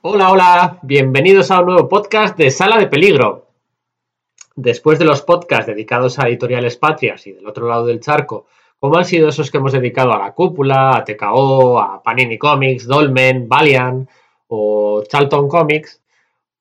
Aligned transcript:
Hola, 0.00 0.30
hola, 0.30 0.78
bienvenidos 0.82 1.50
a 1.50 1.58
un 1.58 1.66
nuevo 1.66 1.88
podcast 1.88 2.38
de 2.38 2.52
Sala 2.52 2.78
de 2.78 2.86
Peligro. 2.86 3.48
Después 4.54 5.00
de 5.00 5.04
los 5.04 5.22
podcasts 5.22 5.66
dedicados 5.66 6.20
a 6.20 6.28
editoriales 6.28 6.76
patrias 6.76 7.26
y 7.26 7.32
del 7.32 7.48
otro 7.48 7.66
lado 7.66 7.84
del 7.84 7.98
charco, 7.98 8.46
como 8.78 8.96
han 8.96 9.04
sido 9.04 9.28
esos 9.28 9.50
que 9.50 9.58
hemos 9.58 9.72
dedicado 9.72 10.12
a 10.12 10.18
La 10.18 10.34
Cúpula, 10.34 10.96
a 10.96 11.02
TKO, 11.02 11.80
a 11.80 12.00
Panini 12.00 12.38
Comics, 12.38 12.86
Dolmen, 12.86 13.48
Valiant 13.48 14.08
o 14.46 15.02
Charlton 15.02 15.48
Comics, 15.48 16.00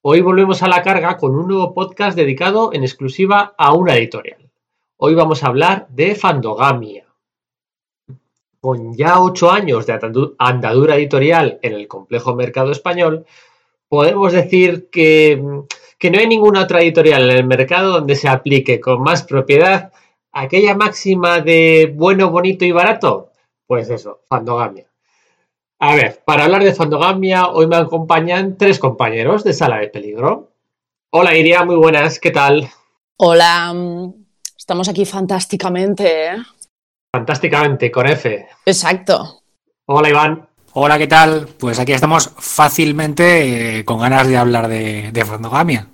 hoy 0.01 0.21
volvemos 0.21 0.63
a 0.63 0.67
la 0.67 0.81
carga 0.81 1.17
con 1.17 1.35
un 1.35 1.47
nuevo 1.47 1.75
podcast 1.75 2.17
dedicado 2.17 2.73
en 2.73 2.81
exclusiva 2.81 3.53
a 3.55 3.71
una 3.73 3.95
editorial. 3.95 4.49
Hoy 4.97 5.13
vamos 5.13 5.43
a 5.43 5.47
hablar 5.49 5.87
de 5.89 6.15
Fandogamia. 6.15 7.06
Con 8.59 8.95
ya 8.95 9.21
ocho 9.21 9.51
años 9.51 9.85
de 9.85 9.99
andadura 10.39 10.95
editorial 10.95 11.59
en 11.61 11.73
el 11.73 11.87
complejo 11.87 12.35
mercado 12.35 12.71
español, 12.71 13.25
podemos 13.87 14.33
decir 14.33 14.89
que, 14.89 15.41
que 15.97 16.11
no 16.11 16.19
hay 16.19 16.27
ninguna 16.27 16.63
otra 16.63 16.81
editorial 16.81 17.29
en 17.29 17.37
el 17.37 17.45
mercado 17.45 17.91
donde 17.91 18.15
se 18.15 18.27
aplique 18.27 18.79
con 18.79 19.01
más 19.01 19.23
propiedad 19.23 19.91
aquella 20.31 20.75
máxima 20.75 21.41
de 21.41 21.93
bueno, 21.95 22.29
bonito 22.29 22.65
y 22.65 22.71
barato. 22.71 23.31
Pues 23.65 23.89
eso, 23.89 24.21
Fandogamia. 24.27 24.87
A 25.79 25.95
ver, 25.95 26.21
para 26.25 26.45
hablar 26.45 26.63
de 26.63 26.73
Fandogamia, 26.73 27.49
hoy 27.49 27.67
me 27.67 27.75
acompañan 27.75 28.57
tres 28.57 28.79
compañeros 28.79 29.43
de 29.43 29.53
Sala 29.53 29.77
de 29.77 29.89
Peligro. 29.89 30.51
Hola 31.11 31.35
Iria, 31.35 31.63
muy 31.63 31.75
buenas, 31.75 32.19
¿qué 32.19 32.31
tal? 32.31 32.69
Hola, 33.17 33.73
estamos 34.57 34.89
aquí 34.89 35.05
fantásticamente, 35.05 36.27
¿eh? 36.27 36.37
Fantásticamente, 37.17 37.89
con 37.89 38.05
F. 38.05 38.45
Exacto. 38.63 39.41
Hola 39.87 40.07
Iván. 40.07 40.47
Hola, 40.73 40.99
¿qué 40.99 41.07
tal? 41.07 41.47
Pues 41.59 41.79
aquí 41.79 41.91
estamos 41.91 42.31
fácilmente 42.37 43.79
eh, 43.79 43.85
con 43.85 43.99
ganas 43.99 44.27
de 44.27 44.37
hablar 44.37 44.67
de, 44.67 45.11
de 45.11 45.25
Fandogamia. 45.25 45.87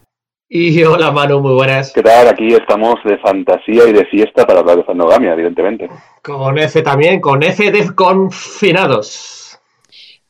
Y 0.50 0.84
hola 0.84 1.12
Manu, 1.12 1.40
muy 1.40 1.54
buenas. 1.54 1.94
¿Qué 1.94 2.04
tal? 2.04 2.28
Aquí 2.28 2.54
estamos 2.54 2.96
de 3.06 3.18
fantasía 3.20 3.88
y 3.88 3.94
de 3.94 4.06
fiesta 4.08 4.46
para 4.46 4.60
hablar 4.60 4.76
de 4.76 4.84
Fandogamia, 4.84 5.32
evidentemente. 5.32 5.90
Con 6.22 6.58
F 6.58 6.82
también, 6.82 7.22
con 7.22 7.42
F 7.42 7.72
de 7.72 7.96
confinados. 7.96 9.58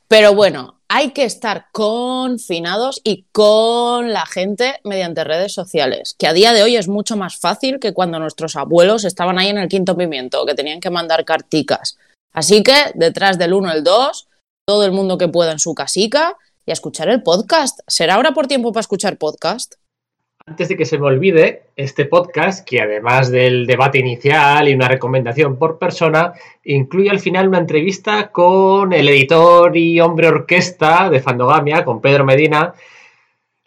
Pero 0.06 0.32
bueno, 0.32 0.76
hay 0.96 1.10
que 1.10 1.24
estar 1.24 1.66
confinados 1.72 3.00
y 3.02 3.24
con 3.32 4.12
la 4.12 4.26
gente 4.26 4.78
mediante 4.84 5.24
redes 5.24 5.52
sociales, 5.52 6.14
que 6.16 6.28
a 6.28 6.32
día 6.32 6.52
de 6.52 6.62
hoy 6.62 6.76
es 6.76 6.86
mucho 6.86 7.16
más 7.16 7.36
fácil 7.36 7.80
que 7.80 7.92
cuando 7.92 8.20
nuestros 8.20 8.54
abuelos 8.54 9.04
estaban 9.04 9.36
ahí 9.36 9.48
en 9.48 9.58
el 9.58 9.68
quinto 9.68 9.96
pimiento, 9.96 10.46
que 10.46 10.54
tenían 10.54 10.78
que 10.78 10.90
mandar 10.90 11.24
carticas. 11.24 11.98
Así 12.32 12.62
que 12.62 12.92
detrás 12.94 13.38
del 13.38 13.54
1 13.54 13.72
el 13.72 13.82
2, 13.82 14.28
todo 14.68 14.84
el 14.84 14.92
mundo 14.92 15.18
que 15.18 15.26
pueda 15.26 15.50
en 15.50 15.58
su 15.58 15.74
casica 15.74 16.36
y 16.64 16.70
a 16.70 16.74
escuchar 16.74 17.08
el 17.08 17.24
podcast. 17.24 17.80
¿Será 17.88 18.14
ahora 18.14 18.32
por 18.32 18.46
tiempo 18.46 18.70
para 18.70 18.82
escuchar 18.82 19.18
podcast? 19.18 19.74
Antes 20.46 20.68
de 20.68 20.76
que 20.76 20.84
se 20.84 20.98
me 20.98 21.06
olvide, 21.06 21.68
este 21.74 22.04
podcast, 22.04 22.68
que 22.68 22.82
además 22.82 23.30
del 23.30 23.66
debate 23.66 23.98
inicial 23.98 24.68
y 24.68 24.74
una 24.74 24.88
recomendación 24.88 25.56
por 25.58 25.78
persona, 25.78 26.34
incluye 26.64 27.08
al 27.08 27.18
final 27.18 27.48
una 27.48 27.58
entrevista 27.58 28.30
con 28.30 28.92
el 28.92 29.08
editor 29.08 29.74
y 29.74 30.00
hombre 30.00 30.28
orquesta 30.28 31.08
de 31.08 31.22
Fandogamia, 31.22 31.82
con 31.82 32.02
Pedro 32.02 32.26
Medina. 32.26 32.74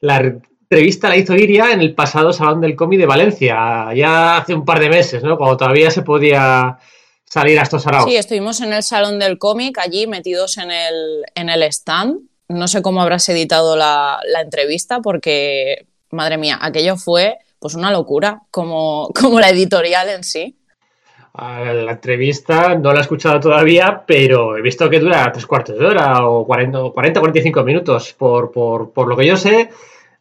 La 0.01 0.17
entrevista 0.17 1.09
la 1.09 1.17
hizo 1.17 1.33
Iria 1.33 1.71
en 1.71 1.81
el 1.81 1.95
pasado 1.95 2.31
Salón 2.31 2.61
del 2.61 2.75
Cómic 2.75 2.99
de 2.99 3.07
Valencia, 3.07 3.91
ya 3.95 4.37
hace 4.37 4.53
un 4.53 4.63
par 4.63 4.79
de 4.79 4.89
meses, 4.89 5.23
¿no? 5.23 5.35
Cuando 5.35 5.57
todavía 5.57 5.89
se 5.89 6.03
podía 6.03 6.77
salir 7.25 7.57
a 7.57 7.63
estos 7.63 7.81
saraos. 7.81 8.05
Sí, 8.07 8.15
estuvimos 8.15 8.61
en 8.61 8.73
el 8.73 8.83
Salón 8.83 9.17
del 9.17 9.39
Cómic, 9.39 9.79
allí 9.79 10.05
metidos 10.05 10.59
en 10.59 10.69
el, 10.69 11.25
en 11.33 11.49
el 11.49 11.63
stand. 11.63 12.19
No 12.49 12.67
sé 12.67 12.83
cómo 12.83 13.01
habrás 13.01 13.27
editado 13.29 13.75
la, 13.75 14.19
la 14.31 14.41
entrevista, 14.41 15.01
porque 15.01 15.87
madre 16.11 16.37
mía, 16.37 16.57
aquello 16.61 16.97
fue 16.97 17.37
pues 17.59 17.75
una 17.75 17.91
locura, 17.91 18.41
como, 18.51 19.09
como 19.19 19.39
la 19.39 19.49
editorial 19.49 20.09
en 20.09 20.23
sí. 20.23 20.55
La 21.37 21.91
entrevista 21.91 22.73
no 22.73 22.91
la 22.91 22.99
he 22.99 23.01
escuchado 23.01 23.39
todavía, 23.39 24.03
pero 24.07 24.57
he 24.57 24.61
visto 24.61 24.89
que 24.89 24.99
dura 24.99 25.31
tres 25.31 25.45
cuartos 25.45 25.77
de 25.77 25.85
hora 25.85 26.27
o 26.27 26.47
40, 26.47 26.89
45 26.91 27.63
minutos. 27.63 28.15
Por, 28.17 28.51
por, 28.51 28.91
por, 28.91 29.07
lo 29.07 29.15
que 29.15 29.27
yo 29.27 29.37
sé, 29.37 29.69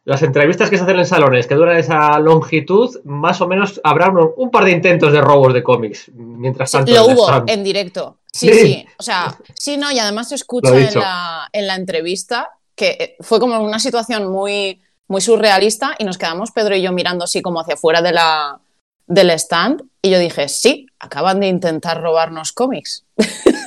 las 0.05 0.21
entrevistas 0.21 0.69
que 0.69 0.77
se 0.77 0.83
hacen 0.83 0.99
en 0.99 1.07
salones 1.07 1.47
que 1.47 1.55
duran 1.55 1.77
esa 1.77 2.19
longitud, 2.19 2.99
más 3.03 3.41
o 3.41 3.47
menos 3.47 3.81
habrá 3.83 4.11
un, 4.11 4.51
par 4.51 4.65
de 4.65 4.71
intentos 4.71 5.11
de 5.11 5.19
robos 5.19 5.55
de 5.55 5.63
cómics. 5.63 6.11
Mientras 6.13 6.71
tanto, 6.71 6.91
lo 6.91 7.07
hubo 7.07 7.43
en 7.47 7.63
directo. 7.63 8.19
Sí, 8.31 8.53
sí, 8.53 8.85
O 8.99 9.01
sea, 9.01 9.35
sí, 9.55 9.75
no, 9.77 9.91
y 9.91 9.97
además 9.97 10.29
se 10.29 10.35
escucha 10.35 10.77
en 10.77 10.99
la, 10.99 11.49
en 11.51 11.65
la 11.65 11.75
entrevista 11.75 12.51
que 12.75 13.15
fue 13.21 13.39
como 13.39 13.59
una 13.59 13.79
situación 13.79 14.31
muy 14.31 14.79
muy 15.07 15.21
surrealista 15.21 15.95
y 15.97 16.03
nos 16.03 16.17
quedamos 16.17 16.51
Pedro 16.51 16.75
y 16.75 16.81
yo 16.81 16.91
mirando 16.91 17.23
así 17.23 17.41
como 17.41 17.59
hacia 17.59 17.75
afuera 17.75 18.01
de 18.01 18.11
la, 18.11 18.59
del 19.07 19.29
stand 19.31 19.83
y 20.01 20.09
yo 20.09 20.19
dije, 20.19 20.47
sí, 20.49 20.87
acaban 20.99 21.39
de 21.39 21.47
intentar 21.47 22.01
robarnos 22.01 22.51
cómics. 22.51 23.05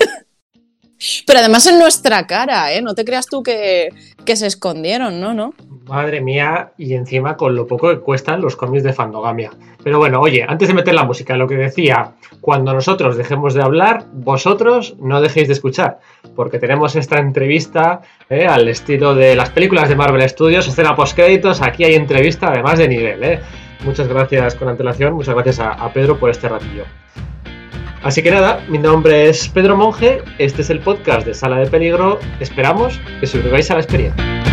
Pero 1.27 1.38
además 1.38 1.66
en 1.66 1.78
nuestra 1.78 2.27
cara, 2.27 2.72
¿eh? 2.72 2.83
No 2.83 2.94
te 2.94 3.05
creas 3.05 3.27
tú 3.27 3.43
que, 3.43 3.88
que, 4.25 4.37
se 4.37 4.47
escondieron, 4.47 5.21
¿no? 5.21 5.33
¿no? 5.33 5.55
Madre 5.87 6.21
mía, 6.21 6.72
y 6.77 6.94
encima 6.94 7.37
con 7.37 7.56
lo 7.56 7.66
poco 7.66 7.88
que 7.88 8.00
cuestan 8.00 8.41
los 8.41 8.55
cómics 8.55 8.84
de 8.84 8.93
Fandogamia. 8.93 9.50
Pero 9.83 9.99
bueno, 9.99 10.21
oye, 10.21 10.44
antes 10.47 10.69
de 10.69 10.75
meter 10.75 10.94
la 10.94 11.05
música, 11.05 11.37
lo 11.37 11.49
que 11.49 11.56
decía, 11.56 12.12
cuando 12.41 12.75
nosotros 12.75 13.16
dejemos 13.16 13.55
de 13.55 13.62
hablar, 13.62 14.05
vosotros 14.12 14.94
no 15.00 15.21
dejéis 15.21 15.49
de 15.49 15.55
escuchar, 15.55 16.00
porque 16.37 16.59
tenemos 16.59 16.94
esta 16.97 17.19
entrevista 17.19 18.03
¿eh? 18.28 18.47
al 18.47 18.69
estilo 18.69 19.15
de 19.15 19.34
las 19.34 19.50
películas 19.50 19.88
de 19.88 19.97
Marvel 19.97 20.28
Studios, 20.28 20.69
escena 20.69 20.94
post-créditos, 20.94 21.62
aquí 21.62 21.84
hay 21.84 21.94
entrevista 21.94 22.49
además 22.49 22.78
de 22.78 22.88
nivel, 22.88 23.25
¿eh? 23.25 23.41
Muchas 23.84 24.06
gracias 24.06 24.55
con 24.55 24.69
antelación, 24.69 25.15
muchas 25.15 25.34
gracias 25.34 25.61
a, 25.61 25.72
a 25.72 25.91
Pedro 25.93 26.19
por 26.19 26.28
este 26.28 26.47
ratillo. 26.49 26.84
Así 28.03 28.22
que 28.22 28.31
nada, 28.31 28.65
mi 28.66 28.78
nombre 28.78 29.28
es 29.28 29.49
Pedro 29.49 29.77
Monge, 29.77 30.22
este 30.38 30.62
es 30.62 30.71
el 30.71 30.81
podcast 30.81 31.27
de 31.27 31.34
Sala 31.34 31.59
de 31.59 31.66
Peligro, 31.66 32.19
esperamos 32.41 32.99
que 33.21 33.27
sobreviváis 33.27 33.71
a 33.71 33.75
la 33.75 33.81
experiencia. 33.81 34.50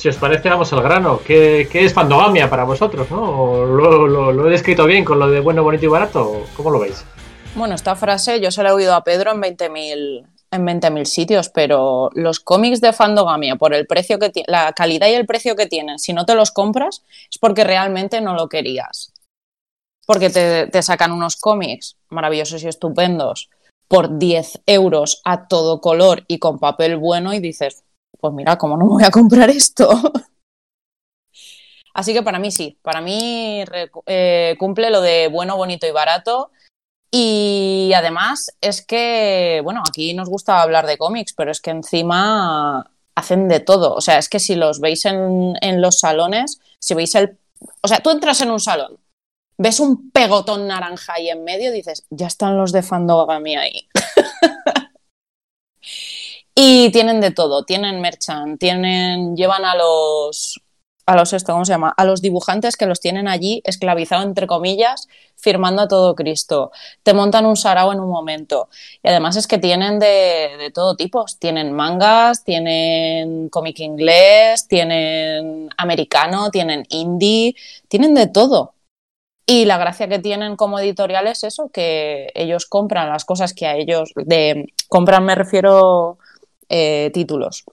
Si 0.00 0.08
os 0.08 0.16
parece, 0.16 0.48
vamos 0.48 0.72
al 0.72 0.82
grano. 0.82 1.20
¿Qué, 1.22 1.68
es 1.70 1.92
fandogamia 1.92 2.48
para 2.48 2.64
vosotros? 2.64 3.10
¿no? 3.10 3.66
¿Lo, 3.66 4.46
he 4.46 4.50
descrito 4.50 4.86
bien 4.86 5.04
con 5.04 5.18
lo 5.18 5.28
de 5.28 5.40
bueno, 5.40 5.62
bonito 5.62 5.84
y 5.84 5.88
barato? 5.88 6.46
¿Cómo 6.56 6.70
lo 6.70 6.80
veis? 6.80 7.04
Bueno, 7.54 7.74
esta 7.74 7.94
frase 7.94 8.40
yo 8.40 8.50
se 8.50 8.62
la 8.62 8.70
he 8.70 8.72
oído 8.72 8.94
a 8.94 9.04
Pedro 9.04 9.32
en 9.32 9.42
20.000 9.42 10.26
en 10.52 10.66
20.000 10.66 11.04
sitios, 11.04 11.50
pero 11.50 12.10
los 12.14 12.40
cómics 12.40 12.80
de 12.80 12.94
fandogamia, 12.94 13.56
por 13.56 13.74
el 13.74 13.86
precio 13.86 14.18
que 14.18 14.32
la 14.46 14.72
calidad 14.72 15.06
y 15.08 15.12
el 15.12 15.26
precio 15.26 15.54
que 15.54 15.66
tienen, 15.66 15.98
si 15.98 16.12
no 16.12 16.24
te 16.24 16.34
los 16.34 16.50
compras, 16.50 17.04
es 17.30 17.38
porque 17.38 17.62
realmente 17.62 18.20
no 18.20 18.34
lo 18.34 18.48
querías. 18.48 19.12
Porque 20.06 20.30
te, 20.30 20.66
te 20.66 20.82
sacan 20.82 21.12
unos 21.12 21.36
cómics 21.36 21.98
maravillosos 22.08 22.64
y 22.64 22.68
estupendos 22.68 23.50
por 23.86 24.18
10 24.18 24.62
euros 24.66 25.20
a 25.24 25.46
todo 25.46 25.80
color 25.80 26.24
y 26.26 26.38
con 26.38 26.58
papel 26.58 26.96
bueno 26.96 27.34
y 27.34 27.38
dices, 27.38 27.84
pues 28.20 28.32
mira, 28.34 28.56
¿cómo 28.56 28.76
no 28.76 28.84
me 28.84 28.90
voy 28.92 29.04
a 29.04 29.10
comprar 29.10 29.50
esto? 29.50 29.88
Así 31.94 32.12
que 32.12 32.22
para 32.22 32.38
mí 32.38 32.50
sí, 32.50 32.78
para 32.82 33.00
mí 33.00 33.64
eh, 34.06 34.56
cumple 34.58 34.90
lo 34.90 35.00
de 35.00 35.28
bueno, 35.28 35.56
bonito 35.56 35.86
y 35.86 35.90
barato. 35.90 36.50
Y 37.10 37.92
además 37.96 38.56
es 38.60 38.86
que, 38.86 39.60
bueno, 39.64 39.82
aquí 39.86 40.14
nos 40.14 40.28
gusta 40.28 40.62
hablar 40.62 40.86
de 40.86 40.96
cómics, 40.96 41.32
pero 41.32 41.50
es 41.50 41.60
que 41.60 41.70
encima 41.70 42.88
hacen 43.16 43.48
de 43.48 43.58
todo. 43.58 43.94
O 43.94 44.00
sea, 44.00 44.18
es 44.18 44.28
que 44.28 44.38
si 44.38 44.54
los 44.54 44.78
veis 44.78 45.04
en, 45.04 45.54
en 45.60 45.82
los 45.82 45.98
salones, 45.98 46.60
si 46.78 46.94
veis 46.94 47.14
el... 47.16 47.36
O 47.82 47.88
sea, 47.88 47.98
tú 47.98 48.10
entras 48.10 48.40
en 48.42 48.52
un 48.52 48.60
salón, 48.60 48.98
ves 49.60 49.78
un 49.78 50.10
pegotón 50.10 50.66
naranja 50.66 51.12
ahí 51.14 51.28
en 51.28 51.44
medio 51.44 51.70
dices, 51.70 52.06
ya 52.08 52.28
están 52.28 52.56
los 52.56 52.72
de 52.72 52.82
Fandogami 52.82 53.56
ahí. 53.56 53.88
Y 56.62 56.90
tienen 56.90 57.22
de 57.22 57.30
todo, 57.30 57.64
tienen 57.64 58.02
merchant, 58.02 58.60
tienen, 58.60 59.34
llevan 59.34 59.64
a 59.64 59.74
los, 59.74 60.60
a 61.06 61.16
los 61.16 61.32
esto, 61.32 61.52
¿cómo 61.54 61.64
se 61.64 61.72
llama? 61.72 61.94
A 61.96 62.04
los 62.04 62.20
dibujantes 62.20 62.76
que 62.76 62.84
los 62.84 63.00
tienen 63.00 63.28
allí 63.28 63.62
esclavizados 63.64 64.26
entre 64.26 64.46
comillas, 64.46 65.08
firmando 65.36 65.80
a 65.80 65.88
todo 65.88 66.14
Cristo. 66.14 66.70
Te 67.02 67.14
montan 67.14 67.46
un 67.46 67.56
sarao 67.56 67.94
en 67.94 68.00
un 68.00 68.10
momento. 68.10 68.68
Y 69.02 69.08
además 69.08 69.36
es 69.36 69.46
que 69.46 69.56
tienen 69.56 69.98
de, 69.98 70.58
de 70.58 70.70
todo 70.70 70.96
tipo. 70.96 71.24
Tienen 71.38 71.72
mangas, 71.72 72.44
tienen 72.44 73.48
cómic 73.48 73.80
inglés, 73.80 74.68
tienen 74.68 75.70
americano, 75.78 76.50
tienen 76.50 76.84
indie, 76.90 77.54
tienen 77.88 78.12
de 78.12 78.26
todo. 78.26 78.74
Y 79.46 79.64
la 79.64 79.78
gracia 79.78 80.08
que 80.08 80.18
tienen 80.18 80.56
como 80.56 80.78
editorial 80.78 81.26
es 81.26 81.42
eso, 81.42 81.70
que 81.70 82.30
ellos 82.34 82.66
compran 82.66 83.08
las 83.08 83.24
cosas 83.24 83.54
que 83.54 83.66
a 83.66 83.76
ellos, 83.76 84.12
de 84.14 84.72
compran 84.88 85.24
me 85.24 85.34
refiero 85.34 86.19
eh, 86.70 87.10
títulos, 87.12 87.64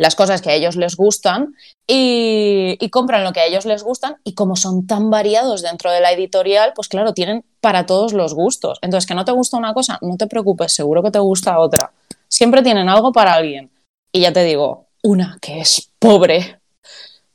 las 0.00 0.14
cosas 0.14 0.40
que 0.40 0.48
a 0.48 0.54
ellos 0.54 0.76
les 0.76 0.96
gustan 0.96 1.54
y, 1.86 2.78
compran 2.90 3.22
lo 3.22 3.34
que 3.34 3.40
a 3.40 3.44
ellos 3.44 3.66
les 3.66 3.82
gustan 3.82 4.16
y 4.24 4.32
como 4.32 4.56
son 4.56 4.86
tan 4.86 5.10
variados 5.10 5.60
dentro 5.60 5.90
de 5.92 6.00
la 6.00 6.10
editorial, 6.10 6.72
pues 6.74 6.88
claro, 6.88 7.12
tienen 7.12 7.44
para 7.60 7.84
todos 7.84 8.14
los 8.14 8.32
gustos. 8.32 8.78
Entonces, 8.80 9.06
que 9.06 9.14
no 9.14 9.26
te 9.26 9.32
gusta 9.32 9.58
una 9.58 9.74
cosa, 9.74 9.98
no 10.00 10.16
te 10.16 10.26
preocupes, 10.26 10.72
seguro 10.72 11.02
que 11.02 11.10
te 11.10 11.18
gusta 11.18 11.58
otra. 11.58 11.92
Siempre 12.28 12.62
tienen 12.62 12.88
algo 12.88 13.12
para 13.12 13.34
alguien. 13.34 13.70
Y 14.10 14.20
ya 14.20 14.32
te 14.32 14.42
digo, 14.42 14.86
una 15.02 15.36
que 15.42 15.60
es 15.60 15.90
pobre, 15.98 16.60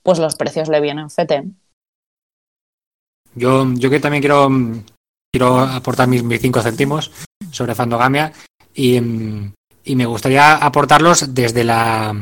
pues 0.02 0.18
los 0.18 0.36
precios 0.36 0.68
le 0.68 0.82
vienen 0.82 1.12
fete. 1.12 1.44
Yo, 3.36 3.72
yo 3.74 3.92
que 3.92 4.00
también 4.00 4.24
quiero, 4.24 4.50
quiero 5.32 5.60
aportar 5.60 6.08
mis, 6.08 6.24
cinco 6.42 6.64
céntimos 6.64 7.12
sobre 7.52 7.76
Fandogamia 7.76 8.34
y, 8.74 9.00
y, 9.86 9.96
me 9.96 10.06
gustaría 10.06 10.56
aportarlos 10.56 11.34
desde 11.34 11.64
la 11.64 12.16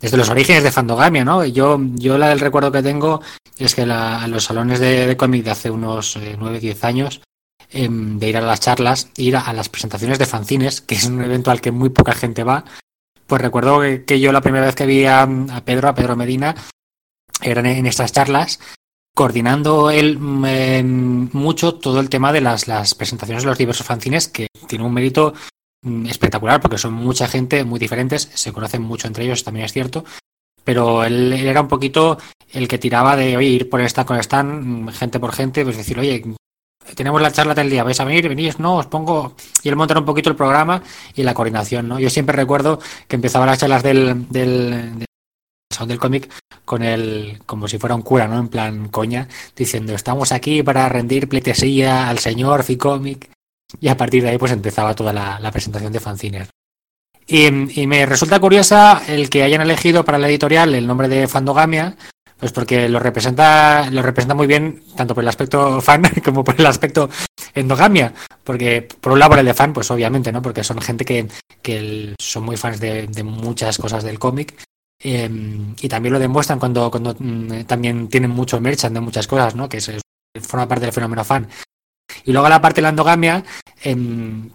desde 0.00 0.16
los 0.16 0.28
orígenes 0.28 0.62
de 0.62 0.72
Fandogamia, 0.72 1.24
¿no? 1.24 1.44
Yo, 1.46 1.78
yo 1.94 2.18
la 2.18 2.28
del 2.28 2.40
recuerdo 2.40 2.70
que 2.70 2.82
tengo 2.82 3.22
es 3.58 3.74
que 3.74 3.86
la, 3.86 4.26
los 4.28 4.44
salones 4.44 4.78
de, 4.78 5.06
de 5.06 5.16
cómic 5.16 5.44
de 5.44 5.50
hace 5.50 5.70
unos 5.70 6.16
eh, 6.16 6.36
9, 6.38 6.60
10 6.60 6.84
años, 6.84 7.22
eh, 7.76 7.88
de 7.90 8.28
ir 8.28 8.36
a 8.36 8.40
las 8.40 8.60
charlas, 8.60 9.08
ir 9.16 9.36
a, 9.36 9.52
las 9.52 9.68
presentaciones 9.68 10.18
de 10.18 10.26
fanzines, 10.26 10.80
que 10.80 10.94
es 10.94 11.06
un 11.06 11.22
evento 11.22 11.50
al 11.50 11.60
que 11.60 11.72
muy 11.72 11.88
poca 11.88 12.12
gente 12.12 12.44
va, 12.44 12.64
pues 13.26 13.42
recuerdo 13.42 13.80
que, 14.06 14.20
yo 14.20 14.30
la 14.30 14.42
primera 14.42 14.66
vez 14.66 14.74
que 14.74 14.86
vi 14.86 15.06
a, 15.06 15.26
Pedro, 15.64 15.88
a 15.88 15.94
Pedro 15.94 16.14
Medina, 16.16 16.54
eran 17.42 17.66
en 17.66 17.86
estas 17.86 18.12
charlas 18.12 18.60
coordinando 19.14 19.90
él 19.90 20.18
eh, 20.46 20.82
mucho 20.84 21.74
todo 21.74 22.00
el 22.00 22.08
tema 22.08 22.32
de 22.32 22.40
las, 22.40 22.68
las, 22.68 22.94
presentaciones 22.94 23.42
de 23.42 23.48
los 23.48 23.58
diversos 23.58 23.86
fanzines, 23.86 24.28
que 24.28 24.48
tiene 24.66 24.84
un 24.84 24.92
mérito 24.92 25.34
mm, 25.34 25.53
espectacular, 26.08 26.60
porque 26.60 26.78
son 26.78 26.94
mucha 26.94 27.28
gente, 27.28 27.64
muy 27.64 27.78
diferentes, 27.78 28.30
se 28.34 28.52
conocen 28.52 28.82
mucho 28.82 29.06
entre 29.06 29.24
ellos, 29.24 29.44
también 29.44 29.66
es 29.66 29.72
cierto, 29.72 30.04
pero 30.64 31.04
él, 31.04 31.32
era 31.32 31.60
un 31.60 31.68
poquito 31.68 32.18
el 32.52 32.68
que 32.68 32.78
tiraba 32.78 33.16
de, 33.16 33.36
oye, 33.36 33.48
ir 33.48 33.68
por 33.68 33.80
esta 33.80 34.04
con 34.04 34.18
stand, 34.18 34.90
gente 34.92 35.20
por 35.20 35.32
gente, 35.32 35.64
pues 35.64 35.76
decir, 35.76 35.98
oye, 35.98 36.22
tenemos 36.94 37.20
la 37.20 37.32
charla 37.32 37.54
del 37.54 37.70
día, 37.70 37.84
vais 37.84 38.00
a 38.00 38.04
venir, 38.04 38.28
venís, 38.28 38.58
no, 38.58 38.76
os 38.76 38.86
pongo, 38.86 39.34
y 39.62 39.68
él 39.68 39.76
montar 39.76 39.98
un 39.98 40.04
poquito 40.04 40.30
el 40.30 40.36
programa 40.36 40.82
y 41.14 41.22
la 41.22 41.34
coordinación, 41.34 41.88
¿no? 41.88 41.98
Yo 41.98 42.10
siempre 42.10 42.36
recuerdo 42.36 42.78
que 43.08 43.16
empezaba 43.16 43.46
las 43.46 43.58
charlas 43.58 43.82
del, 43.82 44.28
del, 44.28 44.98
del 44.98 45.06
del 45.86 45.98
cómic 45.98 46.30
con 46.64 46.82
el 46.82 47.40
como 47.46 47.66
si 47.66 47.78
fuera 47.78 47.96
un 47.96 48.02
cura, 48.02 48.28
¿no? 48.28 48.38
En 48.38 48.48
plan 48.48 48.88
coña, 48.88 49.28
diciendo 49.56 49.92
estamos 49.94 50.30
aquí 50.30 50.62
para 50.62 50.88
rendir 50.88 51.28
pleitesía 51.28 52.08
al 52.08 52.20
señor 52.20 52.62
Ficomic 52.62 53.28
y 53.80 53.88
a 53.88 53.96
partir 53.96 54.22
de 54.22 54.30
ahí 54.30 54.38
pues 54.38 54.52
empezaba 54.52 54.94
toda 54.94 55.12
la, 55.12 55.50
presentación 55.50 55.92
de 55.92 56.00
fanzines. 56.00 56.48
Y, 57.26 57.50
me 57.50 58.06
resulta 58.06 58.38
curiosa 58.38 59.02
el 59.08 59.30
que 59.30 59.42
hayan 59.42 59.62
elegido 59.62 60.04
para 60.04 60.18
la 60.18 60.28
editorial 60.28 60.74
el 60.74 60.86
nombre 60.86 61.08
de 61.08 61.26
Fandogamia, 61.26 61.96
pues 62.38 62.52
porque 62.52 62.88
lo 62.88 62.98
representa, 62.98 63.90
lo 63.90 64.02
representa 64.02 64.34
muy 64.34 64.46
bien 64.46 64.82
tanto 64.96 65.14
por 65.14 65.24
el 65.24 65.28
aspecto 65.28 65.80
fan 65.80 66.02
como 66.24 66.44
por 66.44 66.58
el 66.58 66.66
aspecto 66.66 67.08
endogamia, 67.54 68.12
porque 68.42 68.86
por 69.00 69.12
un 69.12 69.18
lado 69.18 69.30
por 69.30 69.38
el 69.38 69.46
de 69.46 69.54
fan, 69.54 69.72
pues 69.72 69.90
obviamente, 69.90 70.32
¿no? 70.32 70.42
Porque 70.42 70.64
son 70.64 70.80
gente 70.80 71.04
que, 71.04 71.28
que 71.62 72.14
son 72.18 72.44
muy 72.44 72.56
fans 72.56 72.80
de, 72.80 73.08
muchas 73.24 73.78
cosas 73.78 74.04
del 74.04 74.18
cómic 74.18 74.54
eh, 75.02 75.30
y 75.80 75.88
también 75.88 76.12
lo 76.12 76.18
demuestran 76.18 76.58
cuando, 76.58 76.90
cuando 76.90 77.14
mm, 77.18 77.64
también 77.64 78.08
tienen 78.08 78.30
mucho 78.30 78.60
merchant 78.60 78.94
de 78.94 79.00
muchas 79.00 79.26
cosas, 79.26 79.54
¿no? 79.54 79.68
Que 79.68 79.78
es, 79.78 79.90
forma 80.42 80.68
parte 80.68 80.86
del 80.86 80.94
fenómeno 80.94 81.24
fan. 81.24 81.48
Y 82.24 82.32
luego 82.32 82.48
la 82.48 82.60
parte 82.60 82.76
de 82.76 82.82
la 82.82 82.88
endogamia, 82.90 83.44
eh, 83.82 83.96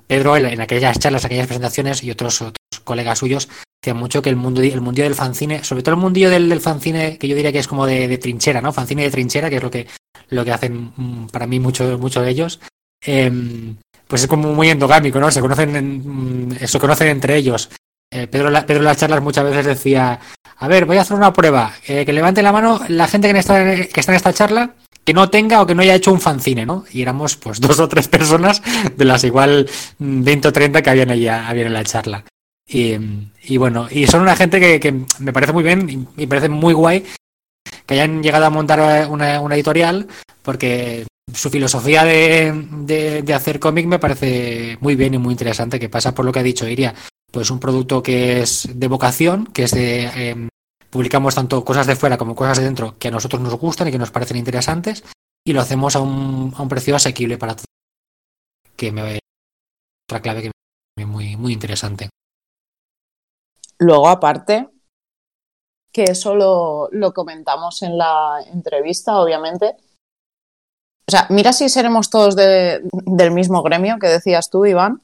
Pedro 0.07 0.38
en 0.38 0.61
aquellas 0.61 1.00
charlas, 1.00 1.25
aquellas 1.25 1.47
presentaciones 1.47 2.03
y 2.03 2.11
otros, 2.11 2.41
otros 2.41 2.57
colegas 2.83 3.19
suyos 3.19 3.50
decían 3.81 3.97
mucho 3.97 4.21
que 4.21 4.29
el 4.29 4.35
mundo 4.35 4.61
el 4.61 4.81
mundillo 4.81 5.06
del 5.06 5.15
fanzine, 5.15 5.63
sobre 5.63 5.83
todo 5.83 5.95
el 5.95 6.01
mundillo 6.01 6.29
del, 6.29 6.50
del 6.50 6.59
fanzine, 6.59 7.17
que 7.17 7.27
yo 7.27 7.35
diría 7.35 7.51
que 7.51 7.59
es 7.59 7.67
como 7.67 7.85
de, 7.85 8.17
trinchera, 8.17 8.61
¿no? 8.61 8.73
Fanzine 8.73 9.03
de 9.03 9.11
trinchera, 9.11 9.50
que 9.50 9.56
es 9.57 9.63
lo 9.63 9.71
que, 9.71 9.88
lo 10.29 10.44
que 10.44 10.51
hacen 10.51 10.91
mm, 10.95 11.27
para 11.27 11.47
mí 11.47 11.59
muchos 11.59 12.00
mucho 12.00 12.21
de 12.21 12.29
ellos. 12.29 12.59
Eh, 13.06 13.31
pues 14.07 14.23
es 14.23 14.27
como 14.27 14.53
muy 14.53 14.69
endogámico, 14.69 15.19
¿no? 15.19 15.31
Se 15.31 15.39
conocen, 15.39 16.57
se 16.65 16.79
conocen 16.79 17.07
entre 17.07 17.38
ellos. 17.38 17.69
Eh, 18.11 18.27
Pedro, 18.27 18.51
Pedro 18.65 18.79
en 18.79 18.85
las 18.85 18.97
charlas 18.97 19.21
muchas 19.21 19.45
veces 19.45 19.65
decía, 19.65 20.19
a 20.57 20.67
ver, 20.67 20.85
voy 20.85 20.97
a 20.97 21.01
hacer 21.01 21.15
una 21.15 21.31
prueba, 21.31 21.73
eh, 21.88 22.06
que 22.06 22.11
levante 22.11 22.41
la 22.41 22.51
mano 22.51 22.81
la 22.88 23.07
gente 23.07 23.31
que 23.31 23.39
está, 23.39 23.63
que 23.63 24.00
está 24.00 24.11
en 24.11 24.15
esta 24.15 24.33
charla 24.33 24.75
que 25.03 25.13
no 25.13 25.29
tenga 25.29 25.61
o 25.61 25.65
que 25.65 25.75
no 25.75 25.81
haya 25.81 25.95
hecho 25.95 26.11
un 26.11 26.21
fanzine, 26.21 26.65
¿no? 26.65 26.85
Y 26.91 27.01
éramos 27.01 27.35
pues 27.37 27.59
dos 27.61 27.79
o 27.79 27.87
tres 27.87 28.07
personas 28.07 28.61
de 28.95 29.05
las 29.05 29.23
igual 29.23 29.69
20 29.99 30.47
o 30.47 30.53
30 30.53 30.81
que 30.81 30.89
habían 30.89 31.11
allá 31.11 31.47
habían 31.47 31.67
en 31.67 31.73
la 31.73 31.83
charla. 31.83 32.25
Y, 32.71 33.57
bueno, 33.57 33.87
y 33.89 34.05
son 34.05 34.21
una 34.21 34.35
gente 34.35 34.59
que, 34.59 34.79
que 34.79 34.91
me 35.17 35.33
parece 35.33 35.53
muy 35.53 35.63
bien 35.63 35.89
y 35.89 35.97
me 36.15 36.27
parece 36.27 36.49
muy 36.49 36.75
guay 36.75 37.03
que 37.87 37.95
hayan 37.95 38.21
llegado 38.21 38.45
a 38.45 38.51
montar 38.51 39.09
una, 39.09 39.55
editorial 39.55 40.07
porque 40.43 41.07
su 41.33 41.49
filosofía 41.49 42.03
de, 42.05 43.23
de, 43.23 43.33
hacer 43.33 43.59
cómic 43.59 43.87
me 43.87 43.97
parece 43.97 44.77
muy 44.81 44.95
bien 44.95 45.15
y 45.15 45.17
muy 45.17 45.31
interesante, 45.31 45.79
que 45.79 45.89
pasa 45.89 46.13
por 46.13 46.25
lo 46.25 46.31
que 46.31 46.39
ha 46.39 46.43
dicho 46.43 46.67
Iria, 46.67 46.93
pues 47.31 47.49
un 47.49 47.59
producto 47.59 48.03
que 48.03 48.41
es 48.41 48.69
de 48.75 48.87
vocación, 48.87 49.47
que 49.47 49.63
es 49.63 49.71
de 49.71 50.09
eh, 50.15 50.48
publicamos 50.89 51.36
tanto 51.36 51.63
cosas 51.63 51.88
de 51.88 51.95
fuera 51.95 52.18
como 52.18 52.36
cosas 52.36 52.57
de 52.57 52.65
dentro 52.65 52.97
que 52.97 53.07
a 53.07 53.12
nosotros 53.12 53.41
nos 53.41 53.56
gustan 53.56 53.88
y 53.88 53.91
que 53.91 53.97
nos 53.97 54.12
parecen 54.12 54.38
interesantes 54.38 55.03
y 55.45 55.53
lo 55.53 55.62
hacemos 55.62 55.95
a 55.95 56.00
un, 56.00 56.53
a 56.56 56.62
un 56.62 56.69
precio 56.69 56.95
asequible 56.95 57.38
para 57.38 57.56
todos. 57.56 57.65
Que 58.75 58.91
me 58.91 59.19
otra 60.09 60.21
clave 60.21 60.41
que 60.44 60.51
me 60.97 61.06
muy 61.06 61.36
muy 61.36 61.53
interesante. 61.53 62.09
Luego 63.77 64.09
aparte 64.09 64.69
que 65.91 66.03
eso 66.03 66.36
lo, 66.36 66.89
lo 66.92 67.13
comentamos 67.13 67.81
en 67.81 67.97
la 67.97 68.44
entrevista, 68.51 69.19
obviamente. 69.19 69.75
O 71.07 71.12
sea, 71.12 71.25
mira 71.30 71.53
si 71.53 71.69
seremos 71.69 72.09
todos 72.09 72.35
de, 72.35 72.81
del 72.92 73.31
mismo 73.31 73.63
gremio 73.63 73.97
que 74.00 74.07
decías 74.07 74.50
tú, 74.50 74.65
Iván 74.65 75.01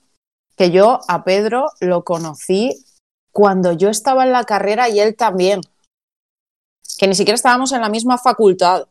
que 0.55 0.71
yo 0.71 0.99
a 1.07 1.23
Pedro 1.23 1.67
lo 1.79 2.03
conocí 2.03 2.85
cuando 3.31 3.73
yo 3.73 3.89
estaba 3.89 4.23
en 4.23 4.31
la 4.31 4.45
carrera 4.45 4.89
y 4.89 4.99
él 4.99 5.15
también. 5.15 5.61
Que 6.97 7.07
ni 7.07 7.15
siquiera 7.15 7.35
estábamos 7.35 7.71
en 7.71 7.81
la 7.81 7.89
misma 7.89 8.17
facultad. 8.17 8.87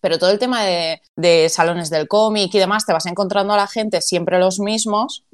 Pero 0.00 0.18
todo 0.18 0.30
el 0.30 0.38
tema 0.38 0.62
de, 0.62 1.48
salones 1.48 1.90
del 1.90 2.06
cómic 2.08 2.54
y 2.54 2.58
demás, 2.58 2.86
te 2.86 2.92
vas 2.92 3.06
encontrando 3.06 3.54
a 3.54 3.56
la 3.56 3.66
gente 3.66 4.00
siempre 4.00 4.38
los 4.38 4.60
mismos. 4.60 5.24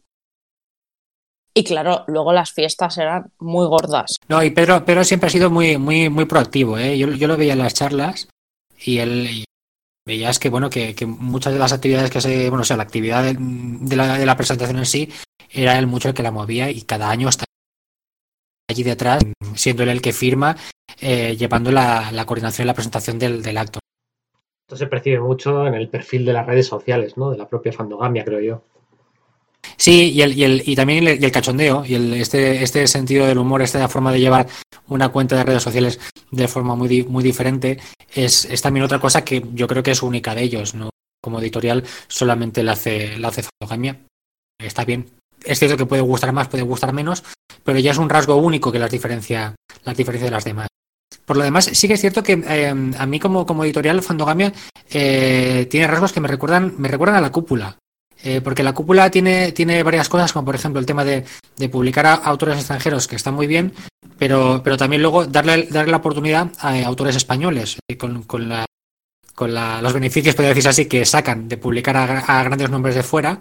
Y 1.55 1.65
claro, 1.65 2.05
luego 2.07 2.33
las 2.33 2.53
fiestas 2.53 2.97
eran 2.97 3.31
muy 3.39 3.67
gordas. 3.67 4.17
No, 4.29 4.43
y 4.43 4.51
Pedro, 4.51 4.85
Pedro 4.85 5.05
siempre 5.05 5.27
ha 5.27 5.31
sido 5.31 5.51
muy, 5.51 5.77
muy, 5.77 6.09
muy 6.09 6.25
proactivo, 6.25 6.79
¿eh? 6.79 6.97
Yo, 6.97 7.09
yo 7.09 7.29
lo 7.29 7.37
veía 7.37 7.53
en 7.53 7.59
las 7.59 7.75
charlas 7.75 8.29
y 8.83 8.99
él, 8.99 9.45
veías 10.07 10.39
que 10.39 10.49
bueno 10.49 10.71
que, 10.71 10.95
que, 10.95 11.07
muchas 11.07 11.53
de 11.53 11.59
las 11.59 11.73
actividades 11.73 12.11
que 12.11 12.21
se 12.21 12.49
bueno 12.49 12.63
o 12.63 12.65
sea 12.65 12.77
la 12.77 12.83
actividad 12.83 13.23
de, 13.23 13.37
de, 13.39 13.97
la, 13.97 14.19
de 14.19 14.27
la 14.27 14.37
presentación 14.37 14.79
en 14.79 14.87
sí 14.87 15.13
era 15.51 15.79
él 15.79 15.87
mucho 15.87 16.09
el 16.09 16.15
que 16.15 16.23
la 16.23 16.31
movía 16.31 16.71
y 16.71 16.83
cada 16.83 17.11
año 17.11 17.29
está 17.29 17.45
allí 18.73 18.83
detrás 18.83 19.23
siendo 19.55 19.83
él 19.83 19.89
el 19.91 20.03
que 20.03 20.13
firma 20.13 20.57
eh, 21.01 21.37
llevando 21.37 21.71
la, 21.71 22.11
la, 22.13 22.25
coordinación 22.25 22.67
y 22.67 22.69
la 22.69 22.75
presentación 22.75 23.19
del, 23.19 23.43
del, 23.43 23.57
acto 23.57 23.81
esto 24.67 24.77
se 24.77 24.87
percibe 24.87 25.21
mucho 25.21 25.67
en 25.67 25.75
el 25.75 25.89
perfil 25.89 26.25
de 26.25 26.33
las 26.33 26.47
redes 26.47 26.67
sociales 26.67 27.17
no 27.17 27.31
de 27.31 27.39
la 27.39 27.49
propia 27.49 27.73
fandogamia 27.73 28.25
creo 28.25 28.41
yo 28.41 28.63
Sí, 29.77 30.13
y, 30.13 30.23
el, 30.23 30.37
y, 30.37 30.45
el, 30.45 30.63
y 30.67 30.77
también 30.77 31.07
el, 31.07 31.21
y 31.21 31.25
el 31.25 31.33
cachondeo, 31.33 31.85
y 31.85 31.95
el, 31.95 32.15
este, 32.15 32.63
este 32.63 32.87
sentido 32.87 33.27
del 33.27 33.39
humor, 33.39 33.63
esta 33.63 33.89
forma 33.89 34.13
de 34.13 34.21
llevar 34.21 34.47
una 34.89 35.09
cuenta 35.11 35.37
de 35.37 35.45
redes 35.45 35.63
sociales 35.63 36.01
de 36.31 36.49
forma 36.49 36.75
muy, 36.75 37.05
muy 37.05 37.25
diferente, 37.25 37.79
es, 38.15 38.45
es 38.45 38.63
también 38.63 38.85
otra 38.85 39.01
cosa 39.01 39.25
que 39.25 39.45
yo 39.55 39.67
creo 39.67 39.83
que 39.83 39.93
es 39.93 40.03
única 40.03 40.35
de 40.35 40.43
ellos, 40.43 40.75
¿no? 40.75 40.91
Como 41.21 41.41
editorial 41.41 41.85
solamente 42.09 42.63
la 42.63 42.73
hace, 42.73 43.19
la 43.19 43.29
hace 43.29 43.43
fotogamia. 43.43 44.01
Está 44.59 44.85
bien. 44.85 45.22
Es 45.45 45.59
cierto 45.59 45.77
que 45.77 45.87
puede 45.87 46.03
gustar 46.03 46.33
más, 46.33 46.49
puede 46.49 46.63
gustar 46.63 46.93
menos, 46.93 47.25
pero 47.65 47.79
ya 47.79 47.91
es 47.93 47.99
un 47.99 48.09
rasgo 48.09 48.37
único 48.37 48.71
que 48.71 48.79
las 48.79 48.91
diferencia, 48.91 49.55
las 49.85 49.97
diferencia 49.97 50.27
de 50.27 50.31
las 50.31 50.45
demás. 50.45 50.69
Por 51.25 51.37
lo 51.37 51.45
demás, 51.45 51.65
sí 51.65 51.89
que 51.89 51.95
es 51.95 52.01
cierto 52.01 52.23
que 52.23 52.43
eh, 52.47 52.69
a 52.99 53.07
mí 53.07 53.21
como, 53.21 53.65
editorial 53.65 54.03
Fandogamia 54.03 54.53
eh, 54.91 55.67
tiene 55.71 55.87
rasgos 55.87 56.13
que 56.13 56.21
me 56.21 56.29
recuerdan, 56.29 56.75
me 56.79 56.89
recuerdan 56.89 57.17
a 57.17 57.21
la 57.21 57.33
cúpula 57.33 57.77
Eh, 58.25 58.41
porque 58.41 58.63
la 58.63 58.73
cúpula 58.73 59.11
tiene, 59.11 59.51
tiene 59.51 59.83
varias 59.83 60.09
cosas, 60.09 60.33
como 60.33 60.45
por 60.45 60.55
ejemplo 60.55 60.79
el 60.79 60.87
tema 60.87 61.05
de, 61.05 61.25
publicar 61.71 62.07
a 62.07 62.15
autores 62.15 62.57
extranjeros, 62.57 63.09
que 63.09 63.17
está 63.17 63.33
muy 63.33 63.49
bien, 63.49 63.73
pero, 64.17 64.63
también 64.79 65.03
luego 65.03 65.27
darle, 65.27 65.67
darle 65.69 65.91
la 65.91 65.97
oportunidad 65.97 66.53
a 66.61 66.79
autores 66.85 67.17
españoles, 67.17 67.79
eh, 67.89 67.97
con, 67.97 68.23
con, 68.23 68.49
la, 68.49 68.65
con 69.35 69.53
la, 69.53 69.83
los 69.83 69.93
beneficios, 69.93 70.37
podría 70.37 70.51
decirse 70.51 70.69
así, 70.69 70.85
que 70.87 71.05
sacan 71.05 71.49
de 71.49 71.57
publicar 71.57 71.97
a, 71.97 72.21
a 72.21 72.45
grandes 72.45 72.71
nombres 72.71 72.95
de 72.95 73.03
fuera, 73.03 73.41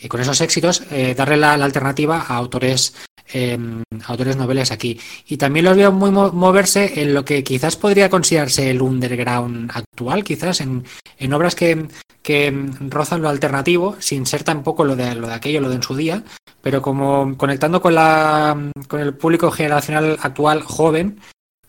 y 0.00 0.08
con 0.08 0.20
esos 0.20 0.40
éxitos, 0.40 0.82
eh, 0.90 1.14
darle 1.14 1.36
la, 1.36 1.52
alternativa 1.54 2.22
a 2.22 2.36
autores 2.36 2.94
eh, 3.32 3.58
autores 4.06 4.36
noveles 4.36 4.72
aquí. 4.72 4.98
Y 5.28 5.36
también 5.36 5.64
los 5.64 5.76
veo 5.76 5.92
muy 5.92 6.10
mo 6.10 6.32
moverse 6.32 7.00
en 7.00 7.14
lo 7.14 7.24
que 7.24 7.44
quizás 7.44 7.76
podría 7.76 8.10
considerarse 8.10 8.70
el 8.70 8.82
underground 8.82 9.70
actual, 9.72 10.24
quizás 10.24 10.60
en, 10.60 10.84
en 11.18 11.32
obras 11.32 11.54
que, 11.54 11.86
que, 12.22 12.52
rozan 12.88 13.22
lo 13.22 13.28
alternativo, 13.28 13.96
sin 14.00 14.26
ser 14.26 14.42
tampoco 14.42 14.84
lo 14.84 14.96
de, 14.96 15.14
lo 15.14 15.28
de 15.28 15.34
aquello, 15.34 15.60
lo 15.60 15.68
de 15.68 15.76
en 15.76 15.82
su 15.82 15.94
día, 15.94 16.24
pero 16.60 16.82
como 16.82 17.36
conectando 17.36 17.80
con, 17.80 17.94
la, 17.94 18.70
con 18.88 19.00
el 19.00 19.14
público 19.14 19.50
generacional 19.50 20.18
actual 20.20 20.62
joven, 20.62 21.20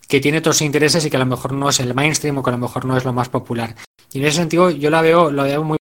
que 0.07 0.19
tiene 0.19 0.39
otros 0.39 0.61
intereses 0.61 1.05
y 1.05 1.09
que 1.09 1.17
a 1.17 1.21
lo 1.21 1.25
mejor 1.25 1.53
no 1.53 1.69
es 1.69 1.79
el 1.79 1.93
mainstream 1.93 2.37
o 2.37 2.43
que 2.43 2.49
a 2.49 2.53
lo 2.53 2.59
mejor 2.59 2.85
no 2.85 2.97
es 2.97 3.05
lo 3.05 3.13
más 3.13 3.29
popular. 3.29 3.75
Y 4.11 4.19
en 4.19 4.25
ese 4.25 4.37
sentido 4.37 4.69
yo 4.69 4.89
la 4.89 5.01
veo, 5.01 5.31
la 5.31 5.43
veo 5.43 5.63
muy, 5.63 5.77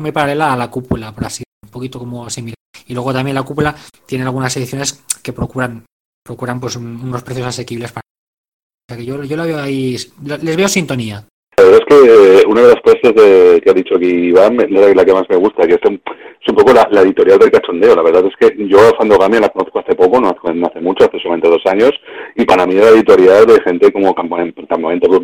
muy 0.00 0.12
paralela 0.12 0.52
a 0.52 0.56
la 0.56 0.70
cúpula, 0.70 1.14
por 1.14 1.24
así 1.24 1.44
un 1.62 1.70
poquito 1.70 1.98
como 1.98 2.28
similar. 2.30 2.54
Y 2.86 2.94
luego 2.94 3.12
también 3.12 3.34
la 3.34 3.42
cúpula 3.42 3.74
tiene 4.06 4.24
algunas 4.24 4.56
ediciones 4.56 5.04
que 5.22 5.32
procuran 5.32 5.84
procuran 6.28 6.60
pues 6.60 6.76
unos 6.76 7.22
precios 7.22 7.46
asequibles 7.46 7.90
para 7.90 8.02
o 8.02 8.86
sea 8.88 8.98
que 8.98 9.04
yo, 9.04 9.22
yo 9.24 9.36
la 9.36 9.46
veo 9.46 9.58
ahí 9.58 9.96
les 10.42 10.56
veo 10.56 10.68
sintonía 10.68 11.24
la 11.56 11.64
verdad 11.64 11.80
es 11.80 11.86
que 11.88 12.46
una 12.46 12.60
de 12.62 12.68
las 12.68 12.82
cosas 12.82 13.14
de, 13.14 13.60
que 13.62 13.70
ha 13.70 13.74
dicho 13.74 13.96
aquí 13.96 14.28
Iván 14.28 14.60
es 14.60 14.70
la 14.70 15.04
que 15.04 15.12
más 15.12 15.28
me 15.28 15.36
gusta 15.36 15.66
que 15.66 15.74
es 15.74 15.80
un, 15.86 15.94
es 15.94 16.48
un 16.48 16.54
poco 16.54 16.74
la, 16.74 16.86
la, 16.90 17.00
editorial 17.00 17.38
del 17.38 17.50
cachondeo 17.50 17.96
la 17.96 18.02
verdad 18.02 18.24
es 18.26 18.34
que 18.38 18.68
yo 18.68 18.78
a 18.78 18.96
Fandogamia 18.98 19.40
la 19.40 19.48
conozco 19.48 19.78
hace 19.78 19.94
poco 19.96 20.20
no 20.20 20.28
hace, 20.28 20.54
no 20.54 20.66
hace 20.66 20.80
mucho 20.80 21.06
hace 21.06 21.18
solamente 21.18 21.48
dos 21.48 21.62
años 21.64 21.92
y 22.36 22.44
para 22.44 22.66
mí 22.66 22.76
era 22.76 22.90
editorial 22.90 23.46
de 23.46 23.60
gente 23.62 23.90
como 23.90 24.14
Campamento 24.14 24.62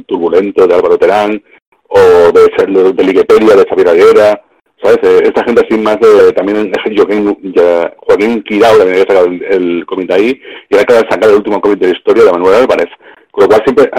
Turbulento 0.07 0.67
de 0.67 0.75
Álvaro 0.75 0.97
Terán 0.97 1.43
o 1.89 1.99
de, 2.33 2.73
de, 2.73 2.93
de 2.93 3.05
Liquepedia 3.05 3.57
de 3.57 3.67
Xavier 3.67 3.89
Aguera 3.89 4.43
¿sabes? 4.85 5.23
Esta 5.23 5.45
gente 5.45 5.63
así 5.63 5.81
más 5.81 5.99
de, 5.99 6.33
también 6.33 6.71
Joaquín, 6.97 7.39
ya, 7.55 7.95
Joaquín 7.99 8.45
había 8.63 8.99
sacado 9.01 9.27
el, 9.27 9.43
el 9.43 9.87
cómic 9.87 10.11
ahí 10.11 10.41
y 10.69 10.75
ahora 10.75 10.83
acaba 10.83 11.01
de 11.01 11.09
sacar 11.11 11.31
el 11.31 11.37
último 11.37 11.61
cómic 11.61 11.79
de 11.79 11.87
la 11.89 11.97
historia 11.97 12.25
de 12.25 12.33
Manuel 12.33 12.55
Álvarez. 12.55 12.89
Con 13.31 13.45
lo 13.45 13.49
cual 13.49 13.63
siempre, 13.65 13.91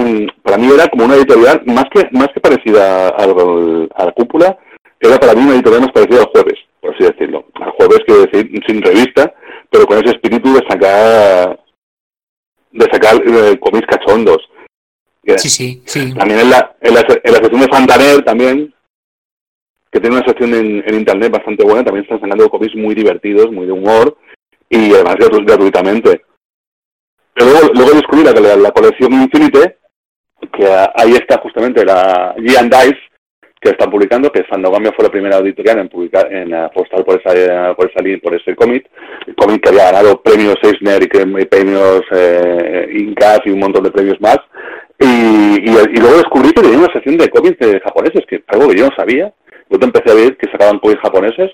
para 0.44 0.58
mí 0.58 0.70
era 0.74 0.88
como 0.88 1.06
una 1.06 1.16
editorial 1.16 1.62
más 1.66 1.86
que 1.92 2.08
más 2.12 2.30
que 2.34 2.40
parecida 2.40 3.10
al, 3.10 3.90
a 3.94 4.06
la 4.06 4.12
cúpula, 4.14 4.58
era 5.00 5.20
para 5.20 5.34
mí 5.34 5.42
una 5.42 5.56
editorial 5.56 5.82
más 5.82 5.92
parecida 5.92 6.22
al 6.22 6.30
jueves, 6.30 6.60
por 6.80 6.94
así 6.94 7.04
decirlo. 7.04 7.46
Al 7.56 7.72
jueves 7.72 8.00
quiero 8.06 8.22
decir 8.22 8.50
sin 8.66 8.82
revista, 8.82 9.34
pero 9.70 9.86
con 9.88 9.98
ese 9.98 10.12
espíritu 10.12 10.54
de 10.54 10.64
sacar 10.70 11.60
de 12.72 12.86
sacar 12.86 13.16
eh, 13.26 13.60
cómics 13.60 13.88
cachondos. 13.88 14.38
Sí, 15.38 15.50
sí, 15.50 15.82
sí. 15.86 16.14
También 16.14 16.42
en 16.42 16.52
la, 16.52 16.76
en 16.82 16.94
la, 16.94 17.02
en 17.02 17.34
la 17.34 17.40
sección 17.40 17.62
de 17.62 17.68
Fantaner 17.68 18.22
también 18.24 18.75
que 19.96 20.02
tiene 20.02 20.18
una 20.18 20.26
sección 20.26 20.54
en, 20.54 20.94
internet 20.94 21.32
bastante 21.32 21.64
buena, 21.64 21.82
también 21.82 22.04
están 22.04 22.20
sacando 22.20 22.50
cómics 22.50 22.76
muy 22.76 22.94
divertidos, 22.94 23.50
muy 23.50 23.66
de 23.66 23.72
humor 23.72 24.18
y 24.70 24.94
además 24.94 25.16
gratuitamente. 25.16 26.26
Pero 27.34 27.50
luego, 27.50 27.68
luego 27.74 27.92
descubrí 27.92 28.24
la, 28.26 28.72
colección 28.72 29.14
Infinite, 29.14 29.78
que 30.52 30.68
ahí 30.96 31.14
está 31.14 31.40
justamente 31.40 31.86
la 31.86 32.36
Gian 32.38 32.70
Dice, 32.70 33.00
que 33.62 33.70
están 33.70 33.90
publicando, 33.90 34.30
que 34.34 34.44
Fandogamia 34.44 34.92
fue 34.92 35.06
la 35.06 35.12
primera 35.12 35.38
editorial 35.38 35.80
en 35.80 35.88
publicar, 35.88 36.30
en 36.30 36.54
apostar 36.54 37.06
por 37.06 37.22
esa, 37.22 37.74
por 37.74 37.90
esa 37.90 38.04
por 38.22 38.36
ese 38.36 38.54
cómic, 38.54 38.90
el 39.28 39.36
cómic 39.36 39.64
que 39.64 39.70
había 39.70 39.92
ganado 39.92 40.22
premios 40.22 40.58
Eisner 40.62 41.04
y, 41.04 41.42
y 41.42 41.46
premios 41.46 42.02
eh, 42.12 42.90
Incas 42.92 43.40
y 43.46 43.52
un 43.52 43.60
montón 43.60 43.86
de 43.86 43.92
premios 43.92 44.20
más. 44.20 44.40
Y, 45.00 45.06
y, 45.06 45.70
y, 45.70 45.98
luego 46.00 46.18
descubrí 46.18 46.52
que 46.52 46.62
tenía 46.62 46.80
una 46.80 46.92
sección 46.92 47.18
de 47.18 47.30
cómics 47.30 47.60
de 47.60 47.80
japoneses, 47.80 48.26
que 48.28 48.44
algo 48.48 48.68
que 48.68 48.78
yo 48.78 48.88
no 48.88 48.96
sabía, 48.96 49.34
yo 49.70 49.80
te 49.80 49.86
empecé 49.86 50.12
a 50.12 50.16
ver 50.16 50.38
que 50.38 50.50
sacaban 50.52 50.80
cómics 50.80 51.02
japoneses 51.02 51.52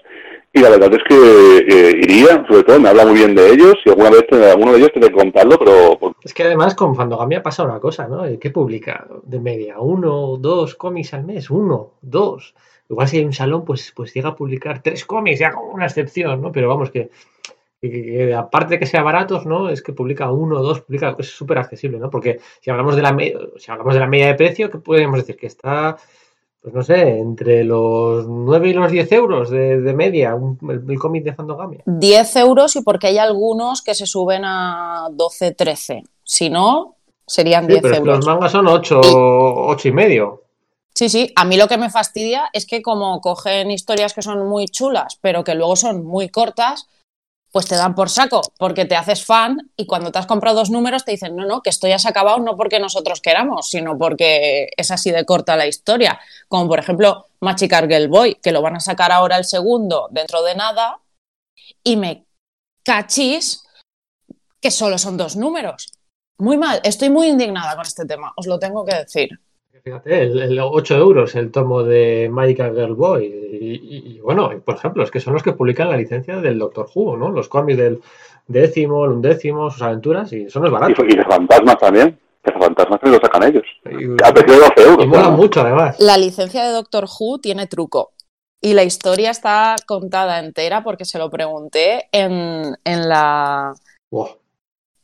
y 0.53 0.59
la 0.59 0.69
verdad 0.69 0.93
es 0.93 1.03
que 1.07 1.57
eh, 1.59 1.99
iría, 2.01 2.45
sobre 2.45 2.63
todo 2.63 2.79
me 2.79 2.89
habla 2.89 3.05
muy 3.05 3.15
bien 3.15 3.33
de 3.35 3.51
ellos 3.51 3.75
y 3.85 3.89
alguna 3.89 4.09
vez 4.09 4.25
alguno 4.31 4.73
de 4.73 4.79
ellos 4.79 4.91
tiene 4.91 5.07
que 5.07 5.13
contarlo, 5.13 5.57
pero... 5.57 6.15
Es 6.21 6.33
que 6.33 6.43
además 6.43 6.75
con 6.75 6.93
Fandogamia 6.93 7.41
pasa 7.41 7.63
una 7.63 7.79
cosa, 7.79 8.07
¿no? 8.09 8.23
¿Qué 8.37 8.51
publica 8.51 9.07
de 9.23 9.39
media? 9.39 9.79
¿Uno, 9.79 10.35
dos 10.37 10.75
cómics 10.75 11.13
al 11.13 11.23
mes? 11.23 11.49
¿Uno, 11.49 11.93
dos? 12.01 12.53
Igual 12.89 13.07
si 13.07 13.19
hay 13.19 13.23
un 13.23 13.31
salón, 13.31 13.63
pues, 13.63 13.93
pues 13.95 14.13
llega 14.13 14.29
a 14.29 14.35
publicar 14.35 14.83
tres 14.83 15.05
cómics, 15.05 15.39
ya 15.39 15.53
como 15.53 15.71
una 15.71 15.85
excepción, 15.85 16.41
¿no? 16.41 16.51
Pero 16.51 16.67
vamos, 16.67 16.91
que, 16.91 17.09
aparte 18.35 18.73
de 18.73 18.79
que 18.79 18.85
sea 18.85 19.03
baratos, 19.03 19.45
¿no? 19.45 19.69
Es 19.69 19.81
que 19.81 19.93
publica 19.93 20.29
uno 20.29 20.59
o 20.59 20.61
dos, 20.61 20.81
publica, 20.81 21.15
es 21.17 21.27
súper 21.29 21.59
accesible, 21.59 21.97
¿no? 21.97 22.09
Porque 22.09 22.41
si 22.59 22.69
hablamos 22.69 22.97
de 22.97 23.01
la 23.01 23.15
si 23.55 23.71
hablamos 23.71 23.93
de 23.93 23.99
la 24.01 24.07
media 24.07 24.27
de 24.27 24.33
precio, 24.33 24.69
¿qué 24.69 24.79
podemos 24.79 25.19
decir? 25.19 25.37
Que 25.37 25.47
está 25.47 25.95
pues 26.61 26.75
no 26.75 26.83
sé, 26.83 27.17
entre 27.17 27.63
los 27.63 28.27
9 28.27 28.69
y 28.69 28.73
los 28.73 28.91
10 28.91 29.11
euros 29.13 29.49
de, 29.49 29.81
de 29.81 29.93
media, 29.93 30.35
un, 30.35 30.59
el, 30.69 30.83
el 30.87 30.99
cómic 30.99 31.23
de 31.23 31.33
Fandogamia. 31.33 31.81
10 31.85 32.35
euros 32.35 32.75
y 32.75 32.81
porque 32.81 33.07
hay 33.07 33.17
algunos 33.17 33.81
que 33.81 33.95
se 33.95 34.05
suben 34.05 34.43
a 34.45 35.07
12, 35.11 35.53
13. 35.53 36.03
Si 36.23 36.51
no, 36.51 36.95
serían 37.25 37.65
sí, 37.65 37.71
10 37.71 37.81
pero 37.81 37.95
euros. 37.95 38.17
Los 38.17 38.25
mangas 38.27 38.51
son 38.51 38.67
8, 38.67 39.01
y... 39.03 39.07
8 39.07 39.87
y 39.87 39.91
medio. 39.91 40.43
Sí, 40.93 41.09
sí, 41.09 41.31
a 41.35 41.45
mí 41.45 41.57
lo 41.57 41.67
que 41.67 41.77
me 41.77 41.89
fastidia 41.89 42.49
es 42.53 42.67
que 42.67 42.83
como 42.83 43.21
cogen 43.21 43.71
historias 43.71 44.13
que 44.13 44.21
son 44.21 44.47
muy 44.47 44.67
chulas, 44.67 45.17
pero 45.19 45.43
que 45.43 45.55
luego 45.55 45.75
son 45.75 46.05
muy 46.05 46.29
cortas, 46.29 46.87
pues 47.51 47.65
te 47.65 47.75
dan 47.75 47.95
por 47.95 48.09
saco, 48.09 48.41
porque 48.57 48.85
te 48.85 48.95
haces 48.95 49.25
fan 49.25 49.71
y 49.75 49.85
cuando 49.85 50.11
te 50.11 50.19
has 50.19 50.25
comprado 50.25 50.57
dos 50.57 50.69
números 50.69 51.03
te 51.03 51.11
dicen, 51.11 51.35
no, 51.35 51.45
no, 51.45 51.61
que 51.61 51.69
esto 51.69 51.87
ya 51.87 51.99
se 51.99 52.07
ha 52.07 52.11
acabado 52.11 52.39
no 52.39 52.55
porque 52.55 52.79
nosotros 52.79 53.19
queramos, 53.19 53.69
sino 53.69 53.97
porque 53.97 54.69
es 54.77 54.89
así 54.89 55.11
de 55.11 55.25
corta 55.25 55.57
la 55.57 55.67
historia. 55.67 56.19
Como 56.47 56.67
por 56.69 56.79
ejemplo 56.79 57.27
Machicar 57.41 57.87
Girl 57.89 58.07
Boy, 58.07 58.35
que 58.35 58.51
lo 58.51 58.61
van 58.61 58.77
a 58.77 58.79
sacar 58.79 59.11
ahora 59.11 59.37
el 59.37 59.45
segundo 59.45 60.07
dentro 60.11 60.41
de 60.43 60.55
nada 60.55 60.99
y 61.83 61.97
me 61.97 62.25
cachis 62.83 63.65
que 64.61 64.71
solo 64.71 64.97
son 64.97 65.17
dos 65.17 65.35
números. 65.35 65.91
Muy 66.37 66.57
mal, 66.57 66.79
estoy 66.83 67.09
muy 67.09 67.27
indignada 67.27 67.75
con 67.75 67.85
este 67.85 68.05
tema, 68.05 68.33
os 68.35 68.47
lo 68.47 68.59
tengo 68.59 68.85
que 68.85 68.95
decir. 68.95 69.29
Fíjate, 69.83 70.23
el, 70.23 70.41
el 70.41 70.59
8 70.59 70.95
euros 70.95 71.35
el 71.35 71.51
tomo 71.51 71.83
de 71.83 72.29
Magical 72.31 72.75
Girl 72.75 72.93
Boy. 72.93 73.25
Y, 73.25 73.73
y, 73.73 74.15
y, 74.15 74.19
bueno, 74.19 74.51
por 74.63 74.75
ejemplo, 74.75 75.03
es 75.03 75.11
que 75.11 75.19
son 75.19 75.33
los 75.33 75.43
que 75.43 75.53
publican 75.53 75.89
la 75.89 75.97
licencia 75.97 76.37
del 76.37 76.59
Doctor 76.59 76.87
Who, 76.93 77.17
¿no? 77.17 77.29
Los 77.29 77.47
cómics 77.47 77.77
del 77.77 78.01
décimo, 78.47 79.05
el 79.05 79.11
undécimo, 79.11 79.69
sus 79.71 79.81
aventuras, 79.81 80.31
y 80.33 80.43
eso 80.43 80.59
no 80.59 80.67
es 80.67 80.71
barato. 80.71 81.03
Y, 81.05 81.13
y 81.13 81.15
de 81.15 81.23
fantasmas 81.23 81.77
también. 81.77 82.19
Que 82.43 82.51
fantasmas 82.51 82.99
también 82.99 83.19
lo 83.21 83.25
sacan 83.25 83.43
ellos. 83.43 83.63
Y, 83.85 84.23
a 84.23 84.33
precio 84.33 84.53
de 84.53 84.59
12 84.59 84.81
euros. 84.83 85.05
Y 85.05 85.07
mola 85.07 85.29
¿no? 85.29 85.31
mucho, 85.31 85.61
además. 85.61 85.99
La 85.99 86.17
licencia 86.17 86.63
de 86.63 86.71
Doctor 86.71 87.05
Who 87.05 87.39
tiene 87.39 87.67
truco. 87.67 88.13
Y 88.61 88.73
la 88.73 88.83
historia 88.83 89.31
está 89.31 89.75
contada 89.87 90.39
entera 90.39 90.83
porque 90.83 91.05
se 91.05 91.17
lo 91.17 91.29
pregunté 91.31 92.07
en, 92.11 92.77
en 92.83 93.09
la. 93.09 93.73
Wow. 94.11 94.37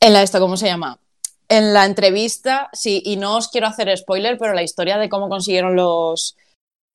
En 0.00 0.12
la 0.12 0.22
esta, 0.22 0.38
¿cómo 0.38 0.56
se 0.56 0.66
llama? 0.66 0.98
En 1.48 1.72
la 1.72 1.86
entrevista, 1.86 2.68
sí, 2.72 3.02
y 3.04 3.16
no 3.16 3.36
os 3.36 3.48
quiero 3.48 3.66
hacer 3.66 3.96
spoiler, 3.96 4.36
pero 4.38 4.52
la 4.52 4.62
historia 4.62 4.98
de 4.98 5.08
cómo 5.08 5.28
consiguieron 5.28 5.76
los, 5.76 6.36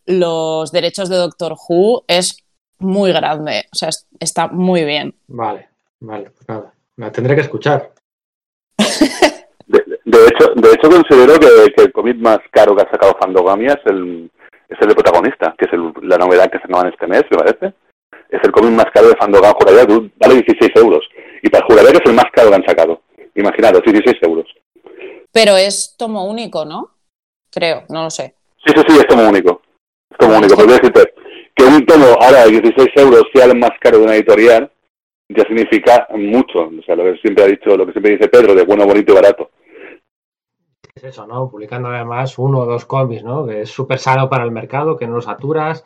los 0.06 0.72
derechos 0.72 1.10
de 1.10 1.18
Doctor 1.18 1.56
Who 1.68 2.04
es 2.08 2.38
muy 2.80 3.12
grande, 3.12 3.66
o 3.72 3.76
sea, 3.76 3.90
es, 3.90 4.08
está 4.20 4.48
muy 4.48 4.84
bien. 4.84 5.16
Vale, 5.28 5.70
vale, 6.00 6.30
pues 6.30 6.48
nada, 6.48 6.74
la 6.98 7.12
tendré 7.12 7.36
que 7.36 7.42
escuchar. 7.42 7.92
de, 8.78 9.84
de, 10.06 10.28
hecho, 10.28 10.54
de 10.56 10.70
hecho 10.70 10.90
considero 10.90 11.40
que, 11.40 11.74
que, 11.76 11.84
el 11.84 11.92
cómic 11.92 12.18
más 12.18 12.40
caro 12.52 12.76
que 12.76 12.84
ha 12.84 12.92
sacado 12.92 13.18
Fandogamia 13.20 13.74
es 13.74 13.92
el, 13.92 14.30
es 14.70 14.78
el 14.82 14.88
de 14.88 14.96
protagonista, 14.96 15.56
que 15.58 15.66
es 15.66 15.74
el, 15.74 15.94
la 16.08 16.18
novedad 16.18 16.52
que 16.52 16.60
sacaban 16.60 16.90
este 16.90 17.08
mes, 17.08 17.24
me 17.32 17.38
parece. 17.38 17.74
Es 18.30 18.42
el 18.44 18.52
cómic 18.52 18.72
más 18.72 18.92
caro 18.94 19.10
de 19.10 19.16
Fandogamia, 19.16 19.56
juraría, 19.58 20.10
vale 20.20 20.44
16 20.44 20.72
euros. 20.76 21.08
Y 21.42 21.50
para 21.50 21.66
juraría 21.66 21.92
que 21.92 21.98
es 21.98 22.10
el 22.10 22.16
más 22.16 22.32
caro 22.34 22.50
que 22.50 22.56
han 22.56 22.66
sacado. 22.66 23.03
Imaginaros, 23.36 23.82
16 23.84 24.18
euros. 24.22 24.46
Pero 25.32 25.58
es 25.58 25.96
tomo 25.98 26.26
único, 26.26 26.66
¿no? 26.66 26.92
Creo, 27.52 27.84
no 27.90 28.04
lo 28.04 28.10
sé. 28.10 28.36
Sí, 28.66 28.74
sí, 28.76 28.82
sí, 28.88 28.98
es 29.00 29.08
tomo 29.08 29.28
único. 29.28 29.62
Es 30.10 30.18
tomo 30.18 30.38
único. 30.38 30.56
Podría 30.56 30.76
decirte 30.76 31.14
que 31.56 31.64
un 31.64 31.86
tomo 31.86 32.06
ahora 32.20 32.46
de 32.46 32.52
16 32.62 32.90
euros 32.98 33.24
sea 33.34 33.46
el 33.46 33.58
más 33.58 33.72
caro 33.80 33.98
de 33.98 34.04
una 34.04 34.16
editorial, 34.16 34.72
ya 35.30 35.44
significa 35.44 36.08
mucho. 36.12 36.60
O 36.60 36.84
sea, 36.86 36.96
lo 36.96 37.04
que 37.04 37.18
siempre 37.20 37.44
ha 37.44 37.48
dicho, 37.48 37.76
lo 37.76 37.86
que 37.86 37.92
siempre 37.92 38.14
dice 38.14 38.28
Pedro, 38.28 38.54
de 38.54 38.64
bueno, 38.64 38.86
bonito 38.86 39.12
y 39.12 39.16
barato. 39.16 39.52
Es 40.96 41.04
eso, 41.04 41.26
¿no? 41.26 41.50
Publicando 41.50 41.90
además 41.90 42.38
uno 42.38 42.60
o 42.60 42.66
dos 42.66 42.86
cómics, 42.86 43.24
¿no? 43.24 43.48
Que 43.48 43.62
es 43.62 43.70
súper 43.70 43.98
sano 43.98 44.30
para 44.30 44.44
el 44.44 44.52
mercado, 44.52 44.98
que 44.98 45.08
no 45.08 45.16
los 45.16 45.26
saturas. 45.26 45.84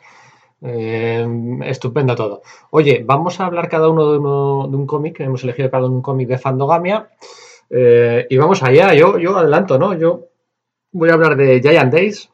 Eh, 0.60 1.26
estupendo 1.66 2.16
todo. 2.16 2.42
Oye, 2.70 3.02
vamos 3.04 3.38
a 3.38 3.46
hablar 3.46 3.68
cada 3.68 3.88
uno 3.88 4.12
de, 4.12 4.18
un 4.18 4.86
cómic, 4.86 5.20
hemos 5.20 5.44
elegido 5.44 5.70
cada 5.70 5.86
un 5.86 6.02
cómic 6.02 6.28
de 6.28 6.38
Fandogamia 6.38 7.10
eh, 7.70 8.26
y 8.28 8.36
vamos 8.36 8.62
allá, 8.62 8.92
yo, 8.94 9.18
yo 9.18 9.36
adelanto, 9.36 9.78
¿no? 9.78 9.94
Yo 9.94 10.26
voy 10.92 11.10
a 11.10 11.14
hablar 11.14 11.36
de 11.36 11.60
Giant 11.60 11.92
Days, 11.92 12.30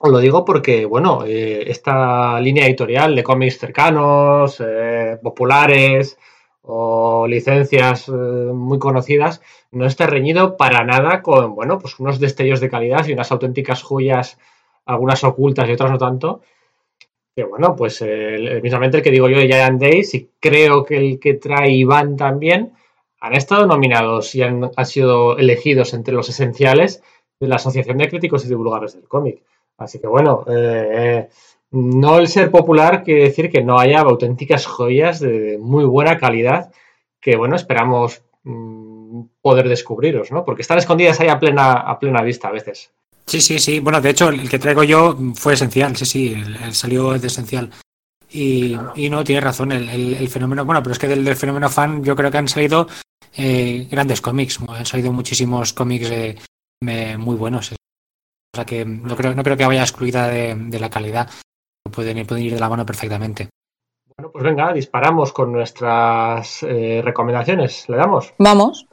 Os 0.00 0.10
lo 0.10 0.18
digo 0.18 0.44
porque, 0.44 0.84
bueno, 0.86 1.24
eh, 1.26 1.70
esta 1.70 2.40
línea 2.40 2.66
editorial 2.66 3.16
de 3.16 3.24
cómics 3.24 3.58
cercanos, 3.58 4.60
eh, 4.60 5.18
populares 5.22 6.18
o 6.62 7.26
licencias 7.26 8.08
muy 8.10 8.78
conocidas, 8.78 9.40
no 9.70 9.86
está 9.86 10.06
reñido 10.06 10.56
para 10.56 10.84
nada 10.84 11.22
con, 11.22 11.54
bueno, 11.54 11.78
pues 11.78 11.98
unos 11.98 12.20
destellos 12.20 12.60
de 12.60 12.68
calidad 12.68 13.06
y 13.06 13.12
unas 13.14 13.32
auténticas 13.32 13.82
joyas, 13.82 14.38
algunas 14.84 15.24
ocultas 15.24 15.68
y 15.68 15.72
otras 15.72 15.90
no 15.90 15.98
tanto. 15.98 16.42
Que 17.38 17.44
bueno, 17.44 17.76
pues 17.76 18.02
eh, 18.02 18.58
mismamente 18.64 18.96
el 18.96 19.02
que 19.04 19.12
digo 19.12 19.28
yo 19.28 19.38
de 19.38 19.46
Giant 19.46 19.80
Days 19.80 20.12
y 20.12 20.28
creo 20.40 20.84
que 20.84 20.96
el 20.96 21.20
que 21.20 21.34
trae 21.34 21.70
Iván 21.70 22.16
también, 22.16 22.72
han 23.20 23.32
estado 23.32 23.64
nominados 23.64 24.34
y 24.34 24.42
han, 24.42 24.72
han 24.74 24.86
sido 24.86 25.38
elegidos 25.38 25.94
entre 25.94 26.14
los 26.14 26.28
esenciales 26.28 27.00
de 27.38 27.46
la 27.46 27.54
Asociación 27.54 27.96
de 27.98 28.08
Críticos 28.08 28.44
y 28.44 28.48
Divulgadores 28.48 28.94
del 28.94 29.06
Cómic. 29.06 29.40
Así 29.76 30.00
que 30.00 30.08
bueno, 30.08 30.46
eh, 30.48 31.28
no 31.70 32.18
el 32.18 32.26
ser 32.26 32.50
popular 32.50 33.04
quiere 33.04 33.22
decir 33.22 33.52
que 33.52 33.62
no 33.62 33.78
haya 33.78 34.00
auténticas 34.00 34.66
joyas 34.66 35.20
de 35.20 35.58
muy 35.60 35.84
buena 35.84 36.18
calidad 36.18 36.72
que 37.20 37.36
bueno, 37.36 37.54
esperamos 37.54 38.24
mm, 38.42 39.22
poder 39.40 39.68
descubriros, 39.68 40.32
¿no? 40.32 40.44
Porque 40.44 40.62
están 40.62 40.78
escondidas 40.78 41.20
ahí 41.20 41.28
a 41.28 41.38
plena, 41.38 41.74
a 41.74 42.00
plena 42.00 42.20
vista 42.20 42.48
a 42.48 42.50
veces. 42.50 42.92
Sí, 43.28 43.40
sí, 43.42 43.58
sí. 43.58 43.80
Bueno, 43.80 44.00
de 44.00 44.10
hecho, 44.10 44.30
el 44.30 44.48
que 44.48 44.58
traigo 44.58 44.82
yo 44.84 45.16
fue 45.34 45.52
esencial, 45.54 45.94
sí, 45.96 46.06
sí, 46.06 46.32
el, 46.32 46.56
el 46.56 46.74
salió 46.74 47.12
de 47.18 47.26
esencial. 47.26 47.70
Y, 48.30 48.76
y 48.96 49.10
no, 49.10 49.22
tiene 49.24 49.40
razón, 49.42 49.70
el, 49.72 49.88
el- 49.88 50.14
el 50.14 50.28
fenómeno, 50.28 50.64
bueno, 50.64 50.82
pero 50.82 50.92
es 50.92 50.98
que 50.98 51.08
del, 51.08 51.24
del 51.24 51.36
fenómeno 51.36 51.68
fan 51.68 52.02
yo 52.02 52.16
creo 52.16 52.30
que 52.30 52.38
han 52.38 52.48
salido 52.48 52.86
eh, 53.36 53.86
grandes 53.90 54.20
cómics, 54.20 54.58
han 54.68 54.86
salido 54.86 55.12
muchísimos 55.12 55.72
cómics 55.74 56.10
eh, 56.10 56.36
me- 56.82 57.16
muy 57.18 57.36
buenos. 57.36 57.72
O 57.72 57.76
sea 58.56 58.64
que 58.64 58.84
no 58.84 59.14
creo, 59.16 59.34
no 59.34 59.42
creo 59.42 59.56
que 59.56 59.66
vaya 59.66 59.82
excluida 59.82 60.26
de, 60.28 60.54
de 60.54 60.80
la 60.80 60.90
calidad. 60.90 61.30
Pueden, 61.92 62.18
ir- 62.18 62.26
pueden 62.26 62.44
ir 62.44 62.54
de 62.54 62.60
la 62.60 62.68
mano 62.68 62.84
perfectamente. 62.86 63.48
Bueno, 64.16 64.32
pues 64.32 64.44
venga, 64.44 64.72
disparamos 64.72 65.32
con 65.32 65.52
nuestras 65.52 66.62
eh, 66.62 67.02
recomendaciones. 67.04 67.88
¿Le 67.88 67.96
damos? 67.96 68.32
Vamos. 68.38 68.86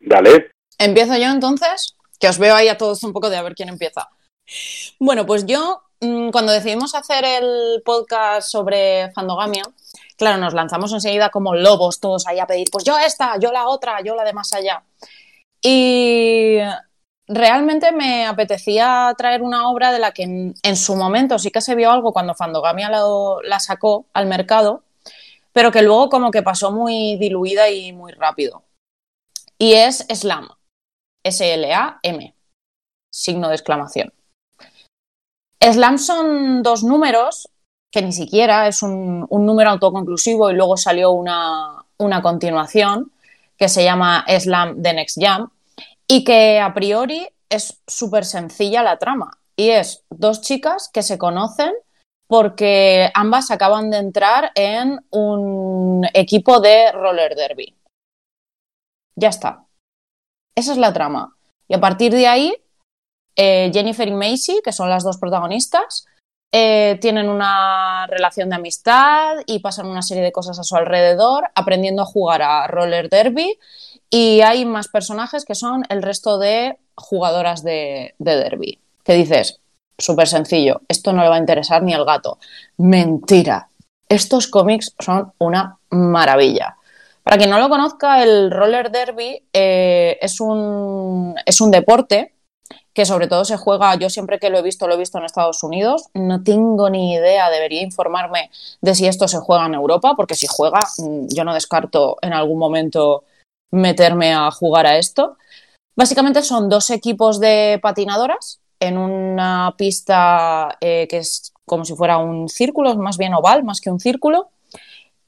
Dale. 0.00 0.50
Empiezo 0.78 1.16
yo 1.16 1.30
entonces, 1.30 1.96
que 2.18 2.28
os 2.28 2.38
veo 2.38 2.54
ahí 2.54 2.68
a 2.68 2.78
todos 2.78 3.02
un 3.02 3.12
poco 3.12 3.30
de 3.30 3.36
a 3.36 3.42
ver 3.42 3.54
quién 3.54 3.68
empieza. 3.68 4.08
Bueno, 4.98 5.26
pues 5.26 5.46
yo, 5.46 5.82
mm, 6.00 6.30
cuando 6.30 6.52
decidimos 6.52 6.94
hacer 6.94 7.24
el 7.24 7.82
podcast 7.84 8.48
sobre 8.50 9.10
fandogamia, 9.12 9.64
claro, 10.16 10.38
nos 10.38 10.54
lanzamos 10.54 10.92
enseguida 10.92 11.30
como 11.30 11.54
lobos 11.54 12.00
todos 12.00 12.26
ahí 12.26 12.38
a 12.38 12.46
pedir, 12.46 12.68
pues 12.70 12.84
yo 12.84 12.98
esta, 12.98 13.38
yo 13.38 13.52
la 13.52 13.68
otra, 13.68 14.00
yo 14.02 14.14
la 14.14 14.24
de 14.24 14.32
más 14.32 14.52
allá. 14.52 14.82
Y 15.62 16.58
realmente 17.26 17.92
me 17.92 18.26
apetecía 18.26 19.14
traer 19.16 19.42
una 19.42 19.68
obra 19.70 19.92
de 19.92 19.98
la 19.98 20.12
que 20.12 20.22
en, 20.22 20.76
su 20.76 20.96
momento 20.96 21.38
sí 21.38 21.50
que 21.50 21.60
se 21.60 21.74
vio 21.74 21.90
algo 21.90 22.12
cuando 22.12 22.34
Fandogamia 22.34 22.90
la 22.90 23.60
sacó 23.60 24.06
al 24.14 24.26
mercado, 24.26 24.82
pero 25.52 25.70
que 25.70 25.82
luego 25.82 26.08
como 26.08 26.30
que 26.30 26.42
pasó 26.42 26.72
muy 26.72 27.16
diluida 27.16 27.68
y 27.70 27.92
muy 27.92 28.12
rápido. 28.12 28.62
Y 29.58 29.74
es 29.74 30.06
Slam. 30.08 30.48
S-L-A-M. 31.28 32.34
Signo 33.10 33.48
de 33.48 33.54
exclamación. 33.54 34.12
Slam 35.60 35.98
son 35.98 36.62
dos 36.62 36.84
números, 36.84 37.48
que 37.90 38.02
ni 38.02 38.12
siquiera 38.12 38.68
es 38.68 38.82
un, 38.82 39.26
número 39.30 39.70
autoconclusivo 39.70 40.50
y 40.50 40.54
luego 40.54 40.76
salió 40.76 41.12
una, 41.12 41.84
una 41.98 42.22
continuación 42.22 43.12
que 43.56 43.68
se 43.68 43.82
llama 43.82 44.24
Slam 44.28 44.82
The 44.82 44.94
Next 44.94 45.18
Jam 45.20 45.50
y 46.06 46.24
que 46.24 46.60
a 46.60 46.72
priori 46.74 47.28
es 47.48 47.82
súper 47.86 48.24
sencilla 48.24 48.82
la 48.82 48.98
trama. 48.98 49.38
Y 49.56 49.70
es 49.70 50.04
dos 50.10 50.40
chicas 50.40 50.88
que 50.92 51.02
se 51.02 51.18
conocen 51.18 51.72
porque 52.28 53.10
ambas 53.14 53.50
acaban 53.50 53.90
de 53.90 53.98
entrar 53.98 54.52
en 54.54 55.00
un 55.10 56.06
equipo 56.14 56.60
de 56.60 56.92
roller 56.92 57.34
derby. 57.34 57.74
Ya 59.16 59.30
está. 59.30 59.67
Esa 60.58 60.72
es 60.72 60.78
la 60.78 60.92
trama. 60.92 61.36
Y 61.68 61.74
a 61.74 61.80
partir 61.80 62.12
de 62.12 62.26
ahí, 62.26 62.52
eh, 63.36 63.70
Jennifer 63.72 64.08
y 64.08 64.12
Macy, 64.12 64.60
que 64.64 64.72
son 64.72 64.90
las 64.90 65.04
dos 65.04 65.16
protagonistas, 65.16 66.04
eh, 66.50 66.98
tienen 67.00 67.28
una 67.28 68.08
relación 68.08 68.48
de 68.48 68.56
amistad 68.56 69.36
y 69.46 69.60
pasan 69.60 69.86
una 69.86 70.02
serie 70.02 70.24
de 70.24 70.32
cosas 70.32 70.58
a 70.58 70.64
su 70.64 70.74
alrededor, 70.74 71.44
aprendiendo 71.54 72.02
a 72.02 72.06
jugar 72.06 72.42
a 72.42 72.66
roller 72.66 73.08
derby. 73.08 73.56
Y 74.10 74.40
hay 74.40 74.64
más 74.64 74.88
personajes 74.88 75.44
que 75.44 75.54
son 75.54 75.84
el 75.90 76.02
resto 76.02 76.40
de 76.40 76.76
jugadoras 76.96 77.62
de, 77.62 78.16
de 78.18 78.34
derby. 78.34 78.80
Que 79.04 79.12
dices, 79.12 79.60
súper 79.96 80.26
sencillo, 80.26 80.80
esto 80.88 81.12
no 81.12 81.22
le 81.22 81.28
va 81.28 81.36
a 81.36 81.40
interesar 81.40 81.84
ni 81.84 81.94
al 81.94 82.04
gato. 82.04 82.38
Mentira. 82.78 83.68
Estos 84.08 84.48
cómics 84.48 84.92
son 84.98 85.32
una 85.38 85.78
maravilla. 85.90 86.77
Para 87.28 87.36
quien 87.36 87.50
no 87.50 87.58
lo 87.58 87.68
conozca, 87.68 88.22
el 88.22 88.50
roller 88.50 88.90
derby 88.90 89.42
eh, 89.52 90.16
es, 90.22 90.40
un, 90.40 91.34
es 91.44 91.60
un 91.60 91.70
deporte 91.70 92.34
que 92.94 93.04
sobre 93.04 93.26
todo 93.26 93.44
se 93.44 93.58
juega, 93.58 93.94
yo 93.96 94.08
siempre 94.08 94.38
que 94.38 94.48
lo 94.48 94.56
he 94.56 94.62
visto, 94.62 94.88
lo 94.88 94.94
he 94.94 94.96
visto 94.98 95.18
en 95.18 95.26
Estados 95.26 95.62
Unidos, 95.62 96.06
no 96.14 96.42
tengo 96.42 96.88
ni 96.88 97.12
idea, 97.12 97.50
debería 97.50 97.82
informarme 97.82 98.50
de 98.80 98.94
si 98.94 99.06
esto 99.06 99.28
se 99.28 99.36
juega 99.40 99.66
en 99.66 99.74
Europa, 99.74 100.14
porque 100.16 100.34
si 100.36 100.46
juega, 100.46 100.80
mm, 100.96 101.26
yo 101.28 101.44
no 101.44 101.52
descarto 101.52 102.16
en 102.22 102.32
algún 102.32 102.58
momento 102.58 103.24
meterme 103.70 104.32
a 104.32 104.50
jugar 104.50 104.86
a 104.86 104.96
esto. 104.96 105.36
Básicamente 105.96 106.42
son 106.42 106.70
dos 106.70 106.88
equipos 106.88 107.40
de 107.40 107.78
patinadoras 107.82 108.62
en 108.80 108.96
una 108.96 109.74
pista 109.76 110.78
eh, 110.80 111.06
que 111.10 111.18
es 111.18 111.52
como 111.66 111.84
si 111.84 111.94
fuera 111.94 112.16
un 112.16 112.48
círculo, 112.48 112.96
más 112.96 113.18
bien 113.18 113.34
oval, 113.34 113.64
más 113.64 113.82
que 113.82 113.90
un 113.90 114.00
círculo, 114.00 114.48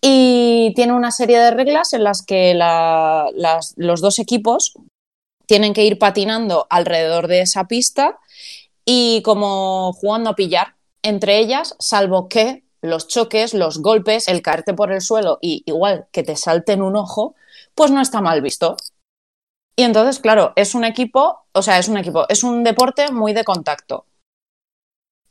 y 0.01 0.73
tiene 0.75 0.93
una 0.95 1.11
serie 1.11 1.39
de 1.39 1.51
reglas 1.51 1.93
en 1.93 2.05
las 2.05 2.23
que 2.25 2.55
la- 2.55 3.29
las- 3.35 3.75
los 3.77 4.01
dos 4.01 4.19
equipos 4.19 4.75
tienen 5.47 5.75
que 5.75 5.85
ir 5.85 5.99
patinando 5.99 6.67
alrededor 6.71 7.27
de 7.29 7.43
esa 7.43 7.65
pista 7.67 8.19
y 8.85 9.23
como 9.23 9.93
jugando 9.95 10.31
a 10.31 10.37
pillar 10.37 10.75
entre 11.03 11.39
ellas, 11.39 11.77
salvo 11.79 12.29
que 12.29 12.63
los 12.83 13.09
choques, 13.09 13.55
los 13.55 13.79
golpes, 13.81 14.29
el 14.29 14.43
caerte 14.43 14.75
por 14.75 14.93
el 14.93 15.01
suelo 15.01 15.39
y 15.41 15.63
igual 15.67 16.07
que 16.13 16.23
te 16.23 16.37
salten 16.37 16.83
un 16.83 16.97
ojo, 16.97 17.35
pues 17.75 17.91
no 17.91 18.01
está 18.03 18.21
mal 18.21 18.43
visto. 18.43 18.77
Y 19.77 19.83
entonces, 19.85 20.19
claro, 20.21 20.53
es 20.57 20.75
un 20.75 20.85
equipo, 20.85 21.39
o 21.53 21.63
sea, 21.63 21.79
es 21.79 21.89
un 21.89 21.97
equipo, 21.97 22.27
es 22.29 22.45
un 22.45 22.65
deporte 22.65 23.11
muy 23.13 23.33
de 23.33 23.45
contacto. 23.45 24.05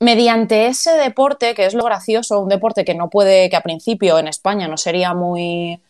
Mediante 0.01 0.67
ese 0.67 0.91
deporte, 0.91 1.53
que 1.55 1.65
es 1.65 1.73
lo 1.73 1.83
gracioso, 1.83 2.39
un 2.39 2.49
deporte 2.49 2.85
que 2.85 2.95
no 2.95 3.09
puede, 3.09 3.49
que 3.49 3.57
a 3.57 3.61
principio 3.61 4.17
en 4.17 4.27
España 4.27 4.67
no 4.67 4.77
sería 4.77 5.13
muy, 5.13 5.81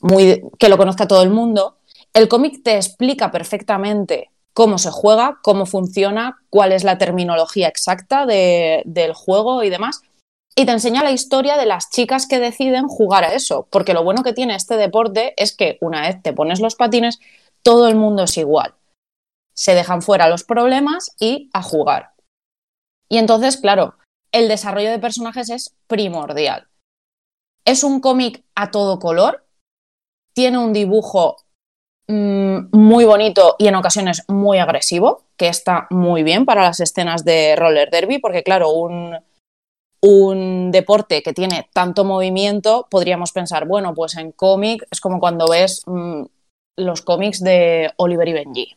muy 0.00 0.42
que 0.58 0.68
lo 0.68 0.76
conozca 0.76 1.08
todo 1.08 1.22
el 1.22 1.30
mundo, 1.30 1.78
el 2.14 2.28
cómic 2.28 2.62
te 2.62 2.76
explica 2.76 3.30
perfectamente 3.30 4.30
cómo 4.52 4.78
se 4.78 4.90
juega, 4.90 5.38
cómo 5.42 5.66
funciona, 5.66 6.38
cuál 6.50 6.72
es 6.72 6.84
la 6.84 6.98
terminología 6.98 7.68
exacta 7.68 8.26
de- 8.26 8.82
del 8.86 9.12
juego 9.12 9.62
y 9.62 9.70
demás. 9.70 10.02
Y 10.56 10.66
te 10.66 10.72
enseña 10.72 11.04
la 11.04 11.12
historia 11.12 11.56
de 11.56 11.66
las 11.66 11.90
chicas 11.90 12.26
que 12.26 12.40
deciden 12.40 12.88
jugar 12.88 13.22
a 13.22 13.34
eso. 13.34 13.68
Porque 13.70 13.94
lo 13.94 14.02
bueno 14.02 14.24
que 14.24 14.32
tiene 14.32 14.56
este 14.56 14.76
deporte 14.76 15.34
es 15.36 15.56
que 15.56 15.78
una 15.80 16.00
vez 16.02 16.20
te 16.22 16.32
pones 16.32 16.58
los 16.58 16.74
patines, 16.74 17.20
todo 17.62 17.86
el 17.86 17.94
mundo 17.94 18.24
es 18.24 18.36
igual. 18.36 18.74
Se 19.54 19.76
dejan 19.76 20.02
fuera 20.02 20.28
los 20.28 20.42
problemas 20.42 21.14
y 21.20 21.50
a 21.52 21.62
jugar. 21.62 22.10
Y 23.08 23.18
entonces, 23.18 23.56
claro, 23.56 23.94
el 24.32 24.48
desarrollo 24.48 24.90
de 24.90 24.98
personajes 24.98 25.50
es 25.50 25.74
primordial. 25.86 26.68
Es 27.64 27.84
un 27.84 28.00
cómic 28.00 28.42
a 28.54 28.70
todo 28.70 28.98
color, 28.98 29.44
tiene 30.34 30.58
un 30.58 30.72
dibujo 30.72 31.36
mm, 32.08 32.68
muy 32.72 33.04
bonito 33.04 33.56
y 33.58 33.68
en 33.68 33.74
ocasiones 33.74 34.24
muy 34.28 34.58
agresivo, 34.58 35.24
que 35.36 35.48
está 35.48 35.86
muy 35.90 36.22
bien 36.22 36.44
para 36.44 36.62
las 36.62 36.80
escenas 36.80 37.24
de 37.24 37.56
roller 37.56 37.90
derby, 37.90 38.18
porque 38.18 38.42
claro, 38.42 38.70
un, 38.70 39.18
un 40.00 40.70
deporte 40.70 41.22
que 41.22 41.32
tiene 41.32 41.68
tanto 41.72 42.04
movimiento, 42.04 42.86
podríamos 42.90 43.32
pensar, 43.32 43.66
bueno, 43.66 43.94
pues 43.94 44.16
en 44.16 44.32
cómic 44.32 44.86
es 44.90 45.00
como 45.00 45.20
cuando 45.20 45.48
ves 45.48 45.82
mm, 45.86 46.24
los 46.76 47.02
cómics 47.02 47.42
de 47.42 47.92
Oliver 47.96 48.28
y 48.28 48.32
Benji, 48.32 48.76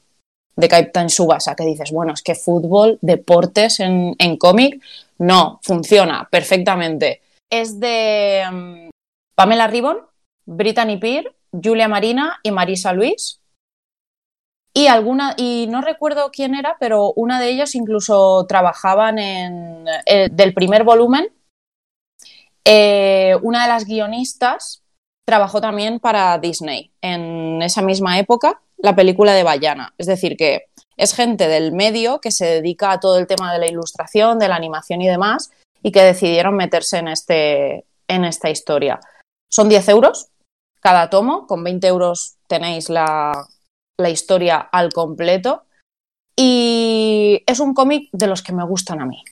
de 0.61 0.69
Captain 0.69 1.09
Subasa, 1.09 1.55
que 1.55 1.65
dices, 1.65 1.91
bueno, 1.91 2.13
es 2.13 2.21
que 2.21 2.35
fútbol, 2.35 2.97
deportes 3.01 3.79
en, 3.79 4.15
en 4.19 4.37
cómic, 4.37 4.81
no, 5.17 5.59
funciona 5.63 6.27
perfectamente. 6.31 7.21
Es 7.49 7.79
de 7.79 8.43
mm, 8.49 8.89
Pamela 9.35 9.67
Ribbon, 9.67 9.97
Brittany 10.45 10.97
Peer, 10.97 11.35
Julia 11.51 11.87
Marina 11.87 12.39
y 12.43 12.51
Marisa 12.51 12.93
Luis. 12.93 13.39
Y 14.73 14.87
alguna, 14.87 15.33
y 15.37 15.67
no 15.69 15.81
recuerdo 15.81 16.31
quién 16.31 16.55
era, 16.55 16.77
pero 16.79 17.11
una 17.13 17.41
de 17.41 17.49
ellos 17.49 17.75
incluso 17.75 18.45
trabajaban 18.47 19.19
en 19.19 19.85
eh, 20.05 20.29
del 20.31 20.53
primer 20.53 20.83
volumen. 20.83 21.27
eh, 22.63 23.35
una 23.41 23.63
de 23.63 23.67
las 23.67 23.85
guionistas 23.85 24.81
trabajó 25.25 25.61
también 25.61 25.99
para 25.99 26.37
Disney 26.37 26.91
en 27.01 27.61
esa 27.61 27.81
misma 27.81 28.19
época, 28.19 28.61
la 28.81 28.95
película 28.95 29.33
de 29.33 29.43
Bayana. 29.43 29.93
Es 29.97 30.07
decir, 30.07 30.37
que 30.37 30.67
es 30.97 31.13
gente 31.13 31.47
del 31.47 31.71
medio 31.71 32.19
que 32.19 32.31
se 32.31 32.45
dedica 32.45 32.91
a 32.91 32.99
todo 32.99 33.17
el 33.17 33.27
tema 33.27 33.51
de 33.53 33.59
la 33.59 33.67
ilustración, 33.67 34.39
de 34.39 34.47
la 34.47 34.55
animación 34.55 35.01
y 35.01 35.07
demás, 35.07 35.51
y 35.83 35.91
que 35.91 36.03
decidieron 36.03 36.55
meterse 36.55 36.97
en, 36.97 37.07
este, 37.07 37.85
en 38.07 38.25
esta 38.25 38.49
historia. 38.49 38.99
Son 39.49 39.69
10 39.69 39.89
euros 39.89 40.31
cada 40.81 41.09
tomo, 41.09 41.45
con 41.47 41.63
20 41.63 41.87
euros 41.87 42.37
tenéis 42.47 42.89
la, 42.89 43.47
la 43.97 44.09
historia 44.09 44.57
al 44.59 44.91
completo. 44.91 45.63
Y 46.35 47.43
es 47.45 47.59
un 47.59 47.73
cómic 47.73 48.09
de 48.11 48.27
los 48.27 48.41
que 48.41 48.51
me 48.51 48.65
gustan 48.65 48.99
a 48.99 49.05
mí, 49.05 49.23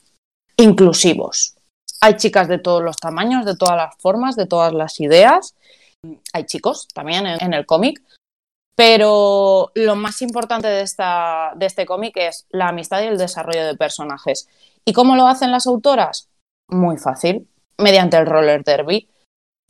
inclusivos. 0.57 1.55
Hay 2.01 2.15
chicas 2.17 2.47
de 2.47 2.59
todos 2.59 2.83
los 2.83 2.97
tamaños, 2.97 3.45
de 3.45 3.57
todas 3.57 3.75
las 3.75 3.95
formas, 3.97 4.35
de 4.35 4.45
todas 4.45 4.73
las 4.73 4.99
ideas. 4.99 5.55
Hay 6.33 6.45
chicos 6.45 6.87
también 6.93 7.25
en, 7.25 7.53
el 7.53 7.65
cómic. 7.65 8.01
Pero 8.79 9.73
lo 9.75 9.95
más 9.97 10.21
importante 10.21 10.69
de, 10.69 10.83
esta, 10.83 11.51
de 11.57 11.65
este 11.65 11.85
cómic 11.85 12.15
es 12.15 12.47
la 12.49 12.69
amistad 12.69 13.01
y 13.01 13.07
el 13.07 13.17
desarrollo 13.17 13.65
de 13.65 13.75
personajes. 13.75 14.47
¿Y 14.85 14.93
cómo 14.93 15.17
lo 15.17 15.27
hacen 15.27 15.51
las 15.51 15.67
autoras? 15.67 16.29
Muy 16.69 16.95
fácil, 16.95 17.49
mediante 17.77 18.15
el 18.15 18.25
roller 18.25 18.63
derby. 18.63 19.09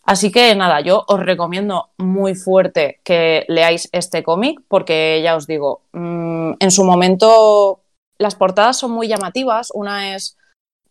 Así 0.04 0.32
que 0.32 0.54
nada, 0.54 0.82
yo 0.82 1.06
os 1.08 1.20
recomiendo 1.20 1.90
muy 1.98 2.36
fuerte 2.36 3.02
que 3.04 3.46
leáis 3.48 3.90
este 3.94 4.22
cómic 4.22 4.62
porque 4.68 5.22
ya 5.24 5.36
os 5.36 5.48
digo, 5.48 5.82
mm, 5.94 6.54
en 6.60 6.70
su 6.70 6.84
momento 6.84 7.82
las 8.20 8.36
portadas 8.36 8.78
son 8.78 8.92
muy 8.92 9.08
llamativas. 9.08 9.72
Una 9.74 10.14
es 10.14 10.38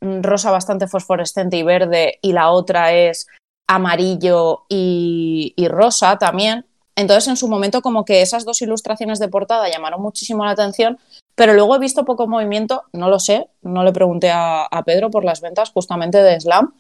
mm, 0.01 0.23
rosa 0.23 0.51
bastante 0.51 0.89
fosforescente 0.89 1.57
y 1.57 1.63
verde 1.63 2.19
y 2.21 2.33
la 2.33 2.51
otra 2.51 2.93
es 2.95 3.29
amarillo 3.69 4.65
y, 4.69 5.55
rosa 5.69 6.19
también. 6.19 6.68
Entonces 6.99 7.29
en 7.29 7.37
su 7.37 7.47
momento 7.47 7.81
como 7.81 8.05
que 8.05 8.23
esas 8.23 8.45
dos 8.45 8.61
ilustraciones 8.61 9.21
de 9.21 9.29
portada 9.29 9.71
llamaron 9.71 10.03
muchísimo 10.03 10.45
la 10.45 10.51
atención, 10.51 10.99
pero 11.37 11.55
luego 11.55 11.77
he 11.77 11.79
visto 11.79 12.05
poco 12.05 12.27
movimiento, 12.27 12.83
no 12.93 13.09
lo 13.09 13.21
sé, 13.21 13.49
no 13.63 13.85
le 13.85 13.93
pregunté 13.93 14.33
a, 14.33 14.69
Pedro 14.85 15.09
por 15.09 15.25
las 15.25 15.41
ventas 15.41 15.71
justamente 15.71 16.21
de 16.21 16.41
Slam, 16.41 16.75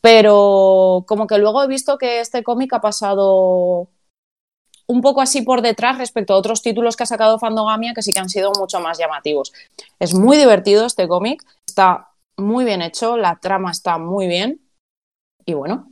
pero 0.00 1.04
como 1.06 1.28
que 1.28 1.38
luego 1.38 1.62
he 1.62 1.68
visto 1.68 1.96
que 1.96 2.18
este 2.18 2.42
cómic 2.42 2.72
ha 2.72 2.80
pasado 2.80 3.86
un 4.88 5.00
poco 5.00 5.20
así 5.20 5.42
por 5.42 5.62
detrás 5.62 5.96
respecto 5.96 6.34
a 6.34 6.38
otros 6.38 6.60
títulos 6.62 6.96
que 6.96 7.04
ha 7.04 7.06
sacado 7.06 7.38
Fandogamia 7.38 7.94
que 7.94 8.02
sí 8.02 8.12
que 8.12 8.18
han 8.18 8.30
sido 8.30 8.50
mucho 8.58 8.80
más 8.80 8.98
llamativos. 8.98 9.52
Es 10.00 10.12
muy 10.12 10.38
divertido 10.38 10.86
este 10.86 11.06
cómic, 11.06 11.40
está 11.64 12.08
muy 12.36 12.64
bien 12.64 12.82
hecho, 12.82 13.16
la 13.16 13.38
trama 13.40 13.70
está 13.70 13.96
muy 13.98 14.26
bien 14.26 14.60
y 15.46 15.54
bueno, 15.54 15.91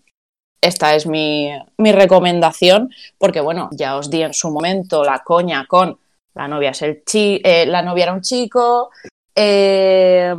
esta 0.61 0.95
es 0.95 1.07
mi, 1.07 1.51
recomendación 1.79 2.91
porque 3.19 3.41
bueno, 3.41 3.69
ya 3.73 3.97
os 3.97 4.11
di 4.11 4.23
en 4.23 4.35
su 4.35 4.51
momento 4.51 5.05
la 5.05 5.21
coña 5.21 5.67
con 5.67 5.99
la 6.35 6.49
novia, 6.49 6.71
es 6.71 6.83
el 6.83 7.05
chi 7.05 7.41
eh, 7.43 7.67
la 7.67 7.83
novia 7.83 8.05
era 8.05 8.13
un 8.13 8.21
chico. 8.21 8.91
Eh, 9.35 10.35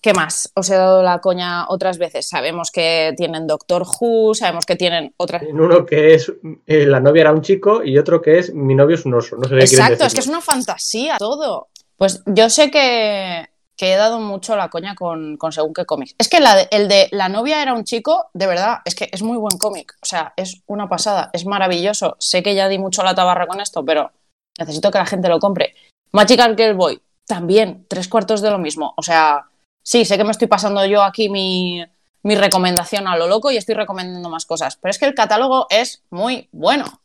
¿Qué 0.00 0.14
más? 0.14 0.50
Os 0.54 0.70
he 0.70 0.74
dado 0.74 1.02
la 1.02 1.20
coña 1.20 1.66
otras 1.68 1.98
veces. 1.98 2.26
Sabemos 2.26 2.70
que 2.70 3.12
tienen 3.18 3.46
Doctor 3.46 3.82
Who, 3.82 4.34
sabemos 4.34 4.64
que 4.64 4.76
tienen 4.76 5.12
otras. 5.18 5.42
En 5.42 5.60
uno 5.60 5.84
que 5.84 6.14
es 6.14 6.32
eh, 6.66 6.86
la 6.86 7.00
novia 7.00 7.20
era 7.22 7.32
un 7.32 7.42
chico 7.42 7.84
y 7.84 7.98
otro 7.98 8.22
que 8.22 8.38
es 8.38 8.54
mi 8.54 8.74
novio 8.74 8.94
es 8.94 9.04
un 9.04 9.14
oso. 9.14 9.36
No 9.36 9.46
sé 9.46 9.58
Exacto, 9.58 10.04
es 10.04 10.14
que 10.14 10.20
es 10.20 10.26
una 10.26 10.40
fantasía 10.40 11.18
todo. 11.18 11.68
Pues 11.96 12.22
yo 12.24 12.48
sé 12.48 12.70
que, 12.70 13.46
he 13.92 13.96
dado 13.96 14.20
mucho 14.20 14.56
la 14.56 14.68
coña 14.68 14.94
con, 14.94 15.38
según 15.50 15.72
qué 15.74 15.86
cómics. 15.86 16.14
Es 16.18 16.28
que 16.28 16.38
el 16.70 16.88
de 16.88 17.08
la 17.12 17.28
novia 17.28 17.62
era 17.62 17.74
un 17.74 17.84
chico, 17.84 18.28
de 18.34 18.46
verdad, 18.46 18.78
es 18.84 18.94
que 18.94 19.08
es 19.12 19.22
muy 19.22 19.38
buen 19.38 19.58
cómic. 19.58 19.96
O 20.02 20.06
sea, 20.06 20.34
es 20.36 20.62
una 20.66 20.88
pasada, 20.88 21.30
es 21.32 21.46
maravilloso. 21.46 22.16
Sé 22.18 22.42
que 22.42 22.54
ya 22.54 22.68
di 22.68 22.78
mucho 22.78 23.02
la 23.02 23.14
tabarra 23.14 23.46
con 23.46 23.60
esto, 23.60 23.84
pero 23.84 24.12
necesito 24.58 24.90
que 24.90 24.98
la 24.98 25.06
gente 25.06 25.28
lo 25.28 25.38
compre. 25.38 25.74
Magical 26.12 26.56
Girl 26.56 26.74
Boy, 26.74 27.00
también, 27.26 27.86
tres 27.88 28.08
cuartos 28.08 28.40
de 28.40 28.50
lo 28.50 28.58
mismo. 28.58 28.92
O 28.96 29.02
sea, 29.02 29.46
sí, 29.82 30.04
sé 30.04 30.16
que 30.16 30.24
me 30.24 30.32
estoy 30.32 30.48
pasando 30.48 30.84
yo 30.84 31.02
aquí 31.02 31.28
mi, 31.28 31.84
recomendación 32.22 33.06
a 33.06 33.16
lo 33.16 33.28
loco 33.28 33.50
y 33.50 33.56
estoy 33.56 33.74
recomendando 33.76 34.28
más 34.28 34.44
cosas, 34.46 34.76
pero 34.76 34.90
es 34.90 34.98
que 34.98 35.06
el 35.06 35.14
catálogo 35.14 35.66
es 35.70 36.02
muy 36.10 36.48
bueno. 36.52 37.00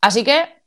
Así 0.00 0.24
que, 0.24 0.62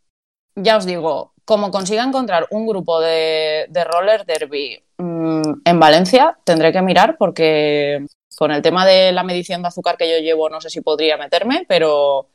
ya 0.56 0.78
os 0.78 0.86
digo, 0.86 1.34
como 1.52 1.70
consiga 1.70 2.02
encontrar 2.02 2.48
un 2.52 2.66
grupo 2.66 3.02
de, 3.02 3.68
roller 3.86 4.26
derby 4.26 4.82
mm, 4.98 5.52
en 5.66 5.80
Valencia, 5.82 6.38
tendré 6.46 6.72
que 6.72 6.82
mirar 6.82 7.18
porque 7.18 8.06
con 8.38 8.52
el 8.52 8.62
tema 8.62 8.86
de 8.86 9.12
la 9.12 9.26
medición 9.26 9.62
de 9.62 9.68
azúcar 9.68 9.98
que 9.98 10.10
yo 10.10 10.24
llevo 10.24 10.50
no 10.50 10.62
sé 10.62 10.70
si 10.70 10.80
podría 10.80 11.18
meterme, 11.18 11.66
pero, 11.68 12.30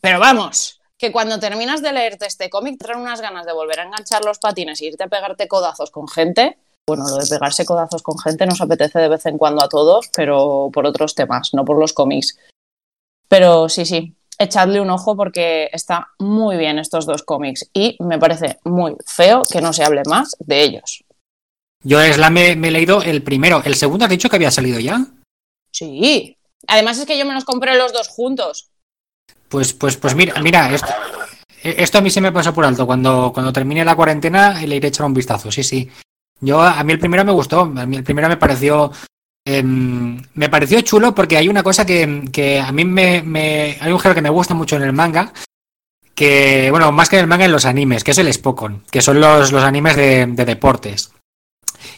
pero 0.00 0.18
vamos, 0.18 0.80
que 0.98 1.12
cuando 1.12 1.38
terminas 1.38 1.82
de 1.82 1.92
leerte 1.92 2.26
este 2.26 2.50
cómic 2.50 2.80
traen 2.80 2.98
unas 2.98 3.20
ganas 3.20 3.46
de 3.46 3.52
volver 3.52 3.78
a 3.78 3.84
enganchar 3.84 4.24
los 4.24 4.40
patines 4.40 4.82
e 4.82 4.86
irte 4.86 5.04
a 5.04 5.08
pegarte 5.08 5.46
codazos 5.46 5.92
con 5.92 6.08
gente 6.08 6.58
bueno, 6.84 7.06
lo 7.08 7.18
de 7.18 7.28
pegarse 7.28 7.64
codazos 7.64 8.02
con 8.02 8.18
gente 8.18 8.44
nos 8.44 8.60
apetece 8.60 8.98
de 8.98 9.08
vez 9.08 9.24
en 9.26 9.38
cuando 9.38 9.62
a 9.62 9.68
todos, 9.68 10.10
pero 10.16 10.68
por 10.72 10.84
otros 10.84 11.14
temas, 11.14 11.50
no 11.52 11.64
por 11.64 11.78
los 11.78 11.92
cómics. 11.92 12.38
Pero 13.28 13.68
sí, 13.68 13.84
sí, 13.84 14.16
echadle 14.38 14.80
un 14.80 14.90
ojo 14.90 15.16
porque 15.16 15.68
está 15.72 16.08
muy 16.18 16.56
bien 16.56 16.78
estos 16.78 17.06
dos 17.06 17.22
cómics 17.22 17.68
y 17.72 17.96
me 18.00 18.18
parece 18.18 18.58
muy 18.64 18.94
feo 19.04 19.44
que 19.50 19.60
no 19.60 19.72
se 19.72 19.84
hable 19.84 20.02
más 20.06 20.36
de 20.38 20.62
ellos. 20.62 21.04
Yo 21.82 22.00
es 22.00 22.18
la 22.18 22.30
me, 22.30 22.52
he 22.52 22.56
leído 22.56 23.02
el 23.02 23.22
primero. 23.22 23.62
¿El 23.64 23.74
segundo 23.74 24.04
has 24.04 24.10
dicho 24.10 24.28
que 24.28 24.36
había 24.36 24.50
salido 24.50 24.80
ya? 24.80 25.04
Sí. 25.70 26.36
Además 26.66 26.98
es 26.98 27.06
que 27.06 27.18
yo 27.18 27.24
me 27.24 27.34
los 27.34 27.44
compré 27.44 27.76
los 27.76 27.92
dos 27.92 28.08
juntos. 28.08 28.70
Pues, 29.48 29.72
pues, 29.72 29.96
pues 29.96 30.14
mira, 30.14 30.40
mira, 30.42 30.74
esto, 30.74 30.88
esto 31.62 31.98
a 31.98 32.00
mí 32.00 32.10
se 32.10 32.20
me 32.20 32.32
pasó 32.32 32.52
por 32.52 32.64
alto. 32.64 32.86
Cuando, 32.86 33.30
cuando 33.32 33.52
termine 33.52 33.84
la 33.84 33.96
cuarentena 33.96 34.60
le 34.60 34.76
iré 34.76 34.88
a 34.88 34.90
echar 34.90 35.06
un 35.06 35.14
vistazo, 35.14 35.50
sí, 35.50 35.62
sí. 35.62 35.88
Yo, 36.40 36.60
a 36.60 36.82
mí 36.84 36.92
el 36.92 36.98
primero 36.98 37.24
me 37.24 37.32
gustó, 37.32 37.60
a 37.60 37.86
mí 37.86 37.96
el 37.96 38.04
primero 38.04 38.28
me 38.28 38.36
pareció 38.36 38.92
em, 39.56 40.22
me 40.34 40.48
pareció 40.48 40.80
chulo 40.82 41.14
porque 41.14 41.36
hay 41.36 41.48
una 41.48 41.62
cosa 41.62 41.86
que, 41.86 42.62
a 42.64 42.72
mí 42.72 42.84
me, 42.84 43.76
Hay 43.80 43.92
un 43.92 43.98
género 43.98 44.14
que 44.14 44.22
me 44.22 44.30
gusta 44.30 44.54
mucho 44.54 44.76
en 44.76 44.82
el 44.82 44.92
manga, 44.92 45.32
que, 46.14 46.68
bueno, 46.70 46.92
más 46.92 47.08
que 47.08 47.16
en 47.16 47.22
el 47.22 47.28
manga, 47.28 47.44
en 47.44 47.52
los 47.52 47.64
animes, 47.64 48.04
que 48.04 48.10
es 48.10 48.18
el 48.18 48.32
Spokon, 48.32 48.82
que 48.90 49.00
son 49.00 49.20
los, 49.20 49.52
los 49.52 49.64
animes 49.64 49.96
de, 49.96 50.26
deportes. 50.26 51.12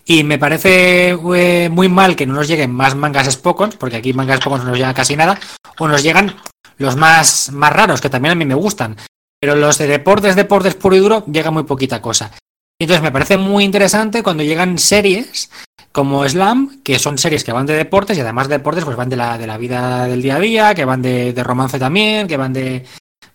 Y 0.04 0.24
me 0.24 0.38
parece 0.38 1.16
eh, 1.34 1.68
muy 1.70 1.88
mal 1.88 2.16
que 2.16 2.26
no 2.26 2.34
nos 2.34 2.48
lleguen 2.48 2.72
más 2.72 2.94
mangas 2.94 3.30
Spokons, 3.30 3.76
porque 3.76 3.96
aquí 3.96 4.12
mangas 4.12 4.40
Spokons 4.40 4.64
no 4.64 4.70
nos 4.70 4.78
llegan 4.78 4.94
casi 4.94 5.16
nada, 5.16 5.40
o 5.78 5.88
nos 5.88 6.02
llegan 6.02 6.36
los 6.78 6.96
más, 6.96 7.50
más 7.52 7.72
raros, 7.72 8.00
que 8.00 8.10
también 8.10 8.32
a 8.32 8.34
mí 8.34 8.44
me 8.44 8.54
gustan. 8.54 8.96
Pero 9.40 9.56
los 9.56 9.78
de 9.78 9.86
deportes, 9.86 10.36
deportes 10.36 10.74
puro 10.74 10.96
y 10.96 10.98
duro, 10.98 11.24
llega 11.26 11.50
muy 11.50 11.62
poquita 11.64 12.02
cosa. 12.02 12.30
Entonces 12.78 13.02
me 13.02 13.12
parece 13.12 13.36
muy 13.36 13.64
interesante 13.64 14.22
cuando 14.22 14.42
llegan 14.42 14.78
series 14.78 15.50
como 15.92 16.26
Slam, 16.29 16.83
que 16.83 16.98
son 16.98 17.18
series 17.18 17.44
que 17.44 17.53
van 17.53 17.66
de 17.66 17.74
deportes 17.74 18.16
y 18.16 18.20
además 18.20 18.48
de 18.48 18.59
deportes 18.59 18.85
pues 18.85 18.96
van 18.96 19.09
de 19.09 19.16
la, 19.16 19.38
de 19.38 19.46
la 19.46 19.59
vida 19.59 20.07
del 20.07 20.22
día 20.22 20.37
a 20.37 20.40
día, 20.40 20.74
que 20.74 20.85
van 20.85 21.03
de, 21.03 21.35
romance 21.42 21.79
también, 21.79 22.29
que 22.29 22.37
van 22.37 22.53
de 22.53 22.85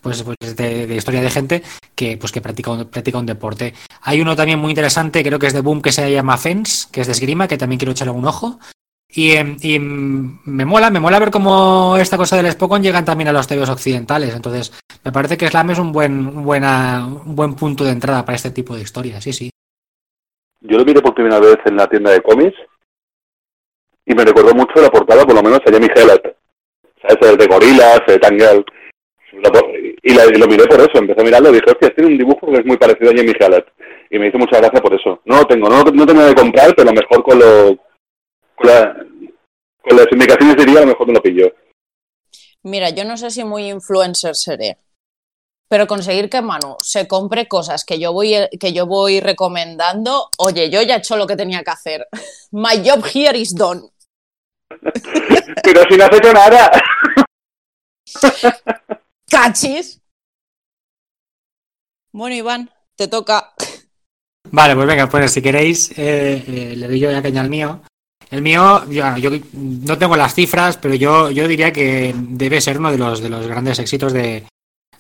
pues, 0.02 0.24
pues 0.24 0.56
de, 0.56 0.96
historia 0.96 1.22
de 1.22 1.30
gente 1.30 1.64
que 1.96 2.18
pues 2.18 2.32
que 2.32 2.42
practica 2.42 2.72
un, 2.72 2.86
practica 2.86 3.18
un 3.18 3.26
deporte. 3.26 3.74
Hay 4.02 4.22
uno 4.22 4.36
también 4.36 4.60
muy 4.60 4.72
interesante, 4.72 5.24
creo 5.24 5.40
que 5.40 5.48
es 5.48 5.54
de 5.54 5.62
Boom, 5.62 5.82
que 5.82 5.92
se 5.92 6.12
llama 6.12 6.38
Fence, 6.38 6.88
que 6.92 7.02
es 7.02 7.08
de 7.08 7.14
esgrima, 7.14 7.48
que 7.48 7.58
también 7.58 7.80
quiero 7.80 7.92
echarle 7.92 8.14
un 8.14 8.26
ojo. 8.26 8.60
Y, 9.08 9.32
em, 9.32 9.58
y, 9.62 9.80
me 9.80 10.66
mola, 10.66 10.90
me 10.90 11.00
mola 11.00 11.20
ver 11.20 11.32
cómo 11.32 11.96
esta 11.98 12.18
cosa 12.18 12.36
del 12.36 12.52
Spokon 12.52 12.84
llegan 12.84 13.06
también 13.06 13.30
a 13.30 13.32
los 13.32 13.48
TVs 13.48 13.70
occidentales. 13.70 14.36
Entonces, 14.36 14.74
me 15.04 15.12
parece 15.12 15.38
que 15.38 15.48
Slam 15.48 15.72
es 15.72 15.80
un 15.80 15.92
buen, 15.92 16.44
buena, 16.44 17.06
un 17.06 17.36
buen 17.36 17.54
punto 17.54 17.84
de 17.86 17.92
entrada 17.92 18.26
para 18.26 18.36
este 18.36 18.52
tipo 18.52 18.76
de 18.76 18.82
historias, 18.82 19.24
sí, 19.24 19.32
sí. 19.32 19.50
Yo 20.68 20.78
lo 20.78 20.86
vi 20.86 20.94
por 20.94 21.14
primera 21.14 21.40
vez 21.40 21.58
en 21.66 21.76
la 21.78 21.88
tienda 21.88 22.12
de 22.12 22.22
cómics 22.22 22.58
y 24.06 24.14
me 24.14 24.24
recordó 24.24 24.54
mucho 24.54 24.82
la 24.82 24.90
portada, 24.90 25.26
por 25.26 25.36
lo 25.36 25.44
menos, 25.44 25.60
a 25.66 25.72
Jamie 25.72 25.90
Hellett. 25.96 26.38
¿Sabes? 27.02 27.38
De 27.38 27.48
gorilas, 27.48 28.02
de 28.08 28.20
Tangle. 28.20 28.64
Y, 30.04 30.14
lo 30.14 30.48
miré 30.48 30.66
por 30.66 30.80
eso, 30.80 30.92
empecé 30.96 31.22
a 31.22 31.24
mirarlo 31.24 31.50
y 31.50 31.54
dije, 31.54 31.72
hostia, 31.72 31.94
tiene 31.94 32.12
un 32.12 32.18
dibujo 32.18 32.48
que 32.48 32.60
es 32.60 32.66
muy 32.66 32.78
parecido 32.78 33.12
a 33.12 33.16
Jamie 33.16 33.36
Hellett. 33.40 33.68
Y 34.10 34.20
me 34.20 34.28
hizo 34.28 34.38
mucha 34.38 34.58
gracia 34.58 34.82
por 34.82 34.94
eso. 34.94 35.22
No 35.26 35.38
lo 35.38 35.46
tengo, 35.46 35.70
no, 35.70 35.84
no 35.84 36.06
tengo 36.06 36.22
de 36.24 36.36
comprar, 36.36 36.74
pero 36.76 36.90
a 36.90 36.94
lo 36.94 37.02
mejor 37.02 37.24
con, 37.24 37.40
lo, 37.40 37.78
con, 38.56 39.98
las 39.98 40.12
indicaciones 40.12 40.56
diría, 40.58 40.80
a 40.80 40.82
lo 40.82 40.88
mejor 40.88 41.08
me 41.08 41.14
lo 41.14 41.22
pillo. 41.22 41.54
Mira, 42.64 42.90
yo 42.90 43.04
no 43.06 43.18
sé 43.18 43.30
si 43.30 43.44
muy 43.44 43.70
influencer 43.70 44.36
seré, 44.36 44.78
pero 45.68 45.88
conseguir 45.88 46.30
que 46.30 46.42
Manu 46.42 46.78
se 46.82 47.08
compre 47.08 47.48
cosas 47.48 47.86
que 47.86 48.00
yo 48.00 48.14
voy, 48.14 48.36
que 48.60 48.74
yo 48.74 48.86
voy 48.86 49.20
recomendando, 49.20 50.30
oye, 50.38 50.70
yo 50.70 50.82
ya 50.82 50.96
he 50.96 50.98
hecho 51.00 51.18
lo 51.18 51.28
que 51.28 51.36
tenía 51.36 51.64
que 51.64 51.72
hacer. 51.72 52.08
My 52.52 52.78
job 52.88 53.04
here 53.06 53.38
is 53.38 53.54
done. 53.56 53.82
pero 55.64 55.84
si 55.90 55.98
no 55.98 56.06
has 56.06 56.14
hecho 56.14 56.34
nada. 56.34 56.72
¡Cachis! 59.30 60.02
Bueno, 62.12 62.36
Iván, 62.36 62.70
te 62.96 63.08
toca. 63.08 63.54
Vale, 64.52 64.76
pues 64.76 64.88
venga, 64.88 65.10
pues 65.10 65.32
si 65.32 65.42
queréis, 65.42 65.92
eh, 65.98 66.44
eh, 66.48 66.74
le 66.78 66.88
doy 66.88 67.00
yo 67.00 67.12
ya 67.12 67.22
caña 67.22 67.42
al 67.42 67.50
mío. 67.50 67.82
El 68.30 68.42
mío, 68.42 68.86
yo, 68.90 69.18
yo, 69.18 69.30
no 69.54 69.98
tengo 69.98 70.16
las 70.16 70.34
cifras, 70.34 70.78
pero 70.78 70.96
yo, 70.96 71.30
yo 71.32 71.48
diría 71.48 71.74
que 71.74 72.14
debe 72.16 72.62
ser 72.62 72.80
uno 72.80 72.92
de 72.92 72.98
los, 72.98 73.22
de 73.22 73.30
los 73.30 73.46
grandes 73.48 73.80
éxitos 73.80 74.14
de, 74.14 74.46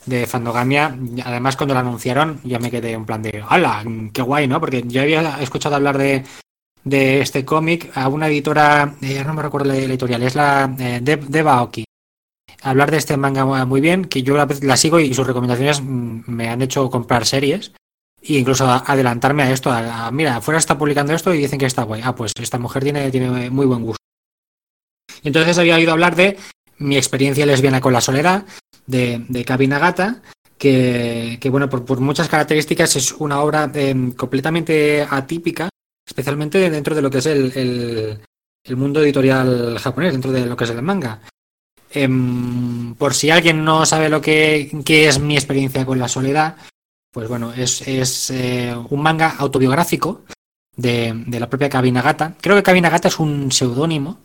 de 0.06 0.28
Fandogamia. 0.28 0.98
Además, 1.24 1.56
cuando 1.56 1.74
lo 1.74 1.80
anunciaron, 1.80 2.40
ya 2.44 2.60
me 2.60 2.72
quedé 2.72 2.92
en 2.92 3.06
plan 3.06 3.22
de, 3.22 3.44
¡hala! 3.48 3.84
¡Qué 4.14 4.22
guay, 4.22 4.48
¿no? 4.48 4.60
Porque 4.60 4.84
yo 4.86 5.02
había 5.02 5.42
escuchado 5.42 5.76
hablar 5.76 5.98
de, 5.98 6.24
de 6.86 7.22
este 7.22 7.44
cómic 7.44 7.92
a 7.96 8.08
una 8.08 8.28
editora, 8.28 8.96
eh, 9.02 9.24
no 9.26 9.34
me 9.34 9.42
recuerdo 9.42 9.68
la, 9.70 9.76
editorial, 9.76 10.24
es 10.24 10.36
la 10.36 10.74
eh, 10.80 11.02
Deva 11.02 11.62
Oki. 11.64 11.84
Hablar 12.62 12.92
de 12.92 12.98
este 12.98 13.18
manga 13.18 13.66
muy 13.66 13.82
bien, 13.82 14.06
que 14.06 14.24
yo 14.24 14.38
la, 14.38 14.78
sigo 14.78 15.00
y 15.00 15.14
sus 15.14 15.28
recomendaciones 15.28 15.82
mm, 15.82 16.22
me 16.28 16.50
han 16.50 16.62
hecho 16.62 16.90
comprar 16.90 17.26
series 17.26 17.74
e 18.22 18.34
incluso 18.34 18.68
adelantarme 18.70 19.44
a 19.44 19.52
esto. 19.52 19.72
mira, 20.12 20.42
fuera 20.42 20.58
está 20.58 20.78
publicando 20.78 21.14
esto 21.14 21.34
y 21.34 21.40
dicen 21.40 21.60
que 21.60 21.66
está 21.66 21.84
guay. 21.84 22.02
Ah, 22.04 22.16
pues 22.16 22.32
esta 22.40 22.58
mujer 22.58 22.84
tiene, 22.84 23.12
tiene 23.12 23.50
muy 23.50 23.66
buen 23.66 23.84
gusto. 23.84 24.02
Entonces 25.24 25.58
había 25.58 25.76
oído 25.76 25.92
hablar 25.92 26.16
de 26.16 26.38
mi 26.78 26.98
experiencia 26.98 27.46
lesbiana 27.46 27.82
con 27.82 27.94
la 27.94 28.02
soledad, 28.02 28.46
de, 28.86 29.26
de 29.28 29.46
Kabi 29.46 29.68
Nagata, 29.68 30.22
que, 30.58 31.48
bueno, 31.52 31.70
por, 31.70 32.00
muchas 32.00 32.30
características 32.30 32.96
es 32.96 33.12
una 33.14 33.42
obra 33.42 33.70
em, 33.74 34.12
completamente 34.14 35.06
atípica, 35.10 35.70
especialmente 36.08 36.70
dentro 36.70 36.96
de 36.96 37.02
lo 37.02 37.10
que 37.10 37.20
es 37.20 37.26
el, 37.26 38.20
el, 38.64 38.76
mundo 38.76 39.02
editorial 39.02 39.78
japonés, 39.78 40.14
dentro 40.14 40.32
de 40.32 40.46
lo 40.46 40.56
que 40.56 40.64
es 40.64 40.70
el 40.70 40.82
manga. 40.82 41.22
Em, 41.92 42.96
por 42.96 43.14
si 43.14 43.30
alguien 43.30 43.64
no 43.64 43.86
sabe 43.86 44.10
lo 44.10 44.22
que, 44.22 44.72
es 44.86 45.20
mi 45.20 45.36
experiencia 45.36 45.86
con 45.86 46.00
la 46.00 46.08
soledad, 46.08 46.56
pues 47.12 47.30
bueno, 47.30 47.54
es, 47.54 47.88
es 47.88 48.30
eh, 48.32 48.76
un 48.90 49.02
manga 49.02 49.36
autobiográfico 49.38 50.24
de, 50.76 51.14
de 51.28 51.40
la 51.40 51.50
propia 51.50 51.70
Kabi 51.70 51.92
Nagata. 51.92 52.36
Creo 52.42 52.56
que 52.56 52.64
Kabi 52.64 52.82
Nagata 52.82 53.08
es 53.08 53.20
un 53.20 53.52
seudónimo, 53.52 54.20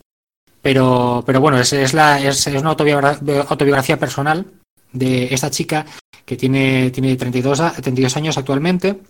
pero, 0.61 1.23
pero 1.25 1.41
bueno, 1.41 1.59
es, 1.59 1.73
es, 1.73 1.93
la, 1.93 2.21
es, 2.21 2.45
una 2.47 2.69
autobiografía, 2.69 3.97
personal 3.97 4.45
de 4.91 5.33
esta 5.33 5.49
chica 5.49 5.85
que 6.25 6.37
tiene, 6.37 6.91
tiene 6.91 7.15
32, 7.15 7.73
32 7.81 8.17
años 8.17 8.37
actualmente 8.37 9.01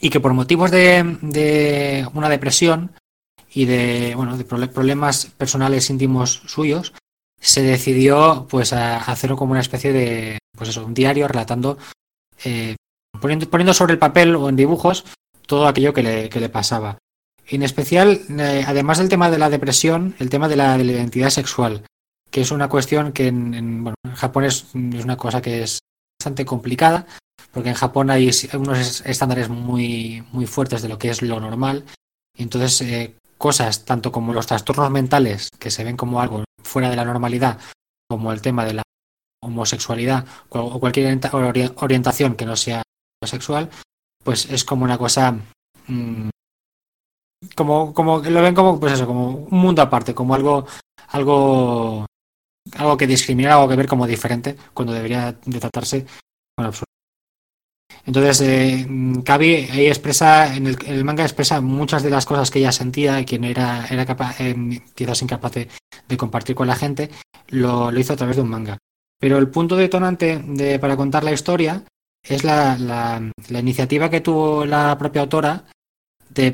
y 0.00 0.10
que 0.10 0.20
por 0.20 0.34
motivos 0.34 0.70
de, 0.70 1.18
de 1.22 2.06
una 2.14 2.28
depresión 2.28 2.92
y 3.52 3.64
de, 3.66 4.14
bueno, 4.16 4.36
de 4.36 4.44
problemas 4.44 5.26
personales 5.26 5.88
íntimos 5.88 6.42
suyos, 6.46 6.92
se 7.40 7.62
decidió 7.62 8.46
pues 8.48 8.72
a 8.72 8.96
hacerlo 8.96 9.36
como 9.36 9.52
una 9.52 9.60
especie 9.60 9.92
de 9.92 10.38
pues 10.56 10.70
eso, 10.70 10.84
un 10.84 10.94
diario 10.94 11.28
relatando 11.28 11.78
eh, 12.44 12.76
poniendo, 13.20 13.48
poniendo 13.48 13.74
sobre 13.74 13.92
el 13.92 13.98
papel 13.98 14.34
o 14.36 14.48
en 14.48 14.56
dibujos 14.56 15.04
todo 15.46 15.66
aquello 15.66 15.92
que 15.92 16.02
le, 16.02 16.28
que 16.28 16.40
le 16.40 16.48
pasaba. 16.48 16.98
En 17.46 17.62
especial, 17.62 18.20
eh, 18.38 18.64
además 18.66 18.98
del 18.98 19.08
tema 19.08 19.30
de 19.30 19.38
la 19.38 19.50
depresión, 19.50 20.14
el 20.18 20.30
tema 20.30 20.48
de 20.48 20.56
la, 20.56 20.78
identidad 20.78 21.30
sexual, 21.30 21.84
que 22.30 22.40
es 22.40 22.50
una 22.50 22.68
cuestión 22.68 23.12
que 23.12 23.28
en, 23.28 23.84
bueno, 23.84 23.96
en 24.04 24.14
Japón 24.14 24.44
es, 24.44 24.74
una 24.74 25.16
cosa 25.16 25.42
que 25.42 25.62
es 25.62 25.78
bastante 26.18 26.44
complicada, 26.44 27.06
porque 27.52 27.68
en 27.68 27.74
Japón 27.74 28.10
hay 28.10 28.30
unos 28.54 29.02
estándares 29.04 29.48
muy, 29.48 30.24
muy 30.32 30.46
fuertes 30.46 30.82
de 30.82 30.88
lo 30.88 30.98
que 30.98 31.10
es 31.10 31.22
lo 31.22 31.38
normal. 31.38 31.84
Y 32.36 32.42
entonces, 32.42 32.80
eh, 32.80 33.14
cosas 33.36 33.84
tanto 33.84 34.10
como 34.10 34.32
los 34.32 34.46
trastornos 34.46 34.90
mentales, 34.90 35.50
que 35.58 35.70
se 35.70 35.84
ven 35.84 35.96
como 35.96 36.20
algo 36.20 36.44
fuera 36.62 36.88
de 36.88 36.96
la 36.96 37.04
normalidad, 37.04 37.58
como 38.08 38.32
el 38.32 38.40
tema 38.40 38.64
de 38.64 38.74
la 38.74 38.82
homosexualidad 39.42 40.24
o 40.48 40.80
cualquier 40.80 41.20
orientación 41.76 42.34
que 42.34 42.46
no 42.46 42.56
sea 42.56 42.82
sexual, 43.22 43.68
pues 44.22 44.46
es 44.50 44.64
como 44.64 44.84
una 44.84 44.98
cosa 44.98 45.36
mm, 45.86 46.30
como, 47.54 47.92
como 47.92 48.18
lo 48.18 48.42
ven 48.42 48.54
como, 48.54 48.78
pues 48.78 48.94
eso, 48.94 49.06
como 49.06 49.30
un 49.30 49.58
mundo 49.58 49.82
aparte, 49.82 50.14
como 50.14 50.34
algo, 50.34 50.66
algo, 51.08 52.06
algo 52.76 52.96
que 52.96 53.06
discrimina, 53.06 53.54
algo 53.54 53.68
que 53.68 53.76
ver 53.76 53.88
como 53.88 54.06
diferente, 54.06 54.56
cuando 54.72 54.92
debería 54.92 55.36
de 55.44 55.60
tratarse 55.60 56.06
con 56.56 56.66
absurdo. 56.66 56.84
Entonces, 58.06 58.40
eh, 58.42 58.86
Kabi 59.24 59.54
ahí 59.70 59.86
expresa, 59.86 60.54
en 60.54 60.66
el, 60.66 61.04
manga 61.04 61.24
expresa 61.24 61.60
muchas 61.60 62.02
de 62.02 62.10
las 62.10 62.26
cosas 62.26 62.50
que 62.50 62.58
ella 62.58 62.72
sentía 62.72 63.20
y 63.20 63.24
que 63.24 63.38
no 63.38 63.46
era, 63.46 63.86
era 63.86 64.04
capaz, 64.04 64.40
eh, 64.40 64.82
quizás 64.94 65.22
incapaz 65.22 65.52
de, 65.52 65.68
compartir 66.16 66.54
con 66.54 66.66
la 66.66 66.76
gente, 66.76 67.10
lo, 67.48 67.90
lo, 67.90 67.98
hizo 68.00 68.12
a 68.12 68.16
través 68.16 68.36
de 68.36 68.42
un 68.42 68.50
manga. 68.50 68.78
Pero 69.18 69.38
el 69.38 69.48
punto 69.48 69.76
detonante 69.76 70.38
de, 70.44 70.78
para 70.78 70.96
contar 70.96 71.24
la 71.24 71.32
historia 71.32 71.82
es 72.22 72.44
la, 72.44 72.76
la 72.78 73.58
iniciativa 73.58 74.10
que 74.10 74.20
tuvo 74.20 74.64
la 74.66 74.96
propia 74.98 75.22
autora 75.22 75.64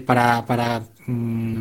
para, 0.07 0.45
para 0.47 0.83
mm, 1.07 1.59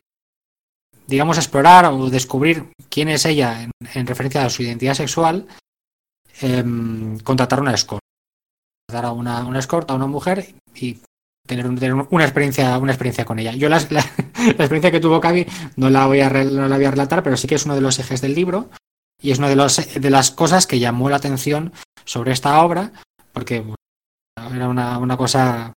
digamos, 1.08 1.38
explorar 1.38 1.86
o 1.86 2.10
descubrir 2.10 2.72
quién 2.90 3.10
es 3.10 3.26
ella 3.26 3.68
en, 3.94 4.08
referencia 4.08 4.46
a 4.46 4.50
su 4.50 4.64
identidad 4.64 4.94
sexual, 4.94 5.48
em, 6.42 7.18
contratar 7.20 7.60
una 7.60 7.74
escort. 7.74 8.02
Dar 8.92 9.06
a 9.06 9.12
una, 9.12 9.44
una 9.46 9.60
escort 9.60 9.90
a 9.90 9.96
una 9.96 10.08
mujer 10.08 10.54
y 10.76 11.00
tener, 11.48 11.66
una 11.68 12.24
experiencia 12.24 12.78
una 12.78 12.92
experiencia 12.92 13.26
con 13.26 13.40
ella. 13.40 13.54
Yo 13.54 13.70
la, 13.70 13.80
la, 13.90 14.02
experiencia 14.02 14.92
que 14.92 15.00
tuvo 15.00 15.20
Cavi 15.20 15.48
no 15.78 15.90
la, 15.90 16.06
voy 16.06 16.22
a, 16.22 16.30
no 16.30 16.68
la 16.68 16.76
voy 16.76 16.86
a 16.86 16.92
relatar, 16.92 17.24
pero 17.24 17.38
sí 17.38 17.48
que 17.48 17.56
es 17.56 17.66
uno 17.66 17.76
de 17.76 17.82
los 17.82 17.98
ejes 17.98 18.22
del 18.22 18.36
libro 18.36 18.70
y 19.22 19.32
es 19.32 19.40
una 19.40 19.50
de, 19.50 19.56
los, 19.56 19.94
de 19.94 20.10
las 20.10 20.32
cosas 20.32 20.68
que 20.68 20.80
llamó 20.80 21.10
la 21.10 21.18
atención 21.18 21.74
sobre 22.06 22.32
esta 22.32 22.62
obra, 22.64 22.94
porque 23.34 23.64
era 24.54 24.70
una, 24.70 24.98
una 25.00 25.18
cosa 25.18 25.74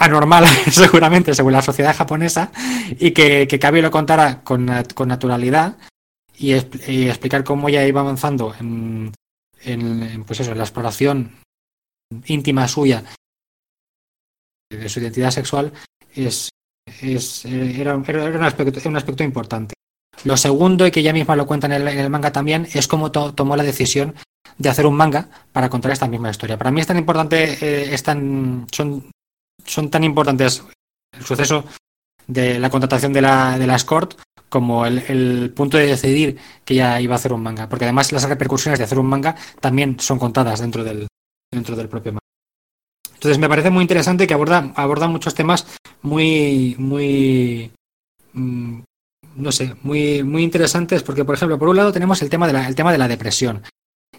anormal, 0.00 0.46
seguramente, 0.72 1.34
según 1.34 1.52
la 1.52 1.62
sociedad 1.62 1.94
japonesa, 1.94 2.50
y 2.98 3.12
que, 3.12 3.46
que 3.46 3.58
Kabi 3.58 3.82
lo 3.82 3.90
contara 3.90 4.42
con, 4.42 4.68
con 4.94 5.08
naturalidad 5.08 5.76
y, 6.36 6.54
explicar 6.54 7.44
cómo 7.44 7.68
ella 7.68 7.86
iba 7.86 8.00
avanzando 8.00 8.54
en, 8.58 9.12
en, 9.62 10.24
pues 10.24 10.40
eso, 10.40 10.52
en 10.52 10.58
la 10.58 10.64
exploración 10.64 11.40
íntima 12.26 12.66
suya 12.66 13.04
de 14.70 14.88
su 14.88 15.00
identidad 15.00 15.30
sexual 15.30 15.72
es, 16.14 16.48
es 17.02 17.44
era, 17.44 18.02
era, 18.06 18.24
un, 18.24 18.42
aspecto, 18.42 18.88
un 18.88 18.96
aspecto 18.96 19.22
importante. 19.22 19.74
Lo 20.24 20.36
segundo, 20.36 20.86
y 20.86 20.90
que 20.90 21.00
ella 21.00 21.12
misma 21.12 21.36
lo 21.36 21.46
cuenta 21.46 21.66
en 21.66 21.86
el, 21.86 22.10
manga 22.10 22.32
también, 22.32 22.66
es 22.72 22.88
cómo 22.88 23.10
tomó 23.10 23.54
la 23.54 23.62
decisión 23.62 24.14
de 24.56 24.68
hacer 24.68 24.86
un 24.86 24.96
manga 24.96 25.28
para 25.52 25.68
contar 25.68 25.92
esta 25.92 26.08
misma 26.08 26.30
historia. 26.30 26.56
Para 26.56 26.70
mí 26.70 26.80
es 26.80 26.86
tan 26.86 26.98
importante, 26.98 27.58
eh, 27.60 27.94
es 27.94 28.02
tan, 28.02 28.66
son 28.72 29.10
son 29.64 29.90
tan 29.90 30.04
importantes 30.04 30.62
el 31.12 31.24
suceso 31.24 31.64
de 32.26 32.58
la 32.58 32.70
contratación 32.70 33.12
de 33.12 33.22
la, 33.22 33.58
de 33.58 33.66
la 33.66 33.76
escort 33.76 34.14
como 34.48 34.84
el, 34.84 35.52
punto 35.54 35.78
de 35.78 35.86
decidir 35.86 36.36
que 36.64 36.74
ya 36.74 37.00
iba 37.00 37.14
a 37.14 37.18
hacer 37.18 37.32
un 37.32 37.42
manga. 37.42 37.68
Porque 37.68 37.84
además 37.84 38.12
las 38.12 38.28
repercusiones 38.28 38.78
de 38.78 38.84
hacer 38.84 38.98
un 38.98 39.06
manga 39.06 39.36
también 39.60 39.98
son 40.00 40.18
contadas 40.18 40.60
dentro 40.60 40.84
del, 40.84 41.06
dentro 41.50 41.76
del 41.76 41.88
propio 41.88 42.12
manga. 42.12 42.20
Entonces 43.14 43.38
me 43.38 43.48
parece 43.48 43.70
muy 43.70 43.82
interesante 43.82 44.26
que 44.26 44.34
aborda, 44.34 44.72
aborda 44.74 45.06
muchos 45.06 45.34
temas 45.34 45.66
muy, 46.02 46.74
muy, 46.78 47.70
mm, 48.32 48.80
no 49.36 49.52
sé, 49.52 49.76
muy, 49.82 50.22
muy 50.24 50.42
interesantes. 50.42 51.02
Porque, 51.02 51.24
por 51.24 51.36
ejemplo, 51.36 51.58
por 51.58 51.68
un 51.68 51.76
lado 51.76 51.92
tenemos 51.92 52.20
el 52.22 52.30
tema 52.30 52.46
de 52.46 52.54
la, 52.54 52.66
el 52.66 52.74
tema 52.74 52.92
de 52.92 52.98
la 52.98 53.08
depresión. 53.08 53.62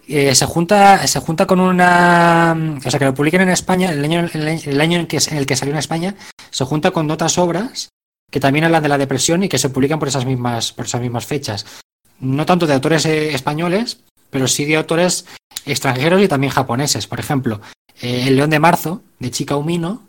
Eh, 0.07 0.33
se 0.33 0.45
junta 0.45 1.05
se 1.05 1.19
junta 1.19 1.45
con 1.45 1.59
una 1.59 2.57
o 2.83 2.89
sea 2.89 2.99
que 2.99 3.05
lo 3.05 3.13
publiquen 3.13 3.41
en 3.41 3.49
España 3.49 3.91
el 3.91 4.03
año 4.03 4.27
el 4.33 4.81
año 4.81 4.99
en, 4.99 5.07
que, 5.07 5.17
en 5.17 5.37
el 5.37 5.45
que 5.45 5.55
salió 5.55 5.73
en 5.73 5.79
España 5.79 6.15
se 6.49 6.65
junta 6.65 6.89
con 6.91 7.09
otras 7.11 7.37
obras 7.37 7.89
que 8.31 8.39
también 8.39 8.65
hablan 8.65 8.81
de 8.81 8.89
la 8.89 8.97
depresión 8.97 9.43
y 9.43 9.49
que 9.49 9.59
se 9.59 9.69
publican 9.69 9.99
por 9.99 10.07
esas 10.07 10.25
mismas 10.25 10.73
por 10.73 10.85
esas 10.85 11.01
mismas 11.01 11.25
fechas. 11.25 11.65
No 12.19 12.45
tanto 12.45 12.65
de 12.65 12.73
autores 12.73 13.05
eh, 13.05 13.33
españoles 13.33 13.99
pero 14.31 14.47
sí 14.47 14.65
de 14.65 14.77
autores 14.77 15.25
extranjeros 15.65 16.21
y 16.21 16.27
también 16.27 16.51
japoneses. 16.51 17.05
Por 17.05 17.19
ejemplo 17.19 17.61
eh, 18.01 18.25
El 18.27 18.37
León 18.37 18.49
de 18.49 18.59
Marzo 18.59 19.03
de 19.19 19.29
Chika 19.29 19.55
Umino 19.55 20.07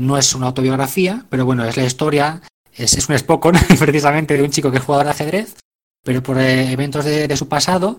no 0.00 0.16
es 0.16 0.34
una 0.34 0.46
autobiografía 0.46 1.26
pero 1.30 1.44
bueno 1.44 1.64
es 1.64 1.76
la 1.76 1.84
historia 1.84 2.42
es, 2.72 2.94
es 2.94 3.08
un 3.08 3.18
Spokon 3.18 3.56
precisamente 3.78 4.36
de 4.36 4.44
un 4.44 4.50
chico 4.50 4.70
que 4.70 4.78
es 4.78 4.84
jugador 4.84 5.06
de 5.06 5.10
ajedrez 5.10 5.56
pero 6.04 6.22
por 6.22 6.38
eventos 6.38 7.04
de 7.04 7.36
su 7.36 7.48
pasado 7.48 7.98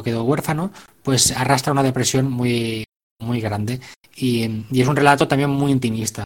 quedó 0.00 0.22
huérfano, 0.22 0.70
pues 1.02 1.32
arrastra 1.32 1.72
una 1.72 1.82
depresión 1.82 2.30
muy, 2.30 2.84
muy 3.20 3.40
grande. 3.40 3.80
Y, 4.14 4.64
es 4.72 4.86
un 4.86 4.94
relato 4.94 5.26
también 5.26 5.50
muy 5.50 5.72
intimista. 5.72 6.22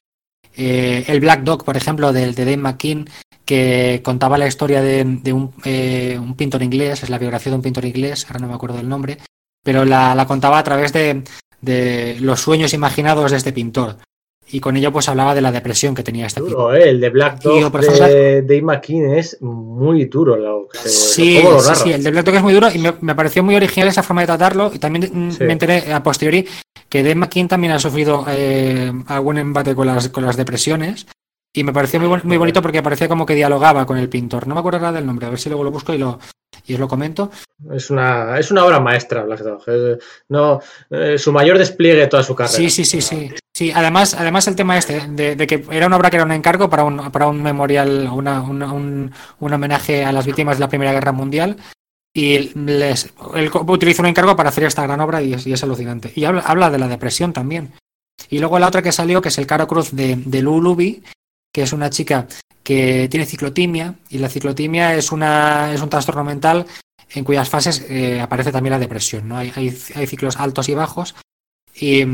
Eh, 0.55 1.05
el 1.09 1.21
Black 1.21 1.43
Dog, 1.43 1.65
por 1.65 1.77
ejemplo, 1.77 2.13
del 2.13 2.35
de 2.35 2.45
Dave 2.45 2.57
McKean, 2.59 3.09
que 3.47 4.03
contaba 4.05 4.37
la 4.37 4.47
historia 4.47 4.83
de, 4.83 5.33
un, 5.33 5.55
eh, 5.65 6.19
un, 6.21 6.35
pintor 6.35 6.63
inglés, 6.63 7.03
es 7.03 7.11
la 7.11 7.19
biografía 7.19 7.51
de 7.51 7.57
un 7.57 7.63
pintor 7.63 7.85
inglés, 7.85 8.27
ahora 8.27 8.41
no 8.41 8.49
me 8.49 8.55
acuerdo 8.55 8.77
del 8.77 8.89
nombre, 8.89 9.19
pero 9.63 9.85
la, 9.85 10.15
la 10.15 10.27
contaba 10.27 10.59
a 10.59 10.65
través 10.65 10.93
de, 10.93 11.23
de, 11.61 12.17
los 12.21 12.41
sueños 12.41 12.75
imaginados 12.75 13.31
de 13.31 13.37
este 13.37 13.53
pintor 13.53 13.99
y 14.49 14.61
con 14.61 14.77
ello 14.77 14.93
pues 14.93 15.09
hablaba 15.09 15.35
de 15.35 15.41
la 15.41 15.51
depresión 15.53 15.95
que 15.95 16.03
tenía 16.03 16.27
este 16.27 16.41
duro, 16.41 16.75
eh, 16.75 16.91
el 16.91 17.01
de 17.01 17.11
Black 17.11 17.43
Dog 17.43 17.73
de 17.73 18.43
Dave 18.43 18.63
McKean 18.63 19.15
es 19.15 19.41
muy 19.41 20.05
duro 20.05 20.37
lo 20.37 20.69
sí, 20.85 21.43
sí, 21.75 21.93
el 21.93 22.03
de 22.03 22.11
Black 22.11 22.27
Dog 22.27 22.37
es 22.37 22.43
muy 22.43 22.55
duro 22.55 22.69
y 22.73 22.79
me, 22.79 23.15
pareció 23.15 23.43
muy 23.43 23.57
original 23.57 23.89
esa 23.89 24.03
forma 24.03 24.23
de 24.23 24.27
tratarlo 24.27 24.71
y 24.73 24.79
también 24.79 25.11
mm, 25.13 25.45
me 25.45 25.53
enteré 25.53 25.93
a 25.93 26.03
posteriori 26.03 26.47
que 26.89 27.03
Dave 27.03 27.17
McKean 27.17 27.49
también 27.49 27.73
ha 27.73 27.79
sufrido 27.79 28.25
eh, 28.29 28.93
algún 29.09 29.39
embate 29.39 29.75
con 29.75 29.87
las, 29.87 30.09
con 30.11 30.25
las 30.25 30.37
depresiones 30.37 31.07
y 31.53 31.65
me 31.65 31.73
pareció 31.73 31.99
muy, 31.99 32.21
muy 32.23 32.37
bonito 32.37 32.63
porque 32.63 32.83
parecía 32.83 33.09
como 33.09 33.25
que 33.25 33.35
dialogaba 33.35 33.87
con 33.87 33.97
el 33.97 34.11
pintor. 34.11 34.47
No 34.47 34.55
me 34.55 34.61
acuerdo 34.61 34.79
nada 34.79 34.93
del 34.93 35.07
nombre 35.07 35.27
a 35.27 35.31
ver 35.31 35.39
si 35.39 35.49
luego 35.49 35.65
lo 35.65 35.71
busco 35.71 35.95
y 35.95 35.99
lo, 35.99 36.19
y 36.67 36.75
os 36.75 36.81
lo 36.81 36.89
comento. 36.89 37.31
Es 37.73 37.91
una, 37.91 38.39
es 38.39 38.51
una 38.51 38.65
obra 38.65 38.81
maestra, 38.81 39.25
Black 39.25 39.41
Dog. 39.41 39.63
no, 40.29 40.61
eh, 40.91 41.17
su 41.19 41.33
mayor 41.33 41.59
despliegue 41.59 42.01
de 42.01 42.07
toda 42.07 42.23
su 42.23 42.35
carrera. 42.35 42.57
Sí, 42.57 42.71
sí, 42.71 42.85
sí, 42.85 43.01
sí. 43.01 43.31
sí 43.55 43.73
además, 43.75 44.15
además 44.15 44.47
el 44.49 44.57
tema 44.57 44.77
este, 44.77 45.07
de, 45.09 45.47
que 45.47 45.65
era 45.71 45.87
una 45.87 45.97
obra 45.97 46.11
que 46.11 46.17
era 46.17 46.25
un 46.25 46.33
encargo 46.33 46.69
para 46.69 46.85
un, 46.85 47.11
para 47.11 47.29
un 47.29 47.43
memorial, 47.43 48.09
una, 48.13 48.43
un, 48.43 49.13
un 49.41 49.53
homenaje 49.53 50.05
a 50.05 50.13
las 50.13 50.27
víctimas 50.27 50.59
de 50.59 50.61
la 50.61 50.69
Primera 50.69 50.93
Guerra 50.93 51.13
Mundial 51.13 51.57
y 52.17 52.51
les, 52.55 53.13
él 53.35 53.51
utiliza 53.53 54.01
un 54.01 54.09
encargo 54.09 54.35
para 54.37 54.49
hacer 54.49 54.65
esta 54.65 54.83
gran 54.83 55.01
obra 55.01 55.21
y 55.23 55.35
es, 55.35 55.63
alucinante. 55.63 56.11
Y 56.15 56.25
habla, 56.25 56.41
habla, 56.41 56.71
de 56.71 56.79
la 56.79 56.89
depresión 56.89 57.35
también. 57.35 57.75
Y 58.31 58.39
luego 58.39 58.59
la 58.59 58.69
otra 58.69 58.81
que 58.81 58.91
salió, 58.91 59.21
que 59.21 59.29
es 59.29 59.37
el 59.37 59.47
Caro 59.47 59.67
Cruz 59.67 59.95
de, 59.95 60.17
de 60.17 60.41
Lulubi, 60.41 61.03
que 61.57 61.63
es 61.63 61.73
una 61.73 61.89
chica 61.89 62.27
que 62.63 63.09
tiene 63.09 63.25
ciclotimia, 63.25 63.95
y 64.11 64.19
la 64.19 64.29
ciclotimia 64.29 64.95
es, 64.95 65.11
una, 65.11 65.73
es 65.73 65.81
un 65.81 65.89
trastorno 65.89 66.23
mental 66.23 66.67
en 67.09 67.25
cuyas 67.25 67.49
fases 67.49 67.87
eh, 67.89 68.21
aparece 68.21 68.53
también 68.53 68.73
la 68.73 68.79
depresión. 68.79 69.27
¿no? 69.27 69.39
Hay, 69.39 69.51
hay, 69.57 70.07
ciclos 70.07 70.37
altos 70.37 70.69
y 70.69 70.75
bajos. 70.75 71.15
Y, 71.75 72.05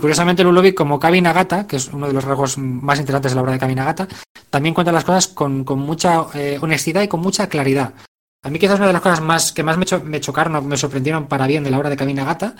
curiosamente 0.00 0.44
Lulubi, 0.44 0.74
como 0.74 1.00
Kavi 1.00 1.22
Nagata, 1.22 1.66
que 1.66 1.76
es 1.76 1.88
uno 1.94 2.08
de 2.08 2.12
los 2.12 2.24
rasgos 2.24 2.58
más 2.58 3.00
interesantes 3.00 3.32
de 3.32 3.36
la 3.36 3.40
obra 3.40 3.52
de 3.52 3.58
Kavi 3.58 3.74
Nagata, 3.74 4.06
también 4.50 4.74
cuenta 4.74 4.92
las 4.92 5.04
cosas 5.04 5.28
con, 5.28 5.64
con 5.64 5.78
mucha 5.78 6.26
eh, 6.34 6.58
honestidad 6.60 7.00
y 7.00 7.08
con 7.08 7.20
mucha 7.20 7.48
claridad. 7.48 7.94
A 8.42 8.50
mí 8.50 8.58
quizás 8.58 8.76
una 8.76 8.88
de 8.88 8.92
las 8.92 9.02
cosas 9.02 9.22
más 9.22 9.52
que 9.52 9.62
más 9.62 9.78
me, 9.78 9.86
me 10.04 10.20
chocaron, 10.20 10.68
me 10.68 10.76
sorprendieron 10.76 11.26
para 11.26 11.46
bien 11.46 11.64
de 11.64 11.70
la 11.70 11.78
obra 11.78 11.88
de 11.88 11.96
Camina 11.96 12.26
Gata, 12.26 12.54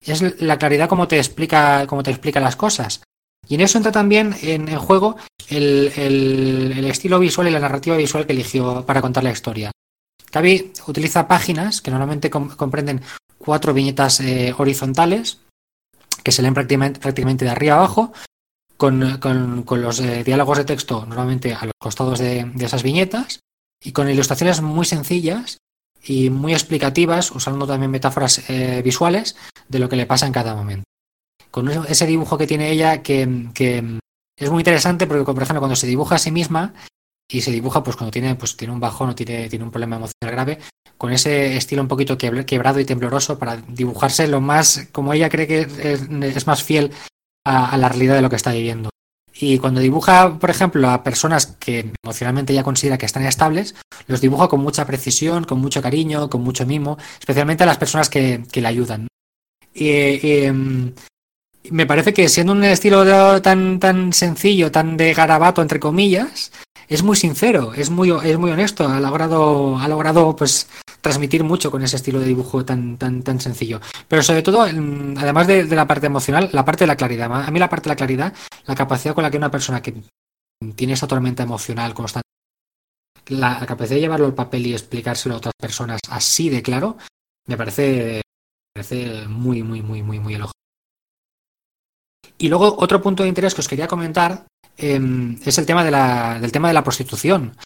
es 0.00 0.40
la 0.40 0.56
claridad 0.56 0.88
como 0.88 1.06
te 1.06 1.18
explica, 1.18 1.86
cómo 1.86 2.02
te 2.02 2.12
explica 2.12 2.40
las 2.40 2.56
cosas. 2.56 3.02
Y 3.48 3.54
en 3.54 3.60
eso 3.60 3.78
entra 3.78 3.92
también 3.92 4.34
en, 4.42 4.74
juego 4.76 5.16
el, 5.48 6.84
estilo 6.90 7.18
visual 7.18 7.48
y 7.48 7.50
la 7.50 7.60
narrativa 7.60 7.96
visual 7.96 8.26
que 8.26 8.32
eligió 8.32 8.84
para 8.84 9.00
contar 9.00 9.24
la 9.24 9.30
historia. 9.30 9.70
Cavi 10.30 10.72
utiliza 10.86 11.28
páginas 11.28 11.80
que 11.80 11.90
normalmente 11.90 12.30
comprenden 12.30 13.02
cuatro 13.38 13.72
viñetas 13.72 14.20
eh, 14.20 14.54
horizontales 14.56 15.38
que 16.22 16.32
se 16.32 16.42
leen 16.42 16.54
prácticamente, 16.54 17.44
de 17.44 17.50
arriba 17.50 17.76
abajo, 17.76 18.12
con, 18.76 19.00
los 19.70 20.00
eh, 20.00 20.24
diálogos 20.24 20.58
de 20.58 20.64
texto 20.64 21.06
normalmente 21.06 21.54
a 21.54 21.64
los 21.64 21.74
costados 21.78 22.18
de 22.18 22.50
esas 22.58 22.82
viñetas 22.82 23.40
y 23.82 23.92
con 23.92 24.10
ilustraciones 24.10 24.60
muy 24.60 24.84
sencillas 24.84 25.58
y 26.04 26.30
muy 26.30 26.52
explicativas, 26.52 27.30
usando 27.30 27.66
también 27.66 27.90
metáforas 27.90 28.48
eh, 28.48 28.82
visuales 28.84 29.36
de 29.68 29.78
lo 29.78 29.88
que 29.88 29.96
le 29.96 30.06
pasa 30.06 30.26
en 30.26 30.32
cada 30.32 30.54
momento. 30.54 30.84
Con 31.50 31.68
ese 31.68 32.06
dibujo 32.06 32.36
que 32.36 32.46
tiene 32.46 32.70
ella 32.70 33.02
que, 33.02 33.22
es 34.38 34.50
muy 34.50 34.60
interesante 34.60 35.06
porque, 35.06 35.24
por 35.24 35.42
ejemplo, 35.42 35.60
cuando 35.60 35.76
se 35.76 35.86
dibuja 35.86 36.16
a 36.16 36.18
sí 36.18 36.30
misma 36.30 36.74
y 37.28 37.40
se 37.40 37.50
dibuja 37.50 37.82
pues 37.82 37.96
cuando 37.96 38.12
tiene, 38.12 38.34
pues, 38.34 38.56
tiene 38.56 38.74
un 38.74 38.80
bajón 38.80 39.10
o 39.10 39.14
tiene, 39.14 39.48
tiene 39.48 39.64
un 39.64 39.70
problema 39.70 39.96
emocional 39.96 40.32
grave, 40.32 40.58
con 40.98 41.12
ese 41.12 41.56
estilo 41.56 41.82
un 41.82 41.88
poquito 41.88 42.16
quebrado 42.18 42.78
y 42.78 42.84
tembloroso 42.84 43.38
para 43.38 43.56
dibujarse 43.56 44.28
lo 44.28 44.40
más, 44.40 44.88
como 44.92 45.12
ella 45.12 45.28
cree 45.28 45.46
que 45.46 45.60
es, 45.60 46.46
más 46.46 46.62
fiel 46.62 46.92
a 47.44 47.76
la 47.76 47.88
realidad 47.88 48.16
de 48.16 48.22
lo 48.22 48.30
que 48.30 48.36
está 48.36 48.52
viviendo. 48.52 48.90
Y 49.38 49.58
cuando 49.58 49.80
dibuja, 49.80 50.38
por 50.38 50.48
ejemplo, 50.48 50.88
a 50.88 51.02
personas 51.02 51.46
que 51.58 51.92
emocionalmente 52.02 52.54
ya 52.54 52.62
considera 52.62 52.96
que 52.96 53.04
están 53.04 53.26
estables, 53.26 53.74
los 54.06 54.20
dibuja 54.22 54.48
con 54.48 54.60
mucha 54.60 54.86
precisión, 54.86 55.44
con 55.44 55.60
mucho 55.60 55.82
cariño, 55.82 56.30
con 56.30 56.42
mucho 56.42 56.64
mimo, 56.64 56.96
especialmente 57.20 57.64
a 57.64 57.66
las 57.66 57.76
personas 57.76 58.08
que, 58.08 58.44
que 58.50 58.62
le 58.62 58.68
ayudan. 58.68 59.08
Y, 59.74 59.90
em, 60.22 60.94
me 61.70 61.86
parece 61.86 62.12
que 62.12 62.28
siendo 62.28 62.52
un 62.52 62.64
estilo 62.64 63.40
tan, 63.42 63.78
tan 63.78 64.12
sencillo, 64.12 64.70
tan 64.70 64.96
de 64.96 65.14
garabato, 65.14 65.62
entre 65.62 65.80
comillas, 65.80 66.52
es 66.88 67.02
muy 67.02 67.16
sincero, 67.16 67.74
es 67.74 67.90
muy, 67.90 68.10
es 68.24 68.38
muy 68.38 68.50
honesto, 68.50 68.88
ha 68.88 69.00
logrado, 69.00 69.78
ha 69.78 69.88
logrado 69.88 70.36
pues 70.36 70.68
transmitir 71.00 71.44
mucho 71.44 71.70
con 71.70 71.82
ese 71.82 71.96
estilo 71.96 72.20
de 72.20 72.26
dibujo 72.26 72.64
tan, 72.64 72.96
tan, 72.96 73.22
tan 73.22 73.40
sencillo. 73.40 73.80
Pero 74.08 74.22
sobre 74.22 74.42
todo, 74.42 74.62
además 74.62 75.46
de, 75.46 75.64
la 75.64 75.86
parte 75.86 76.06
emocional, 76.06 76.50
la 76.52 76.64
parte 76.64 76.84
de 76.84 76.88
la 76.88 76.96
claridad. 76.96 77.32
A 77.32 77.50
mí 77.50 77.58
la 77.58 77.68
parte 77.68 77.88
de 77.88 77.92
la 77.92 77.96
claridad, 77.96 78.34
la 78.66 78.74
capacidad 78.74 79.14
con 79.14 79.22
la 79.22 79.30
que 79.30 79.36
una 79.36 79.50
persona 79.50 79.82
que 79.82 79.94
tiene 80.74 80.94
esa 80.94 81.06
tormenta 81.06 81.42
emocional 81.42 81.94
constante, 81.94 82.28
la, 83.28 83.64
capacidad 83.66 83.96
de 83.96 84.00
llevarlo 84.00 84.26
al 84.26 84.34
papel 84.34 84.66
y 84.66 84.72
explicárselo 84.72 85.34
a 85.34 85.38
otras 85.38 85.54
personas 85.58 86.00
así 86.10 86.48
de 86.48 86.62
claro, 86.62 86.96
me 87.46 87.56
parece, 87.56 88.22
parece 88.72 89.26
muy, 89.28 89.62
muy, 89.62 89.82
muy, 89.82 90.02
muy, 90.02 90.18
muy 90.18 90.34
elogio. 90.34 90.52
Y 92.38 92.48
luego 92.48 92.76
otro 92.78 93.00
punto 93.02 93.22
de 93.22 93.28
interés 93.28 93.54
que 93.54 93.60
os 93.60 93.68
quería 93.68 93.86
comentar 93.86 94.46
em, 94.76 95.38
es 95.44 95.58
el 95.58 95.66
tema 95.66 95.84
de 95.84 95.90
la, 95.90 96.38
del 96.40 96.52
tema 96.52 96.68
de 96.68 96.74
la 96.74 96.84
prostitución. 96.84 97.56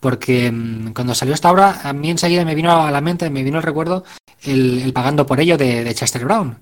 Porque 0.00 0.50
mm, 0.50 0.92
cuando 0.92 1.14
salió 1.14 1.34
esta 1.34 1.50
obra, 1.50 1.80
a 1.82 1.92
mí 1.92 2.10
enseguida 2.10 2.44
me 2.44 2.54
vino 2.54 2.72
a 2.72 2.90
la 2.90 3.00
mente, 3.00 3.30
me 3.30 3.42
vino 3.42 3.58
el 3.58 3.64
recuerdo 3.64 4.04
el, 4.42 4.92
Pagando 4.92 5.26
por 5.26 5.40
ello 5.40 5.56
de, 5.56 5.94
Chester 5.94 6.24
Brown. 6.24 6.58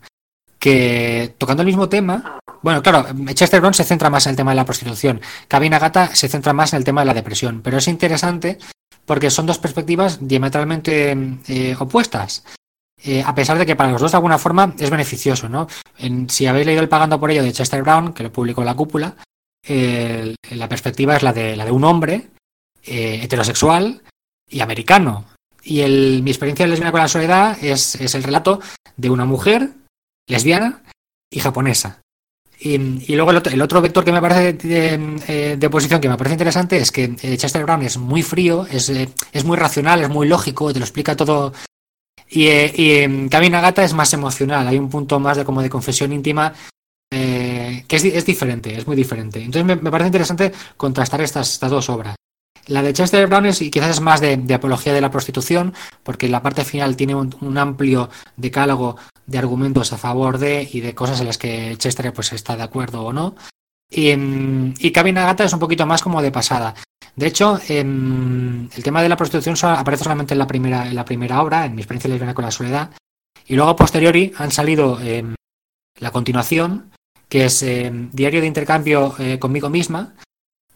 Que 0.58 1.34
tocando 1.38 1.62
el 1.62 1.68
mismo 1.68 1.88
tema, 1.88 2.40
bueno, 2.62 2.82
claro, 2.82 3.06
Chester 3.32 3.60
Brown 3.60 3.74
se 3.74 3.84
centra 3.84 4.10
más 4.10 4.26
en 4.26 4.30
el 4.30 4.36
tema 4.36 4.50
de 4.50 4.56
la 4.56 4.64
prostitución. 4.64 5.20
Cabina 5.46 5.78
Gata 5.78 6.14
se 6.14 6.28
centra 6.28 6.52
más 6.52 6.72
en 6.72 6.78
el 6.78 6.84
tema 6.84 7.02
de 7.02 7.06
la 7.06 7.14
depresión. 7.14 7.60
Pero 7.62 7.78
es 7.78 7.86
interesante 7.86 8.58
porque 9.06 9.30
son 9.30 9.46
dos 9.46 9.58
perspectivas 9.58 10.18
diametralmente 10.20 11.16
eh, 11.46 11.76
opuestas. 11.78 12.44
Eh, 13.04 13.22
a 13.24 13.34
pesar 13.34 13.58
de 13.58 13.66
que 13.66 13.76
para 13.76 13.92
los 13.92 14.00
dos 14.00 14.10
de 14.10 14.16
alguna 14.16 14.38
forma 14.38 14.74
es 14.78 14.90
beneficioso, 14.90 15.48
¿no? 15.48 15.68
si 16.28 16.46
habéis 16.46 16.66
leído 16.66 16.82
el 16.82 16.88
Pagando 16.88 17.20
por 17.20 17.30
ello 17.30 17.44
de 17.44 17.52
Chester 17.52 17.82
Brown, 17.82 18.12
que 18.12 18.24
lo 18.24 18.32
publicó 18.32 18.64
la 18.64 18.74
cúpula, 18.74 19.14
la 19.68 20.68
perspectiva 20.68 21.16
es 21.16 21.22
la 21.22 21.32
de, 21.32 21.54
la 21.54 21.64
de 21.64 21.70
un 21.70 21.84
hombre 21.84 22.28
eh, 22.90 23.20
heterosexual 23.22 24.00
y 24.48 24.60
americano. 24.60 25.26
Y 25.62 25.82
mi 26.22 26.30
experiencia 26.30 26.64
de 26.64 26.70
lesbiana 26.70 26.92
con 26.92 27.00
la 27.00 27.08
soledad 27.08 27.62
es, 27.62 27.96
es, 27.96 28.14
el 28.14 28.22
relato 28.22 28.60
de 28.96 29.10
una 29.10 29.26
mujer 29.26 29.70
lesbiana 30.26 30.82
y 31.30 31.40
japonesa. 31.40 32.00
Y, 32.60 32.78
luego 33.14 33.30
el 33.30 33.62
otro, 33.62 33.82
vector 33.82 34.04
que 34.04 34.12
me 34.12 34.22
parece 34.22 34.54
de, 34.54 35.18
eh, 35.28 35.56
de, 35.58 35.66
oposición 35.66 36.00
que 36.00 36.08
me 36.08 36.16
parece 36.16 36.34
interesante 36.34 36.78
es 36.78 36.90
que 36.90 37.14
Chester 37.36 37.62
Brown 37.64 37.82
es 37.82 37.98
muy 37.98 38.22
frío, 38.22 38.66
es, 38.66 38.88
es 38.88 39.44
muy 39.44 39.56
racional, 39.56 40.00
es 40.00 40.08
muy 40.08 40.26
lógico, 40.26 40.72
te 40.72 40.78
lo 40.78 40.84
explica 40.84 41.14
todo. 41.14 41.52
Y, 42.30 42.48
y 42.48 43.28
Camina 43.28 43.60
Gata 43.60 43.84
es 43.84 43.94
más 43.94 44.12
emocional, 44.12 44.66
hay 44.68 44.78
un 44.78 44.90
punto 44.90 45.18
más 45.18 45.36
de 45.36 45.44
como 45.44 45.62
de 45.62 45.70
confesión 45.70 46.12
íntima 46.12 46.52
que 47.88 47.96
es, 47.96 48.26
diferente, 48.26 48.76
es 48.76 48.86
muy 48.86 48.94
diferente. 48.94 49.42
Entonces 49.42 49.64
me, 49.64 49.90
parece 49.90 50.08
interesante 50.08 50.52
contrastar 50.76 51.22
estas, 51.22 51.52
estas 51.52 51.70
dos 51.70 51.88
obras. 51.88 52.14
La 52.66 52.82
de 52.82 52.92
Chester 52.92 53.26
Brown 53.26 53.46
es 53.46 53.62
y 53.62 53.70
quizás 53.70 53.90
es 53.90 54.00
más 54.00 54.20
de, 54.20 54.54
apología 54.54 54.92
de 54.92 55.00
la 55.00 55.10
prostitución, 55.10 55.72
porque 56.02 56.28
la 56.28 56.42
parte 56.42 56.64
final 56.64 56.96
tiene 56.96 57.14
un, 57.14 57.58
amplio 57.58 58.10
decálogo 58.36 58.96
de 59.26 59.38
argumentos 59.38 59.92
a 59.94 59.98
favor 59.98 60.36
de 60.36 60.68
y 60.70 60.80
de 60.80 60.94
cosas 60.94 61.20
en 61.20 61.26
las 61.26 61.38
que 61.38 61.76
Chester 61.78 62.12
pues 62.12 62.32
está 62.34 62.56
de 62.56 62.62
acuerdo 62.62 63.04
o 63.04 63.12
no. 63.12 63.34
Y, 63.90 64.10
y 64.10 64.92
Cabin 64.92 65.16
Agata 65.16 65.44
es 65.44 65.52
un 65.54 65.60
poquito 65.60 65.86
más 65.86 66.02
como 66.02 66.20
de 66.20 66.30
pasada. 66.30 66.74
De 67.18 67.26
hecho, 67.26 67.58
el 67.68 68.70
tema 68.84 69.02
de 69.02 69.08
la 69.08 69.16
prostitución 69.16 69.56
aparece 69.72 70.04
solamente 70.04 70.34
en 70.34 70.38
la 70.38 70.46
primera, 70.46 70.84
la 70.84 71.42
obra, 71.42 71.66
en 71.66 71.74
mi 71.74 71.82
experiencia 71.82 72.08
lesbiana 72.08 72.32
con 72.32 72.44
la 72.44 72.52
soledad, 72.52 72.92
y 73.44 73.56
luego 73.56 73.72
a 73.72 73.76
posteriori 73.76 74.32
han 74.38 74.52
salido 74.52 75.00
la 75.98 76.10
continuación, 76.12 76.92
que 77.28 77.46
es 77.46 77.66
Diario 78.12 78.40
de 78.40 78.46
Intercambio 78.46 79.16
eh, 79.18 79.40
conmigo 79.40 79.68
misma, 79.68 80.14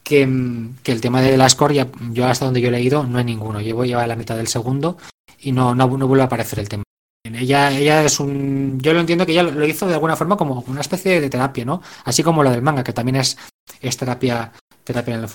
que, 0.02 0.22
el 0.22 1.00
tema 1.00 1.20
de 1.20 1.37
la 1.37 1.46
escoria, 1.46 1.87
yo 2.11 2.26
hasta 2.26 2.46
donde 2.46 2.61
yo 2.61 2.70
he 2.70 2.72
leído, 2.72 3.05
no 3.05 3.18
hay 3.18 3.24
ninguno. 3.24 3.61
Llevo 3.61 3.85
ya 3.85 4.05
la 4.05 4.16
mitad 4.16 4.37
del 4.37 4.48
segundo 4.48 4.98
y 5.38 5.52
no, 5.52 5.76
no, 5.76 5.87
vuelve 5.87 6.22
a 6.22 6.26
aparecer 6.26 6.59
el 6.59 6.68
tema. 6.68 6.83
Ella, 7.22 7.70
ella 7.70 8.02
es 8.02 8.18
un. 8.18 8.81
Yo 8.81 8.92
lo 8.92 8.98
entiendo 8.98 9.24
que 9.24 9.31
ella 9.31 9.44
lo 9.44 9.64
hizo 9.64 9.87
de 9.87 9.94
alguna 9.94 10.16
forma 10.16 10.37
como 10.37 10.64
una 10.66 10.81
especie 10.81 11.20
de 11.20 11.31
terapia, 11.31 11.64
¿no? 11.64 11.83
Así 12.05 12.24
como 12.24 12.42
lo 12.42 12.50
del 12.50 12.62
manga, 12.62 12.83
que 12.83 12.92
también 12.92 13.14
es, 13.14 13.38
es 13.81 13.96
terapia, 13.96 14.52
terapia 14.83 15.14
en 15.14 15.20
el 15.20 15.28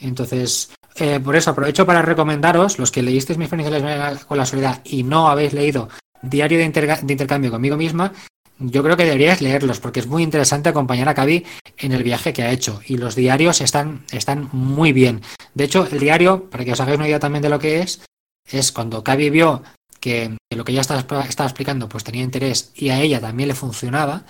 Entonces, 0.00 0.70
eh, 0.96 1.20
por 1.20 1.36
eso 1.36 1.50
aprovecho 1.50 1.86
para 1.86 2.02
recomendaros, 2.02 2.78
los 2.78 2.90
que 2.90 3.02
leísteis 3.02 3.38
mis 3.38 3.52
experiencias 3.52 4.24
con 4.24 4.38
la 4.38 4.46
soledad 4.46 4.80
y 4.84 5.02
no 5.02 5.28
habéis 5.28 5.52
leído 5.52 5.88
Diario 6.22 6.58
de, 6.58 6.64
Intercambio 6.64 7.50
conmigo 7.50 7.76
misma, 7.76 8.12
yo 8.58 8.82
creo 8.82 8.96
que 8.96 9.04
deberías 9.04 9.40
leerlos 9.40 9.80
porque 9.80 10.00
es 10.00 10.06
muy 10.06 10.22
interesante 10.22 10.68
acompañar 10.68 11.08
a 11.08 11.14
Cavi 11.14 11.46
en 11.78 11.92
el 11.92 12.02
viaje 12.02 12.34
que 12.34 12.42
ha 12.42 12.50
hecho 12.50 12.80
y 12.86 12.98
los 12.98 13.14
diarios 13.14 13.62
están, 13.62 14.04
están 14.12 14.50
muy 14.52 14.92
bien. 14.92 15.22
De 15.54 15.64
hecho, 15.64 15.86
el 15.90 15.98
diario, 15.98 16.50
para 16.50 16.64
que 16.64 16.72
os 16.72 16.80
hagáis 16.80 16.98
una 16.98 17.08
idea 17.08 17.18
también 17.18 17.42
de 17.42 17.48
lo 17.48 17.58
que 17.58 17.80
es, 17.80 18.02
es 18.44 18.70
cuando 18.70 19.02
Cavi 19.02 19.30
vio 19.30 19.62
que, 19.98 20.36
lo 20.50 20.64
que 20.64 20.74
ya 20.74 20.82
estaba, 20.82 21.00
estaba, 21.00 21.48
explicando 21.48 21.88
pues 21.88 22.04
tenía 22.04 22.22
interés 22.22 22.72
y 22.74 22.90
a 22.90 23.00
ella 23.00 23.20
también 23.20 23.48
le 23.48 23.54
funcionaba, 23.54 24.24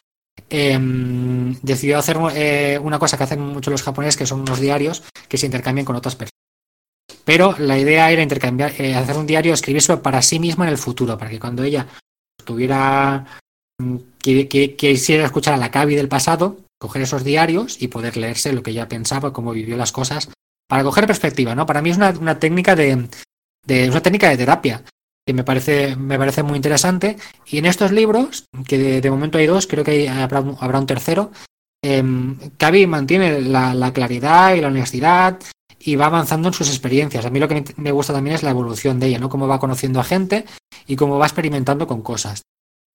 em, 0.49 1.55
decidió 1.63 1.99
hacer 1.99 2.17
eh, 2.35 2.79
una 2.83 2.99
cosa 2.99 3.17
que 3.17 3.25
hacen 3.25 3.41
mucho 3.41 3.71
los 3.71 3.83
japoneses, 3.83 4.17
que 4.17 4.27
son 4.27 4.41
unos 4.41 4.61
diarios 4.61 5.03
que 5.29 5.39
se 5.39 5.47
intercambian 5.47 5.85
con 5.85 5.97
otras 5.97 6.17
personas. 6.17 6.31
Pero 7.25 7.55
la 7.59 7.79
idea 7.79 8.11
era 8.11 8.23
intercambiar, 8.23 8.73
eh, 8.79 8.95
hacer 8.95 9.17
un 9.17 9.27
diario, 9.27 9.55
escribirlo 9.55 10.03
para 10.03 10.23
sí 10.23 10.39
misma 10.39 10.65
en 10.67 10.73
el 10.73 10.79
futuro, 10.79 11.19
para 11.19 11.31
que 11.31 11.41
cuando 11.41 11.63
ella 11.63 11.87
tuviera 12.45 13.27
que, 14.19 14.77
quisiera 14.77 15.25
escuchar 15.25 15.55
a 15.55 15.59
la 15.59 15.71
Cavi 15.71 15.95
del 15.95 16.09
pasado, 16.09 16.59
coger 16.79 17.03
esos 17.03 17.25
diarios 17.25 17.81
y 17.81 17.89
poder 17.89 18.17
leerse 18.17 18.53
lo 18.53 18.63
que 18.63 18.71
ella 18.71 18.89
pensaba, 18.89 19.33
cómo 19.33 19.53
vivió 19.53 19.77
las 19.77 19.93
cosas, 19.93 20.31
para 20.69 20.83
coger 20.83 21.07
perspectiva, 21.07 21.55
¿no? 21.55 21.67
Para 21.67 21.83
mí 21.83 21.91
es 21.91 21.97
una, 21.97 22.39
técnica 22.39 22.75
de 22.75 23.09
una 23.69 24.03
técnica 24.03 24.31
de 24.31 24.37
terapia 24.37 24.83
me 25.35 25.45
parece, 25.45 25.97
me 25.97 26.19
parece 26.19 26.43
muy 26.43 26.57
interesante. 26.57 27.17
Y 27.47 27.59
en 27.59 27.67
estos 27.67 27.93
libros, 27.93 28.47
que 28.67 29.01
de, 29.01 29.11
momento 29.11 29.39
hay 29.39 29.47
dos, 29.47 29.67
creo 29.67 29.85
que 29.85 30.09
habrá, 30.09 30.41
un 30.41 30.87
tercero, 30.87 31.31
eh, 31.83 32.03
mantiene 32.03 33.41
la, 33.41 33.93
claridad 33.93 34.55
y 34.55 34.61
la 34.61 34.69
honestidad 34.69 35.39
y 35.79 35.97
va 35.97 36.07
avanzando 36.07 36.49
en 36.49 36.55
sus 36.55 36.69
experiencias. 36.69 37.25
A 37.25 37.31
mí 37.31 37.41
lo 37.41 37.49
que 37.49 37.65
me 37.77 37.93
gusta 37.93 38.13
también 38.13 38.37
es 38.37 38.43
la 38.43 38.51
evolución 38.51 39.01
de 39.01 39.09
ella, 39.09 39.19
¿no? 39.19 39.29
Cómo 39.29 39.49
va 39.49 39.59
conociendo 39.59 40.01
a 40.01 40.05
gente 40.05 40.45
y 40.87 40.97
cómo 40.97 41.19
va 41.19 41.27
experimentando 41.27 41.87
con 41.87 42.03
cosas. 42.03 42.43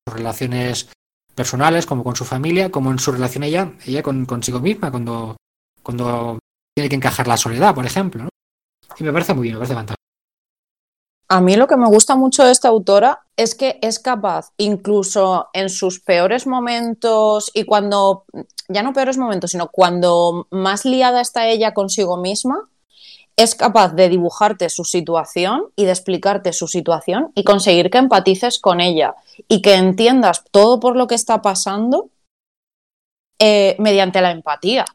Sus 0.07 0.15
relaciones 0.15 0.89
personales, 1.33 1.85
como 1.85 2.03
con 2.03 2.15
su 2.15 2.25
familia, 2.25 2.69
como 2.69 2.91
en 2.91 2.99
su 2.99 3.11
relación 3.11 3.43
ella, 3.43 3.73
ella 3.85 4.03
con, 4.03 4.25
consigo 4.25 4.59
misma, 4.59 4.91
cuando, 4.91 5.35
cuando 5.81 6.39
tiene 6.75 6.89
que 6.89 6.95
encajar 6.95 7.27
la 7.27 7.37
soledad, 7.37 7.73
por 7.73 7.85
ejemplo. 7.85 8.29
Y 8.97 9.03
me 9.03 9.11
parece 9.11 9.33
muy 9.33 9.43
bien, 9.43 9.55
me 9.55 9.59
parece 9.59 9.73
fantástico. 9.73 10.04
A 11.27 11.41
mí 11.41 11.55
lo 11.55 11.67
que 11.67 11.75
me 11.75 11.87
gusta 11.87 12.15
mucho 12.15 12.43
de 12.43 12.51
esta 12.51 12.67
autora 12.67 13.25
es 13.35 13.55
que 13.55 13.79
es 13.81 13.97
capaz, 13.97 14.51
incluso 14.57 15.49
en 15.53 15.69
sus 15.69 15.99
peores 15.99 16.45
momentos 16.45 17.49
y 17.53 17.63
cuando, 17.63 18.25
ya 18.67 18.83
no 18.83 18.93
peores 18.93 19.17
momentos, 19.17 19.51
sino 19.51 19.69
cuando 19.69 20.47
más 20.51 20.85
liada 20.85 21.21
está 21.21 21.47
ella 21.47 21.73
consigo 21.73 22.17
misma, 22.17 22.69
es 23.37 23.55
capaz 23.55 23.93
de 23.95 24.07
dibujarte 24.07 24.69
su 24.69 24.85
situación 24.85 25.65
y 25.75 25.85
de 25.85 25.91
explicarte 25.91 26.53
su 26.53 26.67
situación 26.67 27.31
y 27.33 27.43
conseguir 27.43 27.89
que 27.89 27.97
empatices 27.97 28.59
con 28.59 28.79
ella 28.79 29.15
y 29.47 29.61
que 29.61 29.73
entiendas 29.73 30.43
todo 30.51 30.79
por 30.79 30.95
lo 30.95 31.07
que 31.07 31.15
está 31.15 31.41
pasando 31.41 32.09
eh, 33.39 33.75
mediante 33.79 34.21
la 34.21 34.31
empatía, 34.31 34.85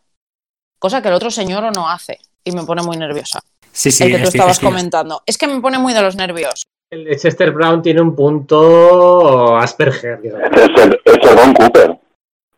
cosa 0.79 1.03
que 1.03 1.09
el 1.09 1.15
otro 1.15 1.31
señor 1.31 1.75
no 1.75 1.91
hace 1.91 2.19
y 2.45 2.53
me 2.53 2.65
pone 2.65 2.83
muy 2.83 2.97
nerviosa. 2.97 3.43
Sí, 3.73 3.91
sí, 3.91 4.05
el 4.05 4.13
que 4.13 4.23
tú 4.23 4.29
estabas 4.29 4.61
comentando. 4.61 5.23
Es 5.27 5.39
que 5.39 5.47
me 5.47 5.61
pone 5.61 5.79
muy 5.79 5.93
de 5.93 6.03
los 6.03 6.17
nervios. 6.17 6.67
El 6.91 7.05
de 7.05 7.17
Chester 7.17 7.53
Brown 7.53 7.83
tiene 7.83 8.01
un 8.01 8.17
punto 8.17 9.57
Asperger. 9.57 10.21
Es 10.25 10.33
el, 10.83 11.55
Cooper. 11.55 11.99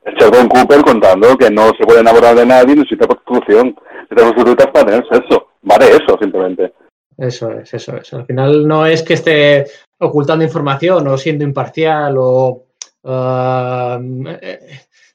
Es 0.04 0.14
Sheldon 0.14 0.48
Cooper 0.48 0.82
contando 0.82 1.36
que 1.36 1.50
no 1.50 1.70
se 1.78 1.84
puede 1.84 2.00
enamorar 2.00 2.34
de 2.34 2.46
nadie, 2.46 2.74
necesita 2.74 3.06
prostitución. 3.06 3.76
Necesita 4.10 4.34
prostitutas 4.34 4.66
para 4.68 4.86
tener 4.86 5.06
sexo. 5.10 5.48
Vale 5.60 5.90
eso, 5.90 6.16
simplemente. 6.18 6.72
Eso 7.18 7.50
es, 7.52 7.74
eso 7.74 7.96
es. 7.96 8.12
Al 8.14 8.26
final 8.26 8.66
no 8.66 8.86
es 8.86 9.02
que 9.02 9.14
esté 9.14 9.66
ocultando 9.98 10.44
información 10.44 11.06
o 11.08 11.18
siendo 11.18 11.44
imparcial 11.44 12.14
o... 12.18 12.64
Uh, 13.04 13.98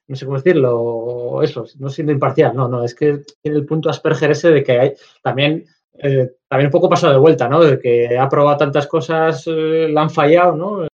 no 0.07 0.15
sé 0.15 0.25
cómo 0.25 0.37
decirlo, 0.37 1.41
eso, 1.43 1.65
no 1.79 1.89
siendo 1.89 2.13
imparcial, 2.13 2.55
no, 2.55 2.67
no, 2.67 2.83
es 2.83 2.95
que 2.95 3.23
tiene 3.41 3.57
el 3.57 3.65
punto 3.65 3.89
Asperger 3.89 4.31
ese 4.31 4.51
de 4.51 4.63
que 4.63 4.79
hay 4.79 4.93
también 5.21 5.65
eh, 5.99 6.35
también 6.47 6.67
un 6.67 6.71
poco 6.71 6.89
pasado 6.89 7.13
de 7.13 7.19
vuelta, 7.19 7.47
¿no? 7.47 7.63
De 7.63 7.79
que 7.79 8.17
ha 8.17 8.29
probado 8.29 8.57
tantas 8.57 8.87
cosas, 8.87 9.45
eh, 9.47 9.87
le 9.89 9.99
han 9.99 10.09
fallado, 10.09 10.55
¿no? 10.55 10.87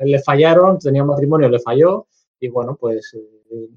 Le 0.00 0.18
fallaron, 0.20 0.78
tenía 0.78 1.02
un 1.02 1.08
matrimonio, 1.08 1.48
le 1.48 1.60
falló 1.60 2.06
y 2.40 2.48
bueno, 2.48 2.76
pues 2.76 3.14
eh, 3.14 3.68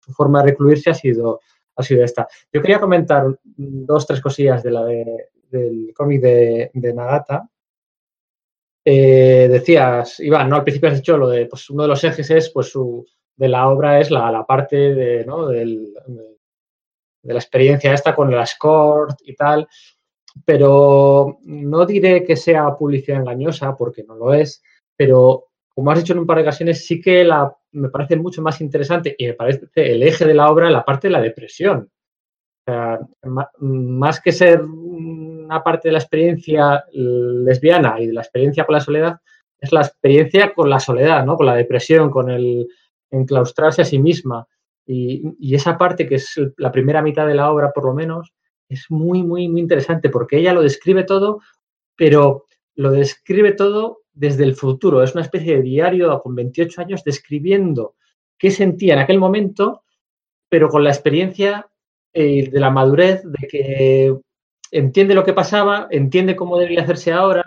su 0.00 0.12
forma 0.12 0.40
de 0.42 0.50
recluirse 0.50 0.90
ha 0.90 0.94
sido, 0.94 1.40
ha 1.76 1.82
sido 1.82 2.04
esta. 2.04 2.28
Yo 2.52 2.60
quería 2.60 2.80
comentar 2.80 3.24
dos, 3.44 4.06
tres 4.06 4.20
cosillas 4.20 4.62
de 4.62 4.70
la 4.70 4.84
del 4.84 5.92
cómic 5.94 6.20
de, 6.20 6.92
Nagata. 6.94 7.48
decías, 8.84 10.20
Iván, 10.20 10.50
¿no? 10.50 10.56
Al 10.56 10.64
principio 10.64 10.88
has 10.88 10.96
dicho 10.96 11.16
lo 11.16 11.28
de, 11.28 11.46
pues 11.46 11.70
uno 11.70 11.84
de 11.84 11.88
los 11.88 12.04
ejes 12.04 12.30
es, 12.30 12.50
pues 12.50 12.68
su, 12.70 13.06
de 13.36 13.48
la 13.48 13.68
obra 13.68 14.00
es 14.00 14.10
la, 14.10 14.44
parte 14.46 14.76
de, 14.94 15.24
¿no? 15.24 15.46
del, 15.46 15.92
de 17.26 17.34
la 17.34 17.40
experiencia 17.40 17.92
esta 17.92 18.14
con 18.14 18.32
el 18.32 18.40
escort 18.40 19.18
y 19.24 19.34
tal, 19.34 19.66
pero 20.44 21.38
no 21.42 21.86
diré 21.86 22.24
que 22.24 22.36
sea 22.36 22.76
publicidad 22.76 23.20
engañosa, 23.20 23.74
porque 23.74 24.04
no 24.04 24.14
lo 24.14 24.34
es, 24.34 24.62
pero 24.96 25.46
como 25.74 25.90
has 25.90 25.98
dicho 25.98 26.12
en 26.12 26.20
un 26.20 26.26
par 26.26 26.38
de 26.38 26.44
ocasiones, 26.44 26.86
sí 26.86 27.00
que 27.00 27.24
la, 27.24 27.54
me 27.72 27.90
parece 27.90 28.16
mucho 28.16 28.40
más 28.40 28.60
interesante 28.60 29.14
y 29.18 29.26
me 29.26 29.34
parece 29.34 29.68
el 29.74 30.02
eje 30.02 30.24
de 30.24 30.34
la 30.34 30.50
obra 30.50 30.70
la 30.70 30.84
parte 30.84 31.08
de 31.08 31.12
la 31.12 31.20
depresión. 31.20 31.90
más 33.60 34.20
que 34.20 34.32
ser 34.32 34.62
una 34.62 35.62
parte 35.62 35.88
de 35.88 35.92
la 35.92 35.98
experiencia 35.98 36.84
lesbiana 36.92 38.00
y 38.00 38.06
de 38.06 38.12
la 38.12 38.22
experiencia 38.22 38.64
con 38.64 38.74
la 38.74 38.80
soledad, 38.80 39.16
es 39.60 39.72
la 39.72 39.82
experiencia 39.82 40.52
con 40.54 40.68
la 40.70 40.80
soledad, 40.80 41.24
¿no? 41.24 41.36
con 41.36 41.46
la 41.46 41.54
depresión, 41.54 42.10
con 42.10 42.30
el 42.30 42.66
enclaustrarse 43.10 43.82
a 43.82 43.84
sí 43.84 43.98
misma. 43.98 44.46
Y, 44.86 45.54
esa 45.54 45.76
parte, 45.76 46.06
que 46.06 46.16
es 46.16 46.40
la 46.56 46.70
primera 46.70 47.02
mitad 47.02 47.26
de 47.26 47.34
la 47.34 47.50
obra, 47.50 47.72
por 47.72 47.84
lo 47.84 47.94
menos, 47.94 48.32
es 48.68 48.86
muy, 48.88 49.22
muy, 49.22 49.48
muy 49.48 49.60
interesante 49.60 50.10
porque 50.10 50.38
ella 50.38 50.52
lo 50.52 50.62
describe 50.62 51.04
todo, 51.04 51.40
pero 51.96 52.44
lo 52.74 52.90
describe 52.92 53.52
todo 53.52 54.02
desde 54.12 54.44
el 54.44 54.54
futuro. 54.54 55.02
Es 55.02 55.14
una 55.14 55.24
especie 55.24 55.56
de 55.56 55.62
diario 55.62 56.20
con 56.20 56.34
28 56.34 56.80
años 56.80 57.04
describiendo 57.04 57.94
qué 58.38 58.50
sentía 58.50 58.94
en 58.94 59.00
aquel 59.00 59.18
momento, 59.18 59.82
pero 60.48 60.68
con 60.68 60.84
la 60.84 60.90
experiencia 60.90 61.68
eh, 62.12 62.48
de 62.50 62.60
la 62.60 62.70
madurez, 62.70 63.22
de 63.24 63.48
que 63.48 64.16
entiende 64.70 65.14
lo 65.14 65.24
que 65.24 65.32
pasaba, 65.32 65.88
entiende 65.90 66.36
cómo 66.36 66.58
debería 66.58 66.82
hacerse 66.82 67.12
ahora. 67.12 67.44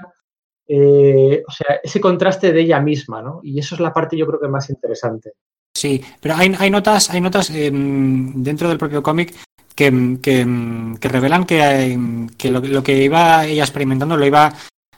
Eh, 0.68 1.44
o 1.48 1.52
sea, 1.52 1.80
ese 1.84 2.00
contraste 2.00 2.54
de 2.54 2.62
ella 2.62 2.80
misma, 2.80 3.22
¿no? 3.22 3.40
Y 3.44 3.60
eso 3.60 3.76
es 3.76 3.82
la 3.82 3.94
parte 3.94 4.16
yo 4.18 4.28
creo 4.28 4.40
que 4.40 4.48
más 4.48 4.70
interesante. 4.70 5.34
Sí, 5.80 6.04
pero 6.20 6.36
hay, 6.36 6.54
hay 6.60 6.70
notas, 6.70 7.10
hay 7.10 7.22
notas 7.22 7.50
em, 7.52 8.44
dentro 8.44 8.68
del 8.68 8.78
propio 8.78 9.02
cómic 9.02 9.34
que, 9.74 10.18
que, 10.22 11.08
revelan 11.08 11.46
que, 11.46 12.28
que 12.38 12.52
lo, 12.52 12.84
que 12.84 13.02
iba 13.02 13.46
ella 13.46 13.64
experimentando 13.64 14.18
lo 14.18 14.26
iba 14.26 14.54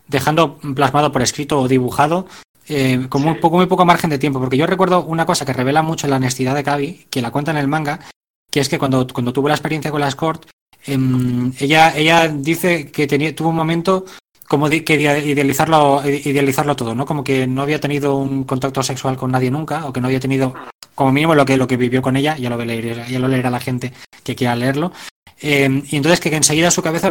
dejando 0.07 0.57
plasmado 0.57 1.11
por 1.11 1.21
escrito 1.21 1.59
o 1.59 1.67
dibujado 1.67 2.25
eh, 2.67 3.05
con 3.09 3.21
muy 3.21 3.36
poco, 3.36 3.57
muy 3.57 3.67
poco 3.67 3.86
margen 3.86 4.09
de 4.09 4.17
tiempo. 4.17 4.39
Porque 4.39 4.57
yo 4.57 4.65
recuerdo 4.65 5.03
una 5.03 5.27
cosa 5.27 5.45
que 5.45 5.53
revela 5.53 5.84
mucho 5.84 6.07
la 6.07 6.15
honestidad 6.15 6.55
de 6.55 6.63
Kavi, 6.63 7.05
que 7.11 7.21
la 7.21 7.29
cuenta 7.29 7.51
en 7.51 7.57
el 7.57 7.67
manga, 7.67 7.99
que 8.49 8.59
es 8.59 8.67
que 8.67 8.79
cuando, 8.79 9.05
cuando 9.05 9.34
tuvo 9.34 9.49
la 9.49 9.53
experiencia 9.53 9.91
con 9.91 10.01
la 10.01 10.07
escort, 10.07 10.47
em, 10.88 11.53
ella, 11.59 11.95
ella 11.95 12.27
dice 12.27 12.89
que 12.89 13.05
tenía, 13.05 13.36
tuvo 13.36 13.49
un 13.49 13.55
momento 13.55 14.05
como 14.52 14.70
que 14.70 14.84
idealizarlo, 15.24 16.04
idealizarlo 16.06 16.76
todo, 16.76 16.93
¿no? 16.93 17.06
Como 17.06 17.24
que 17.24 17.47
no 17.47 17.62
había 17.62 17.80
tenido 17.80 18.18
un 18.18 18.43
contacto 18.43 18.84
sexual 18.84 19.16
con 19.16 19.32
nadie 19.32 19.49
nunca, 19.49 19.86
o 19.86 19.93
que 19.93 20.02
no 20.02 20.08
había 20.08 20.20
tenido, 20.20 20.54
como 20.93 21.14
mínimo, 21.14 21.34
lo 21.36 21.45
que, 21.45 21.56
lo 21.56 21.68
que 21.68 21.78
vivió 21.78 22.02
con 22.02 22.18
ella, 22.18 22.36
ya 22.36 22.49
lo, 22.49 22.58
leeré, 22.58 23.06
ya 23.10 23.18
lo 23.18 23.30
leerá 23.30 23.49
la 23.49 23.62
gente 23.62 23.93
que 24.26 24.36
quiera 24.36 24.54
leerlo. 24.58 24.91
Eh, 25.41 25.84
y 25.89 25.95
entonces 25.95 26.20
que, 26.20 26.36
enseguida 26.36 26.70
su 26.70 26.82
cabeza 26.82 27.10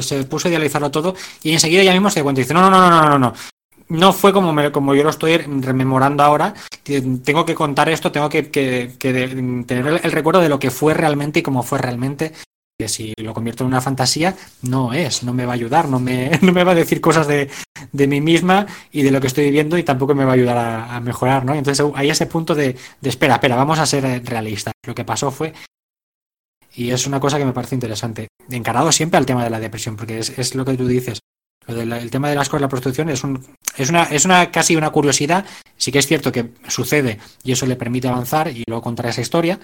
se 0.00 0.24
puso 0.24 0.48
a 0.48 0.50
idealizarlo 0.50 0.90
todo, 0.90 1.14
y 1.42 1.52
enseguida 1.54 1.80
ella 1.80 1.94
mismo 1.94 2.10
se 2.10 2.22
cuenta 2.22 2.42
y 2.42 2.44
dice, 2.44 2.52
no, 2.52 2.60
no, 2.60 2.68
no, 2.68 2.90
no, 2.90 3.08
no, 3.08 3.18
no. 3.18 3.32
No 3.88 4.12
fue 4.12 4.34
como, 4.34 4.54
como 4.70 4.94
yo 4.94 5.02
lo 5.02 5.10
estoy 5.10 5.38
rememorando 5.38 6.24
ahora. 6.24 6.52
Tengo 7.24 7.46
que 7.46 7.54
contar 7.54 7.88
esto, 7.88 8.12
tengo 8.12 8.28
que, 8.28 8.42
tener 8.98 10.00
el 10.02 10.12
recuerdo 10.12 10.42
de 10.42 10.50
lo 10.50 10.58
que 10.58 10.70
fue 10.70 10.92
realmente 10.92 11.38
y 11.38 11.42
cómo 11.42 11.62
fue 11.62 11.78
realmente 11.78 12.34
que 12.78 12.88
si 12.88 13.14
lo 13.16 13.32
convierto 13.32 13.64
en 13.64 13.68
una 13.68 13.80
fantasía, 13.80 14.36
no 14.62 14.92
es, 14.92 15.22
no 15.22 15.32
me 15.32 15.46
va 15.46 15.52
a 15.52 15.54
ayudar, 15.54 15.88
no 15.88 15.98
me, 15.98 16.30
no 16.42 16.52
me 16.52 16.64
va 16.64 16.72
a 16.72 16.74
decir 16.74 17.00
cosas 17.00 17.26
de, 17.26 17.50
de, 17.92 18.06
mí 18.06 18.20
misma 18.20 18.66
y 18.92 19.02
de 19.02 19.10
lo 19.10 19.20
que 19.20 19.28
estoy 19.28 19.44
viviendo 19.44 19.78
y 19.78 19.82
tampoco 19.82 20.14
me 20.14 20.24
va 20.24 20.32
a 20.32 20.34
ayudar 20.34 20.58
a, 20.58 21.00
mejorar, 21.00 21.44
¿no? 21.44 21.54
Entonces 21.54 21.84
hay 21.94 22.10
ese 22.10 22.26
punto 22.26 22.54
de, 22.54 22.76
de, 23.00 23.08
espera, 23.08 23.34
espera, 23.34 23.56
vamos 23.56 23.78
a 23.78 23.86
ser 23.86 24.24
realistas. 24.24 24.74
Lo 24.86 24.94
que 24.94 25.04
pasó 25.04 25.30
fue, 25.30 25.54
y 26.74 26.90
es 26.90 27.06
una 27.06 27.20
cosa 27.20 27.38
que 27.38 27.44
me 27.44 27.52
parece 27.52 27.74
interesante, 27.74 28.28
encarado 28.50 28.92
siempre 28.92 29.18
al 29.18 29.26
tema 29.26 29.42
de 29.42 29.50
la 29.50 29.60
depresión, 29.60 29.96
porque 29.96 30.18
es, 30.18 30.38
es 30.38 30.54
lo 30.54 30.64
que 30.64 30.74
tú 30.74 30.86
dices. 30.86 31.20
Lo 31.66 31.74
del, 31.74 31.92
el 31.92 32.10
tema 32.10 32.28
de 32.28 32.36
las 32.36 32.48
cosas, 32.48 32.60
la 32.60 32.68
prostitución 32.68 33.08
es, 33.08 33.24
un, 33.24 33.44
es, 33.76 33.90
una, 33.90 34.04
es 34.04 34.24
una 34.24 34.50
casi 34.52 34.76
una 34.76 34.90
curiosidad. 34.90 35.44
Sí 35.76 35.90
que 35.90 35.98
es 35.98 36.06
cierto 36.06 36.30
que 36.30 36.52
sucede 36.68 37.18
y 37.42 37.52
eso 37.52 37.66
le 37.66 37.76
permite 37.76 38.08
avanzar 38.08 38.48
y 38.48 38.62
luego 38.66 38.82
contar 38.82 39.06
esa 39.06 39.20
historia, 39.20 39.58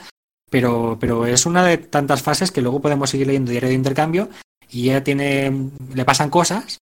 pero, 0.53 0.99
pero 1.01 1.25
es 1.25 1.47
una 1.47 1.65
de 1.65 1.79
tantas 1.79 2.23
fases 2.23 2.53
que 2.53 2.61
luego 2.61 2.83
podemos 2.83 3.09
seguir 3.09 3.27
leyendo 3.27 3.51
diario 3.51 3.71
de 3.71 3.75
intercambio 3.75 4.29
y 4.71 4.85
ya 4.85 5.03
tiene, 5.03 5.71
le 5.95 6.05
pasan 6.05 6.29
cosas 6.29 6.77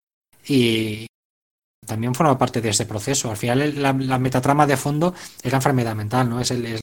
y 0.47 1.05
también 1.85 2.15
forma 2.15 2.37
parte 2.37 2.61
de 2.61 2.69
ese 2.69 2.85
proceso. 2.85 3.29
Al 3.29 3.35
final 3.35 3.81
la, 3.81 3.91
metatrama 3.93 4.65
de 4.65 4.77
fondo 4.77 5.13
es 5.43 5.51
la 5.51 5.57
enfermedad 5.57 5.95
mental, 5.95 6.29
¿no? 6.29 6.39
Es, 6.39 6.51
el, 6.51 6.79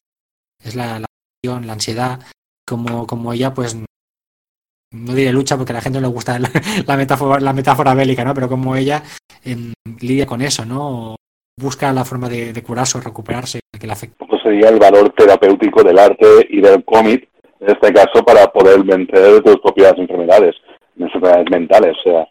es, 0.62 0.74
la, 0.74 0.98
la, 0.98 1.06
la 1.42 1.72
ansiedad, 1.72 2.20
como, 2.68 3.06
como 3.06 3.32
ella 3.32 3.54
pues 3.54 3.74
no 3.74 5.14
diré 5.14 5.32
lucha 5.32 5.56
porque 5.56 5.72
a 5.72 5.76
la 5.76 5.80
gente 5.80 6.00
no 6.02 6.08
le 6.08 6.12
gusta 6.12 6.38
la, 6.38 6.50
metáfora, 6.98 7.40
la 7.40 7.54
metáfora 7.54 7.94
bélica, 7.94 8.24
¿no? 8.26 8.34
Pero 8.34 8.50
como 8.50 8.76
ella 8.76 9.02
em, 9.42 9.72
lidia 10.00 10.26
con 10.26 10.42
eso, 10.42 10.66
¿no? 10.66 11.16
busca 11.56 11.92
la 11.92 12.04
forma 12.04 12.28
de, 12.28 12.62
curarse 12.62 12.98
o 12.98 13.00
recuperarse 13.00 13.60
que 13.78 13.86
le 13.86 13.92
afecta. 13.92 14.24
Sería 14.42 14.68
el 14.68 14.78
valor 14.78 15.10
terapéutico 15.10 15.82
del 15.82 15.98
arte 15.98 16.46
y 16.50 16.60
del 16.60 16.84
cómic, 16.84 17.28
en 17.60 17.70
este 17.70 17.92
caso, 17.92 18.24
para 18.24 18.46
poder 18.52 18.82
vencer 18.82 19.42
tus 19.42 19.58
propias 19.60 19.94
enfermedades, 19.96 20.54
enfermedades 20.98 21.46
mentales, 21.50 21.96
o 21.98 22.02
sea. 22.02 22.28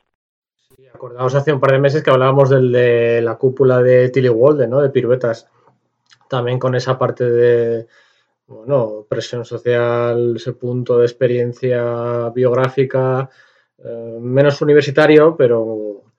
Sí, 0.75 0.87
acordamos 0.87 1.33
hace 1.35 1.51
un 1.51 1.59
par 1.59 1.71
de 1.71 1.79
meses 1.79 2.03
que 2.03 2.11
hablábamos 2.11 2.49
del 2.49 2.71
de 2.71 3.21
la 3.21 3.35
cúpula 3.35 3.81
de 3.81 4.09
Tilly 4.09 4.29
Walden, 4.29 4.69
¿no? 4.69 4.81
De 4.81 4.89
piruetas. 4.89 5.49
También 6.29 6.59
con 6.59 6.75
esa 6.75 6.97
parte 6.97 7.29
de, 7.29 7.87
bueno, 8.47 9.05
presión 9.09 9.43
social, 9.43 10.35
ese 10.35 10.53
punto 10.53 10.99
de 10.99 11.05
experiencia 11.05 12.29
biográfica, 12.29 13.29
Eh, 13.85 14.17
menos 14.21 14.61
universitario, 14.61 15.35
pero. 15.35 16.12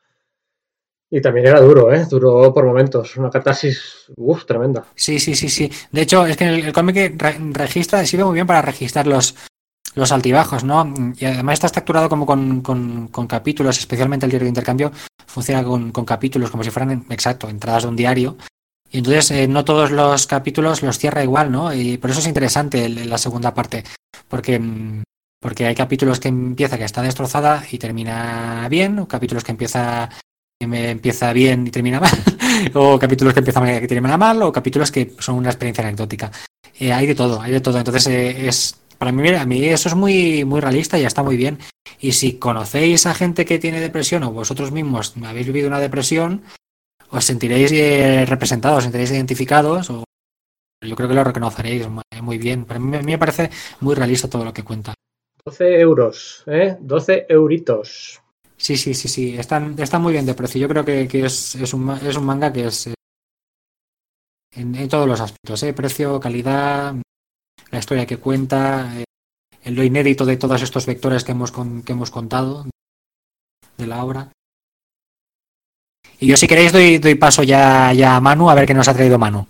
Y 1.16 1.20
también 1.20 1.46
era 1.46 1.60
duro, 1.60 1.94
¿eh? 1.94 2.04
Duro 2.10 2.52
por 2.52 2.66
momentos. 2.66 3.16
Una 3.16 3.30
catarsis, 3.30 4.06
uff, 4.16 4.46
tremenda. 4.46 4.84
Sí, 4.96 5.20
sí, 5.20 5.36
sí, 5.36 5.48
sí. 5.48 5.70
De 5.92 6.02
hecho, 6.02 6.26
es 6.26 6.36
que 6.36 6.48
el, 6.48 6.72
cómic 6.72 7.14
registra, 7.52 8.04
sirve 8.04 8.24
muy 8.24 8.34
bien 8.34 8.48
para 8.48 8.60
registrar 8.60 9.06
los, 9.06 9.36
los 9.94 10.10
altibajos, 10.10 10.64
¿no? 10.64 10.92
Y 11.16 11.24
además 11.24 11.52
está 11.52 11.68
estructurado 11.68 12.08
como 12.08 12.26
con, 12.26 12.62
con, 12.62 13.26
capítulos, 13.28 13.78
especialmente 13.78 14.26
el 14.26 14.30
diario 14.30 14.46
de 14.46 14.48
intercambio, 14.48 14.90
funciona 15.24 15.62
con, 15.62 15.92
capítulos 15.92 16.50
como 16.50 16.64
si 16.64 16.70
fueran, 16.70 17.06
exacto, 17.08 17.48
entradas 17.48 17.84
de 17.84 17.90
un 17.90 17.96
diario. 17.96 18.36
Y 18.90 18.98
entonces 18.98 19.30
eh, 19.30 19.46
no 19.46 19.64
todos 19.64 19.92
los 19.92 20.26
capítulos 20.26 20.82
los 20.82 20.98
cierra 20.98 21.22
igual, 21.22 21.52
¿no? 21.52 21.72
Y 21.72 21.96
por 21.96 22.10
eso 22.10 22.18
es 22.18 22.26
interesante 22.26 22.88
la 22.88 23.18
segunda 23.18 23.54
parte, 23.54 23.84
porque, 24.26 24.58
mm, 24.58 25.04
porque 25.40 25.66
hay 25.66 25.76
capítulos 25.76 26.18
que 26.18 26.26
empieza 26.26 26.76
que 26.76 26.82
está 26.82 27.02
destrozada 27.02 27.62
y 27.70 27.78
termina 27.78 28.66
bien, 28.68 29.06
capítulos 29.06 29.44
que 29.44 29.52
empieza 29.52 30.10
que 30.58 30.66
me 30.66 30.90
empieza 30.90 31.32
bien 31.32 31.66
y 31.66 31.70
termina 31.70 32.00
mal, 32.00 32.10
o 32.74 32.98
capítulos 32.98 33.34
que 33.34 33.40
empiezan 33.40 33.62
mal 33.62 33.82
y 33.82 33.86
terminan 33.86 34.18
mal, 34.18 34.42
o 34.42 34.52
capítulos 34.52 34.90
que 34.90 35.14
son 35.18 35.36
una 35.36 35.50
experiencia 35.50 35.84
anecdótica. 35.84 36.30
Eh, 36.78 36.92
hay 36.92 37.06
de 37.06 37.14
todo, 37.14 37.40
hay 37.40 37.52
de 37.52 37.60
todo. 37.60 37.78
Entonces 37.78 38.06
eh, 38.06 38.48
es 38.48 38.80
para 38.98 39.12
mí, 39.12 39.28
a 39.28 39.44
mí 39.44 39.64
eso 39.64 39.88
es 39.88 39.94
muy, 39.94 40.44
muy 40.44 40.60
realista 40.60 40.98
y 40.98 41.04
está 41.04 41.22
muy 41.22 41.36
bien. 41.36 41.58
Y 42.00 42.12
si 42.12 42.38
conocéis 42.38 43.06
a 43.06 43.14
gente 43.14 43.44
que 43.44 43.58
tiene 43.58 43.80
depresión 43.80 44.22
o 44.24 44.32
vosotros 44.32 44.72
mismos 44.72 45.14
habéis 45.24 45.46
vivido 45.46 45.68
una 45.68 45.80
depresión, 45.80 46.42
os 47.10 47.24
sentiréis 47.24 47.70
eh, 47.72 48.24
representados, 48.26 48.78
os 48.78 48.84
sentiréis 48.84 49.10
identificados 49.10 49.90
o 49.90 50.04
yo 50.82 50.96
creo 50.96 51.08
que 51.08 51.14
lo 51.14 51.24
reconoceréis 51.24 51.86
muy 52.20 52.38
bien. 52.38 52.64
Para 52.64 52.80
mí, 52.80 52.98
me 53.02 53.18
parece 53.18 53.50
muy 53.80 53.94
realista 53.94 54.28
todo 54.28 54.44
lo 54.44 54.52
que 54.52 54.64
cuenta. 54.64 54.94
12 55.44 55.80
euros, 55.80 56.42
¿eh? 56.46 56.76
12 56.80 57.26
euritos. 57.28 58.20
Sí, 58.56 58.76
sí, 58.76 58.94
sí, 58.94 59.08
sí. 59.08 59.36
Están, 59.36 59.74
está 59.78 59.98
muy 59.98 60.12
bien 60.12 60.26
de 60.26 60.34
precio. 60.34 60.60
Yo 60.60 60.68
creo 60.68 60.84
que, 60.84 61.08
es, 61.24 61.54
es, 61.54 61.74
un, 61.74 61.90
es 61.90 62.16
un 62.16 62.24
manga 62.24 62.52
que 62.52 62.66
es 62.66 62.86
eh, 62.86 62.94
en, 64.56 64.88
todos 64.88 65.08
los 65.08 65.20
aspectos. 65.20 65.62
¿eh? 65.62 65.72
Precio, 65.72 66.20
calidad, 66.20 66.94
la 67.70 67.78
historia 67.78 68.06
que 68.06 68.18
cuenta, 68.18 68.90
eh, 68.96 69.70
lo 69.70 69.82
inédito 69.82 70.24
de 70.24 70.36
todos 70.36 70.62
estos 70.62 70.86
vectores 70.86 71.24
que 71.24 71.32
hemos, 71.32 71.52
que 71.52 71.92
hemos 71.92 72.10
contado 72.10 72.66
de 73.76 73.86
la 73.86 74.04
obra. 74.04 74.30
Y 76.20 76.28
yo 76.28 76.36
si 76.36 76.46
queréis 76.46 76.72
doy, 76.72 76.98
doy 76.98 77.16
paso 77.16 77.42
ya, 77.42 77.92
ya 77.92 78.16
a 78.16 78.20
Manu 78.20 78.48
a 78.48 78.54
ver 78.54 78.66
qué 78.66 78.74
nos 78.74 78.88
ha 78.88 78.94
traído 78.94 79.18
Manu. 79.18 79.46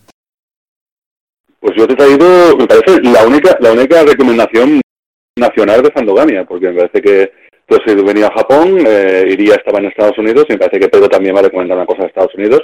Pues 1.60 1.74
yo 1.76 1.86
te 1.86 1.92
he 1.92 1.96
traído, 1.96 2.56
me 2.56 2.66
parece, 2.66 3.00
la 3.02 3.26
única, 3.26 3.56
la 3.60 3.72
única 3.72 4.02
recomendación 4.02 4.80
nacional 5.38 5.82
de 5.82 5.90
Fandogamia, 5.90 6.44
porque 6.44 6.70
me 6.70 6.80
parece 6.80 7.02
que 7.02 7.32
pues 7.84 8.04
venía 8.04 8.26
a 8.26 8.34
Japón, 8.34 8.84
eh, 8.86 9.24
iría, 9.28 9.54
estaba 9.54 9.78
en 9.78 9.86
Estados 9.86 10.18
Unidos, 10.18 10.46
y 10.48 10.52
me 10.52 10.58
parece 10.58 10.80
que 10.80 10.88
Pedro 10.88 11.08
también 11.08 11.34
va 11.34 11.40
a 11.40 11.44
recomendar 11.44 11.76
una 11.76 11.86
cosa 11.86 12.02
de 12.02 12.08
Estados 12.08 12.34
Unidos, 12.34 12.60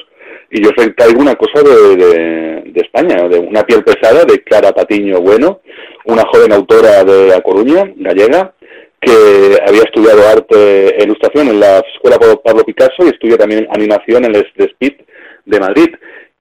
y 0.50 0.62
yo 0.62 0.70
traigo 0.96 1.20
una 1.20 1.34
cosa 1.36 1.62
de, 1.62 1.96
de, 1.96 2.80
España, 2.80 3.28
de 3.28 3.38
una 3.38 3.62
piel 3.62 3.84
pesada 3.84 4.24
de 4.24 4.42
Clara 4.42 4.72
Patiño 4.72 5.20
Bueno, 5.20 5.61
una 6.06 6.24
joven 6.26 6.52
autora 6.52 7.04
de 7.04 7.34
A 7.34 7.40
Coruña, 7.40 7.92
gallega, 7.96 8.52
que 9.00 9.58
había 9.66 9.82
estudiado 9.82 10.28
arte 10.28 11.00
e 11.00 11.04
ilustración 11.04 11.48
en 11.48 11.61
la 11.61 11.78
Escuela 11.78 12.18
Pablo 12.18 12.64
Picasso 12.64 13.04
y 13.04 13.08
estudia 13.08 13.38
también 13.38 13.66
animación 13.70 14.24
en 14.24 14.34
el 14.34 14.46
SPIT 14.46 15.00
de 15.46 15.61
Madrid. 15.61 15.88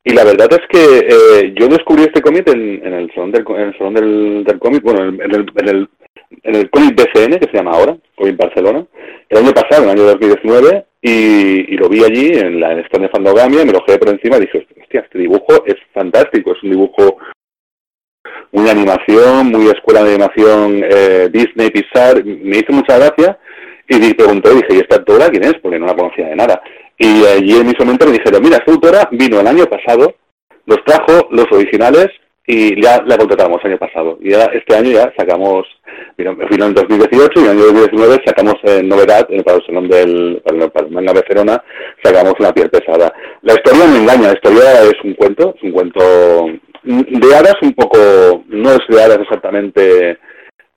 Y 0.10 0.14
la 0.14 0.24
verdad 0.24 0.50
es 0.52 0.68
que 0.68 1.08
eh, 1.08 1.54
yo 1.56 1.68
descubrí 1.68 2.02
este 2.02 2.20
cómic 2.20 2.50
en, 2.50 2.82
el 2.84 3.14
salón 3.14 3.32
del, 3.32 3.46
en 3.48 3.68
el 3.68 3.78
salón 3.78 3.94
del, 3.94 4.60
cómic, 4.60 4.82
bueno, 4.82 5.04
en 5.04 5.22
el, 5.22 5.46
en 5.56 5.70
el, 5.70 5.90
en 6.42 6.56
el 6.56 6.70
cómic 6.72 6.96
BCN, 6.96 7.38
que 7.38 7.46
se 7.46 7.58
llama 7.58 7.74
ahora, 7.74 7.96
cómic 8.16 8.36
Barcelona, 8.36 8.88
el 9.30 9.38
año 9.38 9.52
pasado, 9.52 9.84
en 9.84 9.90
el 9.90 10.00
año 10.00 10.06
2019, 10.06 10.86
y, 11.04 11.78
lo 11.78 11.90
vi 11.90 12.04
allí 12.04 12.40
en 12.40 12.60
la 12.60 12.72
en 12.72 12.80
stand 12.86 13.04
de 13.04 13.10
Fandogamia, 13.10 13.64
me 13.64 13.72
lo 13.72 13.86
quedé 13.86 14.00
por 14.00 14.10
encima 14.10 14.38
y 14.38 14.42
dije, 14.42 14.66
hostia, 14.82 15.02
este 15.02 15.20
dibujo 15.20 15.64
es 15.68 15.76
fantástico, 15.94 16.54
es 16.54 16.64
un 16.64 16.72
dibujo 16.72 17.18
muy 18.52 18.68
animación, 18.68 19.52
muy 19.52 19.68
escuela 19.68 20.04
de 20.04 20.16
animación 20.16 20.84
eh, 20.90 21.30
Disney, 21.32 21.70
Pixar, 21.70 22.26
me 22.26 22.58
hizo 22.58 22.74
mucha 22.74 22.98
gracia 22.98 23.38
y 23.88 24.14
pregunté, 24.16 24.56
dije, 24.56 24.74
¿y 24.74 24.80
esta 24.80 24.96
autora 24.96 25.30
quién 25.30 25.44
es? 25.44 25.54
Porque 25.62 25.78
no 25.78 25.86
la 25.86 25.96
conocía 25.96 26.30
de 26.30 26.36
nada. 26.36 26.62
Y 27.00 27.26
allí 27.26 27.58
en 27.58 27.68
mi 27.68 27.74
momento 27.80 28.06
me 28.06 28.12
dijeron, 28.12 28.44
mira, 28.44 28.58
esta 28.58 28.72
autora 28.72 29.08
vino 29.12 29.40
el 29.40 29.48
año 29.48 29.66
pasado, 29.66 30.16
los 30.66 30.84
trajo 30.84 31.30
los 31.32 31.46
originales 31.50 32.10
y 32.46 32.82
ya 32.82 33.02
la 33.06 33.18
contratamos 33.18 33.60
el 33.64 33.72
año 33.72 33.80
pasado. 33.80 34.18
Y 34.22 34.32
ya 34.32 34.46
este 34.46 34.76
año 34.76 34.92
ya 34.92 35.14
sacamos, 35.18 35.66
mira, 36.18 36.34
vino 36.50 36.66
en 36.66 36.74
2018 36.74 37.32
y 37.36 37.40
en 37.40 37.46
el 37.46 37.52
año 37.52 37.66
2019 37.68 38.22
sacamos 38.26 38.56
en 38.64 38.90
novedad, 38.90 39.26
en 39.30 39.38
el 39.40 39.66
salón 39.66 39.88
del 39.88 40.42
para 40.44 40.88
el 40.88 40.92
manga 40.92 41.14
Becerona, 41.14 41.64
sacamos 42.04 42.34
una 42.38 42.52
piel 42.52 42.70
pesada. 42.70 43.14
La 43.44 43.54
historia 43.54 43.88
me 43.88 44.00
engaña, 44.00 44.28
la 44.28 44.34
historia 44.34 44.82
es 44.82 44.96
un 45.04 45.14
cuento, 45.14 45.56
es 45.56 45.64
un 45.64 45.72
cuento 45.72 46.02
de 46.84 47.36
hadas 47.36 47.56
un 47.62 47.74
poco, 47.74 48.44
no 48.50 48.72
es 48.72 48.80
de 48.90 49.02
hadas 49.02 49.20
exactamente 49.20 50.18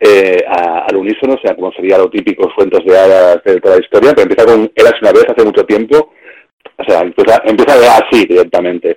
eh, 0.04 0.44
al 0.46 0.96
unísono, 0.96 1.34
o 1.34 1.40
sea, 1.40 1.54
como 1.54 1.72
sería 1.72 1.98
lo 1.98 2.10
típico 2.10 2.50
cuentos 2.54 2.84
de 2.84 2.98
hadas 2.98 3.42
de 3.44 3.60
toda 3.60 3.76
la 3.76 3.82
historia, 3.82 4.12
pero 4.14 4.22
empieza 4.22 4.44
con 4.44 4.70
Eras 4.74 5.00
una 5.00 5.12
vez 5.12 5.24
hace 5.28 5.44
mucho 5.44 5.64
tiempo, 5.64 6.12
o 6.76 6.84
sea, 6.84 7.00
empieza, 7.02 7.40
empieza 7.44 7.96
así 7.96 8.26
directamente. 8.26 8.96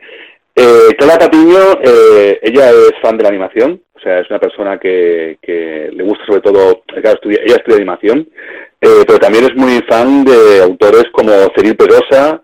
Eh, 0.56 0.96
Clara 0.98 1.20
Patiño, 1.20 1.80
eh, 1.84 2.40
ella 2.42 2.70
es 2.70 2.94
fan 3.02 3.18
de 3.18 3.24
la 3.24 3.30
animación, 3.30 3.82
o 3.94 4.00
sea, 4.00 4.20
es 4.20 4.30
una 4.30 4.40
persona 4.40 4.80
que, 4.80 5.38
que 5.42 5.90
le 5.94 6.04
gusta 6.04 6.26
sobre 6.26 6.42
todo, 6.42 6.84
claro, 6.88 7.16
estudia, 7.16 7.40
ella 7.44 7.58
estudia 7.58 7.78
animación, 7.78 8.28
eh, 8.82 9.04
pero 9.06 9.20
también 9.20 9.46
es 9.46 9.56
muy 9.56 9.82
fan 9.90 10.24
de 10.24 10.62
autores 10.62 11.06
como 11.12 11.32
Cyril 11.56 11.76
Perosa, 11.76 12.42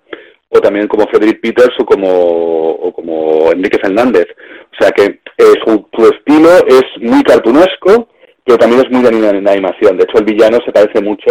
o 0.53 0.59
también 0.59 0.87
como 0.87 1.07
Frederick 1.07 1.39
Peters 1.41 1.73
o 1.79 1.85
como, 1.85 2.09
o 2.09 2.93
como 2.93 3.51
Enrique 3.51 3.79
Fernández. 3.79 4.27
O 4.73 4.83
sea 4.83 4.91
que 4.91 5.21
eh, 5.37 5.53
su, 5.65 5.87
estilo 6.07 6.49
es 6.67 6.83
muy 6.99 7.23
cartunesco, 7.23 8.09
pero 8.45 8.57
también 8.57 8.81
es 8.81 8.91
muy 8.91 9.01
de 9.01 9.49
animación. 9.49 9.97
De 9.97 10.03
hecho, 10.03 10.17
el 10.17 10.25
villano 10.25 10.59
se 10.65 10.71
parece 10.71 11.01
mucho 11.01 11.25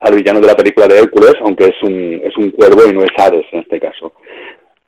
al 0.00 0.14
villano 0.14 0.40
de 0.40 0.46
la 0.46 0.56
película 0.56 0.88
de 0.88 0.98
Hércules, 0.98 1.34
aunque 1.42 1.66
es 1.66 1.82
un, 1.82 2.20
es 2.24 2.36
un 2.36 2.50
cuervo 2.50 2.86
y 2.88 2.92
no 2.92 3.02
es 3.02 3.10
Hades 3.16 3.46
en 3.52 3.60
este 3.60 3.78
caso. 3.78 4.12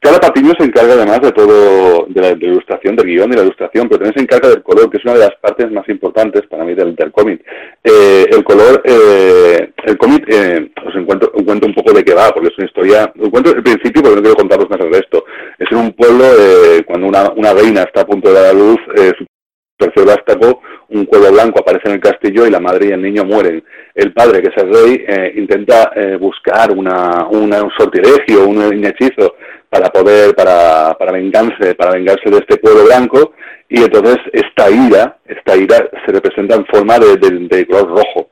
Cada 0.03 0.19
Patiño 0.19 0.53
se 0.59 0.65
encarga 0.65 0.95
además 0.95 1.21
de 1.21 1.31
todo, 1.31 2.07
de 2.09 2.21
la, 2.21 2.31
ilustración, 2.31 2.97
del 2.97 3.07
guion 3.07 3.33
y 3.33 3.37
la 3.37 3.45
ilustración, 3.45 3.89
pero 3.89 4.01
también 4.01 4.15
se 4.17 4.23
encarga 4.23 4.49
del 4.49 4.65
color, 4.65 4.91
que 4.91 4.97
es 4.97 5.05
una 5.05 5.15
de 5.15 5.21
las 5.21 5.37
partes 5.41 5.71
más 5.71 5.89
importantes 5.89 6.43
para 6.49 6.65
mí 6.65 6.75
del, 6.75 6.97
cómic. 7.13 7.41
Eh, 7.85 8.27
el 8.29 8.43
color, 8.43 8.83
eh, 8.85 9.71
el 9.85 9.97
cómic, 9.97 10.25
eh, 10.29 10.73
os 10.85 10.97
encuentro, 10.97 11.31
cuento 11.31 11.69
un 11.69 11.75
poco 11.75 11.93
de 11.93 12.03
qué 12.03 12.15
va, 12.15 12.33
porque 12.33 12.49
es 12.49 12.59
una 12.59 12.67
historia, 12.67 13.13
os 13.17 13.29
cuento 13.29 13.55
el 13.55 13.63
principio 13.63 14.03
porque 14.03 14.17
no 14.17 14.23
quiero 14.23 14.37
contaros 14.37 14.69
más 14.69 14.81
de 14.81 14.99
esto. 14.99 15.25
Es 15.57 15.71
en 15.71 15.79
un 15.79 15.93
pueblo, 15.93 16.25
eh, 16.25 16.83
cuando 16.85 17.07
una, 17.07 17.31
una 17.37 17.53
reina 17.53 17.83
está 17.83 18.01
a 18.01 18.07
punto 18.07 18.29
de 18.29 18.35
dar 18.35 18.47
a 18.47 18.53
luz, 18.53 18.81
eh, 18.97 19.13
su 19.17 19.25
tercer 19.79 20.05
vástago, 20.05 20.63
un 20.93 21.07
cuervo 21.07 21.33
blanco 21.33 21.61
aparece 21.61 21.89
en 21.89 21.95
el 21.95 22.01
castillo 22.01 22.47
y 22.47 22.51
la 22.51 22.61
madre 22.61 22.89
y 22.89 22.93
el 22.93 23.03
niño 23.03 23.25
mueren. 23.25 23.65
El 23.95 24.13
padre, 24.13 24.43
que 24.43 24.49
es 24.49 24.63
el 24.63 24.73
rey, 24.73 25.05
eh, 25.07 25.33
intenta 25.37 25.93
eh, 25.95 26.17
buscar 26.17 26.71
una, 26.73 27.27
una, 27.31 27.63
un 27.63 27.71
sortilegio, 27.77 28.47
un 28.47 28.85
hechizo 28.85 29.35
para 29.73 29.89
poder, 29.89 30.35
para, 30.35 30.95
para 30.99 31.13
vengarse, 31.13 31.75
para 31.75 31.93
vengarse 31.93 32.29
de 32.29 32.37
este 32.37 32.59
pueblo 32.59 32.85
blanco, 32.85 33.33
y 33.71 33.83
entonces 33.83 34.19
esta 34.31 34.71
ira, 34.71 35.17
esta 35.25 35.57
ira 35.57 35.89
se 36.05 36.13
representa 36.13 36.57
en 36.57 36.67
forma 36.67 36.99
de, 36.99 37.17
de, 37.17 37.67
color 37.67 37.89
rojo. 37.89 38.29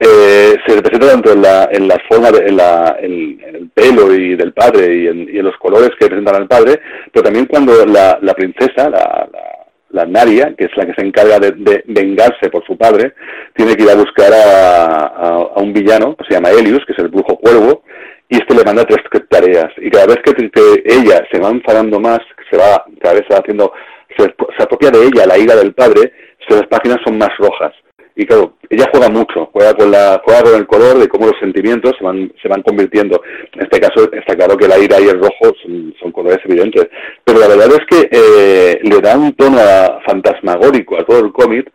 Eh, 0.00 0.56
se 0.66 0.76
representa 0.76 1.08
tanto 1.08 1.32
en 1.32 1.42
la, 1.42 1.68
en 1.70 1.88
la 1.88 1.98
forma, 2.08 2.30
de, 2.30 2.46
en, 2.46 2.56
la, 2.56 2.96
en, 3.00 3.38
el 3.54 3.68
pelo 3.68 4.14
y 4.14 4.34
del 4.34 4.54
padre 4.54 4.96
y 4.96 5.08
en, 5.08 5.28
y 5.28 5.38
en, 5.38 5.44
los 5.44 5.58
colores 5.58 5.90
que 5.90 6.06
representan 6.06 6.36
al 6.36 6.48
padre, 6.48 6.80
pero 7.12 7.22
también 7.22 7.44
cuando 7.44 7.84
la, 7.84 8.18
la 8.22 8.32
princesa, 8.32 8.88
la, 8.88 9.28
la, 9.30 9.57
Naria, 9.90 10.54
que 10.56 10.64
es 10.66 10.76
la 10.76 10.86
que 10.86 10.94
se 10.94 11.06
encarga 11.06 11.38
de, 11.38 11.52
de, 11.52 11.84
vengarse 11.86 12.50
por 12.50 12.64
su 12.66 12.76
padre, 12.76 13.14
tiene 13.54 13.74
que 13.74 13.84
ir 13.84 13.90
a 13.90 13.96
buscar 13.96 14.30
a, 14.32 15.54
un 15.56 15.72
villano, 15.72 16.16
que 16.16 16.24
se 16.28 16.34
llama 16.34 16.50
Helios, 16.50 16.84
que 16.86 16.92
es 16.92 16.98
el 16.98 17.08
brujo 17.08 17.36
cuervo, 17.38 17.82
y 18.28 18.36
este 18.36 18.54
le 18.54 18.64
manda 18.64 18.84
tres 18.84 19.02
tareas. 19.28 19.72
Y 19.78 19.90
cada 19.90 20.06
vez 20.06 20.18
que, 20.24 20.50
ella 20.84 21.26
se 21.32 21.40
va 21.40 21.50
enfadando 21.50 21.98
más, 21.98 22.20
se 22.50 22.56
va, 22.56 22.84
cada 23.00 23.14
vez 23.14 23.24
se 23.28 23.34
va 23.34 23.40
haciendo, 23.40 23.72
se, 24.16 24.24
apropia 24.62 24.90
de 24.90 25.06
ella 25.06 25.26
la 25.26 25.38
ira 25.38 25.56
del 25.56 25.74
padre, 25.74 26.12
las 26.48 26.66
páginas 26.66 26.98
son 27.04 27.18
más 27.18 27.36
rojas. 27.38 27.72
Y 28.18 28.26
claro, 28.26 28.54
ella 28.68 28.88
juega 28.90 29.08
mucho, 29.08 29.48
juega 29.52 29.74
con 29.74 29.92
la, 29.92 30.20
juega 30.24 30.42
con 30.42 30.54
el 30.56 30.66
color 30.66 30.98
de 30.98 31.06
cómo 31.06 31.26
los 31.26 31.38
sentimientos 31.38 31.92
se 31.96 32.04
van, 32.04 32.32
se 32.42 32.48
van 32.48 32.62
convirtiendo. 32.62 33.22
En 33.52 33.62
este 33.62 33.78
caso 33.78 34.10
está 34.12 34.34
claro 34.34 34.56
que 34.56 34.66
la 34.66 34.76
ira 34.76 35.00
y 35.00 35.06
el 35.06 35.20
rojo 35.20 35.54
son, 35.62 36.10
colores 36.10 36.40
evidentes. 36.44 36.88
Pero 37.22 37.38
la 37.38 37.46
verdad 37.46 37.68
es 37.78 37.86
que 37.86 38.08
eh, 38.10 38.80
le 38.82 39.00
da 39.00 39.16
un 39.16 39.32
tono 39.34 39.58
fantasmagórico 40.04 40.98
a 40.98 41.04
todo 41.04 41.20
el 41.20 41.32
cómic 41.32 41.70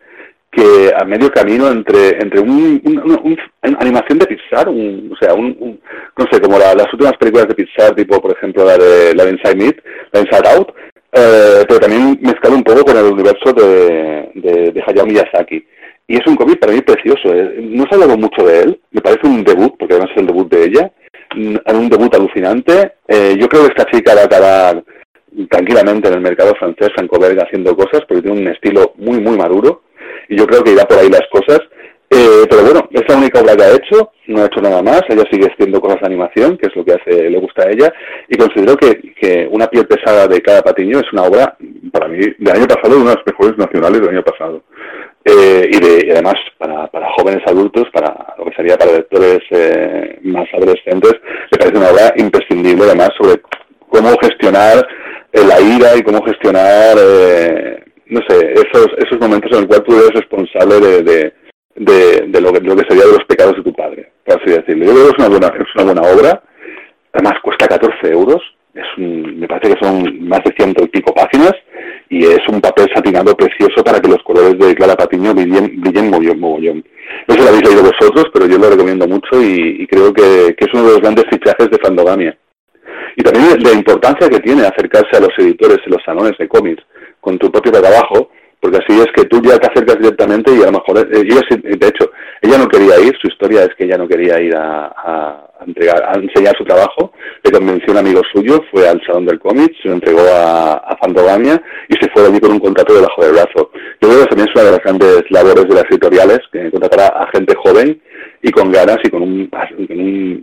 que 0.50 0.92
a 0.94 1.04
medio 1.06 1.30
camino 1.30 1.68
entre 1.68 2.18
entre 2.18 2.40
un, 2.40 2.78
una 2.84 3.78
animación 3.78 4.18
de 4.18 4.26
Pixar, 4.26 4.68
un, 4.68 5.12
o 5.14 5.16
sea, 5.16 5.32
un, 5.32 5.80
no 6.18 6.26
sé, 6.30 6.42
como 6.42 6.58
las 6.58 6.92
últimas 6.92 7.16
películas 7.16 7.48
de 7.48 7.54
Pixar, 7.54 7.94
tipo 7.94 8.20
por 8.20 8.32
ejemplo 8.36 8.66
la 8.66 8.76
de 8.76 9.14
la 9.14 9.24
de 9.24 9.30
Inside 9.30 9.56
Meat, 9.56 9.76
la 10.12 10.20
de 10.20 10.26
Inside 10.26 10.48
Out, 10.54 10.68
eh, 11.16 11.64
pero 11.68 11.80
también 11.80 12.18
mezclado 12.20 12.56
un 12.56 12.64
poco 12.64 12.84
con 12.84 12.96
el 12.96 13.04
universo 13.04 13.52
de, 13.52 14.30
de, 14.34 14.84
Hayao 14.84 15.06
Miyazaki. 15.06 15.64
Y 16.06 16.16
es 16.16 16.26
un 16.26 16.36
cómic 16.36 16.58
para 16.58 16.72
mí 16.72 16.80
precioso. 16.80 17.34
¿eh? 17.34 17.58
No 17.60 17.84
se 17.84 17.90
ha 17.92 17.94
hablado 17.94 18.16
mucho 18.18 18.44
de 18.44 18.60
él, 18.60 18.80
me 18.90 19.00
parece 19.00 19.26
un 19.26 19.44
debut, 19.44 19.74
porque 19.78 19.94
además 19.94 20.10
es 20.12 20.20
el 20.20 20.26
debut 20.26 20.50
de 20.50 20.64
ella, 20.64 20.92
un 21.36 21.88
debut 21.88 22.14
alucinante. 22.14 22.94
Eh, 23.08 23.36
yo 23.38 23.48
creo 23.48 23.66
que 23.66 23.74
esta 23.76 23.90
chica 23.90 24.14
va 24.14 24.22
a 24.22 24.24
acabar 24.24 24.84
tranquilamente 25.50 26.08
en 26.08 26.14
el 26.14 26.20
mercado 26.20 26.54
francés, 26.54 26.90
franco-belga, 26.94 27.44
haciendo 27.44 27.74
cosas, 27.76 28.02
porque 28.06 28.22
tiene 28.22 28.40
un 28.40 28.48
estilo 28.48 28.92
muy, 28.96 29.20
muy 29.20 29.36
maduro, 29.36 29.82
y 30.28 30.36
yo 30.36 30.46
creo 30.46 30.62
que 30.62 30.72
irá 30.72 30.84
por 30.84 30.98
ahí 30.98 31.08
las 31.08 31.26
cosas. 31.30 31.60
Eh, 32.10 32.44
pero 32.48 32.62
bueno, 32.62 32.88
es 32.92 33.02
la 33.08 33.16
única 33.16 33.40
obra 33.40 33.56
que 33.56 33.62
ha 33.64 33.74
hecho, 33.74 34.12
no 34.28 34.42
ha 34.42 34.46
hecho 34.46 34.60
nada 34.60 34.82
más, 34.82 35.02
ella 35.08 35.24
sigue 35.32 35.50
haciendo 35.50 35.80
cosas 35.80 36.00
de 36.00 36.06
animación, 36.06 36.56
que 36.56 36.68
es 36.68 36.76
lo 36.76 36.84
que 36.84 36.92
hace, 36.92 37.28
le 37.28 37.38
gusta 37.38 37.64
a 37.64 37.70
ella, 37.70 37.92
y 38.28 38.36
considero 38.36 38.76
que, 38.76 39.14
que 39.20 39.48
Una 39.50 39.66
piel 39.66 39.86
pesada 39.86 40.28
de 40.28 40.40
cada 40.40 40.62
patiño 40.62 41.00
es 41.00 41.12
una 41.12 41.24
obra, 41.24 41.56
para 41.90 42.06
mí, 42.06 42.18
del 42.38 42.56
año 42.56 42.68
pasado, 42.68 43.00
una 43.00 43.10
de 43.10 43.16
las 43.16 43.26
mejores 43.26 43.58
nacionales 43.58 44.00
del 44.00 44.10
año 44.10 44.22
pasado. 44.22 44.62
Eh, 45.26 45.70
y, 45.72 45.80
de, 45.80 46.12
además 46.12 46.34
para, 46.58 46.86
para, 46.88 47.10
jóvenes 47.14 47.42
adultos, 47.46 47.84
para 47.94 48.34
lo 48.36 48.44
que 48.44 48.54
sería 48.54 48.76
para 48.76 48.92
lectores 48.92 49.40
eh, 49.50 50.18
más 50.22 50.46
adolescentes, 50.52 51.14
me 51.50 51.58
parece 51.58 51.78
una 51.78 51.88
obra 51.88 52.12
imprescindible 52.16 52.84
además 52.84 53.08
sobre 53.16 53.40
cómo 53.88 54.10
gestionar 54.20 54.86
eh, 55.32 55.44
la 55.46 55.60
ira 55.60 55.96
y 55.96 56.02
cómo 56.02 56.22
gestionar, 56.24 56.96
no 58.06 58.20
sé, 58.28 58.52
esos, 58.52 58.88
esos 58.98 59.18
momentos 59.18 59.50
en 59.52 59.60
los 59.60 59.66
cuales 59.66 59.84
tú 59.86 59.94
eres 59.96 60.10
responsable 60.10 60.78
de, 60.78 61.32
de, 61.76 62.26
de, 62.28 62.40
lo, 62.42 62.52
que, 62.52 62.60
lo 62.60 62.76
que 62.76 62.86
sería 62.86 63.06
de 63.06 63.12
los 63.12 63.24
pecados 63.24 63.56
de 63.56 63.62
tu 63.62 63.72
padre, 63.72 64.12
por 64.26 64.40
así 64.40 64.50
decirlo. 64.50 64.84
Yo 64.84 64.92
creo 64.92 65.04
que 65.04 65.12
es 65.12 65.18
una 65.18 65.28
buena, 65.28 65.46
es 65.48 65.74
una 65.74 65.84
buena 65.84 66.02
obra, 66.02 66.42
además 67.14 67.40
cuesta 67.42 67.66
14 67.66 68.12
euros, 68.12 68.42
es 68.74 68.84
me 68.96 69.46
parece 69.46 69.74
que 69.74 69.84
son 69.84 70.28
más 70.28 70.42
de 70.44 70.52
ciento 70.56 70.84
y 70.84 70.88
pico 70.88 71.14
páginas, 71.14 71.52
y 72.08 72.24
es 72.24 72.40
un 72.48 72.60
papel 72.60 72.88
satinado 72.94 73.36
precioso 73.36 73.82
para 73.84 74.00
que 74.00 74.08
los 74.08 74.22
colores 74.22 74.58
de 74.58 74.74
Clara 74.74 74.96
Patiño 74.96 75.34
brillen, 75.34 75.80
brillen 75.80 76.10
mogollón, 76.10 76.40
mogollón. 76.40 76.84
No 77.28 77.34
sé 77.34 77.42
lo 77.42 77.48
habéis 77.48 77.64
leído 77.64 77.82
vosotros, 77.82 78.26
pero 78.32 78.46
yo 78.46 78.58
lo 78.58 78.70
recomiendo 78.70 79.06
mucho 79.06 79.42
y, 79.42 79.86
creo 79.86 80.12
que, 80.12 80.54
es 80.56 80.68
uno 80.72 80.84
de 80.84 80.90
los 80.90 81.00
grandes 81.00 81.24
fichajes 81.30 81.70
de 81.70 81.78
Fandogamia. 81.78 82.36
Y 83.16 83.22
también 83.22 83.62
la 83.62 83.72
importancia 83.72 84.28
que 84.28 84.40
tiene 84.40 84.62
acercarse 84.62 85.16
a 85.16 85.20
los 85.20 85.30
editores 85.38 85.78
en 85.86 85.92
los 85.92 86.02
salones 86.04 86.36
de 86.38 86.48
cómics 86.48 86.82
con 87.20 87.38
tu 87.38 87.50
propio 87.50 87.72
trabajo, 87.72 88.30
porque 88.64 88.78
así 88.78 88.98
es 88.98 89.12
que 89.14 89.26
tú 89.26 89.42
ya 89.42 89.58
te 89.58 89.66
acercas 89.66 89.98
directamente 89.98 90.50
y 90.50 90.62
a 90.62 90.70
lo 90.70 90.78
mejor, 90.78 90.98
eh, 90.98 91.20
ella, 91.20 91.42
de 91.50 91.86
hecho, 91.86 92.10
ella 92.40 92.56
no 92.56 92.66
quería 92.66 92.98
ir, 92.98 93.14
su 93.20 93.28
historia 93.28 93.64
es 93.64 93.74
que 93.76 93.84
ella 93.84 93.98
no 93.98 94.08
quería 94.08 94.40
ir 94.40 94.56
a 94.56 95.44
entregar, 95.66 96.02
a 96.02 96.14
enseñar 96.14 96.56
su 96.56 96.64
trabajo, 96.64 97.12
le 97.42 97.50
convenció 97.50 97.92
un 97.92 97.98
amigo 97.98 98.22
suyo, 98.32 98.64
fue 98.70 98.88
al 98.88 99.00
Salón 99.06 99.26
del 99.26 99.38
Cómic, 99.38 99.72
se 99.82 99.88
lo 99.88 99.94
entregó 99.94 100.20
a, 100.20 100.74
a 100.74 100.96
Fandogamia 100.96 101.60
y 101.88 101.94
se 101.94 102.10
fue 102.10 102.26
allí 102.26 102.40
con 102.40 102.52
un 102.52 102.60
contrato 102.60 102.94
debajo 102.94 103.22
del 103.22 103.32
brazo. 103.32 103.70
Yo 104.00 104.08
creo 104.08 104.20
que 104.20 104.26
también 104.26 104.48
es 104.48 104.54
una 104.54 104.64
de 104.64 104.70
las 104.72 104.82
grandes 104.82 105.22
labores 105.30 105.68
de 105.68 105.74
las 105.74 105.84
editoriales, 105.90 106.40
que 106.52 106.70
contratar 106.70 107.00
a, 107.00 107.26
gente 107.32 107.54
joven 107.56 108.00
y 108.46 108.52
con 108.52 108.70
ganas 108.70 108.98
y 109.02 109.08
con 109.08 109.22
un, 109.22 109.46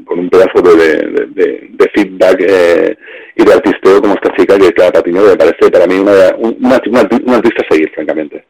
con 0.06 0.20
un, 0.20 0.30
pedazo 0.30 0.60
de, 0.64 1.28
de, 1.36 1.92
feedback 1.94 2.38
eh, 2.40 2.98
y 3.36 3.46
de 3.46 3.54
artisteo 3.54 4.02
como 4.02 4.16
esta 4.16 4.36
chica 4.36 4.58
que 4.58 4.74
cada 4.74 4.92
Patiño 4.92 5.22
me 5.22 5.38
parece 5.38 5.70
para 5.70 5.86
mí 5.86 6.00
una, 6.00 6.36
una, 6.36 6.82
una, 6.90 7.36
artista 7.38 7.62
a 7.62 7.72
seguir, 7.72 7.92
francamente. 7.94 8.44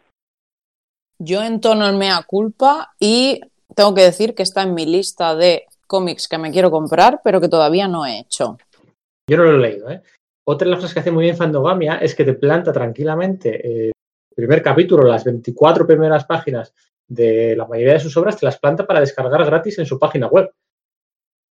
Yo 1.20 1.43
entono 1.43 1.86
el 1.89 1.97
mea 1.97 2.24
culpa 2.26 2.93
y 2.97 3.41
tengo 3.76 3.93
que 3.93 4.04
decir 4.04 4.36
que 4.36 4.43
está 4.43 4.64
en 4.64 4.74
mi 4.74 4.86
lista 4.86 5.36
de 5.36 5.66
cómics 5.86 6.30
que 6.30 6.38
me 6.38 6.52
quiero 6.52 6.72
comprar, 6.72 7.20
pero 7.22 7.41
que 7.41 7.49
todavía 7.49 7.89
no 7.89 8.06
he 8.06 8.20
hecho. 8.20 8.58
Yo 9.30 9.36
no 9.36 9.43
lo 9.43 9.56
he 9.56 9.70
leído, 9.70 9.91
¿eh? 9.91 10.02
Otra 10.47 10.66
de 10.66 10.72
las 10.72 10.80
cosas 10.80 10.93
que 10.93 11.02
hace 11.02 11.12
muy 11.12 11.26
bien 11.26 11.36
Fandogamia 11.36 11.95
es 11.97 12.16
que 12.16 12.24
te 12.24 12.36
planta 12.36 12.72
tranquilamente 12.72 13.89
eh, 13.89 13.91
el 14.30 14.36
primer 14.36 14.62
capítulo, 14.62 15.04
las 15.04 15.26
24 15.26 15.86
primeras 15.86 16.24
páginas 16.24 16.74
de 17.12 17.55
la 17.55 17.68
mayoría 17.68 17.93
de 17.93 17.99
sus 17.99 18.16
obras, 18.16 18.38
te 18.38 18.45
las 18.45 18.57
planta 18.57 18.88
para 18.88 19.01
descargar 19.01 19.45
gratis 19.45 19.78
en 19.80 19.86
su 19.86 19.99
página 19.99 20.28
web. 20.28 20.49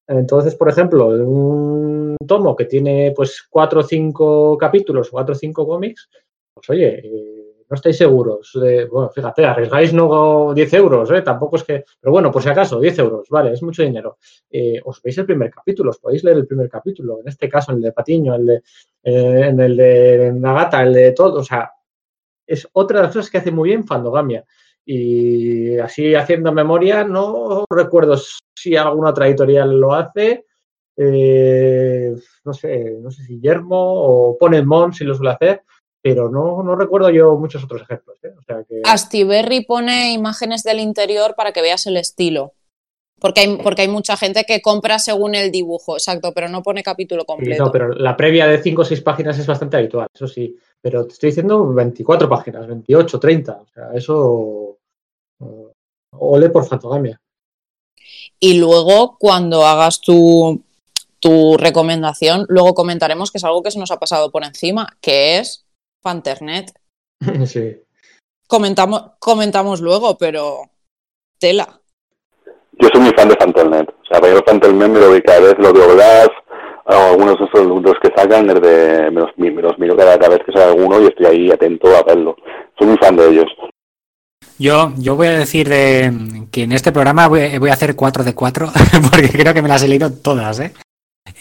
Entonces, 0.07 0.55
por 0.57 0.69
ejemplo, 0.69 1.09
un 1.09 2.17
tomo 2.27 2.57
que 2.57 2.65
tiene 2.65 3.13
pues 3.15 3.47
cuatro 3.49 3.81
o 3.81 3.83
cinco 3.83 4.57
capítulos, 4.59 5.11
cuatro 5.11 5.35
o 5.35 5.39
cinco 5.39 5.67
cómics, 5.67 6.09
pues 6.55 6.71
oye, 6.71 7.01
eh, 7.05 7.41
no 7.71 7.75
estáis 7.75 7.97
seguros. 7.97 8.51
De, 8.55 8.87
bueno, 8.87 9.11
fíjate, 9.11 9.45
arriesgáis 9.45 9.93
no 9.93 10.53
10 10.55 10.75
euros, 10.75 11.11
¿eh? 11.13 11.23
tampoco 11.23 11.57
es 11.57 11.65
que. 11.65 11.85
Pero 12.01 12.11
bueno, 12.11 12.33
por 12.33 12.43
si 12.43 12.49
acaso, 12.49 12.81
10 12.81 12.99
euros, 12.99 13.29
vale, 13.29 13.53
es 13.53 13.63
mucho 13.63 13.83
dinero. 13.83 14.19
Eh, 14.51 14.81
os 14.85 15.01
veis 15.01 15.17
el 15.19 15.27
primer 15.27 15.51
capítulo, 15.51 15.91
os 15.91 15.99
podéis 15.99 16.25
leer 16.25 16.39
el 16.39 16.47
primer 16.47 16.69
capítulo. 16.69 17.21
En 17.21 17.29
este 17.29 17.49
caso, 17.49 17.73
el 17.73 17.81
de 17.81 17.93
Patiño, 17.93 18.35
el 18.35 18.47
de, 18.47 18.55
eh, 19.05 19.47
en 19.49 19.61
el 19.61 19.77
de 19.77 20.33
Nagata, 20.35 20.83
el 20.83 20.93
de 20.93 21.13
todo. 21.13 21.41
O 21.41 21.45
sea, 21.45 21.71
es 22.45 22.67
otra 22.73 22.99
de 22.99 23.05
las 23.05 23.15
cosas 23.15 23.31
que 23.31 23.39
hace 23.39 23.53
muy 23.53 23.69
bien 23.69 23.87
Fandogamia. 23.87 24.45
Y 24.93 25.79
así 25.79 26.15
haciendo 26.15 26.53
memoria, 26.53 27.05
no 27.05 27.65
recuerdo 27.71 28.17
si 28.57 28.75
alguna 28.77 29.11
otra 29.11 29.29
editorial 29.29 29.79
lo 29.79 29.95
hace. 29.95 30.47
no 30.97 32.53
sé, 32.53 32.99
no 33.01 33.11
sé 33.11 33.25
si 33.25 33.41
Yermo 33.41 33.79
o 33.79 34.37
Ponemon 34.39 34.93
si 34.93 35.05
lo 35.05 35.15
suele 35.15 35.33
hacer 35.33 35.63
pero 36.03 36.31
no, 36.31 36.63
no 36.63 36.77
recuerdo 36.77 37.11
yo 37.11 37.37
muchos 37.37 37.63
otros 37.65 37.83
ejemplos. 37.83 38.17
¿eh? 38.23 38.33
O 38.39 38.43
sea 38.43 38.65
que... 38.65 38.81
Astiberri 38.85 39.65
pone 39.65 40.13
imágenes 40.13 40.63
del 40.63 40.81
interior 40.81 41.35
para 41.37 41.53
que 41.53 41.63
veas 41.63 41.87
el 41.87 41.97
estilo. 41.97 42.55
Porque 43.21 43.43
hay, 43.43 43.57
porque 43.59 43.83
hay 43.83 43.89
mucha 43.89 44.17
gente 44.17 44.45
que 44.45 44.63
compra 44.63 44.99
según 44.99 45.35
el 45.35 45.51
dibujo, 45.51 45.97
exacto, 45.97 46.33
pero 46.33 46.49
no 46.49 46.63
pone 46.63 46.83
capítulo 46.83 47.27
completo. 47.27 47.67
no, 47.67 47.71
pero 47.71 47.93
la 47.93 48.17
previa 48.17 48.47
de 48.47 48.63
5 48.63 48.81
o 48.81 48.85
6 48.85 49.03
páginas 49.03 49.39
es 49.39 49.47
bastante 49.47 49.77
habitual, 49.77 50.09
eso 50.15 50.27
sí. 50.27 50.57
Pero 50.81 51.07
te 51.07 51.13
estoy 51.13 51.29
diciendo 51.29 51.71
24 51.75 52.27
páginas, 52.31 52.67
28, 52.67 53.21
30. 53.21 53.53
O 53.53 53.67
sea, 53.67 53.91
eso. 53.95 54.70
Ole 56.13 56.51
por 56.51 56.67
fatogamia. 56.67 57.21
Y 58.39 58.59
luego, 58.59 59.17
cuando 59.19 59.67
hagas 59.67 60.01
tu, 60.01 60.63
tu 61.21 61.57
recomendación, 61.57 62.47
luego 62.49 62.75
comentaremos 62.75 63.31
que 63.31 63.39
es 63.39 63.45
algo 63.45 63.63
que 63.63 63.71
se 63.71 63.79
nos 63.79 63.91
ha 63.91 63.99
pasado 63.99 64.31
por 64.31 64.45
encima, 64.45 64.89
que 65.01 65.39
es 65.39 65.67
Fanternet. 66.03 66.73
Sí. 67.47 67.77
Comentamos, 68.47 69.13
comentamos 69.21 69.81
luego, 69.81 70.19
pero 70.19 70.63
tela. 71.39 71.81
Yo 72.73 72.89
soy 72.93 73.03
muy 73.03 73.13
fan 73.13 73.29
de 73.29 73.37
Fanternet. 73.37 73.89
O 73.89 74.07
sea, 74.07 74.21
para 74.21 74.43
Fanternet 74.43 74.89
me 74.89 74.99
lo 74.99 75.13
vi 75.13 75.23
cada 75.23 75.41
vez, 75.41 75.55
lo 75.59 75.73
de 75.73 75.81
Olaf, 75.81 76.31
o 76.87 76.93
algunos 76.93 77.39
de 77.39 77.45
esos 77.45 77.67
los 77.67 77.95
que 78.03 78.11
sacan, 78.17 78.49
desde, 78.49 79.11
me, 79.11 79.21
los, 79.21 79.31
me 79.37 79.51
los 79.63 79.79
miro 79.79 79.97
cada, 79.97 80.17
vez 80.17 80.41
que 80.45 80.53
sale 80.53 80.73
alguno 80.73 81.01
y 81.01 81.07
estoy 81.07 81.27
ahí 81.27 81.51
atento 81.51 81.95
a 81.95 82.03
verlo. 82.03 82.35
Soy 82.77 82.89
muy 82.89 82.97
fan 82.97 83.17
de 83.17 83.29
ellos. 83.29 83.47
Yo, 84.61 84.95
yo 84.97 85.17
voy 85.17 85.27
a 85.27 85.39
decir 85.39 85.69
de, 85.69 86.47
que 86.53 86.63
en 86.63 86.73
este 86.73 86.93
programa 86.93 87.27
voy, 87.27 87.59
voy 87.59 87.71
a 87.71 87.73
hacer 87.73 87.97
4 87.97 88.23
de 88.23 88.35
4, 88.35 88.73
porque 89.11 89.29
creo 89.31 89.53
que 89.53 89.63
me 89.63 89.69
las 89.69 89.83
he 89.83 89.89
leído 89.89 90.13
todas, 90.13 90.61
¿eh? 90.61 90.73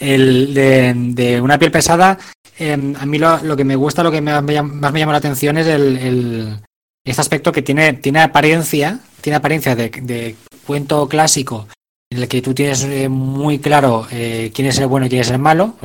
El 0.00 0.54
de, 0.54 0.94
de 0.96 1.40
una 1.40 1.58
piel 1.58 1.70
pesada 1.70 2.18
Em, 2.60 2.94
a 2.96 3.06
mí 3.06 3.18
lo, 3.18 3.56
que 3.56 3.64
me 3.64 3.74
gusta, 3.74 4.02
lo 4.02 4.10
que 4.10 4.20
más 4.20 4.42
me 4.42 4.52
llama 4.52 5.12
la 5.12 5.18
atención 5.18 5.56
es 5.56 5.66
el, 5.66 6.60
este 7.02 7.20
aspecto 7.22 7.52
que 7.52 7.62
tiene, 7.62 7.94
tiene 7.94 8.20
apariencia, 8.20 9.00
tiene 9.22 9.36
apariencia 9.36 9.74
de, 9.74 10.36
cuento 10.66 11.08
clásico 11.08 11.66
en 12.10 12.18
el 12.18 12.28
que 12.28 12.42
tú 12.42 12.52
tienes 12.52 12.84
eh, 12.84 13.08
muy 13.08 13.60
claro 13.60 14.06
eh, 14.10 14.52
quién 14.54 14.68
es 14.68 14.78
el 14.78 14.88
bueno 14.88 15.06
y 15.06 15.08
quién 15.08 15.22
es 15.22 15.30
el 15.30 15.38
malo. 15.38 15.76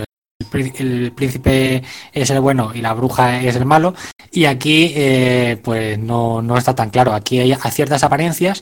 El, 0.53 1.13
príncipe 1.13 1.83
es 2.11 2.29
el 2.29 2.41
bueno 2.41 2.71
y 2.73 2.81
la 2.81 2.93
bruja 2.93 3.41
es 3.41 3.55
el 3.55 3.65
malo. 3.65 3.93
Y 4.31 4.45
aquí, 4.45 4.91
eh, 4.95 5.59
pues 5.63 5.97
no, 5.97 6.41
no 6.41 6.57
está 6.57 6.75
tan 6.75 6.89
claro. 6.89 7.13
Aquí 7.13 7.39
hay 7.39 7.55
ciertas 7.71 8.03
apariencias 8.03 8.61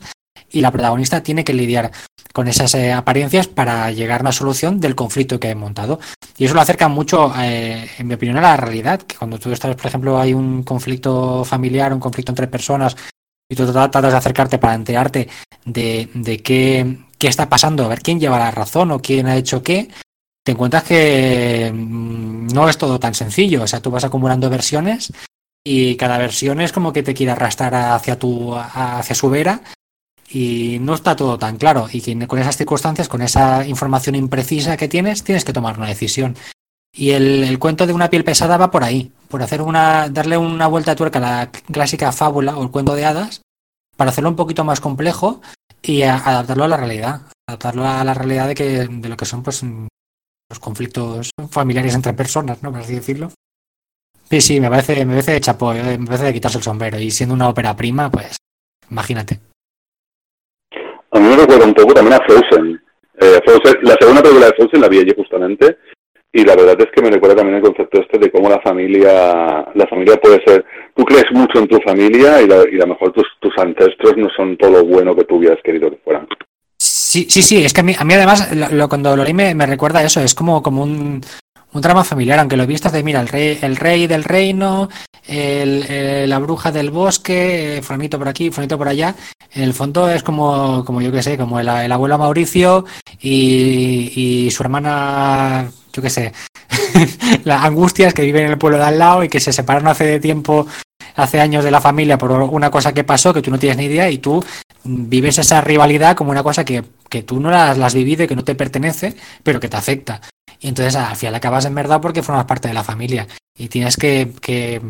y 0.52 0.62
la 0.62 0.72
protagonista 0.72 1.24
tiene 1.24 1.44
que 1.44 1.54
lidiar 1.54 1.92
con 2.32 2.48
esas 2.48 2.76
eh, 2.76 2.94
apariencias 2.94 3.48
para 3.48 3.92
llegar 3.92 4.20
a 4.20 4.24
una 4.24 4.32
solución 4.32 4.80
del 4.80 4.96
conflicto 4.96 5.40
que 5.40 5.48
hay 5.48 5.56
montado. 5.56 6.00
Y 6.38 6.46
eso 6.46 6.54
lo 6.54 6.62
acerca 6.62 6.88
mucho, 6.88 7.34
eh, 7.38 7.90
en 7.98 8.08
mi 8.08 8.14
opinión, 8.14 8.38
a 8.38 8.42
la 8.42 8.58
realidad, 8.58 9.02
que 9.02 9.16
cuando 9.16 9.40
tú 9.40 9.52
estás, 9.52 9.76
por 9.76 9.88
ejemplo, 9.88 10.20
hay 10.20 10.34
un 10.34 10.64
conflicto 10.64 11.44
familiar, 11.44 11.94
un 11.94 12.00
conflicto 12.00 12.32
entre 12.32 12.48
personas, 12.48 12.96
y 13.50 13.56
tú 13.56 13.72
tratas 13.72 14.12
de 14.12 14.18
acercarte 14.18 14.58
para 14.58 14.76
enterarte 14.76 15.28
de, 15.66 16.10
de 16.14 16.38
qué, 16.42 16.98
qué 17.18 17.28
está 17.28 17.50
pasando, 17.50 17.86
a 17.86 17.88
ver 17.88 18.02
quién 18.02 18.20
lleva 18.20 18.40
la 18.40 18.52
razón 18.52 18.92
o 18.92 19.00
quién 19.00 19.28
ha 19.28 19.36
hecho 19.36 19.62
qué, 19.62 19.90
te 20.44 20.52
encuentras 20.52 20.84
que 20.84 21.72
mm, 21.74 22.48
no 22.48 22.70
es 22.70 22.78
todo 22.78 23.00
tan 23.00 23.14
sencillo. 23.14 23.64
O 23.64 23.68
sea, 23.68 23.82
tú 23.82 23.92
vas 23.92 24.04
acumulando 24.04 24.50
versiones 24.50 25.12
y 25.64 25.96
cada 25.96 26.18
versión 26.18 26.62
es 26.62 26.72
como 26.72 26.92
que 26.92 27.04
te 27.04 27.14
quiere 27.14 27.32
arrastrar 27.32 27.74
hacia 27.74 28.20
tu, 28.20 28.56
hacia 28.56 29.16
su 29.16 29.30
vera 29.30 29.62
y 30.30 30.80
no 30.82 30.96
está 30.96 31.16
todo 31.16 31.38
tan 31.38 31.58
claro. 31.58 31.88
Y 31.92 32.26
con 32.28 32.40
esas 32.40 32.58
circunstancias, 32.58 33.08
con 33.08 33.22
esa 33.22 33.66
información 33.66 34.16
imprecisa 34.16 34.78
que 34.78 34.88
tienes, 34.88 35.24
tienes 35.24 35.46
que 35.46 35.54
tomar 35.54 35.78
una 35.78 35.88
decisión. 35.88 36.36
Y 36.96 37.12
el, 37.12 37.58
cuento 37.60 37.88
de 37.88 37.94
una 37.94 38.10
piel 38.10 38.24
pesada 38.24 38.58
va 38.58 38.70
por 38.70 38.84
ahí, 38.84 39.12
por 39.28 39.42
hacer 39.42 39.62
una, 39.62 40.10
darle 40.10 40.38
una 40.38 40.68
vuelta 40.68 40.92
a 40.92 40.96
tuerca 40.96 41.18
a 41.20 41.22
la 41.22 41.52
clásica 41.52 42.12
fábula 42.12 42.56
o 42.56 42.64
el 42.64 42.70
cuento 42.70 42.94
de 42.94 43.06
hadas, 43.06 43.42
para 43.98 44.12
hacerlo 44.12 44.30
un 44.30 44.36
poquito 44.36 44.64
más 44.64 44.80
complejo 44.80 45.42
y 45.82 46.04
adaptarlo 46.04 46.66
a 46.66 46.68
la 46.68 46.78
realidad, 46.78 47.22
adaptarlo 47.48 47.88
a 47.88 48.04
la 48.04 48.14
realidad 48.14 48.48
de 48.48 48.56
que 48.56 48.88
de 48.88 49.10
lo 49.10 49.18
que 49.18 49.26
son 49.26 49.42
pues 49.42 49.64
los 50.54 50.60
conflictos 50.60 51.32
familiares 51.50 51.96
entre 51.96 52.14
personas, 52.14 52.62
¿no? 52.62 52.72
Por 52.72 52.82
así 52.82 52.94
decirlo. 52.94 53.30
Sí, 54.30 54.40
sí, 54.40 54.60
me 54.60 54.70
parece, 54.70 55.04
me 55.04 55.14
parece 55.14 55.32
de 55.32 55.38
eh, 55.38 55.98
me 55.98 56.06
parece 56.06 56.26
de 56.26 56.34
quitarse 56.34 56.60
el 56.60 56.64
sombrero. 56.64 57.00
Y 57.00 57.10
siendo 57.10 57.34
una 57.34 57.50
ópera 57.50 57.76
prima, 57.76 58.12
pues, 58.12 58.38
imagínate. 58.90 59.40
A 61.12 61.20
mí 61.20 61.28
me 61.28 61.38
recuerda 61.38 61.66
un 61.66 61.74
poco 61.74 61.94
también 61.94 62.20
a 62.20 62.26
Frozen. 62.26 62.82
Eh, 63.20 63.40
Frozen 63.44 63.80
la 63.82 63.96
segunda 64.00 64.22
película 64.22 64.46
de 64.48 64.54
Frozen 64.54 64.82
la 64.82 64.90
vi 64.90 65.00
allí 65.00 65.14
justamente 65.16 65.78
y 66.32 66.44
la 66.44 66.56
verdad 66.56 66.76
es 66.80 66.88
que 66.92 67.02
me 67.02 67.12
recuerda 67.12 67.38
también 67.38 67.58
el 67.58 67.64
concepto 67.64 68.02
este 68.02 68.18
de 68.18 68.32
cómo 68.32 68.50
la 68.50 68.60
familia 68.62 69.68
la 69.76 69.88
familia 69.88 70.18
puede 70.18 70.44
ser 70.44 70.66
tú 70.96 71.04
crees 71.06 71.32
mucho 71.32 71.60
en 71.60 71.68
tu 71.68 71.80
familia 71.82 72.42
y, 72.42 72.48
la, 72.48 72.68
y 72.68 72.76
a 72.78 72.86
lo 72.86 72.88
mejor 72.88 73.12
tus, 73.12 73.28
tus 73.40 73.56
ancestros 73.60 74.18
no 74.18 74.30
son 74.36 74.58
todo 74.58 74.72
lo 74.72 74.84
bueno 74.84 75.16
que 75.16 75.26
tú 75.26 75.36
hubieras 75.36 75.62
querido 75.64 75.92
que 75.92 75.98
fueran 75.98 76.28
Sí, 77.14 77.28
sí, 77.30 77.44
sí, 77.44 77.64
es 77.64 77.74
que 77.74 77.82
a 77.82 77.84
mí, 77.84 77.96
a 77.96 78.04
mí 78.04 78.16
además, 78.16 78.48
lo, 78.72 78.90
cuando 78.90 79.16
lo 79.16 79.24
leí 79.24 79.36
me, 79.36 79.54
recuerda 79.68 80.02
eso, 80.02 80.20
es 80.20 80.34
como, 80.34 80.64
como 80.64 80.82
un, 80.82 81.24
un 81.72 81.82
drama 81.84 82.04
familiar, 82.04 82.40
aunque 82.40 82.58
lo 82.58 82.66
vistas 82.66 82.92
de, 82.92 83.04
mira, 83.04 83.22
el 83.22 83.28
rey, 83.28 83.60
el 83.62 83.76
rey 83.76 84.08
del 84.08 84.24
reino, 84.24 84.90
el, 85.28 85.84
el, 85.84 86.28
la 86.28 86.40
bruja 86.40 86.72
del 86.72 86.90
bosque, 86.90 87.82
fulanito 87.84 88.18
por 88.18 88.30
aquí, 88.30 88.50
fulanito 88.50 88.80
por 88.80 88.88
allá, 88.88 89.16
en 89.52 89.62
el 89.62 89.76
fondo 89.76 90.10
es 90.10 90.24
como, 90.24 90.84
como 90.86 91.02
yo 91.02 91.12
que 91.12 91.22
sé, 91.22 91.38
como 91.38 91.60
el, 91.60 91.70
el 91.70 91.92
abuelo 91.92 92.18
Mauricio 92.18 92.84
y, 93.22 94.12
y 94.16 94.50
su 94.50 94.64
hermana 94.64 95.70
yo 95.94 96.02
qué 96.02 96.10
sé, 96.10 96.34
las 97.44 97.64
angustias 97.64 98.16
que 98.16 98.24
viven 98.24 98.46
en 98.46 98.52
el 98.54 98.58
pueblo 98.58 98.80
de 98.80 98.86
al 98.86 98.98
lado 98.98 99.24
y 99.24 99.30
que 99.30 99.40
se 99.40 99.54
separaron 99.54 99.88
hace 99.88 100.06
de 100.06 100.20
tiempo, 100.20 100.66
hace 101.16 101.40
años 101.40 101.64
de 101.64 101.72
la 101.72 101.82
familia 101.82 102.18
por 102.18 102.32
una 102.32 102.72
cosa 102.72 102.94
que 102.94 103.04
pasó 103.04 103.34
que 103.34 103.42
tú 103.42 103.52
no 103.52 103.60
tienes 103.60 103.78
ni 103.78 103.86
idea 103.86 104.10
y 104.10 104.18
tú 104.18 104.44
vives 104.84 105.38
esa 105.38 105.62
rivalidad 105.62 106.16
como 106.16 106.32
una 106.32 106.44
cosa 106.44 106.66
que, 106.66 106.84
que 107.10 107.24
tú 107.24 107.40
no 107.40 107.50
la, 107.50 107.74
la 107.74 107.86
has 107.86 107.96
vivido 107.96 108.24
y 108.24 108.28
que 108.28 108.36
no 108.36 108.44
te 108.44 108.56
pertenece, 108.56 109.16
pero 109.44 109.60
que 109.60 109.70
te 109.70 109.78
afecta. 109.78 110.22
Y 110.60 110.70
entonces 110.70 110.96
al 110.96 111.16
final 111.16 111.36
acabas 111.36 111.66
en 111.66 111.76
verdad 111.76 112.02
porque 112.02 112.24
formas 112.24 112.46
parte 112.46 112.68
de 112.68 112.74
la 112.74 112.84
familia. 112.84 113.28
Y 113.58 113.68
tienes 113.68 113.98
que, 113.98 114.32
que, 114.42 114.82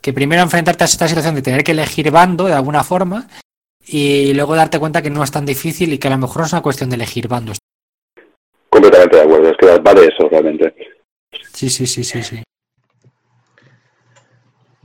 que 0.00 0.12
primero 0.12 0.42
enfrentarte 0.42 0.84
a 0.84 0.86
esta 0.86 1.08
situación 1.08 1.34
de 1.34 1.42
tener 1.42 1.64
que 1.64 1.72
elegir 1.72 2.10
bando 2.10 2.44
de 2.44 2.54
alguna 2.54 2.84
forma 2.84 3.26
y 3.86 4.32
luego 4.34 4.54
darte 4.54 4.78
cuenta 4.78 5.02
que 5.02 5.10
no 5.10 5.24
es 5.24 5.30
tan 5.30 5.46
difícil 5.46 5.92
y 5.92 5.98
que 5.98 6.08
a 6.08 6.12
lo 6.12 6.18
mejor 6.18 6.44
es 6.44 6.52
una 6.52 6.62
cuestión 6.62 6.90
de 6.90 6.96
elegir 6.96 7.28
bandos 7.28 7.58
completamente 8.80 9.16
de 9.16 9.22
acuerdo, 9.22 9.50
es 9.50 9.56
que 9.58 9.78
va 9.78 9.94
de 9.94 10.06
eso 10.06 10.28
realmente. 10.28 10.74
Sí, 11.52 11.68
sí, 11.68 11.86
sí, 11.86 12.02
sí, 12.02 12.22
sí. 12.22 12.42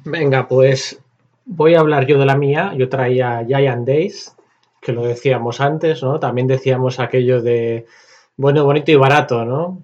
Venga, 0.06 0.48
pues 0.48 1.02
voy 1.46 1.74
a 1.74 1.80
hablar 1.80 2.06
yo 2.06 2.20
de 2.20 2.26
la 2.26 2.38
mía. 2.38 2.74
Yo 2.78 2.90
traía 2.90 3.44
Giant 3.46 3.88
Days, 3.88 4.36
que 4.80 4.92
lo 4.92 5.04
decíamos 5.04 5.60
antes, 5.60 6.04
¿no? 6.04 6.20
También 6.20 6.48
decíamos 6.48 7.00
aquello 7.00 7.42
de 7.42 7.88
bueno, 8.38 8.64
bonito 8.66 8.92
y 8.92 8.96
barato, 8.96 9.46
¿no? 9.46 9.82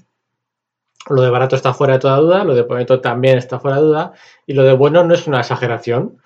Lo 1.10 1.24
de 1.24 1.30
barato 1.32 1.56
está 1.56 1.74
fuera 1.74 1.94
de 1.94 2.00
toda 2.00 2.18
duda, 2.18 2.44
lo 2.44 2.54
de 2.54 2.62
bonito 2.62 3.02
también 3.02 3.40
está 3.40 3.60
fuera 3.60 3.78
de 3.78 3.84
duda, 3.84 4.14
y 4.46 4.54
lo 4.54 4.64
de 4.64 4.74
bueno 4.74 5.04
no 5.04 5.16
es 5.16 5.26
una 5.26 5.40
exageración, 5.40 6.20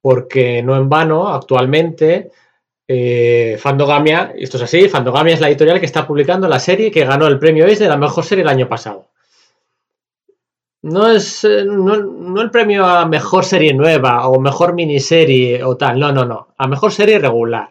porque 0.00 0.62
no 0.62 0.76
en 0.76 0.88
vano, 0.88 1.28
actualmente, 1.28 2.30
eh, 2.88 3.58
Fandogamia, 3.60 4.32
esto 4.36 4.56
es 4.56 4.62
así, 4.62 4.88
Fandogamia 4.88 5.34
es 5.34 5.40
la 5.40 5.48
editorial 5.48 5.80
que 5.80 5.86
está 5.86 6.06
publicando 6.06 6.48
la 6.48 6.60
serie 6.60 6.90
que 6.90 7.04
ganó 7.04 7.26
el 7.26 7.38
premio 7.38 7.66
es 7.66 7.78
de 7.78 7.88
la 7.88 7.98
mejor 7.98 8.24
serie 8.24 8.42
el 8.42 8.48
año 8.48 8.68
pasado. 8.68 9.08
No 10.84 11.10
es 11.10 11.44
eh, 11.44 11.64
no, 11.64 11.96
no, 11.96 12.42
el 12.42 12.50
premio 12.50 12.84
a 12.84 13.06
mejor 13.06 13.46
serie 13.46 13.72
nueva 13.72 14.28
o 14.28 14.38
mejor 14.38 14.74
miniserie 14.74 15.64
o 15.64 15.78
tal, 15.78 15.98
no, 15.98 16.12
no, 16.12 16.26
no, 16.26 16.48
a 16.58 16.66
mejor 16.66 16.92
serie 16.92 17.18
regular. 17.18 17.70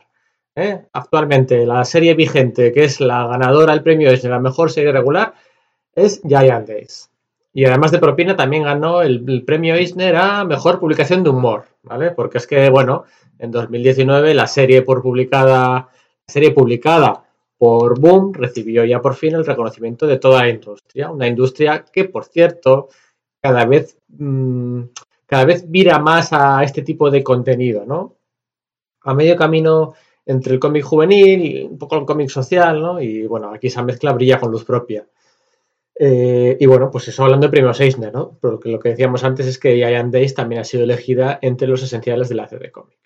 ¿eh? 0.55 0.87
Actualmente 0.93 1.63
la 1.67 1.85
serie 1.85 2.15
vigente 2.15 2.71
que 2.71 2.85
es 2.85 2.99
la 2.99 3.27
ganadora 3.27 3.73
del 3.73 3.83
premio 3.83 4.09
es 4.09 4.23
la 4.23 4.39
mejor 4.39 4.71
serie 4.71 4.91
regular 4.91 5.35
es 5.93 6.23
Giant 6.27 6.67
Days. 6.67 7.11
Y 7.53 7.65
además 7.65 7.91
de 7.91 7.99
propina 7.99 8.35
también 8.35 8.63
ganó 8.63 9.03
el, 9.03 9.23
el 9.27 9.43
premio 9.43 9.75
Eisner 9.75 10.15
a 10.15 10.43
mejor 10.43 10.79
publicación 10.79 11.23
de 11.23 11.29
humor, 11.29 11.65
¿vale? 11.83 12.09
Porque 12.09 12.39
es 12.39 12.47
que, 12.47 12.67
bueno, 12.71 13.03
en 13.37 13.51
2019 13.51 14.33
la 14.33 14.47
serie 14.47 14.81
por 14.81 15.03
publicada, 15.03 15.87
serie 16.25 16.49
publicada 16.49 17.25
por 17.59 17.99
Boom 17.99 18.33
recibió 18.33 18.83
ya 18.85 19.01
por 19.01 19.13
fin 19.13 19.35
el 19.35 19.45
reconocimiento 19.45 20.07
de 20.07 20.17
toda 20.17 20.41
la 20.41 20.49
industria, 20.49 21.11
una 21.11 21.27
industria 21.27 21.85
que 21.93 22.05
por 22.05 22.25
cierto 22.25 22.89
cada 23.43 23.65
vez 23.65 23.97
mmm, 24.07 24.83
cada 25.25 25.45
vez 25.45 25.69
vira 25.69 25.99
más 25.99 26.31
a 26.31 26.63
este 26.63 26.81
tipo 26.81 27.11
de 27.11 27.23
contenido, 27.23 27.85
¿no? 27.85 28.15
A 29.01 29.13
medio 29.13 29.35
camino 29.35 29.93
entre 30.25 30.53
el 30.53 30.59
cómic 30.59 30.83
juvenil 30.83 31.41
y 31.41 31.63
un 31.63 31.77
poco 31.77 31.97
el 31.97 32.05
cómic 32.05 32.29
social, 32.29 32.79
¿no? 32.79 33.01
Y 33.01 33.27
bueno, 33.27 33.53
aquí 33.53 33.67
esa 33.67 33.83
mezcla 33.83 34.13
brilla 34.13 34.39
con 34.39 34.51
luz 34.51 34.63
propia. 34.63 35.05
Eh, 35.95 36.55
y 36.59 36.65
bueno, 36.65 36.89
pues 36.89 37.07
eso 37.09 37.23
hablando 37.23 37.47
de 37.47 37.51
premios 37.51 37.79
Eisner, 37.81 38.13
¿no? 38.13 38.37
Porque 38.39 38.69
lo 38.69 38.79
que 38.79 38.89
decíamos 38.89 39.23
antes 39.23 39.45
es 39.45 39.59
que 39.59 39.75
Giant 39.75 40.13
Days 40.13 40.33
también 40.33 40.61
ha 40.61 40.63
sido 40.63 40.83
elegida 40.83 41.39
entre 41.41 41.67
los 41.67 41.83
esenciales 41.83 42.29
de 42.29 42.35
la 42.35 42.47
CD 42.47 42.71
Comic. 42.71 42.99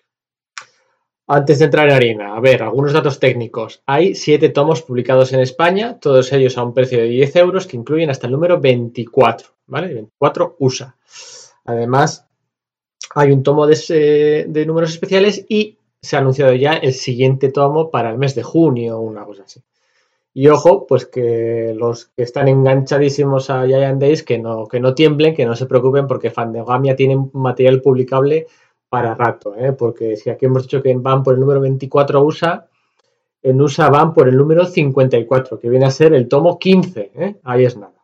Antes 1.26 1.58
de 1.58 1.64
entrar 1.64 1.88
en 1.88 1.94
harina, 1.94 2.36
a 2.36 2.40
ver, 2.40 2.62
algunos 2.62 2.92
datos 2.92 3.18
técnicos. 3.18 3.82
Hay 3.86 4.14
siete 4.14 4.48
tomos 4.48 4.82
publicados 4.82 5.32
en 5.32 5.40
España, 5.40 5.98
todos 5.98 6.32
ellos 6.32 6.56
a 6.56 6.62
un 6.62 6.72
precio 6.72 6.98
de 6.98 7.08
10 7.08 7.36
euros, 7.36 7.66
que 7.66 7.76
incluyen 7.76 8.08
hasta 8.08 8.26
el 8.26 8.32
número 8.32 8.60
24, 8.60 9.57
¿vale? 9.68 9.94
24 9.94 10.56
USA. 10.58 10.96
Además, 11.64 12.26
hay 13.14 13.30
un 13.30 13.42
tomo 13.42 13.66
de, 13.66 14.46
de 14.48 14.66
números 14.66 14.90
especiales 14.90 15.46
y 15.48 15.78
se 16.02 16.16
ha 16.16 16.20
anunciado 16.20 16.52
ya 16.54 16.72
el 16.72 16.92
siguiente 16.92 17.50
tomo 17.50 17.90
para 17.90 18.10
el 18.10 18.18
mes 18.18 18.34
de 18.34 18.42
junio 18.42 18.98
o 18.98 19.00
una 19.00 19.24
cosa 19.24 19.44
así. 19.44 19.62
Y 20.34 20.48
ojo, 20.48 20.86
pues 20.86 21.06
que 21.06 21.74
los 21.76 22.06
que 22.06 22.22
están 22.22 22.48
enganchadísimos 22.48 23.50
a 23.50 23.66
Giant 23.66 24.00
Days, 24.00 24.22
que 24.22 24.38
no, 24.38 24.66
que 24.66 24.78
no 24.78 24.94
tiemblen, 24.94 25.34
que 25.34 25.46
no 25.46 25.56
se 25.56 25.66
preocupen, 25.66 26.06
porque 26.06 26.30
Fandogamia 26.30 26.94
tiene 26.94 27.28
material 27.32 27.80
publicable 27.80 28.46
para 28.88 29.14
rato, 29.14 29.54
¿eh? 29.56 29.72
porque 29.72 30.16
si 30.16 30.30
aquí 30.30 30.46
hemos 30.46 30.62
dicho 30.62 30.82
que 30.82 30.94
van 30.94 31.22
por 31.22 31.34
el 31.34 31.40
número 31.40 31.60
24 31.60 32.22
USA, 32.22 32.68
en 33.42 33.60
USA 33.60 33.90
van 33.90 34.14
por 34.14 34.28
el 34.28 34.36
número 34.36 34.64
54, 34.64 35.58
que 35.58 35.68
viene 35.68 35.86
a 35.86 35.90
ser 35.90 36.14
el 36.14 36.28
tomo 36.28 36.58
15, 36.58 37.10
¿eh? 37.14 37.36
ahí 37.42 37.64
es 37.64 37.76
nada. 37.76 37.97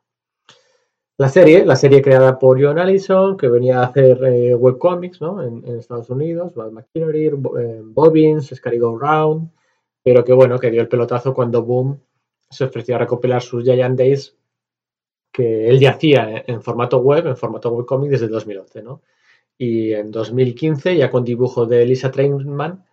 La 1.17 1.29
serie, 1.29 1.65
la 1.65 1.77
serie 1.77 2.03
creada 2.03 2.39
por 2.39 2.61
John 2.61 2.79
Allison, 2.79 3.37
que 3.37 3.49
venía 3.49 3.81
a 3.81 3.87
hacer 3.87 4.23
eh, 4.25 4.55
webcomics 4.55 5.21
¿no? 5.21 5.43
en, 5.43 5.65
Estados 5.79 6.11
Unidos, 6.11 6.55
Val 6.55 6.73
eh, 6.95 7.81
Bobbins, 7.85 8.53
Scary 8.53 8.79
Go 8.79 8.99
Round, 8.99 9.51
pero 10.03 10.25
que 10.25 10.33
bueno, 10.33 10.59
que 10.59 10.71
dio 10.71 10.81
el 10.81 10.89
pelotazo 10.89 11.33
cuando 11.33 11.63
Boom 11.63 12.01
se 12.51 12.65
ofreció 12.65 12.97
a 12.97 12.99
recopilar 12.99 13.43
sus 13.43 13.63
Giant 13.65 13.99
Days 13.99 14.37
que 15.33 15.69
él 15.69 15.81
ya 15.81 15.91
hacía 15.91 16.45
en 16.47 16.63
formato 16.63 16.99
web, 16.99 17.27
en 17.27 17.37
formato 17.37 17.71
webcomic 17.71 18.11
desde 18.11 18.29
2011, 18.29 18.83
¿no? 18.83 19.03
y 19.59 19.93
en 19.93 20.11
2015, 20.11 20.97
ya 20.97 21.11
con 21.11 21.25
dibujo 21.25 21.67
de 21.67 21.83
Elisa 21.83 22.11
Trainman, 22.11 22.85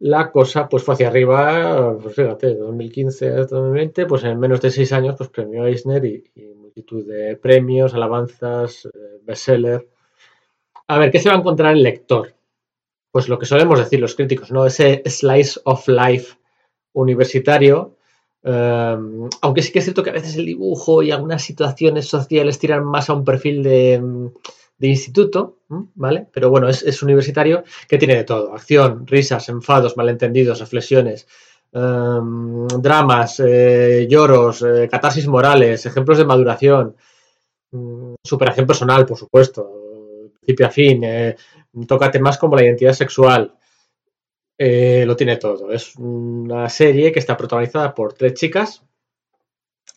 la 0.00 0.30
cosa 0.30 0.68
pues 0.68 0.84
fue 0.84 0.94
hacia 0.94 1.08
arriba, 1.08 1.98
pues 2.00 2.14
fíjate, 2.14 2.54
2015 2.54 3.28
a 3.28 3.36
2020, 3.46 4.06
pues 4.06 4.24
en 4.24 4.38
menos 4.38 4.60
de 4.60 4.70
seis 4.70 4.92
años, 4.92 5.16
pues 5.18 5.30
premio 5.30 5.66
Eisner 5.66 6.04
y, 6.04 6.24
y 6.36 6.67
de 6.86 7.36
premios, 7.36 7.94
alabanzas, 7.94 8.86
eh, 8.86 9.20
bestseller. 9.22 9.88
A 10.86 10.98
ver, 10.98 11.10
¿qué 11.10 11.18
se 11.18 11.28
va 11.28 11.34
a 11.34 11.38
encontrar 11.38 11.74
el 11.74 11.82
lector? 11.82 12.34
Pues 13.10 13.28
lo 13.28 13.38
que 13.38 13.46
solemos 13.46 13.78
decir 13.78 14.00
los 14.00 14.14
críticos, 14.14 14.50
¿no? 14.50 14.66
Ese 14.66 15.02
slice 15.06 15.60
of 15.64 15.86
life 15.88 16.36
universitario, 16.92 17.96
um, 18.42 19.28
aunque 19.42 19.62
sí 19.62 19.72
que 19.72 19.80
es 19.80 19.84
cierto 19.84 20.02
que 20.02 20.10
a 20.10 20.14
veces 20.14 20.36
el 20.36 20.46
dibujo 20.46 21.02
y 21.02 21.10
algunas 21.10 21.42
situaciones 21.42 22.06
sociales 22.08 22.58
tiran 22.58 22.84
más 22.84 23.10
a 23.10 23.14
un 23.14 23.24
perfil 23.24 23.62
de 23.62 24.30
de 24.78 24.88
instituto, 24.88 25.58
¿vale? 25.94 26.28
Pero 26.32 26.50
bueno, 26.50 26.68
es, 26.68 26.82
es, 26.82 27.02
universitario 27.02 27.64
que 27.88 27.98
tiene 27.98 28.14
de 28.14 28.24
todo. 28.24 28.54
Acción, 28.54 29.06
risas, 29.06 29.48
enfados, 29.48 29.96
malentendidos, 29.96 30.60
reflexiones, 30.60 31.26
um, 31.72 32.66
dramas, 32.68 33.40
eh, 33.40 34.06
lloros, 34.08 34.62
eh, 34.62 34.88
catarsis 34.90 35.26
morales, 35.26 35.84
ejemplos 35.86 36.18
de 36.18 36.24
maduración, 36.24 36.96
um, 37.72 38.14
superación 38.22 38.66
personal, 38.66 39.06
por 39.06 39.18
supuesto, 39.18 40.30
principio 40.34 40.66
a 40.66 40.70
fin, 40.70 41.04
eh, 41.04 41.36
toca 41.86 42.10
temas 42.10 42.38
como 42.38 42.56
la 42.56 42.64
identidad 42.64 42.92
sexual. 42.92 43.54
Lo 44.60 45.14
tiene 45.14 45.36
todo. 45.36 45.70
Es 45.70 45.94
una 45.96 46.68
serie 46.68 47.12
que 47.12 47.20
está 47.20 47.36
protagonizada 47.36 47.94
por 47.94 48.14
tres 48.14 48.34
chicas, 48.34 48.82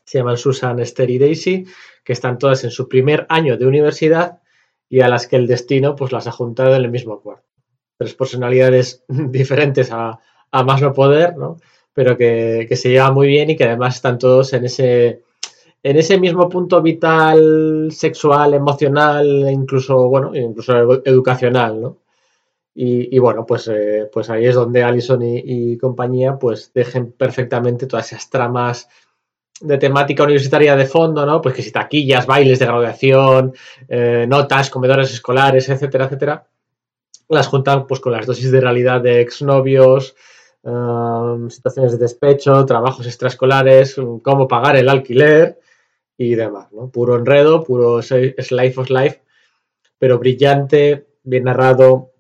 se 0.06 0.20
llaman 0.20 0.38
Susan, 0.38 0.80
Esther 0.80 1.10
y 1.10 1.18
Daisy, 1.18 1.66
que 2.04 2.14
están 2.14 2.38
todas 2.38 2.64
en 2.64 2.70
su 2.70 2.88
primer 2.88 3.26
año 3.30 3.58
de 3.58 3.66
universidad 3.66 4.42
y 4.90 5.00
a 5.00 5.08
las 5.08 5.26
que 5.26 5.38
el 5.38 5.48
destino 5.48 5.96
pues 5.96 6.12
las 6.12 6.28
ha 6.28 6.32
juntado 6.32 6.76
en 6.76 6.84
el 6.84 6.92
mismo 6.92 7.22
cuarto. 7.22 7.48
Tres 7.98 8.14
personalidades 8.14 9.04
diferentes 9.08 9.90
a, 9.92 10.20
a 10.52 10.64
más 10.64 10.82
no 10.82 10.94
poder, 10.94 11.38
¿no? 11.38 11.58
pero 11.94 12.18
que, 12.18 12.66
que, 12.70 12.76
se 12.76 12.90
llevan 12.90 13.14
muy 13.14 13.28
bien 13.28 13.50
y 13.50 13.56
que 13.56 13.66
además 13.66 13.96
están 13.96 14.18
todos 14.18 14.54
en 14.54 14.66
ese, 14.66 15.24
en 15.84 15.98
ese 15.98 16.20
mismo 16.20 16.48
punto 16.48 16.82
vital, 16.82 17.90
sexual, 17.92 18.54
emocional, 18.54 19.46
e 19.48 19.52
incluso, 19.52 20.08
bueno, 20.08 20.36
incluso 20.36 21.04
educacional, 21.06 21.82
¿no? 21.82 21.98
Y, 22.74 23.14
y 23.14 23.20
bueno, 23.20 23.46
pues, 23.46 23.68
eh, 23.68 24.10
pues 24.12 24.30
ahí 24.30 24.46
es 24.46 24.56
donde 24.56 24.84
Allison 24.84 25.22
y, 25.22 25.44
y, 25.74 25.78
compañía 25.78 26.38
pues 26.40 26.72
dejen 26.74 27.12
perfectamente 27.12 27.86
todas 27.86 28.14
esas 28.14 28.30
tramas 28.30 28.88
de 29.60 29.78
temática 29.78 30.24
universitaria 30.24 30.78
de 30.78 30.86
fondo, 30.86 31.26
¿no? 31.26 31.42
Pues 31.42 31.54
que 31.54 31.62
si 31.64 31.72
taquillas, 31.72 32.26
bailes 32.26 32.60
de 32.60 32.66
graduación, 32.66 33.54
eh, 33.90 34.26
notas, 34.28 34.70
comedores 34.70 35.12
escolares, 35.14 35.68
etcétera, 35.68 36.06
etcétera, 36.06 36.48
las 37.28 37.48
juntan 37.48 37.86
pues 37.88 38.00
con 38.00 38.14
las 38.14 38.26
dosis 38.26 38.52
de 38.52 38.62
realidad 38.62 39.02
de 39.02 39.20
exnovios, 39.20 40.16
um, 40.64 41.50
situaciones 41.50 41.94
de 41.94 41.98
despecho, 41.98 42.66
trabajos 42.66 43.06
extraescolares, 43.06 43.96
cómo 44.22 44.48
pagar 44.48 44.76
el 44.76 44.90
alquiler 44.90 45.60
y 46.18 46.36
demás, 46.36 46.72
¿no? 46.72 46.90
Puro 46.90 47.16
enredo, 47.16 47.64
puro 47.64 48.02
slice 48.02 48.74
of 48.78 48.90
life, 48.90 49.22
pero 49.98 50.20
brillante, 50.20 51.08
bien 51.24 51.46
narrado, 51.46 52.12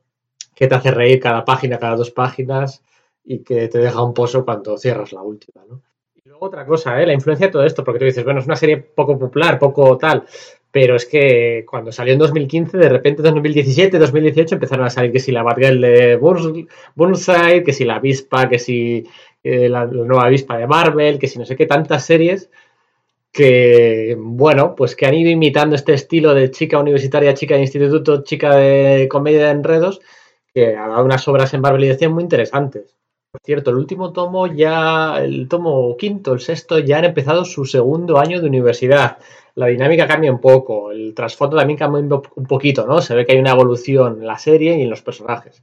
que 0.56 0.68
te 0.68 0.76
hace 0.76 0.92
reír 0.92 1.20
cada 1.20 1.46
página, 1.46 1.80
cada 1.80 1.96
dos 1.96 2.12
páginas 2.12 2.84
y 3.24 3.39
que 3.39 3.68
te 3.68 3.80
deja 3.80 4.04
un 4.04 4.14
pozo 4.14 4.44
cuando 4.46 4.78
cierras 4.78 5.12
la 5.14 5.22
última, 5.22 5.64
¿no? 5.68 5.82
Y 6.14 6.30
luego 6.30 6.46
otra 6.46 6.66
cosa, 6.66 7.02
¿eh? 7.02 7.06
La 7.06 7.14
influencia 7.14 7.48
de 7.48 7.52
todo 7.52 7.64
esto, 7.64 7.84
porque 7.84 8.00
tú 8.00 8.06
dices, 8.06 8.24
bueno, 8.24 8.39
es 8.39 8.46
una 8.46 8.56
serie 8.56 8.78
poco 8.78 9.18
popular, 9.18 9.58
poco 9.58 9.98
tal, 9.98 10.24
pero 10.72 10.95
es 10.95 11.05
que 11.05 11.65
cuando 11.69 11.91
salió 11.91 12.13
en 12.13 12.19
2015, 12.19 12.78
de 12.78 12.89
repente 12.89 13.28
en 13.28 13.34
2017, 13.36 13.99
2018 13.99 14.55
empezaron 14.55 14.86
a 14.86 14.89
salir 14.89 15.11
que 15.11 15.19
si 15.19 15.32
la 15.32 15.43
Batgirl 15.43 15.82
de 15.82 16.15
Burnside, 16.95 17.63
que 17.63 17.74
si 17.74 17.84
la 17.84 17.95
avispa, 17.95 18.47
que 18.47 18.57
si 18.57 19.05
eh, 19.43 19.67
la, 19.67 19.86
nueva 19.86 20.26
avispa 20.26 20.57
de 20.57 20.67
Marvel, 20.67 21.19
que 21.19 21.28
si 21.28 21.38
no 21.38 21.45
sé 21.45 21.57
qué, 21.57 21.65
tantas 21.65 22.05
series 22.05 22.49
que, 23.34 24.15
bueno, 24.17 24.76
pues 24.76 24.95
que 24.95 25.05
han 25.05 25.13
ido 25.13 25.30
imitando 25.30 25.76
este 25.76 25.93
estilo 25.93 26.34
de 26.34 26.51
chica 26.51 26.80
universitaria, 26.80 27.34
chica 27.34 27.55
de 27.55 27.61
instituto, 27.61 28.24
chica 28.24 28.55
de 28.55 29.07
comedia 29.09 29.45
de 29.45 29.51
enredos, 29.51 30.01
que 30.53 30.76
ha 30.76 30.88
dado 30.88 31.05
unas 31.05 31.28
obras 31.28 31.53
en 31.53 31.61
Marvel 31.61 31.86
y 31.86 31.88
decían 31.89 32.13
muy 32.13 32.24
interesantes. 32.24 32.95
Por 33.32 33.41
cierto, 33.43 33.72
el 33.72 33.78
último 33.78 34.11
tomo 34.11 34.47
ya, 34.47 35.22
el 35.24 35.47
tomo 35.47 35.95
quinto, 35.97 36.34
el 36.34 36.41
sexto, 36.41 36.80
ya 36.80 36.97
han 36.97 37.05
empezado 37.05 37.45
su 37.45 37.63
segundo 37.65 38.19
año 38.19 38.41
de 38.41 38.47
universidad 38.47 39.17
la 39.56 39.68
dinámica 39.68 40.08
cambia 40.08 40.32
un 40.32 40.39
poco, 40.39 40.91
el 40.91 41.14
trasfondo 41.14 41.58
también 41.58 41.78
cambia 41.78 42.02
un 42.02 42.45
poquito, 42.45 42.86
¿no? 42.86 43.02
Se 43.02 43.16
ve 43.16 43.26
que 43.26 43.34
hay 43.34 43.39
una 43.39 43.52
evolución 43.52 44.20
en 44.20 44.28
la 44.28 44.38
serie 44.38 44.78
y 44.78 44.82
en 44.84 44.89
los 44.89 45.02
personajes. 45.02 45.62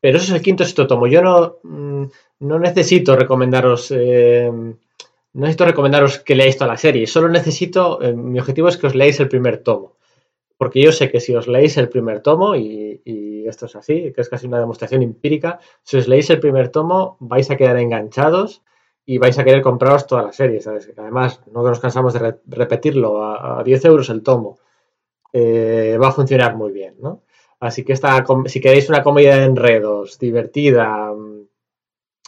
Pero 0.00 0.18
eso 0.18 0.26
es 0.26 0.32
el 0.32 0.42
quinto 0.42 0.64
tomo. 0.86 1.06
Yo 1.06 1.22
no, 1.22 1.58
mm, 1.62 2.04
no 2.40 2.58
necesito 2.58 3.16
recomendaros. 3.16 3.90
Eh, 3.90 4.50
no 4.50 5.40
necesito 5.40 5.64
recomendaros 5.64 6.20
que 6.20 6.34
leáis 6.34 6.56
toda 6.56 6.68
la 6.68 6.76
serie. 6.76 7.06
Solo 7.06 7.28
necesito. 7.28 8.00
Eh, 8.02 8.12
mi 8.12 8.38
objetivo 8.38 8.68
es 8.68 8.76
que 8.76 8.86
os 8.86 8.94
leáis 8.94 9.18
el 9.20 9.28
primer 9.28 9.58
tomo. 9.58 9.96
Porque 10.56 10.82
yo 10.82 10.92
sé 10.92 11.10
que 11.10 11.20
si 11.20 11.34
os 11.34 11.46
leéis 11.46 11.76
el 11.76 11.88
primer 11.88 12.20
tomo, 12.20 12.56
y, 12.56 13.00
y 13.04 13.46
esto 13.46 13.66
es 13.66 13.76
así, 13.76 14.12
que 14.12 14.20
es 14.20 14.28
casi 14.28 14.46
una 14.46 14.58
demostración 14.58 15.02
empírica, 15.02 15.60
si 15.82 15.96
os 15.96 16.08
leéis 16.08 16.30
el 16.30 16.40
primer 16.40 16.68
tomo, 16.70 17.16
vais 17.20 17.50
a 17.50 17.56
quedar 17.56 17.76
enganchados 17.78 18.62
y 19.10 19.16
vais 19.16 19.38
a 19.38 19.44
querer 19.44 19.62
compraros 19.62 20.06
toda 20.06 20.22
la 20.22 20.32
serie, 20.32 20.60
¿sabes? 20.60 20.92
Además, 20.94 21.40
no 21.50 21.62
nos 21.62 21.80
cansamos 21.80 22.12
de 22.12 22.40
repetirlo, 22.46 23.24
a, 23.24 23.62
10 23.64 23.86
euros 23.86 24.10
el 24.10 24.22
tomo. 24.22 24.58
Eh, 25.32 25.96
va 25.98 26.08
a 26.08 26.12
funcionar 26.12 26.56
muy 26.56 26.72
bien, 26.72 26.96
¿no? 27.00 27.22
Así 27.58 27.84
que 27.86 27.94
esta, 27.94 28.22
si 28.44 28.60
queréis 28.60 28.90
una 28.90 29.02
comedia 29.02 29.38
de 29.38 29.44
enredos, 29.44 30.18
divertida, 30.18 31.10
mm, 31.14 31.46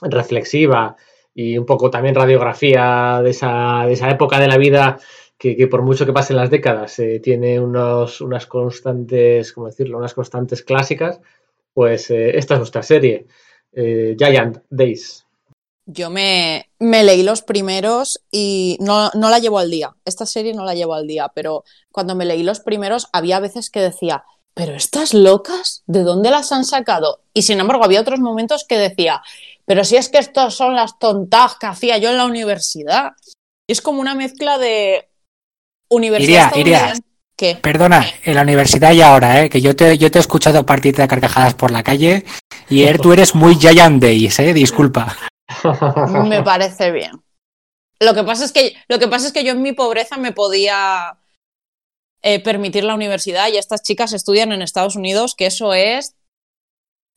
reflexiva 0.08 0.96
y 1.34 1.58
un 1.58 1.66
poco 1.66 1.90
también 1.90 2.14
radiografía 2.14 3.20
de 3.22 3.30
esa, 3.30 3.84
de 3.86 3.92
esa 3.92 4.08
época 4.08 4.40
de 4.40 4.48
la 4.48 4.56
vida 4.56 4.98
que, 5.36 5.68
por 5.68 5.82
mucho 5.82 6.06
que 6.06 6.14
pasen 6.14 6.36
las 6.36 6.48
décadas 6.48 6.98
eh, 6.98 7.20
tiene 7.20 7.60
unos, 7.60 8.22
unas 8.22 8.46
constantes, 8.46 9.52
¿cómo 9.52 9.66
decirlo? 9.66 9.98
Unas 9.98 10.14
constantes 10.14 10.62
clásicas, 10.62 11.20
pues 11.74 12.10
eh, 12.10 12.38
esta 12.38 12.54
es 12.54 12.60
nuestra 12.60 12.82
serie, 12.82 13.26
Giant 13.74 14.62
Days. 14.70 15.26
Yo 15.86 16.10
me, 16.10 16.68
leí 16.78 17.22
los 17.22 17.42
primeros 17.42 18.22
y 18.30 18.76
no, 18.80 19.10
la 19.14 19.38
llevo 19.38 19.58
al 19.58 19.70
día. 19.70 19.94
Esta 20.04 20.26
serie 20.26 20.54
no 20.54 20.64
la 20.64 20.74
llevo 20.74 20.94
al 20.94 21.06
día, 21.06 21.30
pero 21.34 21.64
cuando 21.90 22.14
me 22.14 22.24
leí 22.24 22.42
los 22.42 22.60
primeros 22.60 23.08
había 23.12 23.40
veces 23.40 23.70
que 23.70 23.80
decía, 23.80 24.24
pero 24.54 24.74
estas 24.74 25.14
locas, 25.14 25.82
¿de 25.86 26.02
dónde 26.02 26.30
las 26.30 26.52
han 26.52 26.64
sacado? 26.64 27.22
Y 27.34 27.42
sin 27.42 27.60
embargo 27.60 27.84
había 27.84 28.00
otros 28.00 28.20
momentos 28.20 28.64
que 28.68 28.78
decía, 28.78 29.22
pero 29.64 29.84
si 29.84 29.96
es 29.96 30.08
que 30.08 30.18
estas 30.18 30.54
son 30.54 30.74
las 30.74 30.98
tontas 30.98 31.56
que 31.56 31.66
hacía 31.66 31.98
yo 31.98 32.10
en 32.10 32.18
la 32.18 32.26
universidad. 32.26 33.12
es 33.68 33.80
como 33.80 34.00
una 34.00 34.14
mezcla 34.14 34.58
de 34.58 35.08
universidad. 35.88 36.54
Iría, 36.56 36.94
¿Qué? 37.36 37.56
Perdona, 37.56 38.06
en 38.24 38.34
la 38.34 38.42
universidad 38.42 38.92
y 38.92 39.00
ahora, 39.00 39.42
¿eh? 39.42 39.48
que 39.48 39.60
yo 39.60 39.74
te, 39.74 39.96
yo 39.96 40.10
te 40.10 40.18
he 40.18 40.20
escuchado 40.20 40.66
partirte 40.66 41.00
de 41.02 41.08
carcajadas 41.08 41.54
por 41.54 41.70
la 41.70 41.82
calle 41.82 42.24
y 42.68 42.82
er, 42.82 42.98
tú 42.98 43.12
eres 43.12 43.34
muy 43.34 43.56
Giant 43.56 44.02
Days, 44.02 44.38
¿eh? 44.40 44.52
disculpa. 44.52 45.16
Me 46.24 46.42
parece 46.44 46.90
bien. 46.90 47.22
Lo 48.00 48.14
que 48.14 48.24
pasa 48.24 48.44
es 48.44 48.52
que, 48.52 48.74
lo 48.88 48.98
que, 48.98 49.08
pasa 49.08 49.26
es 49.26 49.32
que 49.32 49.44
yo 49.44 49.52
en 49.52 49.62
mi 49.62 49.72
pobreza 49.72 50.16
me 50.16 50.32
podía 50.32 51.18
eh, 52.22 52.42
permitir 52.42 52.84
la 52.84 52.94
universidad 52.94 53.48
y 53.48 53.58
estas 53.58 53.82
chicas 53.82 54.12
estudian 54.12 54.52
en 54.52 54.62
Estados 54.62 54.96
Unidos, 54.96 55.34
que 55.34 55.46
eso 55.46 55.74
es 55.74 56.16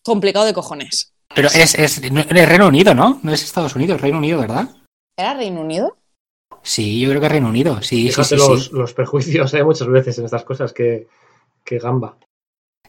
complicado 0.03 0.45
de 0.45 0.53
cojones. 0.53 1.13
Pero 1.33 1.47
es, 1.47 1.75
es, 1.75 2.01
Reino 2.01 2.67
Unido, 2.67 2.93
¿no? 2.93 3.19
No 3.23 3.33
es 3.33 3.43
Estados 3.43 3.75
Unidos, 3.75 4.01
Reino 4.01 4.17
Unido, 4.17 4.39
¿verdad? 4.39 4.69
¿Era 5.17 5.33
Reino 5.33 5.61
Unido? 5.61 5.97
Sí, 6.61 6.99
yo 6.99 7.09
creo 7.09 7.21
que 7.21 7.29
Reino 7.29 7.49
Unido, 7.49 7.81
sí, 7.81 8.11
sí, 8.11 8.23
sí, 8.23 8.35
los, 8.35 8.71
los, 8.71 8.93
prejuicios 8.93 9.53
hay 9.53 9.61
¿eh? 9.61 9.63
muchas 9.65 9.87
veces 9.87 10.17
en 10.17 10.25
estas 10.25 10.43
cosas 10.43 10.71
que, 10.71 11.07
que 11.63 11.79
gamba. 11.79 12.17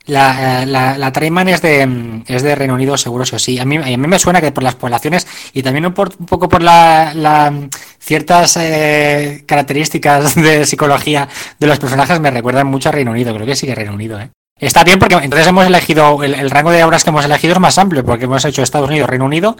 La, 0.06 0.66
la, 0.66 0.98
la 0.98 1.12
Trayman 1.12 1.48
es 1.48 1.62
de, 1.62 2.22
es 2.26 2.42
de 2.42 2.54
Reino 2.54 2.74
Unido, 2.74 2.98
seguro 2.98 3.24
sí 3.24 3.36
o 3.36 3.38
sí. 3.38 3.58
A 3.58 3.64
mí, 3.64 3.76
a 3.76 3.84
mí 3.84 3.96
me 3.96 4.18
suena 4.18 4.40
que 4.40 4.52
por 4.52 4.62
las 4.62 4.74
poblaciones 4.74 5.26
y 5.54 5.62
también 5.62 5.86
un, 5.86 5.94
poco 5.94 6.48
por 6.48 6.62
la, 6.62 7.52
ciertas 7.98 8.56
eh, 8.58 9.44
características 9.46 10.34
de 10.34 10.66
psicología 10.66 11.28
de 11.58 11.66
los 11.66 11.78
personajes 11.78 12.20
me 12.20 12.30
recuerdan 12.30 12.66
mucho 12.66 12.90
a 12.90 12.92
Reino 12.92 13.12
Unido. 13.12 13.34
Creo 13.34 13.46
que 13.46 13.56
sí 13.56 13.66
que 13.66 13.74
Reino 13.74 13.94
Unido, 13.94 14.20
¿eh? 14.20 14.30
Está 14.58 14.84
bien 14.84 14.98
porque 14.98 15.16
entonces 15.16 15.48
hemos 15.48 15.66
elegido, 15.66 16.22
el, 16.22 16.50
rango 16.50 16.70
de 16.70 16.84
obras 16.84 17.02
que 17.02 17.10
hemos 17.10 17.24
elegido 17.24 17.54
es 17.54 17.60
más 17.60 17.76
amplio 17.76 18.04
porque 18.04 18.26
hemos 18.26 18.44
hecho 18.44 18.62
Estados 18.62 18.88
Unidos, 18.88 19.08
Reino 19.08 19.24
Unido, 19.24 19.56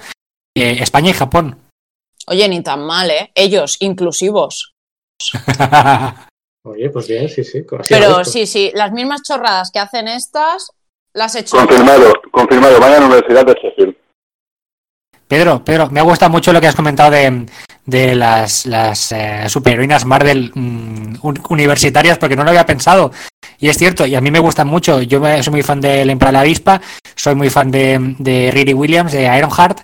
eh, 0.55 0.76
España 0.80 1.11
y 1.11 1.14
Japón. 1.14 1.59
Oye, 2.26 2.49
ni 2.49 2.62
tan 2.62 2.86
mal, 2.86 3.11
¿eh? 3.11 3.32
Ellos, 3.34 3.76
inclusivos. 3.80 4.74
Oye, 6.67 6.89
pues 6.89 7.07
bien, 7.09 7.29
sí, 7.29 7.45
sí. 7.45 7.62
Pero 7.89 8.25
sí, 8.25 8.47
sí, 8.47 8.73
las 8.75 8.91
mismas 8.91 9.23
chorradas 9.23 9.71
que 9.71 9.79
hacen 9.79 10.09
estas, 10.09 10.71
las 11.12 11.35
he 11.35 11.41
hecho. 11.41 11.59
Confirmado, 11.59 12.12
confirmado. 12.31 12.81
Vaya 12.81 12.97
a 12.97 13.01
la 13.01 13.07
Universidad 13.07 13.45
de 13.45 13.55
Sheffield. 13.55 13.97
Pedro, 15.29 15.62
Pedro, 15.62 15.91
me 15.91 16.01
ha 16.01 16.05
gustado 16.05 16.31
mucho 16.31 16.53
lo 16.55 16.61
que 16.61 16.67
has 16.67 16.75
comentado 16.75 17.11
de, 17.11 17.47
de 17.85 18.15
las, 18.15 18.65
las 18.65 19.12
eh, 19.12 19.45
superheroínas 19.49 20.07
Marvel 20.07 20.53
mm, 20.55 21.17
universitarias, 21.51 22.17
porque 22.17 22.37
no 22.37 22.45
lo 22.45 22.51
había 22.51 22.65
pensado. 22.65 23.12
Y 23.59 23.69
es 23.69 23.77
cierto, 23.77 24.07
y 24.07 24.15
a 24.15 24.21
mí 24.23 24.31
me 24.31 24.39
gustan 24.39 24.67
mucho. 24.67 25.03
Yo 25.03 25.21
soy 25.43 25.51
muy 25.51 25.62
fan 25.62 25.83
de 25.83 26.05
La 26.07 26.33
la 26.33 26.41
Avispa, 26.41 26.81
soy 27.15 27.35
muy 27.35 27.51
fan 27.51 27.71
de, 27.71 28.15
de 28.19 28.51
Riri 28.51 28.73
Williams, 28.73 29.12
de 29.12 29.25
Ironheart, 29.37 29.81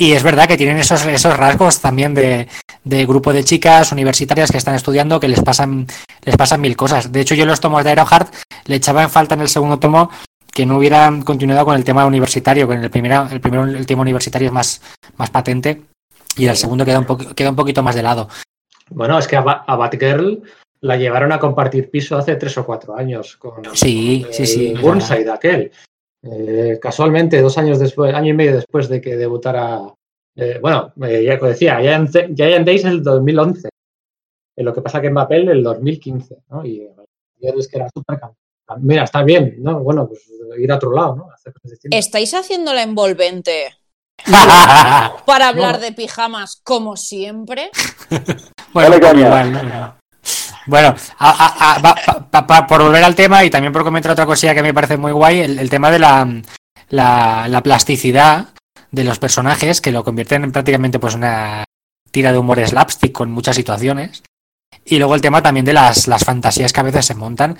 y 0.00 0.12
es 0.12 0.22
verdad 0.22 0.46
que 0.46 0.56
tienen 0.56 0.78
esos, 0.78 1.04
esos 1.06 1.36
rasgos 1.36 1.80
también 1.80 2.14
de, 2.14 2.46
de, 2.84 3.04
grupo 3.04 3.32
de 3.32 3.42
chicas 3.42 3.90
universitarias 3.90 4.50
que 4.50 4.58
están 4.58 4.76
estudiando 4.76 5.18
que 5.18 5.26
les 5.26 5.42
pasan, 5.42 5.88
les 6.24 6.36
pasan 6.36 6.60
mil 6.60 6.76
cosas. 6.76 7.10
De 7.10 7.20
hecho, 7.20 7.34
yo 7.34 7.44
los 7.44 7.58
tomos 7.58 7.82
de 7.82 7.90
Ironheart 7.90 8.32
le 8.66 8.76
echaba 8.76 9.02
en 9.02 9.10
falta 9.10 9.34
en 9.34 9.40
el 9.40 9.48
segundo 9.48 9.80
tomo 9.80 10.08
que 10.52 10.64
no 10.64 10.78
hubieran 10.78 11.22
continuado 11.22 11.64
con 11.64 11.74
el 11.74 11.82
tema 11.82 12.06
universitario, 12.06 12.68
con 12.68 12.82
el 12.82 12.90
primero, 12.90 13.26
el 13.28 13.40
primero, 13.40 13.64
el 13.64 13.86
tema 13.86 14.02
universitario 14.02 14.46
es 14.46 14.52
más, 14.52 14.82
más 15.16 15.30
patente 15.30 15.82
y 16.36 16.46
el 16.46 16.56
segundo 16.56 16.84
queda 16.84 17.00
un, 17.00 17.34
queda 17.34 17.50
un 17.50 17.56
poquito 17.56 17.82
más 17.82 17.96
de 17.96 18.04
lado. 18.04 18.28
Bueno, 18.90 19.18
es 19.18 19.26
que 19.26 19.36
a, 19.36 19.42
Batgirl 19.42 20.42
la 20.80 20.96
llevaron 20.96 21.32
a 21.32 21.40
compartir 21.40 21.90
piso 21.90 22.16
hace 22.16 22.36
tres 22.36 22.56
o 22.56 22.64
cuatro 22.64 22.96
años 22.96 23.36
con, 23.36 23.64
sí, 23.74 24.24
sí, 24.30 24.46
sí, 24.46 24.74
Burnside 24.80 25.28
aquel. 25.28 25.72
Eh, 26.22 26.78
casualmente, 26.80 27.40
dos 27.40 27.56
años 27.58 27.78
después, 27.78 28.12
año 28.14 28.30
y 28.30 28.36
medio 28.36 28.56
después 28.56 28.88
de 28.88 29.00
que 29.00 29.16
debutara, 29.16 29.80
eh, 30.34 30.58
bueno, 30.60 30.92
eh, 31.04 31.24
ya 31.24 31.36
decía, 31.46 31.78
Giant, 31.80 32.10
Days 32.66 32.84
el 32.84 33.02
2011. 33.02 33.68
lo 34.56 34.74
que 34.74 34.82
pasa 34.82 35.00
que 35.00 35.06
en 35.06 35.14
papel 35.14 35.48
el 35.48 35.62
2015, 35.62 36.38
¿no? 36.50 36.64
Y 36.64 36.88
es 37.40 37.68
que 37.68 37.76
era 37.76 37.88
súper 37.88 38.18
Mira, 38.80 39.04
está 39.04 39.22
bien, 39.22 39.56
¿no? 39.60 39.80
Bueno, 39.80 40.08
pues 40.08 40.30
ir 40.58 40.70
a 40.70 40.76
otro 40.76 40.92
lado, 40.92 41.16
¿no? 41.16 41.28
¿Estáis 41.90 42.34
haciendo 42.34 42.74
la 42.74 42.82
envolvente 42.82 43.74
para 45.26 45.48
hablar 45.48 45.80
de 45.80 45.92
pijamas 45.92 46.60
como 46.62 46.96
siempre? 46.96 47.70
bueno, 48.74 49.97
bueno, 50.68 50.94
por 52.68 52.82
volver 52.82 53.02
al 53.02 53.14
tema 53.14 53.44
y 53.44 53.50
también 53.50 53.72
por 53.72 53.84
comentar 53.84 54.12
otra 54.12 54.26
cosilla 54.26 54.54
que 54.54 54.62
me 54.62 54.74
parece 54.74 54.96
muy 54.96 55.12
guay, 55.12 55.40
el, 55.40 55.70
tema 55.70 55.90
de 55.90 55.98
la, 55.98 56.42
la, 56.90 57.62
plasticidad 57.62 58.48
de 58.90 59.04
los 59.04 59.18
personajes 59.18 59.80
que 59.80 59.92
lo 59.92 60.04
convierten 60.04 60.44
en 60.44 60.52
prácticamente 60.52 60.98
pues 60.98 61.14
una 61.14 61.64
tira 62.10 62.32
de 62.32 62.38
humor 62.38 62.64
slapstick 62.64 63.12
con 63.12 63.30
muchas 63.30 63.56
situaciones. 63.56 64.22
Y 64.84 64.98
luego 64.98 65.14
el 65.14 65.20
tema 65.20 65.42
también 65.42 65.66
de 65.66 65.72
las, 65.72 66.06
las 66.06 66.24
fantasías 66.24 66.72
que 66.72 66.80
a 66.80 66.84
veces 66.84 67.06
se 67.06 67.14
montan 67.14 67.56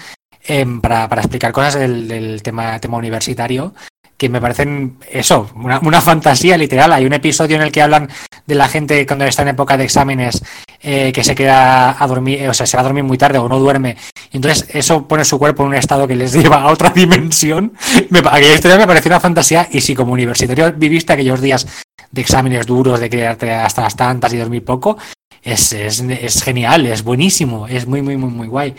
em, 0.46 0.80
para, 0.80 1.08
para, 1.08 1.22
explicar 1.22 1.52
cosas 1.52 1.74
del, 1.74 2.08
del 2.08 2.42
tema, 2.42 2.78
tema 2.78 2.98
universitario 2.98 3.74
que 4.18 4.28
me 4.28 4.40
parecen 4.40 4.98
eso, 5.10 5.48
una, 5.54 5.78
una, 5.78 6.00
fantasía 6.00 6.58
literal. 6.58 6.92
Hay 6.92 7.06
un 7.06 7.12
episodio 7.12 7.56
en 7.56 7.62
el 7.62 7.72
que 7.72 7.80
hablan 7.80 8.10
de 8.48 8.54
la 8.54 8.66
gente 8.66 9.06
cuando 9.06 9.26
está 9.26 9.42
en 9.42 9.48
época 9.48 9.76
de 9.76 9.84
exámenes 9.84 10.42
eh, 10.80 11.12
que 11.12 11.22
se 11.22 11.34
queda 11.34 12.02
a 12.02 12.06
dormir, 12.06 12.48
o 12.48 12.54
sea, 12.54 12.66
se 12.66 12.78
va 12.78 12.80
a 12.80 12.84
dormir 12.84 13.04
muy 13.04 13.18
tarde 13.18 13.38
o 13.38 13.46
no 13.46 13.58
duerme. 13.58 13.96
entonces 14.32 14.66
eso 14.74 15.06
pone 15.06 15.24
su 15.26 15.38
cuerpo 15.38 15.62
en 15.62 15.68
un 15.68 15.74
estado 15.74 16.08
que 16.08 16.16
les 16.16 16.32
lleva 16.42 16.62
a 16.62 16.72
otra 16.72 16.88
dimensión. 16.88 17.74
Me, 18.08 18.20
aquella 18.20 18.54
historia 18.54 18.78
me 18.78 18.86
pareció 18.86 19.10
una 19.10 19.20
fantasía 19.20 19.68
y 19.70 19.82
si 19.82 19.94
como 19.94 20.14
universitario 20.14 20.72
viviste 20.72 21.12
aquellos 21.12 21.42
días 21.42 21.66
de 22.10 22.22
exámenes 22.22 22.66
duros, 22.66 23.00
de 23.00 23.10
quedarte 23.10 23.52
hasta 23.52 23.82
las 23.82 23.94
tantas 23.94 24.32
y 24.32 24.38
dormir 24.38 24.64
poco, 24.64 24.96
es, 25.42 25.72
es, 25.74 26.42
genial, 26.42 26.86
es 26.86 27.04
buenísimo, 27.04 27.68
es 27.68 27.86
muy, 27.86 28.00
muy, 28.00 28.16
muy, 28.16 28.30
muy 28.30 28.48
guay. 28.48 28.74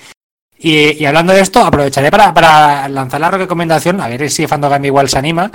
Y, 0.57 1.01
y 1.01 1.05
hablando 1.05 1.31
de 1.31 1.41
esto, 1.41 1.63
aprovecharé 1.63 2.09
para, 2.09 2.33
para, 2.33 2.89
lanzar 2.89 3.21
la 3.21 3.29
recomendación, 3.29 4.01
a 4.01 4.07
ver 4.07 4.31
si 4.31 4.47
Fandogami 4.47 4.87
igual 4.87 5.09
se 5.09 5.19
anima. 5.19 5.51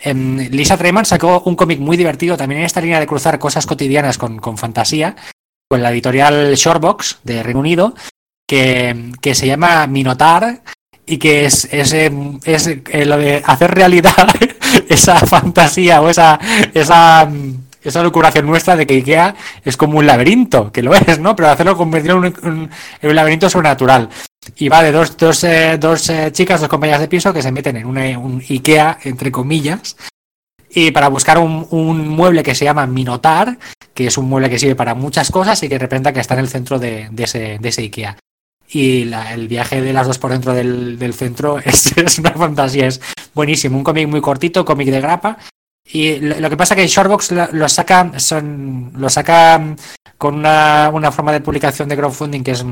Eh, 0.00 0.14
Lisa 0.14 0.76
Treyman 0.76 1.04
sacó 1.04 1.42
un 1.44 1.56
cómic 1.56 1.78
muy 1.78 1.96
divertido 1.96 2.36
también 2.36 2.60
en 2.60 2.66
esta 2.66 2.80
línea 2.80 3.00
de 3.00 3.06
cruzar 3.06 3.38
cosas 3.38 3.66
cotidianas 3.66 4.18
con, 4.18 4.40
fantasía, 4.58 5.16
con 5.68 5.82
la 5.82 5.90
editorial 5.90 6.54
Shortbox 6.54 7.20
de 7.24 7.42
Reino 7.42 7.60
Unido, 7.60 7.94
que, 8.46 9.12
que 9.20 9.34
se 9.34 9.46
llama 9.46 9.86
Minotar 9.86 10.62
y 11.06 11.18
que 11.18 11.46
es, 11.46 11.66
es, 11.72 11.92
es, 11.92 12.66
es 12.66 13.06
lo 13.06 13.16
de 13.16 13.42
hacer 13.44 13.70
realidad 13.74 14.28
esa 14.88 15.16
fantasía 15.18 16.02
o 16.02 16.08
esa, 16.08 16.38
esa 16.74 17.28
esa 17.88 18.02
locuración 18.02 18.46
nuestra 18.46 18.76
de 18.76 18.86
que 18.86 18.94
Ikea 18.94 19.34
es 19.64 19.76
como 19.76 19.98
un 19.98 20.06
laberinto, 20.06 20.70
que 20.72 20.82
lo 20.82 20.94
es, 20.94 21.18
¿no? 21.18 21.34
Pero 21.36 21.48
hacerlo 21.48 21.76
convertirlo 21.76 22.24
en 22.24 22.34
un, 22.42 22.70
un 23.02 23.14
laberinto 23.14 23.50
sobrenatural. 23.50 24.08
Y 24.56 24.68
va 24.68 24.82
de 24.82 24.92
dos, 24.92 25.16
dos, 25.16 25.44
eh, 25.44 25.76
dos 25.78 26.08
eh, 26.10 26.30
chicas, 26.32 26.60
dos 26.60 26.68
compañeras 26.68 27.00
de 27.00 27.08
piso 27.08 27.32
que 27.32 27.42
se 27.42 27.52
meten 27.52 27.76
en 27.76 27.86
una, 27.86 28.18
un 28.18 28.40
Ikea, 28.40 28.98
entre 29.04 29.30
comillas, 29.30 29.96
y 30.70 30.90
para 30.90 31.08
buscar 31.08 31.38
un, 31.38 32.08
mueble 32.08 32.42
que 32.42 32.54
se 32.54 32.64
llama 32.64 32.86
Minotar, 32.86 33.58
que 33.94 34.06
es 34.06 34.18
un 34.18 34.28
mueble 34.28 34.50
que 34.50 34.58
sirve 34.58 34.74
para 34.74 34.94
muchas 34.94 35.30
cosas 35.30 35.62
y 35.62 35.68
que 35.68 35.78
representa 35.78 36.12
que 36.12 36.20
está 36.20 36.34
en 36.34 36.40
el 36.40 36.48
centro 36.48 36.78
de, 36.78 37.10
ese, 37.16 37.58
de 37.58 37.68
ese, 37.68 37.82
Ikea. 37.82 38.16
Y 38.70 39.10
el 39.12 39.48
viaje 39.48 39.80
de 39.80 39.92
las 39.94 40.06
dos 40.06 40.18
por 40.18 40.30
dentro 40.30 40.52
del, 40.52 40.98
del 40.98 41.14
centro 41.14 41.58
es, 41.64 41.96
es, 41.96 42.18
una 42.18 42.32
fantasía, 42.32 42.86
es 42.86 43.00
buenísimo. 43.34 43.78
Un 43.78 43.84
cómic 43.84 44.08
muy 44.08 44.20
cortito, 44.20 44.64
cómic 44.64 44.88
de 44.88 45.00
grapa, 45.00 45.38
y 45.90 46.18
lo 46.20 46.50
que 46.50 46.56
pasa 46.56 46.76
que 46.76 46.86
Shortbox 46.86 47.32
lo, 47.52 47.68
saca, 47.68 48.18
son, 48.18 48.92
lo 48.94 49.08
saca 49.08 49.74
con 50.18 50.34
una, 50.34 50.90
una, 50.92 51.10
forma 51.10 51.32
de 51.32 51.40
publicación 51.40 51.88
de 51.88 51.96
crowdfunding 51.96 52.44
que 52.44 52.50
es 52.50 52.64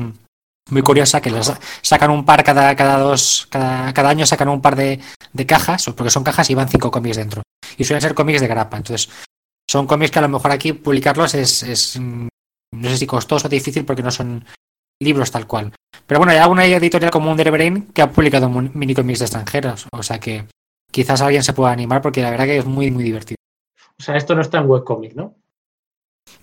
muy 0.69 0.81
curiosa, 0.81 1.21
que 1.21 1.31
los 1.31 1.51
sacan 1.81 2.11
un 2.11 2.25
par 2.25 2.43
cada, 2.43 2.75
cada 2.75 2.99
dos, 2.99 3.47
cada, 3.49 3.93
cada 3.93 4.09
año 4.09 4.25
sacan 4.25 4.49
un 4.49 4.61
par 4.61 4.75
de, 4.75 4.99
de, 5.33 5.45
cajas, 5.45 5.85
porque 5.95 6.11
son 6.11 6.23
cajas 6.23 6.49
y 6.49 6.55
van 6.55 6.69
cinco 6.69 6.91
cómics 6.91 7.17
dentro. 7.17 7.41
Y 7.77 7.85
suelen 7.85 8.01
ser 8.01 8.13
cómics 8.13 8.41
de 8.41 8.47
grapa. 8.47 8.77
Entonces, 8.77 9.09
son 9.69 9.87
cómics 9.87 10.11
que 10.11 10.19
a 10.19 10.23
lo 10.23 10.29
mejor 10.29 10.51
aquí 10.51 10.73
publicarlos 10.73 11.33
es, 11.33 11.63
es 11.63 11.99
no 11.99 12.89
sé 12.89 12.97
si 12.97 13.07
costoso 13.07 13.47
o 13.47 13.49
difícil 13.49 13.85
porque 13.85 14.03
no 14.03 14.11
son 14.11 14.45
libros 15.01 15.31
tal 15.31 15.47
cual. 15.47 15.73
Pero 16.05 16.19
bueno, 16.19 16.33
hay 16.33 16.39
alguna 16.39 16.65
editorial 16.65 17.11
como 17.11 17.31
Underbrain 17.31 17.87
que 17.93 18.01
ha 18.01 18.11
publicado 18.11 18.49
mini 18.49 18.93
cómics 18.93 19.21
extranjeros. 19.21 19.87
O 19.91 20.03
sea 20.03 20.19
que 20.19 20.45
quizás 20.91 21.21
alguien 21.21 21.43
se 21.43 21.53
pueda 21.53 21.71
animar 21.71 22.01
porque 22.01 22.21
la 22.21 22.31
verdad 22.31 22.45
que 22.45 22.57
es 22.57 22.65
muy, 22.65 22.91
muy 22.91 23.03
divertido. 23.03 23.37
O 23.99 24.03
sea, 24.03 24.15
esto 24.15 24.35
no 24.35 24.41
está 24.41 24.59
en 24.59 24.69
webcomic, 24.69 25.15
¿no? 25.15 25.35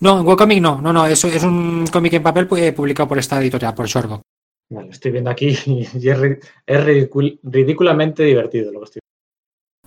No, 0.00 0.20
en 0.20 0.26
webcomic 0.26 0.60
no, 0.60 0.80
no, 0.80 0.92
no, 0.92 1.06
eso 1.06 1.28
es 1.28 1.42
un 1.44 1.86
cómic 1.92 2.14
en 2.14 2.22
papel 2.22 2.46
publicado 2.46 3.08
por 3.08 3.18
esta 3.18 3.40
editorial, 3.40 3.74
por 3.74 3.86
Shortbox. 3.86 4.22
Vale, 4.70 4.90
estoy 4.90 5.12
viendo 5.12 5.30
aquí 5.30 5.56
y 5.66 6.08
es, 6.08 6.18
es 6.66 6.84
ridícul, 6.84 7.38
ridículamente 7.42 8.22
divertido 8.24 8.72
lo 8.72 8.80
que 8.80 8.84
estoy 8.84 9.00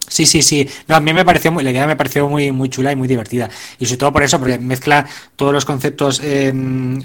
Sí, 0.07 0.25
sí, 0.25 0.41
sí. 0.41 0.67
No, 0.87 0.95
a 0.95 0.99
mí 0.99 1.13
me 1.13 1.25
pareció 1.25 1.51
muy, 1.51 1.63
la 1.63 1.71
idea 1.71 1.85
me 1.85 1.97
pareció 1.97 2.29
muy, 2.29 2.51
muy 2.51 2.69
chula 2.69 2.91
y 2.91 2.95
muy 2.95 3.07
divertida. 3.07 3.49
Y 3.77 3.85
sobre 3.85 3.97
todo 3.97 4.13
por 4.13 4.23
eso, 4.23 4.39
porque 4.39 4.57
mezcla 4.57 5.05
todos 5.35 5.53
los 5.53 5.65
conceptos 5.65 6.21
eh, 6.23 6.53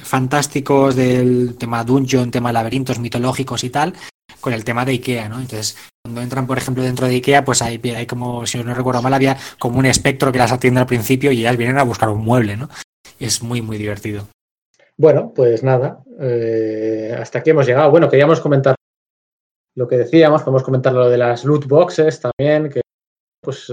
fantásticos 0.03 0.95
del 0.95 1.57
tema 1.59 1.83
dungeon, 1.85 2.31
tema 2.31 2.53
laberintos 2.53 3.01
mitológicos 3.01 3.65
y 3.65 3.71
tal, 3.71 3.95
con 4.43 4.53
el 4.53 4.65
tema 4.65 4.85
de 4.85 4.93
Ikea, 4.93 5.31
¿no? 5.31 5.41
Entonces, 5.41 5.79
cuando 6.05 6.21
entran, 6.21 6.47
por 6.47 6.59
ejemplo, 6.59 6.83
dentro 6.83 7.07
de 7.07 7.15
Ikea, 7.15 7.45
pues 7.45 7.63
hay, 7.63 7.81
hay 7.97 8.07
como, 8.07 8.45
si 8.45 8.63
no 8.63 8.75
recuerdo 8.75 9.01
mal, 9.01 9.15
había 9.15 9.39
como 9.59 9.79
un 9.79 9.87
espectro 9.87 10.31
que 10.31 10.39
las 10.39 10.53
atiende 10.53 10.81
al 10.81 10.87
principio 10.87 11.33
y 11.33 11.41
ellas 11.41 11.57
vienen 11.57 11.79
a 11.79 11.85
buscar 11.85 12.11
un 12.11 12.23
mueble, 12.23 12.59
¿no? 12.59 12.69
Es 13.19 13.43
muy, 13.43 13.63
muy 13.63 13.79
divertido. 13.79 14.27
Bueno, 14.99 15.33
pues 15.35 15.63
nada, 15.63 16.03
eh, 16.21 17.17
hasta 17.19 17.39
aquí 17.39 17.51
hemos 17.51 17.67
llegado. 17.67 17.91
Bueno, 17.91 18.11
queríamos 18.11 18.41
comentar 18.41 18.75
lo 19.75 19.89
que 19.89 19.97
decíamos, 19.97 20.43
podemos 20.43 20.63
comentar 20.63 20.93
lo 20.93 21.09
de 21.09 21.17
las 21.17 21.45
loot 21.45 21.67
boxes 21.67 22.21
también, 22.21 22.69
que 22.69 22.83
pues 23.41 23.73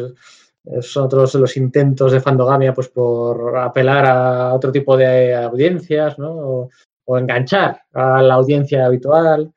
son 0.82 1.06
otros 1.06 1.36
los 1.36 1.58
intentos 1.58 2.12
de 2.12 2.22
Fandogamia 2.22 2.74
pues 2.74 2.90
por 2.90 3.58
apelar 3.58 4.06
a 4.06 4.54
otro 4.54 4.72
tipo 4.72 4.96
de 4.96 5.36
audiencias, 5.36 6.18
¿no? 6.20 6.70
O 7.06 7.18
enganchar 7.18 7.82
a 7.94 8.22
la 8.22 8.36
audiencia 8.36 8.86
habitual. 8.86 9.52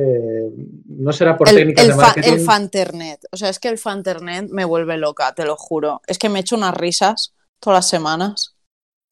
Eh, 0.00 0.50
no 0.86 1.12
será 1.12 1.36
por 1.36 1.48
el, 1.48 1.56
técnicas 1.56 1.84
el 1.84 1.90
de 1.90 1.96
marketing. 1.96 2.28
Fa, 2.28 2.34
el 2.34 2.40
Fanternet, 2.40 3.20
o 3.32 3.36
sea, 3.36 3.48
es 3.48 3.58
que 3.58 3.68
el 3.68 3.78
Fanternet 3.78 4.48
me 4.50 4.64
vuelve 4.64 4.96
loca, 4.96 5.34
te 5.34 5.44
lo 5.44 5.56
juro. 5.56 6.00
Es 6.06 6.18
que 6.18 6.28
me 6.28 6.38
echo 6.38 6.54
unas 6.54 6.76
risas 6.76 7.34
todas 7.60 7.78
las 7.78 7.88
semanas. 7.88 8.54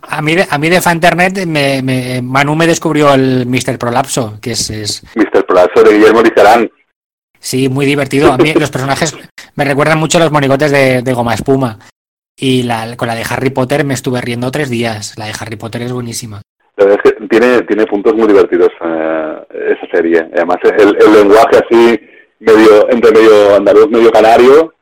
A 0.02 0.22
mí, 0.22 0.36
de, 0.36 0.46
a 0.48 0.58
mí 0.58 0.68
de 0.68 0.80
Fanternet 0.80 1.44
me, 1.46 1.82
me, 1.82 2.22
Manu 2.22 2.54
me 2.54 2.68
descubrió 2.68 3.14
el 3.14 3.46
Mr. 3.46 3.78
Prolapso, 3.78 4.38
que 4.40 4.52
es, 4.52 4.70
es... 4.70 5.02
Mr. 5.16 5.44
Prolapso 5.46 5.82
de 5.82 5.94
Guillermo 5.94 6.22
Lizarán. 6.22 6.70
Sí, 7.40 7.68
muy 7.68 7.86
divertido. 7.86 8.32
A 8.32 8.36
mí 8.36 8.52
los 8.54 8.70
personajes 8.70 9.16
me 9.54 9.64
recuerdan 9.64 9.98
mucho 9.98 10.18
a 10.18 10.20
los 10.20 10.30
monigotes 10.30 10.70
de, 10.70 11.02
de 11.02 11.12
Goma 11.12 11.34
Espuma. 11.34 11.78
Y 12.38 12.62
la, 12.64 12.96
con 12.96 13.08
la 13.08 13.14
de 13.14 13.24
Harry 13.28 13.50
Potter 13.50 13.84
me 13.84 13.94
estuve 13.94 14.20
riendo 14.20 14.50
tres 14.50 14.68
días. 14.68 15.16
La 15.16 15.26
de 15.26 15.34
Harry 15.38 15.56
Potter 15.56 15.82
es 15.82 15.92
buenísima. 15.92 16.42
La 16.76 16.84
verdad 16.84 17.00
es 17.04 17.12
que 17.12 17.26
tiene, 17.28 17.62
tiene 17.62 17.86
puntos 17.86 18.14
muy 18.14 18.28
divertidos 18.28 18.68
eh, 18.84 19.76
esa 19.78 19.86
serie. 19.90 20.28
Además, 20.34 20.58
el, 20.62 20.96
el, 21.00 21.12
lenguaje 21.12 21.56
así, 21.56 22.00
medio 22.40 22.90
entre 22.90 23.12
medio 23.12 23.56
andaluz, 23.56 23.88
medio 23.88 24.10
canario, 24.10 24.74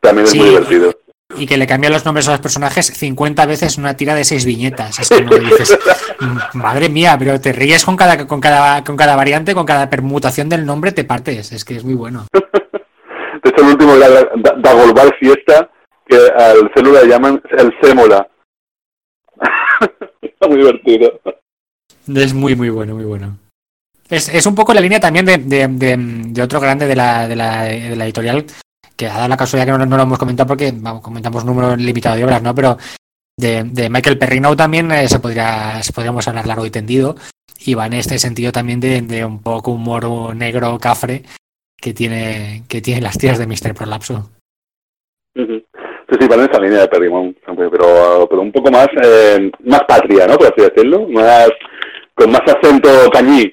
también 0.00 0.24
es 0.24 0.30
sí, 0.30 0.38
muy 0.38 0.48
divertido. 0.48 0.92
Y 1.36 1.46
que 1.46 1.56
le 1.56 1.66
cambian 1.66 1.92
los 1.92 2.04
nombres 2.04 2.28
a 2.28 2.32
los 2.32 2.40
personajes 2.40 2.86
50 2.86 3.46
veces 3.46 3.76
en 3.76 3.84
una 3.84 3.96
tira 3.96 4.14
de 4.14 4.24
seis 4.24 4.44
viñetas. 4.44 4.98
Es 4.98 5.08
que 5.08 5.22
no 5.22 5.36
dices, 5.36 5.78
madre 6.54 6.88
mía, 6.88 7.16
pero 7.18 7.40
te 7.40 7.52
ríes 7.52 7.84
con 7.84 7.96
cada, 7.96 8.26
con, 8.26 8.40
cada, 8.40 8.82
con 8.84 8.96
cada 8.96 9.16
variante, 9.16 9.54
con 9.54 9.66
cada 9.66 9.90
permutación 9.90 10.48
del 10.48 10.64
nombre, 10.64 10.92
te 10.92 11.04
partes. 11.04 11.52
Es 11.52 11.64
que 11.64 11.76
es 11.76 11.84
muy 11.84 11.94
bueno. 11.94 12.26
De 12.32 13.50
hecho, 13.50 13.62
el 13.62 13.72
último 13.72 13.94
era 13.94 14.28
Dagolbar 14.56 15.14
Fiesta, 15.18 15.70
que 16.08 16.16
al 16.16 16.70
célula 16.74 17.02
le 17.02 17.08
llaman 17.08 17.42
el 17.50 17.72
Sémola. 17.80 18.28
Está 20.26 20.48
muy 20.48 20.58
divertido. 20.58 21.20
Es 22.06 22.34
muy, 22.34 22.54
muy 22.54 22.70
bueno, 22.70 22.94
muy 22.94 23.04
bueno. 23.04 23.38
Es, 24.08 24.28
es 24.28 24.46
un 24.46 24.54
poco 24.54 24.72
la 24.72 24.80
línea 24.80 25.00
también 25.00 25.26
de, 25.26 25.38
de, 25.38 25.66
de, 25.66 25.96
de 25.96 26.42
otro 26.42 26.60
grande 26.60 26.86
de 26.86 26.94
la, 26.94 27.26
de 27.26 27.34
la, 27.34 27.62
de 27.64 27.96
la 27.96 28.04
editorial, 28.04 28.46
que 28.96 29.08
ha 29.08 29.14
dado 29.14 29.28
la 29.28 29.36
casualidad 29.36 29.66
que 29.66 29.78
no, 29.78 29.86
no, 29.86 29.96
lo 29.96 30.02
hemos 30.04 30.18
comentado 30.18 30.46
porque 30.46 30.72
vamos, 30.74 31.02
comentamos 31.02 31.42
un 31.42 31.48
número 31.48 31.76
limitado 31.76 32.16
de 32.16 32.24
obras, 32.24 32.42
¿no? 32.42 32.54
Pero 32.54 32.78
de, 33.36 33.64
de 33.64 33.90
Michael 33.90 34.18
Perrino 34.18 34.54
también 34.56 34.90
eh, 34.92 35.08
se 35.08 35.18
podría, 35.18 35.80
podríamos 35.94 36.26
hablar 36.28 36.46
largo 36.46 36.66
y 36.66 36.70
tendido. 36.70 37.16
Y 37.64 37.74
va 37.74 37.86
en 37.86 37.94
este 37.94 38.18
sentido 38.18 38.52
también 38.52 38.78
de, 38.80 39.02
de 39.02 39.24
un 39.24 39.42
poco 39.42 39.72
humor 39.72 40.36
negro, 40.36 40.78
cafre, 40.78 41.24
que 41.76 41.92
tiene, 41.92 42.62
que 42.68 42.80
tiene 42.80 43.00
las 43.00 43.18
tías 43.18 43.38
de 43.38 43.46
Mr. 43.46 43.74
Prolapso. 43.74 44.30
Uh 45.34 45.40
-huh. 45.40 45.64
En 46.24 46.40
esa 46.40 46.60
línea 46.60 46.80
de 46.80 46.88
Perrimón, 46.88 47.36
pero, 47.44 48.26
pero 48.28 48.40
un 48.40 48.50
poco 48.50 48.70
más, 48.70 48.88
eh, 49.02 49.50
más 49.64 49.84
patria, 49.84 50.26
¿no? 50.26 50.36
Por 50.36 50.46
así 50.46 50.62
decirlo, 50.62 51.06
más, 51.08 51.50
con 52.14 52.30
más 52.30 52.40
acento 52.40 52.88
cañí. 53.12 53.52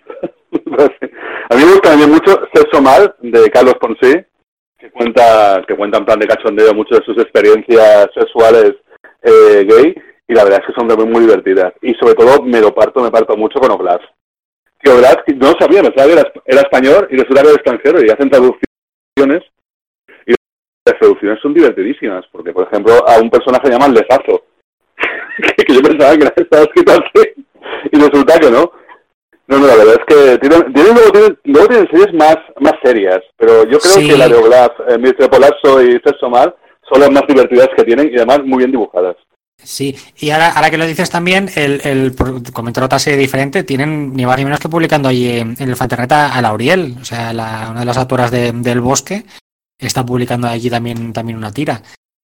A 1.49 1.55
mí 1.55 1.63
me 1.65 1.71
gusta 1.71 1.89
también 1.89 2.09
mucho 2.09 2.47
Sexo 2.53 2.81
Mal, 2.81 3.15
de 3.19 3.49
Carlos 3.49 3.75
Ponce, 3.81 4.27
que 4.79 4.91
cuenta, 4.91 5.61
que 5.67 5.75
cuenta 5.75 5.97
en 5.97 6.05
plan 6.05 6.19
de 6.19 6.27
cachondeo 6.27 6.73
muchas 6.73 6.99
de 6.99 7.05
sus 7.05 7.21
experiencias 7.21 8.09
sexuales 8.17 8.73
eh, 9.21 9.65
gay, 9.67 9.95
y 10.27 10.33
la 10.33 10.45
verdad 10.45 10.61
es 10.61 10.67
que 10.67 10.79
son 10.79 10.87
también 10.87 11.11
muy 11.11 11.21
divertidas. 11.21 11.73
Y 11.81 11.93
sobre 11.95 12.15
todo 12.15 12.41
me 12.43 12.61
lo 12.61 12.73
parto, 12.73 13.01
me 13.01 13.11
parto 13.11 13.35
mucho 13.35 13.59
con 13.59 13.71
Oblas. 13.71 13.99
Que 14.79 14.89
Oblas, 14.89 15.17
no 15.35 15.53
sabía, 15.59 15.81
pensaba 15.81 16.11
era, 16.11 16.31
era 16.45 16.61
español 16.61 17.07
y 17.11 17.17
resulta 17.17 17.41
que 17.41 17.47
era 17.47 17.55
extranjero 17.55 18.03
y 18.03 18.09
hacen 18.09 18.29
traducciones 18.29 19.43
las 20.85 20.99
traducciones 20.99 21.39
son 21.41 21.53
divertidísimas, 21.53 22.25
porque 22.31 22.51
por 22.51 22.67
ejemplo 22.67 23.07
a 23.07 23.19
un 23.19 23.29
personaje 23.29 23.69
llaman 23.69 23.93
Lezazo, 23.93 24.43
que 25.67 25.73
yo 25.73 25.81
pensaba 25.81 26.17
que 26.17 26.41
estaba 26.41 26.63
escrito 26.63 26.91
así, 26.91 27.45
y 27.91 27.99
resulta 27.99 28.39
que 28.39 28.51
no. 28.51 28.71
No, 29.45 29.59
no, 29.59 29.67
la 29.67 29.75
verdad 29.75 29.95
es 29.99 30.05
que 30.15 30.37
tienen, 30.37 30.73
tienen, 30.73 30.93
luego, 30.93 31.11
tienen, 31.11 31.39
luego 31.43 31.67
tienen 31.67 31.89
series 31.89 32.13
más, 32.13 32.37
más 32.61 32.73
serias, 32.81 33.19
pero 33.35 33.65
yo 33.65 33.77
creo 33.77 33.91
sí. 33.91 34.07
que 34.07 34.17
la 34.17 34.29
de 34.29 34.35
Oglaf, 34.35 34.71
eh, 34.87 34.97
Mr. 34.97 35.29
Polazzo 35.29 35.83
y 35.83 35.99
Sexo 35.99 36.29
Mal 36.29 36.55
son 36.89 37.01
las 37.01 37.11
más 37.11 37.23
divertidas 37.27 37.67
que 37.75 37.83
tienen 37.83 38.09
y 38.09 38.15
además 38.15 38.39
muy 38.45 38.59
bien 38.59 38.71
dibujadas. 38.71 39.17
Sí, 39.61 39.95
y 40.17 40.29
ahora, 40.29 40.49
ahora 40.51 40.69
que 40.69 40.77
lo 40.77 40.85
dices 40.85 41.09
también, 41.09 41.49
el, 41.55 41.81
el 41.83 42.15
comentar 42.53 42.85
otra 42.85 42.99
serie 42.99 43.19
diferente, 43.19 43.63
tienen 43.63 44.13
ni 44.13 44.25
más 44.25 44.37
ni 44.37 44.45
menos 44.45 44.59
que 44.61 44.69
publicando 44.69 45.09
allí 45.09 45.39
en 45.39 45.55
el 45.59 45.75
Fanternet 45.75 46.11
a 46.13 46.41
Lauriel, 46.41 46.95
o 47.01 47.05
sea, 47.05 47.33
la, 47.33 47.67
una 47.69 47.81
de 47.81 47.85
las 47.85 47.97
autoras 47.97 48.31
de, 48.31 48.53
del 48.53 48.79
Bosque, 48.79 49.25
está 49.87 50.05
publicando 50.05 50.47
allí 50.47 50.69
también, 50.69 51.13
también 51.13 51.37
una 51.37 51.51
tira. 51.51 51.81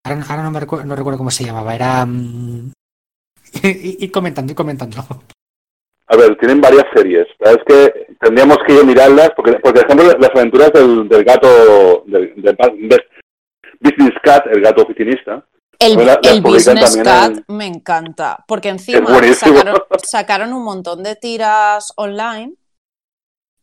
Ahora, 0.06 0.24
ahora 0.30 0.44
no, 0.44 0.52
me 0.52 0.60
recuerdo, 0.60 0.86
no 0.86 0.96
recuerdo 0.96 1.18
cómo 1.18 1.32
se 1.32 1.44
llamaba, 1.46 1.76
era... 1.76 2.04
Um... 2.06 2.72
y, 3.64 4.04
y, 4.06 4.10
comentando, 4.10 4.52
y 4.52 4.56
comentando. 4.56 4.98
A 6.08 6.16
ver, 6.18 6.38
tienen 6.38 6.60
varias 6.62 6.86
series. 6.94 7.26
Es 7.40 7.58
que 7.66 8.08
tendríamos 8.20 8.58
que 8.66 8.74
ir 8.74 8.82
a 8.82 8.84
mirarlas, 8.84 9.32
porque, 9.36 9.54
por 9.54 9.78
ejemplo, 9.78 10.06
las 10.18 10.30
aventuras 10.32 10.72
del, 10.74 11.08
del 11.08 11.24
gato, 11.24 12.04
del, 12.06 12.34
del, 12.36 12.56
del, 12.90 13.02
Business 13.80 14.14
Cat, 14.24 14.46
el 14.48 14.62
gato 14.62 14.84
oficinista. 14.84 15.46
El, 15.80 16.06
la- 16.06 16.20
Business 16.42 16.98
Cat 16.98 17.38
en- 17.48 17.56
me 17.58 17.66
encanta, 17.66 18.44
porque 18.48 18.70
encima 18.70 19.00
buenísimo. 19.02 19.58
sacaron, 19.58 19.82
sacaron 20.04 20.54
un 20.54 20.64
montón 20.64 21.04
de 21.04 21.16
tiras 21.16 21.92
online 21.98 22.54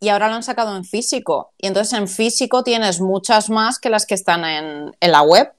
y 0.03 0.09
ahora 0.09 0.29
lo 0.29 0.35
han 0.35 0.43
sacado 0.43 0.77
en 0.77 0.85
físico. 0.85 1.53
Y 1.59 1.69
entonces 1.69 1.97
en 1.97 2.09
físico 2.09 2.65
tienes 2.65 3.01
muchas 3.01 3.49
más 3.51 3.79
que 3.79 3.89
las 3.89 4.05
que 4.05 4.15
están 4.15 4.45
en, 4.45 4.93
en 5.01 5.13
la 5.13 5.23
web. 5.23 5.53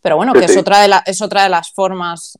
Pero 0.00 0.16
bueno, 0.16 0.32
Sí, 0.34 0.38
que 0.38 0.44
es 0.46 0.56
otra, 0.56 0.80
de 0.82 0.88
la- 0.88 1.02
es 1.04 1.20
otra 1.20 1.42
de 1.42 1.48
las 1.48 1.72
formas 1.72 2.38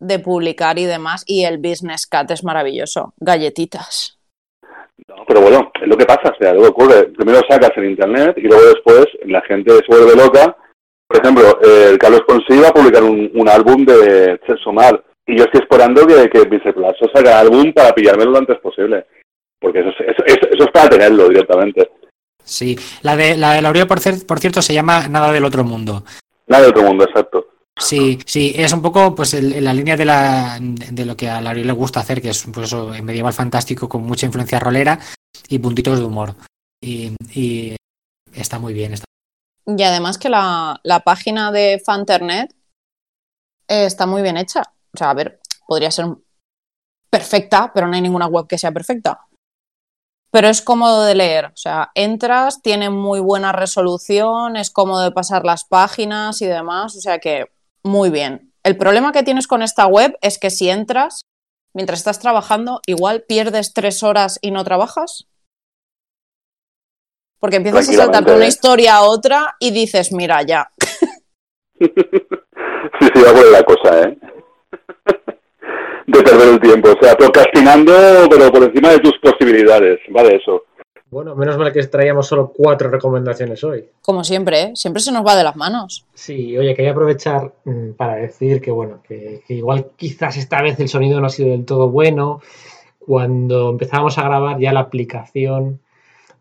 de 0.00 0.18
publicar 0.18 0.78
y 0.78 0.86
demás. 0.86 1.22
Y 1.26 1.44
el 1.44 1.58
Business 1.58 2.06
Cat 2.06 2.30
es 2.30 2.42
maravilloso. 2.44 3.12
Galletitas. 3.18 4.18
No, 5.06 5.16
pero 5.26 5.42
bueno, 5.42 5.70
es 5.82 5.86
lo 5.86 5.96
que 5.96 6.06
pasa, 6.06 6.30
o 6.30 6.36
sea, 6.42 6.52
que 6.52 6.58
ocurre, 6.66 7.04
primero 7.08 7.40
sacas 7.48 7.70
en 7.76 7.90
internet 7.90 8.34
y 8.38 8.42
luego 8.42 8.62
después 8.74 9.06
la 9.26 9.40
gente 9.42 9.72
se 9.76 9.84
vuelve 9.86 10.16
loca. 10.16 10.56
Por 11.06 11.20
ejemplo, 11.20 11.60
eh, 11.62 11.88
el 11.90 11.98
Carlos 11.98 12.22
Ponsi 12.26 12.58
va 12.58 12.68
a 12.68 12.72
publicar 12.74 13.02
un, 13.02 13.30
un 13.34 13.48
álbum 13.48 13.84
de 13.84 14.40
Sexo 14.46 14.72
Mal 14.72 15.02
y 15.26 15.36
yo 15.38 15.44
estoy 15.44 15.60
esperando 15.62 16.06
que, 16.06 16.28
que 16.28 16.44
Vice 16.48 16.72
Plazo 16.72 17.06
saque 17.14 17.30
álbum 17.30 17.72
para 17.72 17.94
pillármelo 17.94 18.30
lo 18.32 18.38
antes 18.38 18.58
posible. 18.60 19.06
Porque 19.60 19.80
eso, 19.80 19.90
es- 19.90 19.96
eso, 20.08 20.24
eso- 20.26 20.48
eso 20.52 20.64
es 20.64 20.70
para 20.72 20.88
tenerlo 20.90 21.28
directamente. 21.28 21.90
Sí, 22.44 22.78
la 23.02 23.16
de 23.16 23.36
la 23.36 23.52
de 23.54 23.62
Laureano, 23.62 23.88
por, 23.88 24.00
por 24.26 24.40
cierto, 24.40 24.62
se 24.62 24.72
llama 24.74 25.06
Nada 25.08 25.32
del 25.32 25.44
Otro 25.44 25.64
Mundo. 25.64 26.04
Nada 26.46 26.62
de 26.64 26.70
otro 26.70 26.82
mundo, 26.82 27.04
exacto. 27.04 27.46
Sí, 27.78 28.18
sí, 28.24 28.54
es 28.56 28.72
un 28.72 28.80
poco 28.82 29.14
pues 29.14 29.34
el- 29.34 29.52
en 29.52 29.64
la 29.64 29.74
línea 29.74 29.96
de, 29.96 30.04
la, 30.06 30.58
de 30.60 31.04
lo 31.04 31.14
que 31.16 31.28
a 31.28 31.40
Laureano 31.40 31.66
le 31.66 31.72
gusta 31.78 32.00
hacer, 32.00 32.22
que 32.22 32.30
es 32.30 32.44
pues 32.52 32.66
eso, 32.68 32.88
medieval 33.02 33.32
fantástico 33.34 33.88
con 33.88 34.02
mucha 34.02 34.24
influencia 34.26 34.58
rolera 34.58 34.98
y 35.48 35.58
puntitos 35.58 35.98
de 35.98 36.04
humor. 36.06 36.34
Y, 36.82 37.12
y 37.34 37.76
está 38.32 38.58
muy 38.58 38.72
bien. 38.72 38.94
Está... 38.94 39.04
Y 39.66 39.82
además 39.82 40.16
que 40.18 40.28
la, 40.30 40.80
la 40.82 41.00
página 41.00 41.52
de 41.52 41.80
Fanternet 41.84 42.52
eh, 43.68 43.84
está 43.84 44.06
muy 44.06 44.22
bien 44.22 44.38
hecha. 44.38 44.62
O 44.94 44.96
sea, 44.96 45.10
a 45.10 45.14
ver, 45.14 45.38
podría 45.66 45.90
ser 45.90 46.06
perfecta, 47.10 47.70
pero 47.72 47.86
no 47.86 47.94
hay 47.94 48.00
ninguna 48.00 48.26
web 48.26 48.46
que 48.46 48.58
sea 48.58 48.72
perfecta. 48.72 49.20
Pero 50.30 50.48
es 50.48 50.60
cómodo 50.60 51.04
de 51.04 51.14
leer. 51.14 51.46
O 51.46 51.56
sea, 51.56 51.90
entras, 51.94 52.60
tiene 52.62 52.90
muy 52.90 53.20
buena 53.20 53.52
resolución, 53.52 54.56
es 54.56 54.70
cómodo 54.70 55.02
de 55.02 55.12
pasar 55.12 55.44
las 55.44 55.64
páginas 55.64 56.42
y 56.42 56.46
demás. 56.46 56.96
O 56.96 57.00
sea 57.00 57.18
que 57.18 57.46
muy 57.82 58.10
bien. 58.10 58.52
El 58.62 58.76
problema 58.76 59.12
que 59.12 59.22
tienes 59.22 59.46
con 59.46 59.62
esta 59.62 59.86
web 59.86 60.18
es 60.20 60.38
que 60.38 60.50
si 60.50 60.68
entras, 60.68 61.22
mientras 61.72 62.00
estás 62.00 62.18
trabajando, 62.18 62.80
igual 62.86 63.24
pierdes 63.26 63.72
tres 63.72 64.02
horas 64.02 64.38
y 64.42 64.50
no 64.50 64.64
trabajas. 64.64 65.26
Porque 67.40 67.56
empiezas 67.56 67.88
a 67.88 67.92
saltarte 67.92 68.34
una 68.34 68.44
¿eh? 68.44 68.48
historia 68.48 68.96
a 68.96 69.02
otra 69.02 69.56
y 69.60 69.70
dices, 69.70 70.12
mira, 70.12 70.42
ya. 70.42 70.70
sí, 71.78 71.88
sí, 71.94 73.22
va 73.22 73.32
por 73.32 73.52
la 73.52 73.62
cosa, 73.62 74.02
¿eh? 74.02 74.18
de 76.08 76.22
perder 76.22 76.48
el 76.54 76.60
tiempo, 76.60 76.88
o 76.90 77.04
sea, 77.04 77.14
procrastinando, 77.16 77.92
pero 78.30 78.50
por 78.50 78.62
encima 78.64 78.90
de 78.90 78.98
tus 78.98 79.12
posibilidades, 79.18 80.00
vale 80.10 80.36
eso. 80.36 80.64
Bueno, 81.10 81.34
menos 81.34 81.56
mal 81.56 81.72
que 81.72 81.82
traíamos 81.86 82.26
solo 82.26 82.52
cuatro 82.54 82.90
recomendaciones 82.90 83.62
hoy. 83.64 83.84
Como 84.02 84.24
siempre, 84.24 84.60
¿eh? 84.62 84.70
siempre 84.74 85.00
se 85.02 85.10
nos 85.12 85.26
va 85.26 85.36
de 85.36 85.44
las 85.44 85.56
manos. 85.56 86.04
Sí, 86.12 86.56
oye, 86.58 86.74
quería 86.74 86.90
aprovechar 86.92 87.52
mm, 87.64 87.92
para 87.92 88.16
decir 88.16 88.60
que, 88.60 88.70
bueno, 88.70 89.00
que, 89.06 89.42
que 89.46 89.54
igual 89.54 89.86
quizás 89.96 90.36
esta 90.36 90.60
vez 90.60 90.78
el 90.80 90.88
sonido 90.88 91.18
no 91.20 91.26
ha 91.26 91.30
sido 91.30 91.50
del 91.50 91.64
todo 91.64 91.88
bueno. 91.90 92.40
Cuando 92.98 93.70
empezábamos 93.70 94.18
a 94.18 94.22
grabar 94.24 94.58
ya 94.58 94.72
la 94.72 94.80
aplicación 94.80 95.80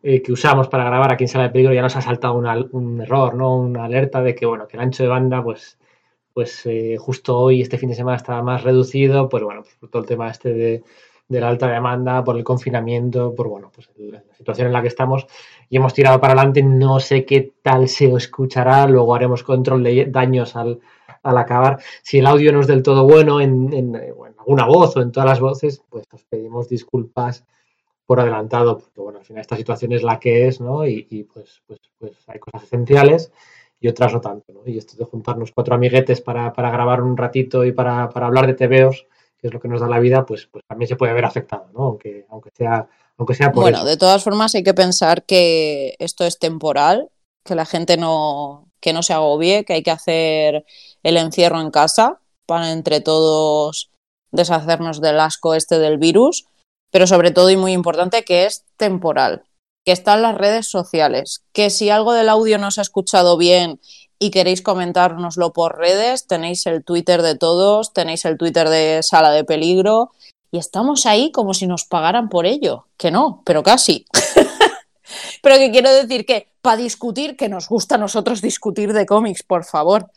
eh, 0.04 0.22
que 0.22 0.32
usamos 0.34 0.68
para 0.68 0.84
grabar 0.84 1.14
aquí 1.14 1.24
en 1.24 1.28
Sala 1.30 1.46
de 1.46 1.50
Peligro 1.52 1.74
ya 1.74 1.82
nos 1.82 1.96
ha 1.96 2.02
saltado 2.02 2.34
una- 2.36 2.66
un 2.72 3.02
error, 3.02 3.36
¿no? 3.36 3.56
Una 3.58 3.86
alerta 3.86 4.22
de 4.22 4.36
que, 4.36 4.46
bueno, 4.46 4.68
que 4.68 4.76
el 4.78 4.84
ancho 4.84 5.04
de 5.04 5.10
banda, 5.10 5.42
pues, 5.44 5.78
pues 6.38 6.68
eh, 6.68 6.98
justo 7.00 7.36
hoy, 7.36 7.62
este 7.64 7.80
fin 7.80 7.90
de 7.90 7.96
semana, 7.96 8.16
estaba 8.16 8.44
más 8.44 8.62
reducido, 8.62 9.28
pues 9.28 9.42
bueno, 9.42 9.64
pues 9.64 9.74
por 9.78 9.90
todo 9.90 10.04
el 10.04 10.08
tema 10.08 10.30
este 10.30 10.54
de, 10.54 10.84
de 11.28 11.42
la 11.42 11.50
alta 11.50 11.68
demanda, 11.68 12.24
por 12.24 12.38
el 12.38 12.44
confinamiento, 12.44 13.34
por, 13.34 13.48
bueno, 13.48 13.72
pues 13.74 13.90
la 13.98 14.22
situación 14.38 14.68
en 14.68 14.74
la 14.74 14.84
que 14.84 14.88
estamos 14.88 15.26
y 15.68 15.78
hemos 15.78 15.96
tirado 15.96 16.22
para 16.22 16.34
adelante. 16.34 16.62
No 16.62 17.00
sé 17.00 17.26
qué 17.26 17.54
tal 17.64 17.88
se 17.88 18.14
escuchará. 18.14 18.86
Luego 18.86 19.16
haremos 19.16 19.42
control 19.42 19.82
de 19.82 20.06
daños 20.12 20.56
al, 20.56 20.80
al 21.24 21.38
acabar. 21.40 21.80
Si 22.04 22.20
el 22.20 22.28
audio 22.28 22.54
no 22.54 22.60
es 22.60 22.68
del 22.68 22.84
todo 22.84 23.06
bueno 23.06 23.42
en, 23.42 23.74
en, 23.74 23.96
eh, 23.96 24.10
en 24.10 24.36
alguna 24.38 24.68
voz 24.68 24.96
o 24.96 25.02
en 25.02 25.12
todas 25.12 25.28
las 25.28 25.40
voces, 25.40 25.82
pues 25.90 26.06
os 26.14 26.24
pedimos 26.26 26.70
disculpas 26.70 27.48
por 28.06 28.20
adelantado, 28.20 28.78
porque 28.78 29.02
bueno, 29.02 29.18
al 29.18 29.26
final 29.26 29.42
esta 29.42 29.58
situación 29.58 29.92
es 29.92 30.04
la 30.04 30.20
que 30.20 30.48
es, 30.48 30.62
¿no? 30.62 30.86
Y, 30.86 31.08
y, 31.10 31.24
pues, 31.24 31.64
pues, 31.66 31.80
pues 31.98 32.14
hay 32.28 32.38
cosas 32.38 32.66
esenciales 32.66 33.32
y 33.80 33.88
otras 33.88 34.14
no 34.14 34.22
tanto, 34.22 34.54
¿no? 34.54 34.62
Y 34.66 34.78
esto 34.78 34.98
de 34.98 35.06
juntarnos 35.06 35.52
cuatro 35.52 35.76
amiguetes 35.76 36.22
para, 36.22 36.54
para 36.54 36.72
grabar 36.72 37.02
un 37.02 37.16
ratito 37.16 37.64
y 37.64 37.72
para, 37.72 38.10
para 38.10 38.28
hablar 38.28 38.48
de 38.48 38.54
TVOs, 38.54 39.06
que 39.38 39.48
es 39.48 39.54
lo 39.54 39.60
que 39.60 39.68
nos 39.68 39.82
da 39.82 39.88
la 39.88 40.00
vida, 40.00 40.26
pues, 40.26 40.48
pues 40.52 40.64
también 40.68 40.88
se 40.88 40.96
puede 40.96 41.14
ver 41.14 41.26
afectado, 41.26 41.68
¿no? 41.74 41.84
Aunque, 41.84 42.26
aunque 42.30 42.50
sea, 42.56 42.88
aunque 43.18 43.36
sea 43.36 43.52
por 43.52 43.62
Bueno, 43.62 43.80
eso. 43.80 43.88
de 43.88 43.98
todas 43.98 44.24
formas 44.24 44.56
hay 44.56 44.64
que 44.64 44.74
pensar 44.74 45.24
que 45.26 45.96
esto 46.00 46.26
es 46.26 46.40
temporal, 46.40 47.10
que 47.44 47.56
la 47.56 47.66
gente 47.66 47.98
no, 47.98 48.68
que 48.80 48.94
no 48.94 49.04
se 49.04 49.14
agobie, 49.14 49.64
que 49.64 49.74
hay 49.74 49.84
que 49.84 49.92
hacer 49.92 50.66
el 51.04 51.18
encierro 51.18 51.62
en 51.62 51.72
casa 51.72 52.20
para 52.46 52.72
entre 52.72 53.00
todos 53.02 53.92
deshacernos 54.32 55.02
del 55.02 55.20
asco 55.20 55.54
este 55.54 55.80
del 55.80 55.98
virus, 55.98 56.46
pero 56.92 57.08
sobre 57.08 57.32
todo 57.32 57.50
y 57.50 57.58
muy 57.58 57.74
importante 57.74 58.24
que 58.24 58.46
es 58.46 58.66
temporal, 58.78 59.44
que 59.88 59.94
está 59.94 60.16
en 60.16 60.22
las 60.22 60.36
redes 60.36 60.68
sociales, 60.68 61.46
que 61.54 61.70
si 61.70 61.90
algo 61.90 62.12
del 62.12 62.28
audio 62.28 62.58
no 62.58 62.72
se 62.72 62.82
ha 62.82 62.84
escuchado 62.84 63.38
bien 63.38 63.80
y 64.20 64.32
queréis 64.32 64.62
comentárnoslo 64.62 65.54
por 65.54 65.78
redes, 65.78 66.28
tenéis 66.28 66.66
el 66.66 66.84
Twitter 66.84 67.22
de 67.22 67.38
todos, 67.38 67.94
tenéis 67.94 68.26
el 68.26 68.38
Twitter 68.38 68.68
de 68.68 69.00
Sala 69.02 69.32
de 69.32 69.46
Peligro, 69.46 70.12
y 70.52 70.58
estamos 70.58 71.06
ahí 71.06 71.32
como 71.32 71.54
si 71.54 71.68
nos 71.68 71.86
pagaran 71.86 72.28
por 72.28 72.46
ello. 72.46 72.88
Que 72.98 73.12
no, 73.12 73.42
pero 73.46 73.64
casi. 73.64 74.06
pero 75.42 75.56
que 75.56 75.72
quiero 75.72 75.90
decir 75.94 76.26
que 76.26 76.50
para 76.62 76.76
discutir, 76.76 77.38
que 77.38 77.48
nos 77.48 77.70
gusta 77.70 77.96
a 77.96 77.98
nosotros 77.98 78.42
discutir 78.42 78.92
de 78.92 79.06
cómics, 79.06 79.44
por 79.44 79.64
favor. 79.64 80.08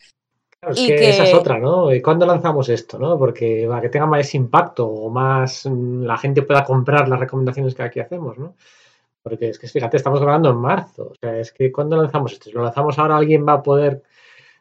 Claro, 0.59 0.75
es 0.75 0.81
y 0.81 0.87
que, 0.87 0.95
que- 0.97 1.09
esa 1.11 1.23
es 1.23 1.33
otra, 1.33 1.57
¿no? 1.57 1.93
¿Y 1.95 2.01
¿Cuándo 2.01 2.25
lanzamos 2.25 2.67
esto, 2.67 2.99
no? 2.99 3.17
Porque 3.17 3.67
para 3.69 3.79
que 3.79 3.87
tenga 3.87 4.05
más 4.05 4.35
impacto 4.35 4.85
o 4.85 5.09
más 5.09 5.65
mm, 5.65 6.03
la 6.03 6.17
gente 6.17 6.41
pueda 6.41 6.65
comprar 6.65 7.07
las 7.07 7.21
recomendaciones 7.21 7.73
que 7.73 7.83
aquí 7.83 8.01
hacemos, 8.01 8.37
¿no? 8.37 8.55
Porque 9.23 9.49
es 9.49 9.59
que 9.59 9.67
fíjate, 9.67 9.97
estamos 9.97 10.19
grabando 10.19 10.49
en 10.49 10.57
marzo. 10.57 11.09
O 11.11 11.15
sea, 11.19 11.37
es 11.37 11.51
que 11.51 11.71
¿cuándo 11.71 11.95
lanzamos 11.95 12.33
esto? 12.33 12.45
Si 12.45 12.51
lo 12.51 12.63
lanzamos 12.63 12.97
ahora, 12.97 13.17
¿alguien 13.17 13.45
va 13.47 13.53
a 13.53 13.63
poder 13.63 14.03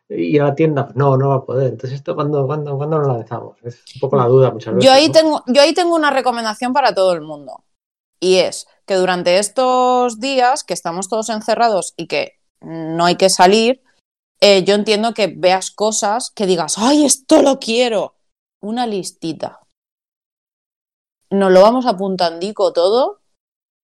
ir 0.08 0.42
a 0.42 0.46
la 0.46 0.54
tienda? 0.54 0.90
No, 0.94 1.16
no 1.16 1.30
va 1.30 1.36
a 1.36 1.44
poder. 1.44 1.72
Entonces, 1.72 1.98
¿esto 1.98 2.14
cuándo, 2.14 2.46
cuándo, 2.46 2.76
cuándo 2.76 2.98
lo 2.98 3.08
lanzamos? 3.08 3.56
Es 3.62 3.82
un 3.94 4.00
poco 4.00 4.16
la 4.16 4.26
duda 4.26 4.50
muchas 4.50 4.74
veces. 4.74 4.84
Yo 4.84 4.92
ahí, 4.92 5.06
¿no? 5.06 5.12
tengo, 5.12 5.44
yo 5.46 5.62
ahí 5.62 5.72
tengo 5.72 5.94
una 5.94 6.10
recomendación 6.10 6.72
para 6.72 6.94
todo 6.94 7.12
el 7.12 7.22
mundo. 7.22 7.64
Y 8.20 8.36
es 8.36 8.66
que 8.84 8.96
durante 8.96 9.38
estos 9.38 10.20
días 10.20 10.62
que 10.62 10.74
estamos 10.74 11.08
todos 11.08 11.30
encerrados 11.30 11.94
y 11.96 12.06
que 12.06 12.40
no 12.60 13.06
hay 13.06 13.16
que 13.16 13.30
salir, 13.30 13.82
eh, 14.40 14.64
yo 14.64 14.74
entiendo 14.74 15.14
que 15.14 15.28
veas 15.28 15.70
cosas 15.70 16.30
que 16.30 16.46
digas, 16.46 16.76
¡ay, 16.76 17.04
esto 17.04 17.42
lo 17.42 17.58
quiero! 17.58 18.14
Una 18.60 18.86
listita. 18.86 19.60
Nos 21.30 21.52
lo 21.52 21.62
vamos 21.62 21.86
apuntandico 21.86 22.72
todo, 22.72 23.19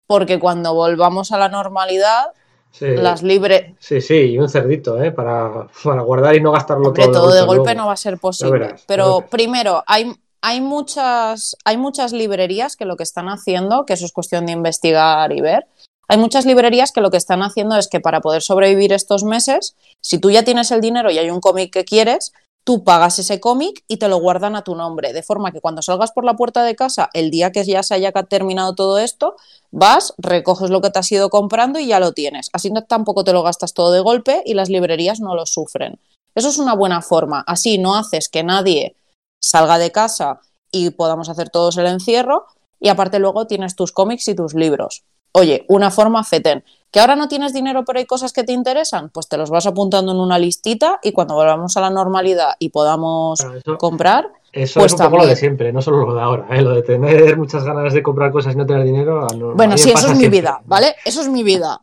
porque 0.06 0.38
cuando 0.38 0.74
volvamos 0.74 1.32
a 1.32 1.38
la 1.38 1.48
normalidad, 1.48 2.26
Sí, 2.72 2.84
las 2.88 3.22
libre. 3.22 3.74
sí, 3.78 4.02
sí, 4.02 4.14
y 4.32 4.38
un 4.38 4.50
cerdito, 4.50 5.02
¿eh? 5.02 5.10
Para, 5.10 5.66
para 5.82 6.02
guardar 6.02 6.34
y 6.36 6.42
no 6.42 6.52
gastarlo 6.52 6.88
Hombre, 6.88 7.04
todo. 7.04 7.12
todo 7.22 7.34
de 7.34 7.40
golpe 7.42 7.64
luego. 7.72 7.80
no 7.80 7.86
va 7.86 7.94
a 7.94 7.96
ser 7.96 8.18
posible. 8.18 8.58
verás, 8.58 8.84
Pero 8.86 9.24
primero, 9.30 9.82
hay, 9.86 10.12
hay, 10.42 10.60
muchas, 10.60 11.56
hay 11.64 11.78
muchas 11.78 12.12
librerías 12.12 12.76
que 12.76 12.84
lo 12.84 12.96
que 12.98 13.02
están 13.02 13.28
haciendo, 13.30 13.86
que 13.86 13.94
eso 13.94 14.04
es 14.04 14.12
cuestión 14.12 14.44
de 14.44 14.52
investigar 14.52 15.32
y 15.32 15.40
ver, 15.40 15.66
hay 16.06 16.18
muchas 16.18 16.44
librerías 16.44 16.92
que 16.92 17.00
lo 17.00 17.10
que 17.10 17.16
están 17.16 17.42
haciendo 17.42 17.78
es 17.78 17.88
que 17.88 18.00
para 18.00 18.20
poder 18.20 18.42
sobrevivir 18.42 18.92
estos 18.92 19.24
meses, 19.24 19.74
si 20.02 20.18
tú 20.18 20.30
ya 20.30 20.42
tienes 20.44 20.70
el 20.70 20.82
dinero 20.82 21.10
y 21.10 21.16
hay 21.18 21.30
un 21.30 21.40
cómic 21.40 21.72
que 21.72 21.84
quieres, 21.86 22.34
tú 22.66 22.82
pagas 22.82 23.20
ese 23.20 23.38
cómic 23.38 23.84
y 23.86 23.98
te 23.98 24.08
lo 24.08 24.16
guardan 24.16 24.56
a 24.56 24.64
tu 24.64 24.74
nombre, 24.74 25.12
de 25.12 25.22
forma 25.22 25.52
que 25.52 25.60
cuando 25.60 25.82
salgas 25.82 26.10
por 26.10 26.24
la 26.24 26.34
puerta 26.34 26.64
de 26.64 26.74
casa, 26.74 27.10
el 27.12 27.30
día 27.30 27.52
que 27.52 27.64
ya 27.64 27.84
se 27.84 27.94
haya 27.94 28.10
terminado 28.10 28.74
todo 28.74 28.98
esto, 28.98 29.36
vas, 29.70 30.14
recoges 30.18 30.68
lo 30.70 30.80
que 30.80 30.90
te 30.90 30.98
has 30.98 31.12
ido 31.12 31.30
comprando 31.30 31.78
y 31.78 31.86
ya 31.86 32.00
lo 32.00 32.12
tienes. 32.12 32.50
Así 32.52 32.72
no, 32.72 32.82
tampoco 32.82 33.22
te 33.22 33.32
lo 33.32 33.44
gastas 33.44 33.72
todo 33.72 33.92
de 33.92 34.00
golpe 34.00 34.42
y 34.44 34.54
las 34.54 34.68
librerías 34.68 35.20
no 35.20 35.36
lo 35.36 35.46
sufren. 35.46 36.00
Eso 36.34 36.48
es 36.48 36.58
una 36.58 36.74
buena 36.74 37.02
forma. 37.02 37.44
Así 37.46 37.78
no 37.78 37.94
haces 37.94 38.28
que 38.28 38.42
nadie 38.42 38.96
salga 39.40 39.78
de 39.78 39.92
casa 39.92 40.40
y 40.72 40.90
podamos 40.90 41.28
hacer 41.28 41.50
todos 41.50 41.76
el 41.76 41.86
encierro 41.86 42.46
y 42.80 42.88
aparte 42.88 43.20
luego 43.20 43.46
tienes 43.46 43.76
tus 43.76 43.92
cómics 43.92 44.26
y 44.26 44.34
tus 44.34 44.54
libros. 44.54 45.04
Oye, 45.30 45.66
una 45.68 45.92
forma 45.92 46.24
feten. 46.24 46.64
¿Que 46.96 47.00
ahora 47.00 47.14
no 47.14 47.28
tienes 47.28 47.52
dinero 47.52 47.84
pero 47.84 47.98
hay 47.98 48.06
cosas 48.06 48.32
que 48.32 48.42
te 48.42 48.54
interesan? 48.54 49.10
Pues 49.10 49.28
te 49.28 49.36
los 49.36 49.50
vas 49.50 49.66
apuntando 49.66 50.12
en 50.12 50.18
una 50.18 50.38
listita 50.38 50.98
y 51.02 51.12
cuando 51.12 51.34
volvamos 51.34 51.76
a 51.76 51.82
la 51.82 51.90
normalidad 51.90 52.54
y 52.58 52.70
podamos 52.70 53.38
Claro, 53.38 53.58
eso- 53.58 53.76
comprar, 53.76 54.32
Eso 54.50 54.80
Pues 54.80 54.94
es 54.94 54.98
un 54.98 55.04
poco 55.04 55.18
lo 55.18 55.26
de 55.26 55.36
siempre, 55.36 55.70
no 55.74 55.82
solo 55.82 56.06
lo 56.06 56.14
de 56.14 56.22
ahora, 56.22 56.46
¿eh? 56.56 56.62
lo 56.62 56.70
de 56.70 56.80
tener 56.82 57.36
muchas 57.36 57.64
ganas 57.64 57.92
de 57.92 58.02
comprar 58.02 58.32
cosas 58.32 58.54
y 58.54 58.56
no 58.56 58.64
tener 58.64 58.84
dinero. 58.84 59.26
no- 59.36 59.52
Bueno, 59.54 59.76
sí, 59.76 59.90
eso 59.90 60.10
es 60.10 60.16
mi 60.16 60.28
vida, 60.30 60.62
¿vale? 60.64 60.96
Eso 61.04 61.20
es 61.20 61.28
mi 61.28 61.42
vida. 61.42 61.82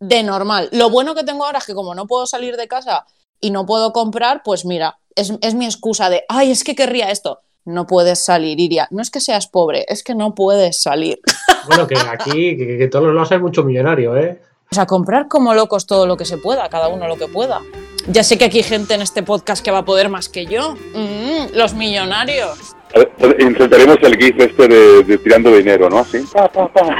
de 0.00 0.24
normal. 0.24 0.68
Lo 0.72 0.90
bueno 0.90 1.14
que 1.14 1.22
tengo 1.22 1.44
ahora 1.44 1.58
es 1.58 1.64
que 1.66 1.74
como 1.74 1.94
no 1.94 2.06
puedo 2.08 2.26
salir 2.26 2.56
de 2.56 2.66
casa 2.66 3.06
y 3.40 3.52
no 3.52 3.64
puedo 3.64 3.92
comprar, 3.92 4.42
pues 4.44 4.64
mira, 4.64 4.98
es, 5.14 5.32
es 5.42 5.54
mi 5.54 5.64
excusa 5.64 6.10
de, 6.10 6.24
ay, 6.28 6.50
es 6.50 6.64
que 6.64 6.74
querría 6.74 7.10
esto. 7.12 7.38
No 7.64 7.86
puedes 7.86 8.24
salir, 8.24 8.60
Iria. 8.60 8.88
No 8.90 9.00
es 9.00 9.10
que 9.10 9.20
seas 9.20 9.46
pobre, 9.46 9.84
es 9.88 10.02
que 10.02 10.14
no 10.14 10.34
puedes 10.34 10.82
salir. 10.82 11.20
Bueno, 11.66 11.86
que 11.86 11.96
aquí, 11.96 12.56
que, 12.56 12.76
que 12.78 12.88
todos 12.88 13.06
los 13.06 13.14
lados 13.14 13.32
hay 13.32 13.38
mucho 13.38 13.64
millonario, 13.64 14.16
¿eh? 14.16 14.38
O 14.70 14.74
sea, 14.74 14.86
comprar 14.86 15.28
como 15.28 15.54
locos 15.54 15.86
todo 15.86 16.06
lo 16.06 16.16
que 16.16 16.24
se 16.24 16.36
pueda, 16.36 16.68
cada 16.68 16.88
uno 16.88 17.08
lo 17.08 17.16
que 17.16 17.28
pueda. 17.28 17.60
Ya 18.08 18.22
sé 18.22 18.36
que 18.36 18.44
aquí 18.44 18.58
hay 18.58 18.64
gente 18.64 18.92
en 18.94 19.02
este 19.02 19.22
podcast 19.22 19.64
que 19.64 19.70
va 19.70 19.78
a 19.78 19.84
poder 19.84 20.08
más 20.08 20.28
que 20.28 20.46
yo. 20.46 20.74
Mm, 20.94 21.54
los 21.54 21.74
millonarios. 21.74 22.74
A 22.94 22.98
ver, 22.98 23.40
Intentaremos 23.40 23.96
el 24.02 24.16
GIF 24.16 24.38
este 24.40 24.68
de, 24.68 25.04
de 25.04 25.18
tirando 25.18 25.50
dinero, 25.56 25.88
¿no? 25.88 26.00
Así. 26.00 26.18
Pa, 26.32 26.48
pa, 26.48 26.68
pa. 26.68 26.96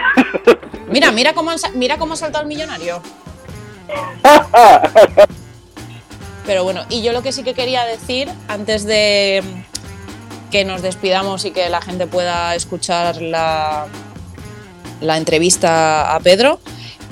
Mira, 0.89 1.11
mira 1.13 1.35
cómo, 1.35 1.51
han 1.51 1.59
mira 1.75 1.99
cómo 1.99 2.15
ha 2.15 2.17
saltado 2.17 2.43
el 2.43 2.49
millonario. 2.49 3.03
Pero 6.47 6.63
bueno, 6.63 6.83
y 6.89 7.03
yo 7.03 7.13
lo 7.13 7.23
que 7.23 7.33
sí 7.33 7.43
que 7.43 7.55
quería 7.55 7.85
decir 7.85 8.29
antes 8.49 8.85
de 8.85 9.43
que 10.55 10.65
nos 10.65 10.83
despidamos 10.83 11.45
y 11.45 11.51
que 11.51 11.69
la 11.69 11.83
gente 11.83 12.07
pueda 12.07 12.55
escuchar 12.55 13.21
la, 13.21 13.89
la 15.01 15.17
entrevista 15.17 16.15
a 16.15 16.21
Pedro, 16.21 16.61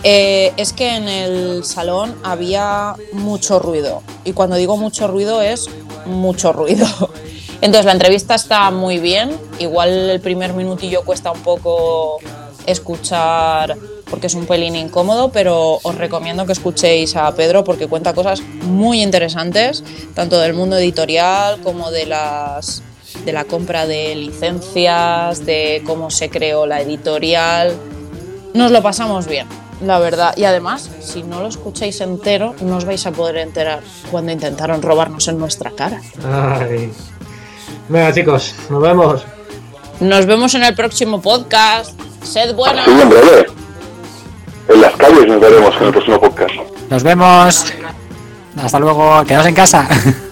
eh, 0.05 0.53
es 0.57 0.73
que 0.73 0.95
en 0.95 1.09
el 1.09 1.65
salón 1.65 2.15
había 2.23 2.95
mucho 3.13 3.59
ruido. 3.59 4.05
Y 4.23 4.33
cuando 4.33 4.55
digo 4.55 4.77
mucho 4.77 5.09
ruido 5.09 5.43
es 5.43 5.69
mucho 6.07 6.53
ruido. 6.53 6.87
Entonces 7.61 7.85
la 7.85 7.91
entrevista 7.91 8.37
está 8.37 8.71
muy 8.71 9.01
bien. 9.01 9.37
Igual 9.59 9.89
el 9.89 10.21
primer 10.21 10.53
minutillo 10.53 11.03
cuesta 11.05 11.33
un 11.33 11.41
poco 11.41 12.19
escuchar 12.67 13.77
porque 14.09 14.29
es 14.29 14.35
un 14.35 14.47
pelín 14.47 14.77
incómodo, 14.77 15.33
pero 15.33 15.81
os 15.83 15.95
recomiendo 15.97 16.47
que 16.47 16.53
escuchéis 16.53 17.17
a 17.17 17.35
Pedro 17.35 17.65
porque 17.65 17.89
cuenta 17.89 18.15
cosas 18.15 18.41
muy 18.41 19.03
interesantes, 19.03 19.83
tanto 20.15 20.39
del 20.39 20.55
mundo 20.55 20.77
editorial 20.77 21.61
como 21.63 21.91
de 21.91 22.07
las 22.07 22.85
de 23.25 23.33
la 23.33 23.45
compra 23.45 23.87
de 23.87 24.15
licencias, 24.15 25.45
de 25.45 25.83
cómo 25.87 26.11
se 26.11 26.31
creó 26.31 26.67
la 26.67 26.81
editorial. 26.81 27.77
Nos 28.55 28.71
lo 28.71 28.83
pasamos 28.83 29.27
bien, 29.27 29.47
la 29.81 29.99
verdad. 29.99 30.35
Y 30.37 30.45
además, 30.45 30.91
si 31.01 31.23
no 31.23 31.41
lo 31.41 31.49
escucháis 31.49 32.01
entero, 32.01 32.55
no 32.61 32.77
os 32.77 32.85
vais 32.85 33.05
a 33.07 33.13
poder 33.13 33.39
enterar 33.39 33.81
cuando 34.11 34.33
intentaron 34.33 34.83
robarnos 34.83 35.29
en 35.29 35.39
nuestra 35.39 35.71
cara. 35.71 36.01
Ay. 36.25 36.93
Venga, 37.89 38.13
chicos, 38.13 38.55
nos 38.71 38.83
vemos. 38.83 39.25
Nos 40.01 40.27
vemos 40.27 40.55
en 40.55 40.65
el 40.65 40.75
próximo 40.75 41.21
podcast. 41.21 41.99
Sed 42.23 42.55
buenos. 42.55 42.85
Sí, 42.85 42.91
en 42.91 43.09
breve. 43.09 43.47
En 44.69 44.81
las 44.81 44.95
calles 44.97 45.27
nos 45.27 45.41
veremos 45.41 45.75
en 45.81 45.87
el 45.87 45.93
próximo 45.93 46.21
podcast. 46.21 46.55
Nos 46.91 47.03
vemos. 47.03 47.73
Hasta 48.57 48.79
luego. 48.79 49.25
Quedaos 49.25 49.47
en 49.47 49.55
casa. 49.55 49.89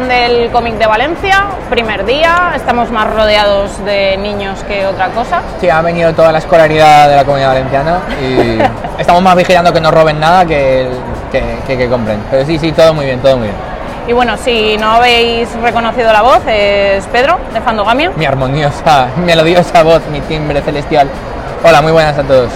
Salón 0.00 0.08
del 0.08 0.50
Cómic 0.50 0.74
de 0.78 0.86
Valencia, 0.86 1.44
primer 1.68 2.06
día, 2.06 2.52
estamos 2.56 2.90
más 2.90 3.12
rodeados 3.12 3.84
de 3.84 4.16
niños 4.16 4.62
que 4.64 4.86
otra 4.86 5.08
cosa. 5.08 5.42
Sí, 5.60 5.68
ha 5.68 5.82
venido 5.82 6.14
toda 6.14 6.32
la 6.32 6.38
escolaridad 6.38 7.06
de 7.08 7.16
la 7.16 7.24
comunidad 7.24 7.48
valenciana 7.48 7.98
y 8.22 8.58
estamos 8.98 9.20
más 9.22 9.36
vigilando 9.36 9.72
que 9.74 9.80
no 9.80 9.90
roben 9.90 10.18
nada 10.18 10.46
que, 10.46 10.88
que, 11.30 11.42
que- 11.66 11.76
que 11.76 11.88
compren. 11.88 12.18
Pero 12.30 12.46
sí, 12.46 12.58
sí, 12.58 12.72
todo 12.72 12.94
muy 12.94 13.04
bien, 13.04 13.20
todo 13.20 13.36
muy 13.36 13.48
bien. 13.48 13.56
Y 14.08 14.12
bueno, 14.14 14.36
si 14.38 14.78
no 14.78 14.90
habéis 14.92 15.52
reconocido 15.60 16.10
la 16.14 16.22
voz, 16.22 16.40
es 16.46 17.04
Pedro, 17.08 17.38
de 17.52 17.60
Fandogamia. 17.60 18.10
Mi 18.16 18.24
armoniosa, 18.24 19.08
melodiosa 19.18 19.82
voz, 19.82 20.00
mi 20.10 20.20
timbre 20.22 20.62
celestial. 20.62 21.08
Hola, 21.62 21.82
muy 21.82 21.92
buenas 21.92 22.16
a 22.16 22.22
todos. 22.22 22.50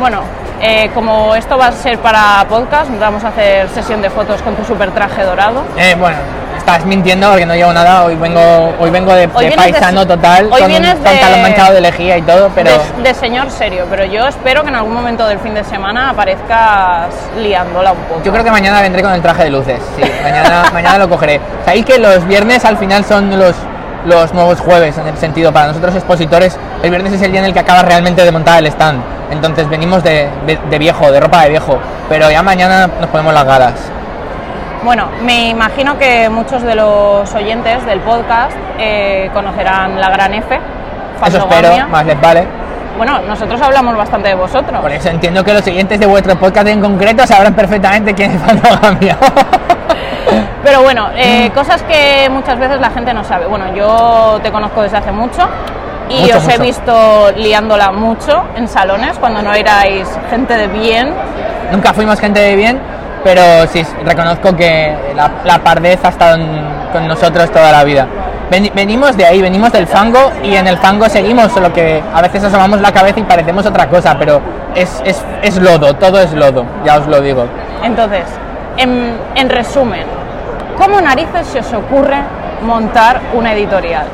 Bueno, 0.00 0.20
eh, 0.60 0.90
como 0.94 1.34
esto 1.36 1.56
va 1.56 1.68
a 1.68 1.72
ser 1.72 1.98
para 1.98 2.44
podcast, 2.48 2.90
vamos 2.98 3.22
a 3.22 3.28
hacer 3.28 3.68
sesión 3.68 4.02
de 4.02 4.10
fotos 4.10 4.42
con 4.42 4.56
tu 4.56 4.64
super 4.64 4.90
traje 4.90 5.22
dorado. 5.22 5.62
Eh, 5.76 5.94
bueno, 5.98 6.16
estás 6.62 6.84
mintiendo 6.86 7.28
porque 7.30 7.44
no 7.46 7.54
llevo 7.54 7.72
nada. 7.72 8.04
Hoy 8.04 8.14
vengo, 8.14 8.40
hoy 8.78 8.90
vengo 8.90 9.12
de, 9.14 9.28
Hoy 9.34 9.44
de 9.44 9.50
vienes 9.50 9.66
de- 9.66 9.72
paisano 9.72 10.06
total, 10.06 10.48
hoy 10.52 10.60
con 10.60 10.68
vienes 10.68 10.96
manchado 11.42 11.74
de 11.74 11.80
lejía 11.80 12.18
y 12.18 12.22
todo, 12.22 12.50
pero 12.54 12.70
de, 12.70 13.02
de 13.02 13.14
señor 13.14 13.50
serio, 13.50 13.86
pero 13.90 14.04
yo 14.04 14.26
espero 14.28 14.62
que 14.62 14.68
en 14.68 14.76
algún 14.76 14.94
momento 14.94 15.26
del 15.26 15.38
fin 15.40 15.54
de 15.54 15.64
semana 15.64 16.10
aparezcas 16.10 17.08
liándola 17.40 17.92
un 17.92 17.98
poco. 17.98 18.22
yo 18.24 18.32
creo 18.32 18.44
que 18.44 18.50
mañana 18.50 18.80
vendré 18.80 19.02
con 19.02 19.12
el 19.12 19.20
traje 19.20 19.44
de 19.44 19.50
luces. 19.50 19.80
Sí, 19.96 20.02
mañana, 20.22 20.64
mañana 20.72 20.98
lo 20.98 21.08
cogeré. 21.08 21.40
Sabéis 21.64 21.84
que 21.84 21.98
los 21.98 22.26
viernes 22.26 22.64
al 22.64 22.76
final 22.78 23.04
son 23.04 23.36
los, 23.38 23.54
los 24.06 24.32
nuevos 24.32 24.60
jueves, 24.60 24.96
en 24.98 25.08
el 25.08 25.16
sentido, 25.18 25.52
para 25.52 25.66
nosotros 25.68 25.94
expositores, 25.96 26.56
el 26.82 26.90
viernes 26.90 27.12
es 27.12 27.22
el 27.22 27.30
día 27.32 27.40
en 27.40 27.46
el 27.46 27.52
que 27.52 27.60
acaba 27.60 27.82
realmente 27.82 28.24
de 28.24 28.30
montar 28.30 28.58
el 28.60 28.66
stand. 28.66 29.00
Entonces 29.30 29.68
venimos 29.68 30.02
de, 30.04 30.28
de- 30.46 30.58
de 30.70 30.78
viejo, 30.78 31.10
de 31.10 31.18
ropa 31.20 31.42
de 31.42 31.50
viejo, 31.50 31.78
pero 32.08 32.30
ya 32.30 32.42
mañana 32.42 32.88
nos 33.00 33.10
ponemos 33.10 33.32
las 33.34 33.44
galas. 33.44 33.72
Bueno, 34.84 35.08
me 35.22 35.48
imagino 35.48 35.96
que 35.96 36.28
muchos 36.28 36.62
de 36.62 36.74
los 36.74 37.32
oyentes 37.34 37.86
del 37.86 38.00
podcast 38.00 38.56
eh, 38.78 39.30
conocerán 39.32 40.00
la 40.00 40.10
gran 40.10 40.34
F. 40.34 40.58
Eso 41.24 41.38
espero, 41.38 41.88
más 41.88 42.04
les 42.04 42.20
vale. 42.20 42.44
Bueno, 42.96 43.20
nosotros 43.20 43.60
hablamos 43.62 43.96
bastante 43.96 44.28
de 44.28 44.34
vosotros. 44.34 44.80
Por 44.80 44.90
eso 44.90 45.08
entiendo 45.08 45.44
que 45.44 45.54
los 45.54 45.62
siguientes 45.62 46.00
de 46.00 46.06
vuestro 46.06 46.36
podcast 46.36 46.66
en 46.66 46.80
concreto 46.80 47.24
sabrán 47.26 47.54
perfectamente 47.54 48.12
quién 48.12 48.32
es 48.32 48.42
Fandogamia. 48.42 49.16
Pero 50.64 50.82
bueno, 50.82 51.08
eh, 51.16 51.50
cosas 51.54 51.82
que 51.84 52.28
muchas 52.30 52.58
veces 52.58 52.80
la 52.80 52.90
gente 52.90 53.14
no 53.14 53.22
sabe. 53.22 53.46
Bueno, 53.46 53.72
yo 53.74 54.40
te 54.42 54.50
conozco 54.50 54.82
desde 54.82 54.96
hace 54.96 55.12
mucho 55.12 55.48
y 56.08 56.22
Mucho, 56.22 56.38
os 56.38 56.48
he 56.48 56.58
visto 56.58 57.30
liándola 57.36 57.92
mucho 57.92 58.44
en 58.56 58.68
salones 58.68 59.16
cuando 59.18 59.42
no 59.42 59.54
erais 59.54 60.08
gente 60.28 60.56
de 60.56 60.66
bien. 60.66 61.14
Nunca 61.70 61.92
fuimos 61.92 62.18
gente 62.20 62.40
de 62.40 62.56
bien, 62.56 62.80
pero 63.24 63.42
sí 63.68 63.84
reconozco 64.04 64.54
que 64.56 64.94
la, 65.14 65.30
la 65.44 65.58
pardez 65.58 65.98
ha 66.04 66.08
estado 66.08 66.36
en- 66.36 66.72
con 66.92 67.06
nosotros 67.08 67.50
toda 67.50 67.72
la 67.72 67.84
vida. 67.84 68.06
Ven- 68.50 68.70
venimos 68.74 69.16
de 69.16 69.24
ahí, 69.24 69.40
venimos 69.40 69.72
del 69.72 69.86
fango 69.86 70.30
y 70.42 70.54
en 70.54 70.66
el 70.66 70.76
fango 70.78 71.08
seguimos, 71.08 71.50
solo 71.52 71.72
que 71.72 72.02
a 72.14 72.20
veces 72.20 72.44
asomamos 72.44 72.80
la 72.80 72.92
cabeza 72.92 73.18
y 73.20 73.22
parecemos 73.22 73.64
otra 73.64 73.88
cosa, 73.88 74.16
pero 74.18 74.40
es, 74.74 75.00
es, 75.06 75.24
es 75.42 75.56
lodo, 75.56 75.94
todo 75.96 76.20
es 76.20 76.32
lodo, 76.32 76.64
ya 76.84 76.98
os 76.98 77.06
lo 77.06 77.20
digo. 77.20 77.46
Entonces, 77.82 78.24
en, 78.76 79.14
en 79.36 79.48
resumen, 79.48 80.02
¿cómo 80.76 81.00
narices 81.00 81.46
se 81.46 81.60
os 81.60 81.72
ocurre 81.72 82.18
montar 82.62 83.20
una 83.32 83.54
editorial? 83.54 84.04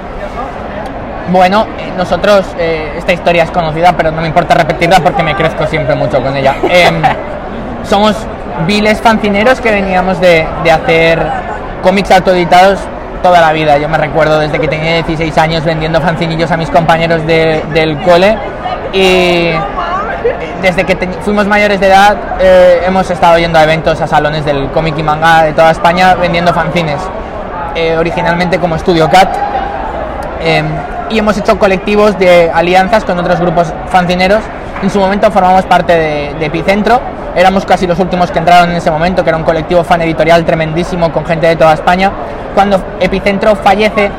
Bueno, 1.30 1.66
eh, 1.78 1.93
nosotros, 1.97 2.47
eh, 2.59 2.94
esta 2.97 3.12
historia 3.12 3.43
es 3.43 3.51
conocida, 3.51 3.93
pero 3.97 4.10
no 4.10 4.20
me 4.22 4.28
importa 4.28 4.55
repetirla 4.55 5.01
porque 5.01 5.22
me 5.22 5.35
crezco 5.35 5.66
siempre 5.66 5.94
mucho 5.94 6.22
con 6.22 6.35
ella. 6.36 6.55
Em, 6.70 7.02
somos 7.85 8.16
viles 8.66 9.01
fancineros 9.01 9.60
que 9.60 9.70
veníamos 9.70 10.20
de, 10.20 10.47
de 10.64 10.70
hacer 10.70 11.18
cómics 11.82 12.10
autoeditados 12.10 12.78
toda 13.22 13.40
la 13.40 13.52
vida. 13.52 13.78
Yo 13.78 13.89
me 13.89 13.98
recuerdo 13.98 14.39
desde 14.39 14.59
que 14.59 14.68
tenía 14.68 14.94
16 14.94 15.36
años 15.39 15.64
vendiendo 15.64 16.01
fancinillos 16.01 16.51
a 16.51 16.56
mis 16.56 16.70
compañeros 16.70 17.26
de- 17.26 17.62
del 17.72 17.98
cole 18.02 18.36
y 18.93 19.51
desde 20.62 20.85
que 20.85 20.97
fuimos 21.22 21.47
mayores 21.47 21.78
de 21.80 21.86
edad 21.86 22.16
eh, 22.40 22.82
hemos 22.86 23.09
estado 23.10 23.39
yendo 23.39 23.59
a 23.59 23.62
eventos, 23.64 24.01
a 24.01 24.06
salones 24.06 24.44
del 24.44 24.68
cómic 24.70 24.97
y 24.98 25.02
manga 25.02 25.43
de 25.44 25.52
toda 25.52 25.70
España 25.70 26.14
vendiendo 26.14 26.52
fanzines. 26.52 27.01
Eh, 27.74 27.97
originalmente 27.97 28.59
como 28.59 28.76
Studio 28.78 29.09
Cat. 29.09 29.28
Eh, 30.40 30.62
y 31.10 31.18
hemos 31.18 31.36
hecho 31.39 31.59
colectivos 31.59 32.18
de 32.18 32.51
alianzas 32.52 33.05
con 33.05 33.18
otros 33.18 33.40
grupos 33.40 33.72
fanzineros. 33.89 34.40
En 34.83 34.91
su 34.91 35.01
momento 35.01 35.31
formamos 35.31 35.65
parte 35.65 35.93
de, 36.39 36.47
Epicentro. 36.47 37.01
Éramos 37.35 37.65
casi 37.65 37.87
los 37.87 37.99
últimos 37.99 38.31
que 38.31 38.39
entraron 38.39 38.71
en 38.71 38.77
ese 38.77 38.91
momento, 38.91 39.25
que 39.25 39.31
era 39.31 39.37
un 39.37 39.45
colectivo 39.45 39.83
fan 39.83 40.01
editorial 40.03 40.45
tremendísimo 40.45 41.13
con 41.13 41.25
gente 41.27 41.47
de 41.47 41.57
toda 41.57 41.75
España. 41.75 42.13
Cuando 42.55 42.81
Epicentro 43.01 43.57
fallece, 43.57 44.11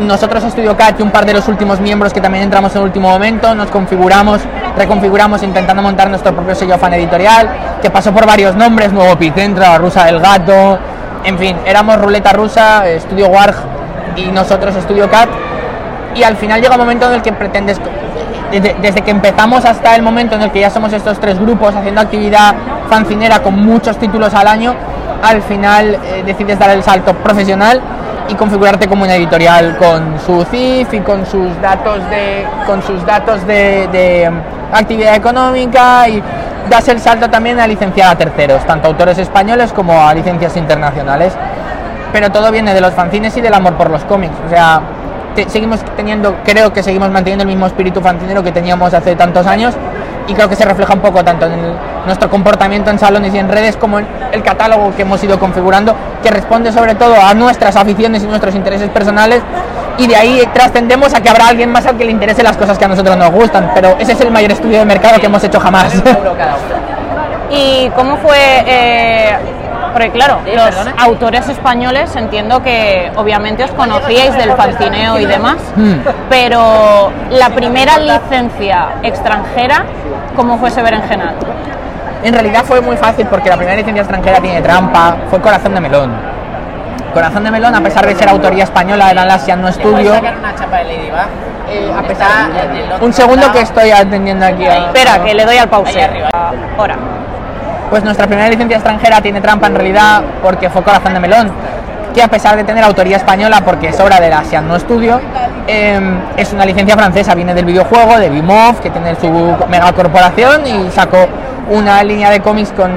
nosotros 0.00 0.44
Estudio 0.44 0.76
Cat 0.76 1.00
y 1.00 1.02
un 1.02 1.10
par 1.10 1.24
de 1.24 1.32
los 1.32 1.48
últimos 1.48 1.80
miembros 1.80 2.12
que 2.12 2.20
también 2.20 2.44
entramos 2.44 2.72
en 2.74 2.78
el 2.78 2.84
último 2.84 3.08
momento, 3.08 3.54
nos 3.54 3.70
configuramos, 3.70 4.40
reconfiguramos 4.76 5.42
intentando 5.42 5.82
montar 5.82 6.08
nuestro 6.08 6.34
propio 6.34 6.54
sello 6.54 6.78
fan 6.78 6.94
editorial, 6.94 7.48
que 7.80 7.90
pasó 7.90 8.12
por 8.12 8.26
varios 8.26 8.54
nombres, 8.54 8.92
Nuevo 8.92 9.12
Epicentro, 9.12 9.62
La 9.62 9.78
Rusa 9.78 10.04
del 10.04 10.20
Gato, 10.20 10.78
en 11.24 11.38
fin, 11.38 11.56
éramos 11.66 11.98
Ruleta 11.98 12.32
Rusa, 12.32 12.86
Estudio 12.88 13.28
Warg 13.28 13.54
y 14.16 14.26
nosotros 14.26 14.74
Estudio 14.76 15.10
Cat, 15.10 15.28
y 16.14 16.22
al 16.22 16.36
final 16.36 16.60
llega 16.60 16.74
un 16.74 16.80
momento 16.80 17.06
en 17.08 17.14
el 17.14 17.22
que 17.22 17.32
pretendes, 17.32 17.78
desde, 18.60 19.02
que 19.02 19.10
empezamos 19.10 19.64
hasta 19.64 19.94
el 19.96 20.02
momento 20.02 20.34
en 20.34 20.42
el 20.42 20.50
que 20.50 20.60
ya 20.60 20.70
somos 20.70 20.92
estos 20.92 21.18
tres 21.18 21.38
grupos 21.38 21.74
haciendo 21.74 22.00
actividad 22.00 22.54
fancinera 22.88 23.40
con 23.40 23.54
muchos 23.64 23.96
títulos 23.96 24.34
al 24.34 24.46
año, 24.46 24.74
al 25.22 25.42
final 25.42 25.94
eh, 25.94 26.22
decides 26.26 26.58
dar 26.58 26.70
el 26.70 26.82
salto 26.82 27.14
profesional 27.14 27.80
y 28.28 28.34
configurarte 28.34 28.88
como 28.88 29.04
una 29.04 29.16
editorial 29.16 29.76
con 29.78 30.18
su 30.24 30.44
CIF 30.44 30.92
y 30.94 31.00
con 31.00 31.26
sus 31.26 31.60
datos 31.60 32.08
de 32.10 32.46
con 32.66 32.82
sus 32.82 33.04
datos 33.04 33.46
de, 33.46 34.30
mm, 34.30 34.74
actividad 34.74 35.14
económica 35.14 36.08
y 36.08 36.22
das 36.70 36.88
el 36.88 37.00
salto 37.00 37.28
también 37.28 37.58
a 37.60 37.66
licenciar 37.66 38.12
a 38.12 38.16
terceros, 38.16 38.64
tanto 38.66 38.88
autores 38.88 39.18
españoles 39.18 39.72
como 39.72 40.06
a 40.06 40.14
licencias 40.14 40.56
internacionales. 40.56 41.32
Pero 42.12 42.30
todo 42.30 42.50
viene 42.50 42.74
de 42.74 42.80
los 42.80 42.92
fanzines 42.92 43.36
y 43.36 43.40
del 43.40 43.54
amor 43.54 43.74
por 43.74 43.90
los 43.90 44.04
cómics. 44.04 44.34
O 44.46 44.50
sea, 44.50 44.80
seguimos 45.48 45.80
teniendo, 45.96 46.36
creo 46.44 46.72
que 46.72 46.82
seguimos 46.82 47.10
manteniendo 47.10 47.42
el 47.42 47.48
mismo 47.48 47.66
espíritu 47.66 48.00
fancinero 48.00 48.42
que 48.42 48.52
teníamos 48.52 48.92
hace 48.94 49.14
tantos 49.16 49.46
años 49.46 49.74
y 50.28 50.34
creo 50.34 50.48
que 50.48 50.56
se 50.56 50.64
refleja 50.64 50.94
un 50.94 51.00
poco 51.00 51.24
tanto 51.24 51.46
en 51.46 51.52
nuestro 52.06 52.30
comportamiento 52.30 52.90
en 52.90 52.98
salones 52.98 53.34
y 53.34 53.38
en 53.38 53.48
redes 53.48 53.76
como 53.76 53.98
en 53.98 54.06
el 54.32 54.42
catálogo 54.42 54.94
que 54.94 55.02
hemos 55.02 55.22
ido 55.24 55.38
configurando, 55.38 55.94
que 56.22 56.30
responde 56.30 56.72
sobre 56.72 56.94
todo 56.94 57.14
a 57.20 57.34
nuestras 57.34 57.76
aficiones 57.76 58.22
y 58.22 58.26
nuestros 58.26 58.54
intereses 58.54 58.88
personales 58.90 59.42
y 59.98 60.06
de 60.06 60.16
ahí 60.16 60.42
trascendemos 60.54 61.12
a 61.14 61.20
que 61.20 61.28
habrá 61.28 61.48
alguien 61.48 61.70
más 61.70 61.86
al 61.86 61.96
que 61.96 62.04
le 62.04 62.12
interese 62.12 62.42
las 62.42 62.56
cosas 62.56 62.78
que 62.78 62.84
a 62.84 62.88
nosotros 62.88 63.16
nos 63.16 63.30
gustan, 63.30 63.72
pero 63.74 63.96
ese 63.98 64.12
es 64.12 64.20
el 64.20 64.30
mayor 64.30 64.52
estudio 64.52 64.78
de 64.78 64.84
mercado 64.84 65.20
que 65.20 65.26
hemos 65.26 65.42
hecho 65.44 65.60
jamás. 65.60 65.92
¿Y 67.50 67.90
cómo 67.90 68.16
fue? 68.16 68.38
eh, 68.66 69.36
porque 69.92 70.10
claro, 70.10 70.40
los 70.54 70.74
autores 70.98 71.48
españoles 71.48 72.14
entiendo 72.16 72.62
que 72.62 73.10
obviamente 73.16 73.64
os 73.64 73.70
conocíais 73.72 74.34
del 74.36 74.52
fancineo 74.52 75.18
y 75.18 75.26
demás, 75.26 75.56
Hmm. 75.76 76.00
pero 76.28 77.10
la 77.30 77.50
primera 77.50 77.98
licencia 77.98 78.88
extranjera, 79.02 79.84
¿cómo 80.36 80.58
fue 80.58 80.68
ese 80.68 80.82
berenjenal? 80.82 81.34
En 82.24 82.32
realidad 82.34 82.62
fue 82.64 82.80
muy 82.80 82.96
fácil 82.96 83.26
porque 83.26 83.48
la 83.50 83.56
primera 83.56 83.76
licencia 83.76 84.02
extranjera 84.02 84.40
tiene 84.40 84.60
trampa, 84.62 85.16
fue 85.28 85.40
Corazón 85.40 85.74
de 85.74 85.80
Melón. 85.80 86.12
Corazón 87.12 87.44
de 87.44 87.50
Melón, 87.50 87.74
a 87.74 87.80
pesar 87.82 88.06
de 88.06 88.14
ser 88.14 88.28
autoría 88.28 88.64
española, 88.64 89.10
era 89.10 89.24
la 89.26 89.34
Asian 89.34 89.60
No 89.60 89.70
Studio. 89.70 90.12
una 90.18 90.54
chapa 90.54 90.78
de 90.78 90.84
Ladybug? 90.84 91.18
Eh, 91.68 91.92
a 91.96 92.02
pesar, 92.02 92.28
un 93.00 93.12
segundo 93.12 93.50
que 93.52 93.60
estoy 93.60 93.90
atendiendo 93.90 94.44
aquí. 94.46 94.64
a- 94.66 94.86
Espera, 94.86 95.22
que 95.24 95.34
le 95.34 95.44
doy 95.44 95.56
al 95.58 95.68
pause. 95.68 96.08
Ahora. 96.78 96.96
Pues 97.92 98.02
nuestra 98.04 98.26
primera 98.26 98.48
licencia 98.48 98.78
extranjera 98.78 99.20
tiene 99.20 99.42
trampa 99.42 99.66
en 99.66 99.74
realidad 99.74 100.22
porque 100.42 100.70
fue 100.70 100.82
Corazón 100.82 101.12
de 101.12 101.20
Melón, 101.20 101.52
que 102.14 102.22
a 102.22 102.28
pesar 102.28 102.56
de 102.56 102.64
tener 102.64 102.82
autoría 102.82 103.18
española, 103.18 103.60
porque 103.62 103.88
es 103.88 104.00
obra 104.00 104.18
de 104.18 104.30
la 104.30 104.38
Asian 104.38 104.66
No 104.66 104.78
Studio, 104.80 105.20
eh, 105.66 106.00
es 106.38 106.54
una 106.54 106.64
licencia 106.64 106.96
francesa, 106.96 107.34
viene 107.34 107.52
del 107.52 107.66
videojuego, 107.66 108.16
de 108.16 108.30
Bimov, 108.30 108.80
que 108.80 108.88
tiene 108.88 109.14
su 109.16 109.30
megacorporación 109.68 110.66
y 110.66 110.90
sacó 110.90 111.18
una 111.68 112.02
línea 112.02 112.30
de 112.30 112.40
cómics 112.40 112.72
con, 112.72 112.92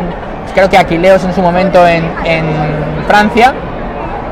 creo 0.54 0.70
que 0.70 0.78
Aquileos 0.78 1.26
en 1.26 1.36
su 1.36 1.42
momento 1.42 1.86
en, 1.86 2.06
Francia. 3.06 3.54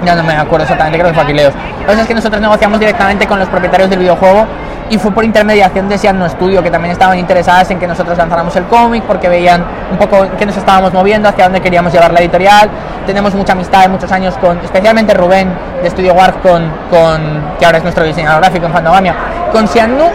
Ya 0.05 0.15
no 0.15 0.23
me 0.23 0.33
acuerdo 0.33 0.63
exactamente, 0.63 0.97
creo 0.97 1.11
que 1.11 1.13
fue 1.13 1.23
Aquileos. 1.23 1.53
Lo 1.85 1.93
que 1.93 1.99
es 1.99 2.07
que 2.07 2.13
nosotros 2.13 2.41
negociamos 2.41 2.79
directamente 2.79 3.27
con 3.27 3.37
los 3.37 3.49
propietarios 3.49 3.89
del 3.89 3.99
videojuego 3.99 4.47
y 4.93 4.97
fue 4.99 5.09
por 5.09 5.25
intermediación 5.25 5.89
de 5.89 5.97
Sian 5.97 6.19
No 6.19 6.29
Studio, 6.29 6.61
que 6.61 6.69
también 6.69 6.91
estaban 6.91 7.17
interesadas 7.17 7.71
en 7.71 7.79
que 7.79 7.87
nosotros 7.87 8.15
lanzáramos 8.15 8.55
el 8.55 8.65
cómic 8.65 9.03
porque 9.05 9.27
veían 9.27 9.65
un 9.91 9.97
poco 9.97 10.27
qué 10.37 10.45
nos 10.45 10.55
estábamos 10.55 10.93
moviendo, 10.93 11.27
hacia 11.27 11.45
dónde 11.45 11.61
queríamos 11.61 11.91
llevar 11.91 12.13
la 12.13 12.19
editorial. 12.19 12.69
Tenemos 13.07 13.33
mucha 13.33 13.53
amistad 13.53 13.81
de 13.81 13.89
muchos 13.89 14.11
años 14.11 14.35
con, 14.37 14.59
especialmente 14.59 15.15
Rubén 15.15 15.51
de 15.81 15.89
Studio 15.89 16.13
Warp, 16.13 16.43
con, 16.43 16.69
con, 16.91 17.55
que 17.57 17.65
ahora 17.65 17.79
es 17.79 17.83
nuestro 17.83 18.03
diseñador 18.03 18.41
gráfico 18.41 18.67
en 18.67 18.71
Fandogamia, 18.71 19.15
con 19.51 19.67
Sian 19.67 19.97
Nu. 19.97 20.05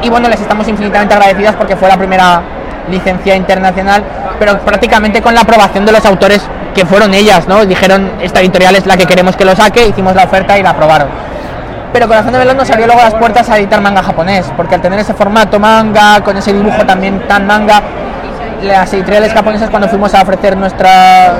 Y 0.00 0.08
bueno, 0.08 0.30
les 0.30 0.40
estamos 0.40 0.66
infinitamente 0.66 1.12
agradecidas 1.12 1.54
porque 1.54 1.76
fue 1.76 1.90
la 1.90 1.98
primera 1.98 2.40
licencia 2.90 3.36
internacional, 3.36 4.02
pero 4.38 4.58
prácticamente 4.60 5.20
con 5.20 5.34
la 5.34 5.42
aprobación 5.42 5.84
de 5.84 5.92
los 5.92 6.06
autores 6.06 6.40
que 6.74 6.86
fueron 6.86 7.12
ellas, 7.12 7.46
¿no? 7.46 7.66
Dijeron, 7.66 8.12
esta 8.22 8.40
editorial 8.40 8.76
es 8.76 8.86
la 8.86 8.96
que 8.96 9.04
queremos 9.04 9.36
que 9.36 9.44
lo 9.44 9.54
saque, 9.54 9.86
hicimos 9.86 10.14
la 10.14 10.24
oferta 10.24 10.58
y 10.58 10.62
la 10.62 10.70
aprobaron. 10.70 11.08
Pero 11.92 12.08
Corazón 12.08 12.32
de 12.32 12.38
Melón 12.38 12.56
nos 12.56 12.70
abrió 12.70 12.86
luego 12.86 13.02
las 13.02 13.14
puertas 13.14 13.50
a 13.50 13.58
editar 13.58 13.80
manga 13.82 14.02
japonés, 14.02 14.50
porque 14.56 14.76
al 14.76 14.80
tener 14.80 14.98
ese 14.98 15.12
formato 15.12 15.60
manga, 15.60 16.22
con 16.24 16.36
ese 16.36 16.52
dibujo 16.52 16.86
también 16.86 17.26
tan 17.28 17.46
manga, 17.46 17.82
las 18.62 18.92
editoriales 18.94 19.32
japonesas 19.34 19.68
cuando 19.68 19.88
fuimos 19.88 20.14
a 20.14 20.22
ofrecer 20.22 20.56
nuestra, 20.56 21.34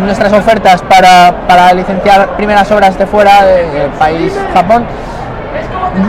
nuestras 0.00 0.32
ofertas 0.32 0.82
para, 0.82 1.46
para 1.48 1.72
licenciar 1.72 2.36
primeras 2.36 2.70
obras 2.70 2.96
de 2.96 3.06
fuera 3.06 3.44
del 3.44 3.90
país 3.92 4.32
Japón, 4.54 4.86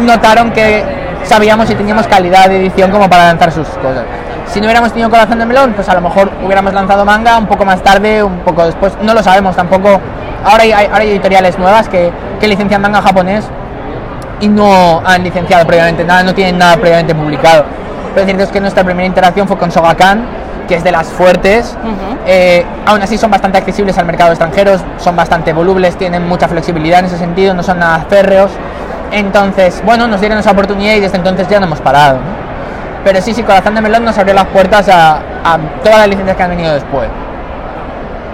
notaron 0.01 0.51
que 0.51 0.83
sabíamos 1.23 1.67
y 1.71 1.75
teníamos 1.75 2.07
calidad 2.07 2.47
de 2.47 2.57
edición 2.57 2.91
como 2.91 3.09
para 3.09 3.25
lanzar 3.25 3.51
sus 3.51 3.67
cosas. 3.69 4.03
Si 4.47 4.59
no 4.59 4.65
hubiéramos 4.65 4.91
tenido 4.91 5.09
corazón 5.09 5.39
de 5.39 5.45
melón, 5.45 5.73
pues 5.73 5.89
a 5.89 5.95
lo 5.95 6.01
mejor 6.01 6.31
hubiéramos 6.43 6.73
lanzado 6.73 7.05
manga 7.05 7.39
un 7.39 7.47
poco 7.47 7.65
más 7.65 7.81
tarde, 7.81 8.21
un 8.21 8.39
poco 8.39 8.65
después, 8.65 8.93
no 9.01 9.15
lo 9.15 9.23
sabemos 9.23 9.55
tampoco. 9.55 9.99
Ahora 10.43 10.63
hay, 10.63 10.71
ahora 10.71 10.99
hay 10.99 11.09
editoriales 11.09 11.57
nuevas 11.57 11.89
que, 11.89 12.11
que 12.39 12.47
licencian 12.47 12.81
manga 12.81 13.01
japonés 13.01 13.49
y 14.39 14.47
no 14.47 15.01
han 15.05 15.23
licenciado 15.23 15.65
previamente 15.65 16.03
nada, 16.03 16.23
no 16.23 16.33
tienen 16.33 16.57
nada 16.57 16.77
previamente 16.77 17.13
publicado. 17.15 17.65
Pero 18.13 18.25
cierto 18.25 18.43
es 18.43 18.49
que 18.49 18.59
nuestra 18.59 18.83
primera 18.83 19.05
interacción 19.05 19.47
fue 19.47 19.57
con 19.57 19.71
Sogakan, 19.71 20.25
que 20.67 20.75
es 20.75 20.83
de 20.83 20.91
las 20.91 21.07
fuertes. 21.07 21.75
Eh, 22.25 22.65
aún 22.85 23.01
así 23.01 23.17
son 23.17 23.31
bastante 23.31 23.57
accesibles 23.57 23.97
al 23.97 24.05
mercado 24.05 24.31
extranjero, 24.31 24.73
son 24.97 25.15
bastante 25.15 25.53
volubles, 25.53 25.97
tienen 25.97 26.27
mucha 26.27 26.47
flexibilidad 26.47 26.99
en 26.99 27.05
ese 27.05 27.17
sentido, 27.17 27.53
no 27.53 27.63
son 27.63 27.79
nada 27.79 28.05
férreos. 28.09 28.51
Entonces, 29.11 29.81
bueno, 29.85 30.07
nos 30.07 30.19
dieron 30.19 30.37
esa 30.37 30.51
oportunidad 30.51 30.95
y 30.95 30.99
desde 30.99 31.17
entonces 31.17 31.47
ya 31.49 31.59
no 31.59 31.65
hemos 31.65 31.81
parado. 31.81 32.17
¿no? 32.17 32.49
Pero 33.03 33.21
sí, 33.21 33.33
sí, 33.33 33.43
Corazón 33.43 33.75
de 33.75 33.81
Melón 33.81 34.05
nos 34.05 34.17
abrió 34.17 34.35
las 34.35 34.45
puertas 34.47 34.87
a, 34.89 35.17
a 35.43 35.57
todas 35.83 35.99
las 35.99 36.07
licencias 36.09 36.37
que 36.37 36.43
han 36.43 36.49
venido 36.49 36.73
después. 36.73 37.07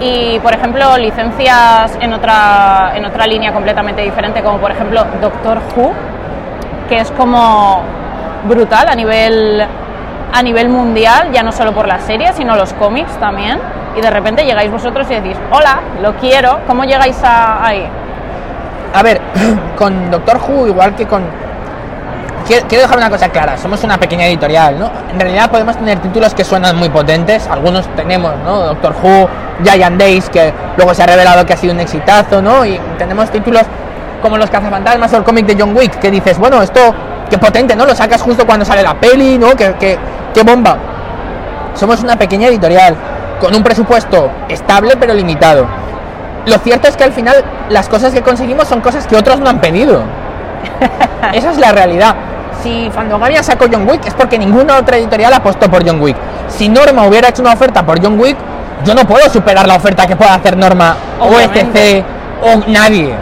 Y, 0.00 0.38
por 0.40 0.52
ejemplo, 0.52 0.98
licencias 0.98 1.96
en 2.00 2.12
otra, 2.12 2.92
en 2.94 3.04
otra 3.04 3.26
línea 3.26 3.52
completamente 3.52 4.02
diferente, 4.02 4.42
como 4.42 4.58
por 4.58 4.70
ejemplo 4.70 5.04
Doctor 5.22 5.58
Who, 5.74 5.92
que 6.88 7.00
es 7.00 7.10
como 7.12 7.82
brutal 8.46 8.88
a 8.88 8.94
nivel, 8.94 9.64
a 10.32 10.42
nivel 10.42 10.68
mundial, 10.68 11.32
ya 11.32 11.42
no 11.42 11.50
solo 11.50 11.72
por 11.72 11.88
la 11.88 12.00
serie, 12.00 12.32
sino 12.34 12.56
los 12.56 12.74
cómics 12.74 13.12
también. 13.18 13.58
Y 13.96 14.02
de 14.02 14.10
repente 14.10 14.44
llegáis 14.44 14.70
vosotros 14.70 15.06
y 15.10 15.14
decís, 15.14 15.36
hola, 15.50 15.80
lo 16.02 16.14
quiero, 16.16 16.60
¿cómo 16.66 16.84
llegáis 16.84 17.18
a, 17.24 17.66
ahí? 17.66 17.88
A 18.92 19.02
ver, 19.02 19.20
con 19.78 20.10
Doctor 20.10 20.38
Who, 20.46 20.66
igual 20.66 20.94
que 20.94 21.06
con. 21.06 21.22
Quiero, 22.46 22.66
quiero 22.68 22.82
dejar 22.82 22.98
una 22.98 23.10
cosa 23.10 23.28
clara: 23.28 23.56
somos 23.58 23.82
una 23.82 23.98
pequeña 23.98 24.26
editorial, 24.26 24.78
¿no? 24.78 24.90
En 25.10 25.18
realidad 25.18 25.50
podemos 25.50 25.76
tener 25.76 25.98
títulos 25.98 26.32
que 26.34 26.44
suenan 26.44 26.76
muy 26.76 26.88
potentes, 26.88 27.46
algunos 27.48 27.86
tenemos, 27.96 28.32
¿no? 28.44 28.60
Doctor 28.66 28.94
Who, 29.02 29.28
Giant 29.64 29.98
Days, 29.98 30.28
que 30.30 30.52
luego 30.76 30.94
se 30.94 31.02
ha 31.02 31.06
revelado 31.06 31.44
que 31.44 31.54
ha 31.54 31.56
sido 31.56 31.72
un 31.72 31.80
exitazo, 31.80 32.40
¿no? 32.40 32.64
Y 32.64 32.78
tenemos 32.98 33.30
títulos 33.30 33.62
como 34.22 34.38
Los 34.38 34.50
Cazafantasmas 34.50 35.12
o 35.12 35.16
el 35.16 35.24
cómic 35.24 35.46
de 35.46 35.56
John 35.58 35.76
Wick, 35.76 35.98
que 35.98 36.10
dices, 36.10 36.38
bueno, 36.38 36.62
esto, 36.62 36.94
qué 37.28 37.38
potente, 37.38 37.74
¿no? 37.74 37.84
Lo 37.84 37.94
sacas 37.94 38.22
justo 38.22 38.46
cuando 38.46 38.64
sale 38.64 38.82
la 38.82 38.94
peli, 38.94 39.38
¿no? 39.38 39.56
Qué, 39.56 39.74
qué, 39.78 39.98
qué 40.32 40.42
bomba. 40.42 40.76
Somos 41.74 42.00
una 42.02 42.16
pequeña 42.16 42.48
editorial, 42.48 42.96
con 43.40 43.54
un 43.54 43.62
presupuesto 43.62 44.30
estable 44.48 44.96
pero 44.98 45.14
limitado. 45.14 45.66
Lo 46.46 46.58
cierto 46.58 46.88
es 46.88 46.96
que 46.96 47.04
al 47.04 47.12
final 47.12 47.44
las 47.70 47.88
cosas 47.88 48.12
que 48.14 48.22
conseguimos 48.22 48.68
son 48.68 48.80
cosas 48.80 49.06
que 49.06 49.16
otros 49.16 49.40
no 49.40 49.50
han 49.50 49.60
pedido. 49.60 50.02
Esa 51.32 51.50
es 51.50 51.58
la 51.58 51.72
realidad. 51.72 52.14
Si 52.62 52.90
Fandogamia 52.90 53.42
sacó 53.42 53.66
John 53.70 53.88
Wick 53.88 54.06
es 54.06 54.14
porque 54.14 54.38
ninguna 54.38 54.78
otra 54.78 54.96
editorial 54.96 55.32
apostó 55.34 55.70
por 55.70 55.86
John 55.86 56.00
Wick. 56.00 56.16
Si 56.48 56.68
Norma 56.68 57.06
hubiera 57.06 57.28
hecho 57.28 57.42
una 57.42 57.52
oferta 57.52 57.84
por 57.84 58.02
John 58.02 58.18
Wick, 58.18 58.36
yo 58.84 58.94
no 58.94 59.04
puedo 59.04 59.28
superar 59.30 59.66
la 59.66 59.76
oferta 59.76 60.06
que 60.06 60.16
pueda 60.16 60.34
hacer 60.34 60.56
Norma 60.56 60.96
o 61.20 61.26
Obviamente. 61.26 61.98
ETC 61.98 62.04
o 62.42 62.70
nadie. 62.70 63.14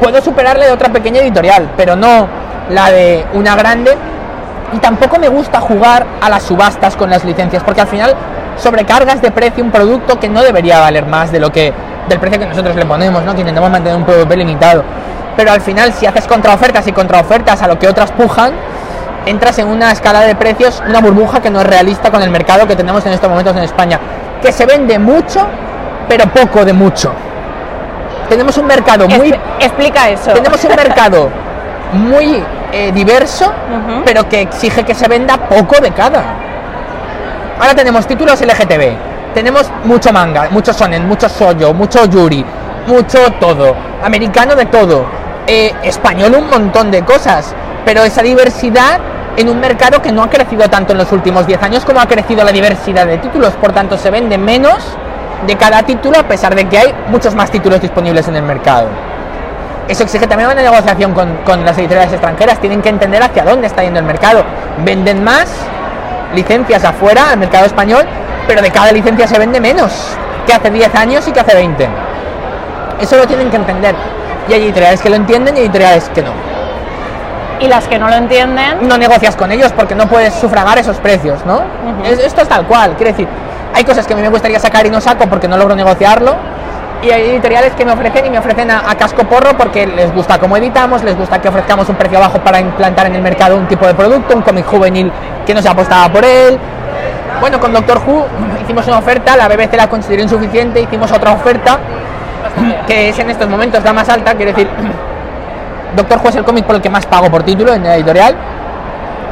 Puedo 0.00 0.20
superarle 0.20 0.66
de 0.66 0.72
otra 0.72 0.90
pequeña 0.90 1.20
editorial, 1.20 1.70
pero 1.76 1.96
no 1.96 2.26
la 2.70 2.90
de 2.90 3.24
una 3.32 3.56
grande 3.56 3.96
Y 4.74 4.78
tampoco 4.78 5.18
me 5.18 5.28
gusta 5.28 5.60
jugar 5.60 6.04
a 6.20 6.28
las 6.28 6.42
subastas 6.42 6.94
con 6.94 7.08
las 7.08 7.24
licencias, 7.24 7.62
porque 7.62 7.80
al 7.80 7.86
final 7.86 8.14
sobrecargas 8.56 9.22
de 9.22 9.30
precio 9.30 9.64
un 9.64 9.70
producto 9.70 10.20
que 10.20 10.28
no 10.28 10.42
debería 10.42 10.80
valer 10.80 11.06
más 11.06 11.32
de 11.32 11.40
lo 11.40 11.50
que 11.50 11.72
del 12.08 12.18
precio 12.18 12.38
que 12.38 12.46
nosotros 12.46 12.74
le 12.74 12.84
ponemos, 12.86 13.22
¿no? 13.24 13.34
Que 13.34 13.40
intentamos 13.40 13.70
mantener 13.70 13.96
un 13.96 14.04
PVP 14.04 14.36
limitado. 14.36 14.82
Pero 15.38 15.52
al 15.52 15.60
final, 15.60 15.92
si 15.92 16.04
haces 16.04 16.26
contraofertas 16.26 16.84
y 16.88 16.92
contraofertas 16.92 17.62
a 17.62 17.68
lo 17.68 17.78
que 17.78 17.86
otras 17.86 18.10
pujan, 18.10 18.50
entras 19.24 19.56
en 19.60 19.68
una 19.68 19.92
escala 19.92 20.22
de 20.22 20.34
precios, 20.34 20.82
una 20.84 21.00
burbuja 21.00 21.40
que 21.40 21.48
no 21.48 21.60
es 21.60 21.66
realista 21.66 22.10
con 22.10 22.20
el 22.22 22.30
mercado 22.30 22.66
que 22.66 22.74
tenemos 22.74 23.06
en 23.06 23.12
estos 23.12 23.30
momentos 23.30 23.56
en 23.56 23.62
España, 23.62 24.00
que 24.42 24.50
se 24.50 24.66
vende 24.66 24.98
mucho, 24.98 25.46
pero 26.08 26.24
poco 26.26 26.64
de 26.64 26.72
mucho. 26.72 27.12
Tenemos 28.28 28.58
un 28.58 28.66
mercado 28.66 29.08
muy 29.08 29.30
Expli- 29.30 29.38
explica 29.60 30.08
eso. 30.10 30.32
tenemos 30.32 30.62
un 30.64 30.74
mercado 30.74 31.28
muy 31.92 32.42
eh, 32.72 32.90
diverso, 32.92 33.52
pero 34.04 34.28
que 34.28 34.40
exige 34.42 34.82
que 34.82 34.94
se 34.94 35.06
venda 35.06 35.36
poco 35.36 35.80
de 35.80 35.92
cada. 35.92 36.20
Ahora 37.60 37.74
tenemos 37.76 38.08
títulos 38.08 38.40
LGTB, 38.40 39.34
tenemos 39.34 39.70
mucho 39.84 40.12
manga, 40.12 40.48
mucho 40.50 40.72
sonen, 40.72 41.06
mucho 41.06 41.28
soyo, 41.28 41.72
mucho 41.72 42.04
yuri, 42.06 42.44
mucho 42.88 43.18
todo, 43.40 43.74
americano 44.02 44.54
de 44.54 44.66
todo, 44.66 45.06
eh, 45.48 45.74
español 45.82 46.34
un 46.34 46.50
montón 46.50 46.90
de 46.90 47.02
cosas, 47.04 47.54
pero 47.84 48.04
esa 48.04 48.22
diversidad 48.22 49.00
en 49.38 49.48
un 49.48 49.58
mercado 49.58 50.02
que 50.02 50.12
no 50.12 50.22
ha 50.22 50.28
crecido 50.28 50.68
tanto 50.68 50.92
en 50.92 50.98
los 50.98 51.10
últimos 51.10 51.46
10 51.46 51.62
años 51.62 51.84
como 51.86 52.00
ha 52.00 52.06
crecido 52.06 52.44
la 52.44 52.52
diversidad 52.52 53.06
de 53.06 53.16
títulos, 53.16 53.54
por 53.54 53.72
tanto 53.72 53.96
se 53.96 54.10
vende 54.10 54.36
menos 54.36 54.76
de 55.46 55.56
cada 55.56 55.82
título 55.84 56.18
a 56.18 56.24
pesar 56.24 56.54
de 56.54 56.68
que 56.68 56.78
hay 56.78 56.94
muchos 57.08 57.34
más 57.34 57.50
títulos 57.50 57.80
disponibles 57.80 58.28
en 58.28 58.36
el 58.36 58.42
mercado. 58.42 58.88
Eso 59.88 60.02
exige 60.02 60.26
también 60.26 60.50
una 60.50 60.60
negociación 60.60 61.14
con, 61.14 61.34
con 61.46 61.64
las 61.64 61.78
editoriales 61.78 62.12
extranjeras. 62.12 62.60
Tienen 62.60 62.82
que 62.82 62.90
entender 62.90 63.22
hacia 63.22 63.42
dónde 63.42 63.68
está 63.68 63.82
yendo 63.82 64.00
el 64.00 64.04
mercado. 64.04 64.44
Venden 64.84 65.24
más 65.24 65.48
licencias 66.34 66.84
afuera 66.84 67.30
al 67.30 67.38
mercado 67.38 67.64
español, 67.64 68.04
pero 68.46 68.60
de 68.60 68.70
cada 68.70 68.92
licencia 68.92 69.26
se 69.26 69.38
vende 69.38 69.62
menos 69.62 69.92
que 70.46 70.52
hace 70.52 70.70
10 70.70 70.94
años 70.94 71.26
y 71.26 71.32
que 71.32 71.40
hace 71.40 71.54
20. 71.54 71.88
Eso 73.00 73.16
lo 73.16 73.26
tienen 73.26 73.48
que 73.48 73.56
entender. 73.56 73.94
Y 74.48 74.52
hay 74.54 74.62
editoriales 74.64 75.00
que 75.02 75.10
lo 75.10 75.16
entienden 75.16 75.56
y 75.56 75.60
editoriales 75.60 76.08
que 76.14 76.22
no. 76.22 76.30
Y 77.60 77.66
las 77.66 77.86
que 77.88 77.98
no 77.98 78.08
lo 78.08 78.14
entienden, 78.14 78.88
No 78.88 78.96
negocias 78.96 79.34
con 79.36 79.50
ellos 79.50 79.72
porque 79.72 79.94
no 79.94 80.06
puedes 80.06 80.32
sufragar 80.34 80.78
esos 80.78 80.96
precios, 80.98 81.44
¿no? 81.44 81.62
Es- 82.04 82.20
esto 82.20 82.42
es 82.42 82.48
tal 82.48 82.66
cual. 82.66 82.94
Quiere 82.96 83.10
decir, 83.12 83.28
hay 83.74 83.84
cosas 83.84 84.06
que 84.06 84.12
a 84.12 84.16
mí 84.16 84.22
me 84.22 84.28
gustaría 84.28 84.58
sacar 84.60 84.86
y 84.86 84.90
no 84.90 85.00
saco 85.00 85.26
porque 85.26 85.48
no 85.48 85.56
logro 85.56 85.74
negociarlo. 85.74 86.36
Y 87.02 87.10
hay 87.10 87.30
editoriales 87.30 87.72
que 87.74 87.84
me 87.84 87.92
ofrecen 87.92 88.26
y 88.26 88.30
me 88.30 88.38
ofrecen 88.38 88.70
a, 88.70 88.90
a 88.90 88.94
casco 88.96 89.22
porro 89.24 89.56
porque 89.56 89.86
les 89.86 90.12
gusta 90.12 90.38
cómo 90.38 90.56
editamos, 90.56 91.02
les 91.04 91.16
gusta 91.16 91.40
que 91.40 91.48
ofrezcamos 91.48 91.88
un 91.88 91.94
precio 91.96 92.18
bajo 92.18 92.38
para 92.40 92.58
implantar 92.60 93.06
en 93.06 93.14
el 93.16 93.22
mercado 93.22 93.56
un 93.56 93.66
tipo 93.68 93.86
de 93.86 93.94
producto, 93.94 94.34
un 94.36 94.42
cómic 94.42 94.66
juvenil 94.66 95.12
que 95.46 95.54
no 95.54 95.62
se 95.62 95.68
apostaba 95.68 96.08
por 96.12 96.24
él. 96.24 96.58
Bueno, 97.40 97.60
con 97.60 97.72
Doctor 97.72 98.00
Who 98.04 98.24
hicimos 98.62 98.84
una 98.88 98.98
oferta, 98.98 99.36
la 99.36 99.46
BBC 99.46 99.76
la 99.76 99.88
consideró 99.88 100.22
insuficiente, 100.24 100.80
hicimos 100.80 101.12
otra 101.12 101.32
oferta 101.32 101.78
que 102.86 103.08
es 103.10 103.18
en 103.18 103.30
estos 103.30 103.48
momentos 103.48 103.82
la 103.84 103.92
más 103.92 104.08
alta, 104.08 104.34
quiero 104.34 104.52
decir, 104.52 104.68
Doctor 105.96 106.18
Who 106.22 106.28
es 106.28 106.36
el 106.36 106.44
cómic 106.44 106.64
por 106.64 106.76
el 106.76 106.82
que 106.82 106.90
más 106.90 107.06
pago 107.06 107.30
por 107.30 107.42
título 107.42 107.72
en 107.74 107.84
la 107.84 107.96
editorial 107.96 108.34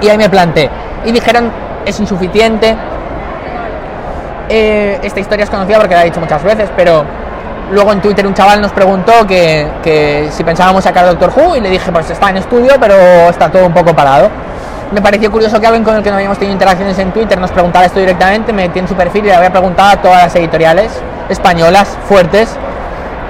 y 0.01 0.09
ahí 0.09 0.19
me 0.19 0.29
planté. 0.29 0.71
Y 1.05 1.13
dijeron, 1.13 1.51
es 1.85 1.99
insuficiente. 2.01 2.77
Eh, 4.49 4.99
esta 5.03 5.21
historia 5.21 5.45
es 5.45 5.51
conocida 5.51 5.79
porque 5.79 5.95
la 5.95 6.03
he 6.03 6.05
dicho 6.07 6.21
muchas 6.21 6.43
veces, 6.43 6.71
pero 6.77 7.05
luego 7.71 7.93
en 7.93 8.01
Twitter 8.01 8.27
un 8.27 8.35
chaval 8.35 8.61
nos 8.61 8.73
preguntó 8.73 9.27
que, 9.27 10.29
si 10.31 10.45
pensábamos 10.45 10.85
sacar 10.85 11.07
Doctor 11.07 11.33
Who 11.37 11.57
y 11.57 11.61
le 11.61 11.71
dije, 11.71 11.91
pues 11.91 12.11
está 12.11 12.31
en 12.31 12.39
estudio, 12.39 12.75
pero 12.81 12.95
está 13.29 13.51
todo 13.51 13.67
un 13.67 13.75
poco 13.75 13.95
parado. 13.95 14.31
Me 14.93 15.03
pareció 15.03 15.33
curioso 15.33 15.61
que 15.61 15.67
alguien 15.67 15.83
con 15.83 15.97
el 15.97 16.03
que 16.03 16.11
no 16.11 16.17
habíamos 16.17 16.39
tenido 16.39 16.53
interacciones 16.53 16.97
en 17.01 17.11
Twitter 17.11 17.41
nos 17.41 17.51
preguntara 17.51 17.87
esto 17.87 17.99
directamente, 17.99 18.53
me 18.53 18.69
metí 18.69 18.79
en 18.79 18.87
su 18.87 18.95
perfil 18.95 19.25
y 19.25 19.29
le 19.29 19.35
había 19.35 19.51
preguntado 19.51 19.91
a 19.91 19.97
todas 19.97 20.23
las 20.23 20.37
editoriales 20.37 20.93
españolas 21.29 21.89
fuertes 22.09 22.57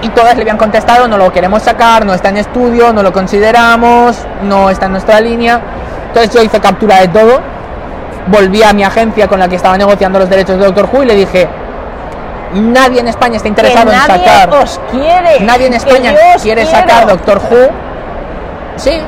y 0.03 0.09
todas 0.11 0.37
le 0.37 0.43
habían 0.43 0.59
contestado 0.59 1.09
no 1.09 1.17
lo 1.17 1.33
queremos 1.33 1.63
sacar, 1.63 2.05
no 2.05 2.15
está 2.15 2.29
en 2.29 2.39
estudio, 2.39 2.93
no 2.93 3.03
lo 3.03 3.13
consideramos, 3.13 4.17
no 4.43 4.71
está 4.71 4.87
en 4.87 4.93
nuestra 4.93 5.21
línea. 5.21 5.61
Entonces 6.09 6.33
yo 6.33 6.43
hice 6.43 6.61
captura 6.61 7.01
de 7.01 7.09
todo, 7.09 7.41
volví 8.29 8.63
a 8.63 8.73
mi 8.73 8.85
agencia 8.85 9.29
con 9.29 9.39
la 9.39 9.49
que 9.49 9.57
estaba 9.57 9.77
negociando 9.77 10.19
los 10.19 10.29
derechos 10.29 10.59
de 10.59 10.65
Doctor 10.65 10.89
Who 10.93 11.03
y 11.03 11.07
le 11.07 11.15
dije, 11.15 11.49
nadie 12.55 13.01
en 13.01 13.09
España 13.09 13.37
está 13.37 13.45
que 13.45 13.49
interesado 13.51 13.91
en 13.91 13.99
nadie 13.99 14.25
sacar, 14.27 14.55
os 14.55 14.81
quiere. 14.91 15.41
nadie 15.41 15.67
en 15.67 15.73
que 15.73 15.77
España 15.79 16.15
quiere 16.43 16.63
quiero. 16.63 16.79
sacar 16.79 17.07
Doctor 17.07 17.39
Who. 17.39 17.69
Sí, 18.77 19.01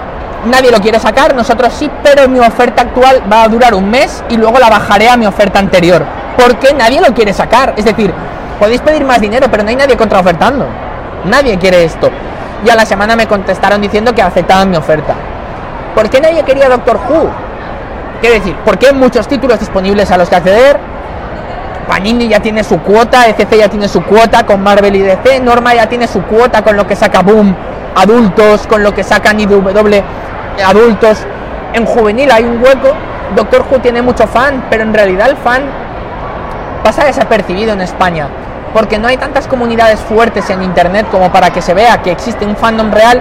nadie 0.46 0.70
lo 0.70 0.80
quiere 0.80 0.98
sacar, 0.98 1.34
nosotros 1.34 1.72
sí, 1.74 1.90
pero 2.02 2.28
mi 2.28 2.38
oferta 2.38 2.82
actual 2.82 3.22
va 3.30 3.42
a 3.42 3.48
durar 3.48 3.74
un 3.74 3.90
mes 3.90 4.22
y 4.28 4.36
luego 4.36 4.58
la 4.58 4.70
bajaré 4.70 5.08
a 5.08 5.16
mi 5.16 5.26
oferta 5.26 5.58
anterior. 5.58 6.04
Porque 6.36 6.72
nadie 6.72 7.00
lo 7.00 7.12
quiere 7.14 7.32
sacar. 7.32 7.74
Es 7.76 7.84
decir, 7.84 8.14
podéis 8.58 8.80
pedir 8.80 9.04
más 9.04 9.20
dinero, 9.20 9.46
pero 9.50 9.62
no 9.62 9.70
hay 9.70 9.76
nadie 9.76 9.96
contraofertando. 9.96 10.66
Nadie 11.24 11.58
quiere 11.58 11.84
esto. 11.84 12.10
Y 12.64 12.70
a 12.70 12.74
la 12.74 12.84
semana 12.84 13.16
me 13.16 13.26
contestaron 13.26 13.80
diciendo 13.80 14.14
que 14.14 14.22
aceptaban 14.22 14.70
mi 14.70 14.76
oferta. 14.76 15.14
¿Por 15.94 16.10
qué 16.10 16.20
nadie 16.20 16.42
quería 16.42 16.68
Doctor 16.68 16.98
Who? 17.08 17.30
Quiero 18.20 18.34
decir, 18.34 18.54
¿por 18.64 18.78
qué 18.78 18.88
hay 18.88 18.94
muchos 18.94 19.28
títulos 19.28 19.60
disponibles 19.60 20.10
a 20.10 20.18
los 20.18 20.28
que 20.28 20.36
acceder? 20.36 20.78
Panini 21.86 22.28
ya 22.28 22.40
tiene 22.40 22.64
su 22.64 22.78
cuota, 22.80 23.28
ECC 23.28 23.56
ya 23.56 23.68
tiene 23.68 23.88
su 23.88 24.02
cuota 24.02 24.44
con 24.44 24.62
Marvel 24.62 24.94
y 24.96 25.00
DC, 25.00 25.40
Norma 25.40 25.74
ya 25.74 25.88
tiene 25.88 26.06
su 26.06 26.22
cuota 26.22 26.62
con 26.62 26.76
lo 26.76 26.86
que 26.86 26.94
saca 26.96 27.22
Boom 27.22 27.56
adultos, 27.94 28.66
con 28.66 28.82
lo 28.82 28.94
que 28.94 29.02
sacan 29.02 29.40
IDW 29.40 30.02
adultos. 30.64 31.18
En 31.72 31.84
juvenil 31.84 32.30
hay 32.30 32.44
un 32.44 32.62
hueco, 32.62 32.94
Doctor 33.34 33.64
Who 33.70 33.80
tiene 33.80 34.02
mucho 34.02 34.26
fan, 34.26 34.64
pero 34.70 34.82
en 34.82 34.94
realidad 34.94 35.28
el 35.30 35.36
fan 35.36 35.62
pasa 36.82 37.04
desapercibido 37.04 37.72
en 37.72 37.80
España, 37.80 38.28
porque 38.72 38.98
no 38.98 39.08
hay 39.08 39.16
tantas 39.16 39.46
comunidades 39.46 40.00
fuertes 40.00 40.48
en 40.50 40.62
internet 40.62 41.06
como 41.10 41.30
para 41.30 41.50
que 41.50 41.62
se 41.62 41.74
vea 41.74 42.02
que 42.02 42.10
existe 42.10 42.44
un 42.44 42.56
fandom 42.56 42.90
real. 42.90 43.20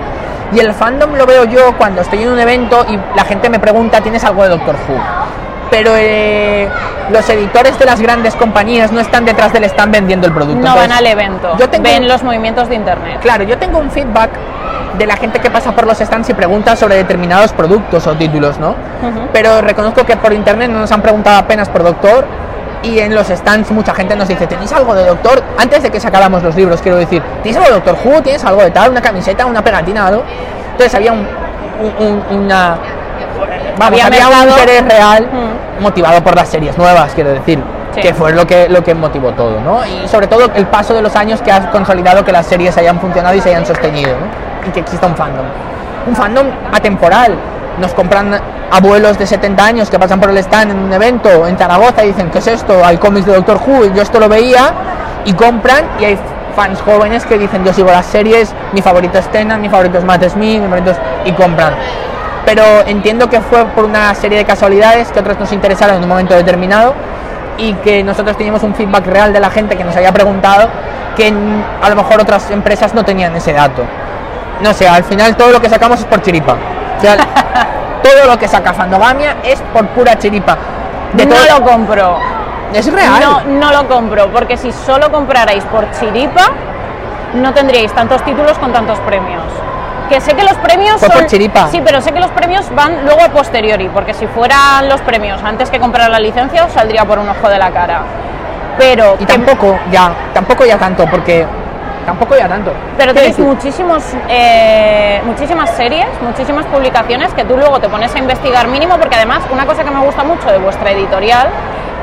Y 0.53 0.59
el 0.59 0.73
fandom 0.73 1.15
lo 1.15 1.25
veo 1.25 1.43
yo 1.43 1.77
cuando 1.77 2.01
estoy 2.01 2.23
en 2.23 2.29
un 2.29 2.39
evento 2.39 2.85
y 2.87 2.97
la 3.15 3.25
gente 3.25 3.49
me 3.49 3.59
pregunta, 3.59 3.99
¿tienes 4.01 4.23
algo 4.23 4.43
de 4.43 4.49
Doctor 4.49 4.75
Who? 4.75 4.95
Pero 5.69 5.91
eh, 5.97 6.69
los 7.11 7.29
editores 7.29 7.77
de 7.77 7.85
las 7.85 7.99
grandes 7.99 8.33
compañías 8.35 8.93
no 8.93 9.01
están 9.01 9.25
detrás 9.25 9.51
del 9.51 9.65
stand 9.65 9.91
vendiendo 9.91 10.25
el 10.25 10.33
producto. 10.33 10.65
No 10.65 10.75
van 10.75 10.85
Entonces, 10.85 10.97
al 10.97 11.07
evento, 11.07 11.57
yo 11.57 11.69
tengo 11.69 11.83
ven 11.83 12.07
los 12.07 12.23
movimientos 12.23 12.69
de 12.69 12.75
internet. 12.75 13.19
Claro, 13.21 13.43
yo 13.43 13.57
tengo 13.57 13.77
un 13.79 13.91
feedback 13.91 14.29
de 14.97 15.05
la 15.05 15.17
gente 15.17 15.39
que 15.39 15.49
pasa 15.49 15.73
por 15.73 15.85
los 15.85 15.97
stands 15.97 16.29
y 16.29 16.33
pregunta 16.33 16.75
sobre 16.75 16.95
determinados 16.95 17.51
productos 17.51 18.07
o 18.07 18.15
títulos, 18.15 18.57
¿no? 18.57 18.69
Ujú. 18.69 19.27
Pero 19.33 19.61
reconozco 19.61 20.05
que 20.05 20.15
por 20.15 20.31
internet 20.31 20.71
no 20.71 20.79
nos 20.79 20.91
han 20.91 21.01
preguntado 21.01 21.37
apenas 21.37 21.67
por 21.67 21.83
Doctor 21.83 22.25
y 22.83 22.99
en 22.99 23.13
los 23.15 23.27
stands 23.27 23.71
mucha 23.71 23.93
gente 23.93 24.15
nos 24.15 24.27
dice, 24.27 24.47
¿tenéis 24.47 24.71
algo 24.73 24.93
de 24.95 25.05
Doctor? 25.05 25.41
Antes 25.57 25.83
de 25.83 25.89
que 25.91 25.99
sacáramos 25.99 26.43
los 26.43 26.55
libros, 26.55 26.81
quiero 26.81 26.97
decir, 26.97 27.21
¿tienes 27.43 27.57
algo 27.61 27.69
de 27.69 27.75
Doctor 27.81 27.97
Who? 28.05 28.21
¿Tienes 28.21 28.43
algo 28.45 28.61
de 28.61 28.71
tal? 28.71 28.91
¿Una 28.91 29.01
camiseta? 29.01 29.45
¿Una 29.45 29.63
pegatina? 29.63 30.07
¿Algo? 30.07 30.23
Entonces 30.71 30.93
había 30.95 31.11
un, 31.13 31.27
un- 31.99 32.07
un- 32.29 32.43
una... 32.45 32.77
Vamos, 33.77 34.01
Había 34.01 34.25
había, 34.25 34.41
un 34.43 34.49
interés 34.49 34.83
real 34.85 35.27
Mm. 35.31 35.83
motivado 35.83 36.23
por 36.23 36.35
las 36.35 36.47
series 36.49 36.75
nuevas, 36.77 37.11
quiero 37.13 37.31
decir, 37.31 37.61
Sí. 37.93 38.01
que 38.01 38.13
fue 38.13 38.31
lo 38.33 38.45
que, 38.47 38.67
lo 38.69 38.83
que 38.83 38.93
motivó 38.95 39.31
todo, 39.33 39.59
¿no? 39.61 39.85
Y 39.85 40.07
sobre 40.07 40.25
todo 40.27 40.49
el 40.55 40.65
paso 40.67 40.93
de 40.95 41.01
los 41.01 41.15
años 41.15 41.41
que 41.41 41.51
ha 41.51 41.69
consolidado 41.71 42.23
que 42.25 42.31
las 42.31 42.45
series 42.47 42.75
hayan 42.77 42.99
funcionado 42.99 43.35
y 43.35 43.41
se 43.41 43.49
hayan 43.49 43.65
sostenido, 43.65 44.11
¿no? 44.11 44.67
Y 44.67 44.71
que 44.71 44.79
exista 44.79 45.05
un 45.07 45.15
fandom. 45.15 45.45
Un 46.07 46.15
fandom 46.15 46.47
atemporal. 46.73 47.33
Nos 47.79 47.93
compran 47.93 48.39
abuelos 48.71 49.17
de 49.17 49.27
70 49.27 49.63
años 49.63 49.89
que 49.89 49.99
pasan 49.99 50.19
por 50.19 50.29
el 50.29 50.37
stand 50.37 50.71
en 50.71 50.79
un 50.79 50.93
evento 50.93 51.47
en 51.47 51.57
Zaragoza 51.57 52.03
y 52.03 52.07
dicen, 52.07 52.29
¿qué 52.31 52.39
es 52.39 52.47
esto? 52.47 52.83
Hay 52.83 52.97
cómics 52.97 53.25
de 53.25 53.33
Doctor 53.33 53.59
Who 53.65 53.85
y 53.85 53.93
yo 53.93 54.01
esto 54.01 54.19
lo 54.19 54.27
veía 54.27 54.73
y 55.25 55.33
compran 55.33 55.85
y 55.99 56.05
hay 56.05 56.19
fans 56.55 56.81
jóvenes 56.81 57.25
que 57.25 57.37
dicen, 57.37 57.63
yo 57.63 57.71
sigo 57.73 57.91
las 57.91 58.05
series, 58.05 58.53
mi 58.73 58.81
favorito 58.81 59.19
es 59.19 59.27
Tennant, 59.31 59.61
mi 59.61 59.69
favorito 59.69 59.99
es 59.99 60.03
Matt 60.03 60.23
Smith, 60.29 60.59
mi 60.59 60.67
favorito 60.67 60.91
es... 60.91 60.97
y 61.25 61.31
compran 61.33 61.73
pero 62.47 62.63
entiendo 62.87 63.29
que 63.29 63.41
fue 63.41 63.65
por 63.65 63.83
una 63.83 64.15
serie 64.15 64.37
de 64.37 64.45
casualidades 64.45 65.11
que 65.11 65.19
otros 65.19 65.37
nos 65.37 65.51
interesaron 65.51 65.97
en 65.97 66.03
un 66.03 66.07
momento 66.07 66.33
determinado 66.33 66.93
y 67.57 67.73
que 67.73 68.05
nosotros 68.05 68.37
teníamos 68.37 68.63
un 68.63 68.73
feedback 68.73 69.05
real 69.05 69.33
de 69.33 69.41
la 69.41 69.49
gente 69.49 69.75
que 69.75 69.83
nos 69.83 69.93
había 69.97 70.13
preguntado 70.13 70.69
que 71.17 71.27
a 71.27 71.89
lo 71.89 71.95
mejor 71.97 72.21
otras 72.21 72.49
empresas 72.49 72.93
no 72.93 73.03
tenían 73.03 73.35
ese 73.35 73.51
dato. 73.51 73.83
No 74.61 74.73
sé, 74.73 74.87
al 74.87 75.03
final 75.03 75.35
todo 75.35 75.51
lo 75.51 75.59
que 75.59 75.67
sacamos 75.67 75.99
es 75.99 76.05
por 76.05 76.21
chiripa. 76.21 76.55
O 76.97 77.01
sea, 77.01 77.15
todo 78.03 78.25
lo 78.31 78.37
que 78.37 78.47
saca 78.47 78.73
Fandogamia 78.73 79.37
es 79.43 79.59
por 79.73 79.85
pura 79.87 80.17
chiripa. 80.17 80.57
De 81.13 81.25
no 81.25 81.35
todo- 81.35 81.59
lo 81.59 81.65
compro. 81.65 82.17
Es 82.73 82.91
real. 82.91 83.21
No, 83.21 83.41
no 83.43 83.71
lo 83.71 83.87
compro, 83.87 84.27
porque 84.27 84.57
si 84.57 84.71
solo 84.73 85.09
comprarais 85.11 85.63
por 85.65 85.89
chiripa, 85.91 86.49
no 87.33 87.53
tendríais 87.53 87.93
tantos 87.93 88.21
títulos 88.23 88.57
con 88.57 88.73
tantos 88.73 88.99
premios. 88.99 89.43
Que 90.09 90.19
sé 90.21 90.33
que 90.35 90.43
los 90.43 90.53
premios 90.55 90.99
Fue 90.99 91.09
por 91.09 91.19
son... 91.19 91.27
chiripa. 91.27 91.67
Sí, 91.69 91.81
pero 91.83 92.01
sé 92.01 92.11
que 92.13 92.19
los 92.19 92.31
premios 92.31 92.65
van 92.75 93.05
luego 93.05 93.21
a 93.21 93.29
posteriori, 93.29 93.89
porque 93.89 94.13
si 94.13 94.27
fueran 94.27 94.87
los 94.89 95.01
premios 95.01 95.41
antes 95.43 95.69
que 95.69 95.79
comprar 95.79 96.09
la 96.09 96.19
licencia, 96.19 96.65
os 96.65 96.71
saldría 96.73 97.03
por 97.05 97.19
un 97.19 97.27
ojo 97.29 97.49
de 97.49 97.57
la 97.57 97.71
cara. 97.71 98.01
Pero 98.77 99.15
Y 99.15 99.25
que- 99.25 99.33
tampoco 99.33 99.77
ya, 99.91 100.11
tampoco 100.33 100.65
ya 100.65 100.77
tanto, 100.77 101.05
porque 101.07 101.45
tampoco 102.07 102.37
ya 102.37 102.47
tanto. 102.47 102.71
Pero 102.97 103.13
decir, 103.13 103.43
muchísimos, 103.43 104.01
eh, 104.29 105.21
muchísimas 105.25 105.69
series, 105.71 106.07
muchísimas 106.21 106.65
publicaciones 106.67 107.33
que 107.33 107.43
tú 107.43 107.57
luego 107.57 107.81
te 107.81 107.89
pones 107.89 108.15
a 108.15 108.17
investigar 108.17 108.69
mínimo, 108.69 108.97
porque 108.97 109.17
además 109.17 109.43
una 109.51 109.65
cosa 109.65 109.83
que 109.83 109.91
me 109.91 109.99
gusta 110.05 110.23
mucho 110.23 110.49
de 110.49 110.57
vuestra 110.57 110.91
editorial 110.91 111.49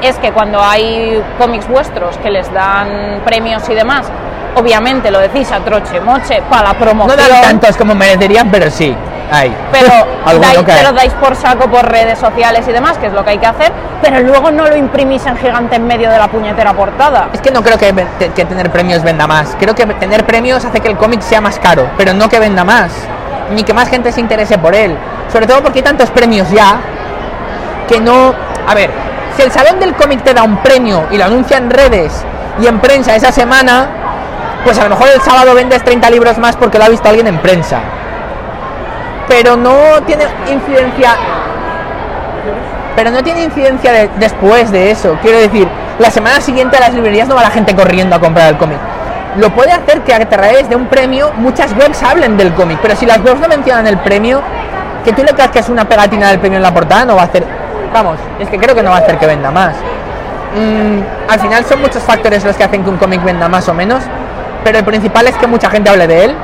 es 0.02 0.16
que 0.18 0.30
cuando 0.30 0.62
hay 0.62 1.22
cómics 1.38 1.66
vuestros 1.66 2.18
que 2.18 2.30
les 2.30 2.52
dan 2.52 3.22
premios 3.24 3.66
y 3.70 3.74
demás, 3.74 4.06
obviamente 4.56 5.10
lo 5.10 5.20
decís 5.20 5.50
a 5.50 5.60
troche 5.60 5.98
moche 6.00 6.42
para 6.50 6.64
la 6.64 6.72
no 6.74 6.78
promoción. 6.80 7.18
dan 7.18 7.40
tantos 7.40 7.74
como 7.78 7.94
merecerían, 7.94 8.50
pero 8.50 8.70
sí, 8.70 8.94
hay. 9.30 9.54
pero 9.72 9.88
dais, 10.40 10.58
que 10.64 10.72
hay. 10.72 10.78
pero 10.78 10.92
dais 10.92 11.12
por 11.14 11.36
saco 11.36 11.68
por 11.68 11.90
redes 11.90 12.18
sociales 12.18 12.66
y 12.68 12.72
demás, 12.72 12.98
que 12.98 13.06
es 13.06 13.12
lo 13.12 13.24
que 13.24 13.30
hay 13.30 13.38
que 13.38 13.46
hacer, 13.46 13.72
pero 14.02 14.20
luego 14.20 14.50
no 14.50 14.68
lo 14.68 14.76
imprimís 14.76 15.24
en 15.26 15.36
gigante 15.36 15.76
en 15.76 15.86
medio 15.86 16.10
de 16.10 16.18
la 16.18 16.28
puñetera 16.28 16.72
portada. 16.72 17.28
Es 17.32 17.40
que 17.40 17.50
no 17.50 17.62
creo 17.62 17.78
que, 17.78 17.94
que 18.34 18.44
tener 18.44 18.70
premios 18.70 19.02
venda 19.02 19.26
más. 19.26 19.56
Creo 19.58 19.74
que 19.74 19.86
tener 19.86 20.24
premios 20.24 20.64
hace 20.64 20.80
que 20.80 20.88
el 20.88 20.96
cómic 20.96 21.20
sea 21.20 21.40
más 21.40 21.58
caro, 21.58 21.88
pero 21.96 22.12
no 22.12 22.28
que 22.28 22.38
venda 22.38 22.64
más. 22.64 22.92
Ni 23.54 23.62
que 23.62 23.74
más 23.74 23.88
gente 23.88 24.10
se 24.12 24.20
interese 24.20 24.58
por 24.58 24.74
él. 24.74 24.96
Sobre 25.32 25.46
todo 25.46 25.62
porque 25.62 25.80
hay 25.80 25.84
tantos 25.84 26.10
premios 26.10 26.50
ya 26.50 26.78
que 27.88 28.00
no... 28.00 28.34
A 28.66 28.74
ver, 28.74 28.90
si 29.36 29.42
el 29.42 29.50
Salón 29.50 29.80
del 29.80 29.94
Cómic 29.94 30.22
te 30.22 30.32
da 30.32 30.42
un 30.42 30.56
premio 30.58 31.04
y 31.10 31.18
lo 31.18 31.24
anuncia 31.24 31.58
en 31.58 31.70
redes 31.70 32.24
y 32.60 32.66
en 32.66 32.78
prensa 32.78 33.16
esa 33.16 33.32
semana, 33.32 33.88
pues 34.64 34.78
a 34.78 34.84
lo 34.84 34.90
mejor 34.90 35.08
el 35.14 35.20
sábado 35.20 35.54
vendes 35.54 35.82
30 35.84 36.08
libros 36.10 36.38
más 36.38 36.56
porque 36.56 36.78
lo 36.78 36.84
ha 36.84 36.88
visto 36.88 37.08
alguien 37.08 37.26
en 37.26 37.38
prensa. 37.38 37.80
Pero 39.28 39.56
no 39.56 40.02
tiene 40.06 40.24
incidencia 40.50 41.16
pero 42.96 43.10
no 43.10 43.22
tiene 43.24 43.42
incidencia 43.42 43.90
de- 43.92 44.10
después 44.18 44.70
de 44.70 44.90
eso. 44.92 45.18
Quiero 45.20 45.38
decir, 45.38 45.66
la 45.98 46.10
semana 46.10 46.40
siguiente 46.40 46.76
a 46.76 46.80
las 46.80 46.94
librerías 46.94 47.26
no 47.26 47.34
va 47.34 47.42
la 47.42 47.50
gente 47.50 47.74
corriendo 47.74 48.14
a 48.14 48.20
comprar 48.20 48.50
el 48.50 48.56
cómic. 48.56 48.78
Lo 49.36 49.50
puede 49.50 49.72
hacer 49.72 50.02
que 50.02 50.14
a 50.14 50.28
través 50.28 50.68
de 50.68 50.76
un 50.76 50.86
premio 50.86 51.32
muchas 51.38 51.72
webs 51.72 52.00
hablen 52.04 52.36
del 52.36 52.54
cómic, 52.54 52.78
pero 52.80 52.94
si 52.94 53.04
las 53.04 53.18
webs 53.18 53.40
no 53.40 53.48
mencionan 53.48 53.88
el 53.88 53.98
premio, 53.98 54.40
que 55.04 55.12
tú 55.12 55.24
le 55.24 55.32
casques 55.32 55.68
una 55.68 55.84
pegatina 55.86 56.28
del 56.30 56.38
premio 56.38 56.58
en 56.58 56.62
la 56.62 56.72
portada 56.72 57.04
no 57.04 57.16
va 57.16 57.22
a 57.22 57.24
hacer... 57.24 57.44
Vamos, 57.92 58.16
es 58.38 58.48
que 58.48 58.58
creo 58.58 58.76
que 58.76 58.82
no 58.84 58.90
va 58.90 58.96
a 58.98 59.00
hacer 59.00 59.18
que 59.18 59.26
venda 59.26 59.50
más. 59.50 59.74
Mm, 60.56 61.30
al 61.32 61.40
final 61.40 61.64
son 61.64 61.80
muchos 61.80 62.00
factores 62.04 62.44
los 62.44 62.54
que 62.56 62.62
hacen 62.62 62.84
que 62.84 62.90
un 62.90 62.96
cómic 62.96 63.24
venda 63.24 63.48
más 63.48 63.68
o 63.68 63.74
menos, 63.74 64.04
pero 64.62 64.78
el 64.78 64.84
principal 64.84 65.26
es 65.26 65.34
que 65.36 65.48
mucha 65.48 65.68
gente 65.68 65.90
hable 65.90 66.06
de 66.06 66.26
él. 66.26 66.36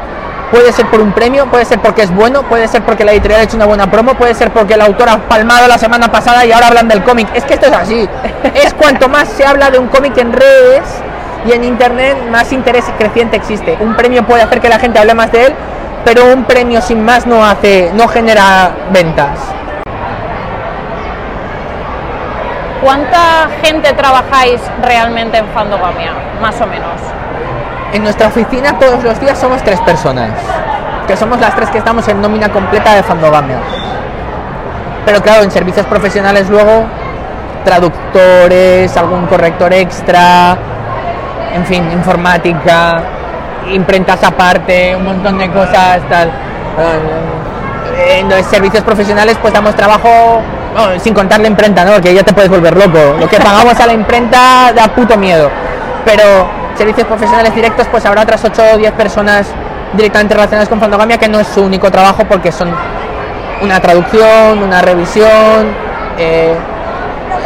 Puede 0.51 0.72
ser 0.72 0.86
por 0.86 1.01
un 1.01 1.12
premio, 1.12 1.47
puede 1.47 1.64
ser 1.64 1.78
porque 1.78 2.02
es 2.02 2.12
bueno, 2.12 2.43
puede 2.43 2.66
ser 2.66 2.82
porque 2.82 3.05
la 3.05 3.12
editorial 3.12 3.40
ha 3.40 3.44
hecho 3.44 3.56
una 3.56 3.66
buena 3.66 3.89
promo, 3.89 4.14
puede 4.14 4.35
ser 4.35 4.51
porque 4.51 4.74
el 4.74 4.81
autor 4.81 5.09
ha 5.09 5.18
palmado 5.28 5.68
la 5.68 5.78
semana 5.78 6.10
pasada 6.10 6.44
y 6.44 6.51
ahora 6.51 6.66
hablan 6.66 6.89
del 6.89 7.05
cómic. 7.05 7.28
Es 7.35 7.44
que 7.44 7.55
esto 7.55 7.66
es 7.66 7.72
así. 7.72 8.09
Es 8.55 8.74
cuanto 8.74 9.09
más 9.09 9.28
se 9.28 9.47
habla 9.47 9.70
de 9.70 9.78
un 9.78 9.86
cómic 9.86 10.16
en 10.18 10.32
redes 10.32 10.82
y 11.47 11.52
en 11.52 11.62
internet, 11.62 12.16
más 12.31 12.52
interés 12.52 12.85
creciente 12.98 13.36
existe. 13.36 13.78
Un 13.81 13.94
premio 13.94 14.24
puede 14.24 14.43
hacer 14.43 14.60
que 14.60 14.68
la 14.68 14.81
gente 14.81 14.98
hable 14.98 15.14
más 15.14 15.31
de 15.31 15.47
él, 15.47 15.55
pero 16.05 16.27
un 16.32 16.44
premio 16.44 16.81
sin 16.82 17.05
más 17.05 17.27
no 17.27 17.44
hace, 17.44 17.93
no 17.94 18.09
genera 18.09 18.72
ventas. 18.90 19.39
¿Cuánta 22.82 23.48
gente 23.62 23.93
trabajáis 23.93 24.60
realmente 24.82 25.39
en 25.39 25.47
Fandogamia? 25.48 26.12
Más 26.40 26.60
o 26.60 26.66
menos. 26.66 27.01
En 27.92 28.02
nuestra 28.04 28.28
oficina 28.28 28.78
todos 28.78 29.02
los 29.02 29.18
días 29.20 29.38
somos 29.38 29.62
tres 29.62 29.80
personas, 29.80 30.30
que 31.08 31.16
somos 31.16 31.40
las 31.40 31.56
tres 31.56 31.70
que 31.70 31.78
estamos 31.78 32.06
en 32.08 32.20
nómina 32.20 32.48
completa 32.48 32.94
de 32.94 33.02
Fandogamia. 33.02 33.56
Pero 35.04 35.20
claro, 35.20 35.42
en 35.42 35.50
servicios 35.50 35.86
profesionales 35.86 36.48
luego, 36.48 36.84
traductores, 37.64 38.96
algún 38.96 39.26
corrector 39.26 39.72
extra, 39.72 40.56
en 41.52 41.66
fin, 41.66 41.90
informática, 41.92 43.02
imprentas 43.72 44.22
aparte, 44.22 44.94
un 44.94 45.04
montón 45.04 45.38
de 45.38 45.50
cosas, 45.50 46.00
tal. 46.08 46.28
Eh, 46.78 48.20
En 48.20 48.28
los 48.28 48.46
servicios 48.46 48.82
profesionales 48.84 49.36
pues 49.42 49.52
damos 49.52 49.74
trabajo, 49.74 50.40
sin 51.02 51.12
contar 51.12 51.40
la 51.40 51.48
imprenta, 51.48 51.84
¿no? 51.84 52.00
Que 52.00 52.14
ya 52.14 52.22
te 52.22 52.32
puedes 52.32 52.48
volver 52.48 52.76
loco. 52.76 53.16
Lo 53.18 53.28
que 53.28 53.38
pagamos 53.38 53.78
a 53.78 53.86
la 53.86 53.92
imprenta 53.92 54.72
da 54.74 54.88
puto 54.88 55.16
miedo. 55.16 55.50
Pero 56.04 56.24
servicios 56.76 57.06
profesionales 57.06 57.55
directos 57.55 57.86
pues 57.90 58.05
habrá 58.06 58.22
otras 58.22 58.42
8 58.44 58.62
o 58.74 58.76
10 58.78 58.92
personas 58.92 59.47
directamente 59.92 60.34
relacionadas 60.34 60.68
con 60.68 60.80
Fandogamia 60.80 61.18
que 61.18 61.28
no 61.28 61.40
es 61.40 61.47
su 61.48 61.62
único 61.62 61.90
trabajo 61.90 62.24
porque 62.24 62.52
son 62.52 62.70
una 63.62 63.80
traducción, 63.80 64.62
una 64.62 64.80
revisión, 64.80 65.66
eh, 66.18 66.55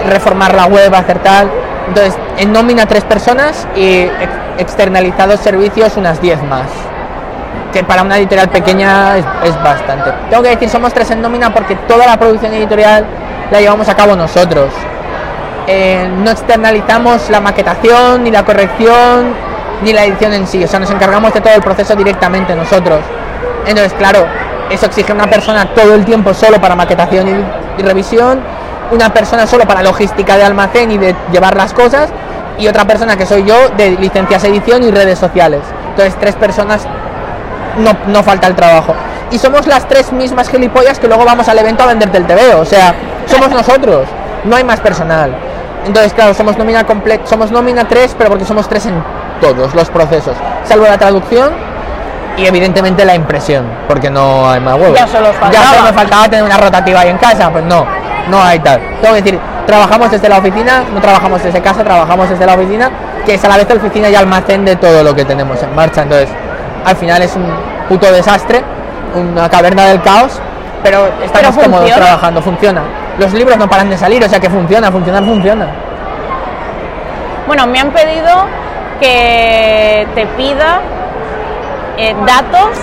reformar 0.09 0.55
la 0.55 0.67
web, 0.67 0.95
hacer 0.95 1.19
tal. 1.21 1.51
Entonces, 1.89 2.15
en 2.39 2.53
nómina 2.53 2.87
tres 2.87 3.05
personas 3.05 3.67
y 3.77 4.01
ex- 4.03 4.11
externalizados 4.59 5.41
servicios 5.41 5.97
unas 5.97 6.21
10 6.21 6.43
más. 6.45 6.67
Que 7.73 7.83
para 7.83 8.03
una 8.03 8.17
editorial 8.19 8.49
pequeña 8.49 9.17
es, 9.17 9.25
es 9.45 9.63
bastante. 9.63 10.13
Tengo 10.31 10.43
que 10.45 10.51
decir, 10.51 10.69
somos 10.71 10.93
tres 10.95 11.11
en 11.11 11.21
nómina 11.21 11.53
porque 11.53 11.75
toda 11.75 12.07
la 12.07 12.17
producción 12.17 12.53
editorial 12.55 13.05
la 13.51 13.61
llevamos 13.61 13.89
a 13.89 13.97
cabo 13.97 14.15
nosotros. 14.15 14.69
Eh, 15.67 16.11
no 16.23 16.31
externalizamos 16.31 17.31
la 17.31 17.41
maquetación, 17.41 18.23
ni 18.23 18.31
la 18.31 18.45
corrección, 18.45 19.35
ni 19.83 19.93
la 19.93 20.05
edición 20.05 20.35
en 20.35 20.47
sí. 20.47 20.63
O 20.63 20.69
sea, 20.69 20.79
nos 20.79 20.91
encargamos 20.91 21.33
de 21.33 21.41
todo 21.41 21.55
el 21.55 21.63
proceso 21.63 21.95
directamente 21.97 22.55
nosotros. 22.55 23.01
Entonces, 23.67 23.95
claro, 23.95 24.27
eso 24.71 24.87
exige 24.87 25.13
una 25.13 25.27
persona 25.27 25.67
todo 25.75 25.95
el 25.95 26.05
tiempo 26.05 26.35
solo 26.35 26.61
para 26.61 26.75
maquetación 26.77 27.47
y, 27.79 27.83
revisión, 27.83 28.41
una 28.91 29.13
persona 29.13 29.47
solo 29.47 29.67
para 29.67 29.83
logística 29.83 30.37
de 30.37 30.45
almacén 30.45 30.91
y 30.93 30.99
de 30.99 31.15
llevar 31.33 31.57
las 31.57 31.73
cosas, 31.73 32.11
y 32.59 32.69
otra 32.69 32.85
persona 32.85 33.17
que 33.17 33.27
soy 33.27 33.45
yo 33.45 33.71
de 33.71 33.93
licencias 33.93 34.45
edición 34.45 34.83
y 34.83 34.91
redes 34.91 35.19
sociales. 35.19 35.61
Entonces, 35.91 36.15
tres 36.21 36.35
personas 36.37 36.87
no, 37.79 37.97
no 38.13 38.23
falta 38.23 38.47
el 38.47 38.55
trabajo. 38.55 38.95
Y 39.31 39.39
somos 39.39 39.67
las 39.67 39.89
tres 39.89 40.13
mismas 40.13 40.49
gilipollas 40.49 40.99
que 40.99 41.09
luego 41.09 41.25
vamos 41.25 41.49
al 41.49 41.59
evento 41.59 41.83
a 41.83 41.87
venderte 41.87 42.19
el 42.19 42.27
TVO. 42.27 42.61
O 42.61 42.65
sea, 42.65 42.95
somos 43.27 43.51
nosotros, 43.51 44.07
no 44.45 44.55
hay 44.55 44.63
más 44.63 44.81
personal. 44.81 45.35
Entonces, 45.87 46.13
claro, 46.15 46.33
somos 46.35 46.57
nómina 46.57 46.85
completa, 46.85 47.27
somos 47.27 47.51
nómina 47.51 47.87
3, 47.87 48.15
pero 48.17 48.31
porque 48.31 48.45
somos 48.45 48.69
tres 48.69 48.87
en 48.87 48.95
todos 49.41 49.75
los 49.75 49.91
procesos, 49.91 50.35
salvo 50.65 50.87
la 50.87 50.97
traducción 50.97 51.51
y 52.37 52.47
evidentemente 52.47 53.05
la 53.05 53.15
impresión, 53.15 53.67
porque 53.87 54.11
no 54.11 54.51
hay 54.51 54.61
más 54.61 54.75
huevos. 54.75 54.99
Ya 54.99 55.07
solo 55.07 55.27
Ya 55.33 55.39
faltaba. 55.39 55.67
solo 55.73 55.83
me 55.85 55.93
faltaba 55.93 56.25
tener 56.29 56.43
una 56.45 56.57
rotativa 56.57 57.01
ahí 57.01 57.11
en 57.11 57.19
casa, 57.19 57.51
pues 57.51 57.65
no, 57.65 57.85
no 58.29 58.43
hay 58.43 58.59
tal. 58.61 58.81
Tengo 59.03 59.15
que 59.15 59.23
decir, 59.23 59.41
trabajamos 59.67 60.11
desde 60.11 60.29
la 60.29 60.39
oficina, 60.39 60.85
no 60.93 61.01
trabajamos 61.01 61.43
desde 61.43 61.61
casa, 61.61 61.85
trabajamos 61.85 62.31
desde 62.31 62.47
la 62.47 62.55
oficina, 62.55 62.91
que 63.27 63.35
es 63.35 63.45
a 63.45 63.49
la 63.49 63.57
vez 63.59 63.71
oficina 63.71 64.09
y 64.09 64.15
almacén 64.15 64.65
de 64.65 64.77
todo 64.77 65.03
lo 65.03 65.15
que 65.15 65.25
tenemos 65.25 65.63
en 65.63 65.75
marcha. 65.75 66.03
Entonces, 66.03 66.29
al 66.85 66.97
final 66.97 67.23
es 67.23 67.37
un 67.37 67.47
puto 67.89 68.11
desastre, 68.11 68.63
una 69.15 69.49
caverna 69.49 69.85
del 69.87 70.01
caos, 70.03 70.41
pero 70.83 71.09
estamos 71.23 71.55
Pero 71.57 71.71
cómodos 71.71 71.93
trabajando, 71.93 72.43
funciona. 72.43 72.83
Los 73.19 73.33
libros 73.33 73.57
no 73.59 73.69
paran 73.69 73.91
de 73.91 73.97
salir, 73.97 74.25
o 74.25 74.29
sea 74.29 74.41
que 74.41 74.51
funciona, 74.51 74.91
funcionar 74.91 75.25
funciona. 75.25 75.67
Bueno, 77.47 77.67
me 77.67 77.79
han 77.79 77.91
pedido 77.91 78.47
que 79.01 80.07
te 80.15 80.27
pida 80.27 80.81
eh, 81.97 82.15
datos 82.27 82.77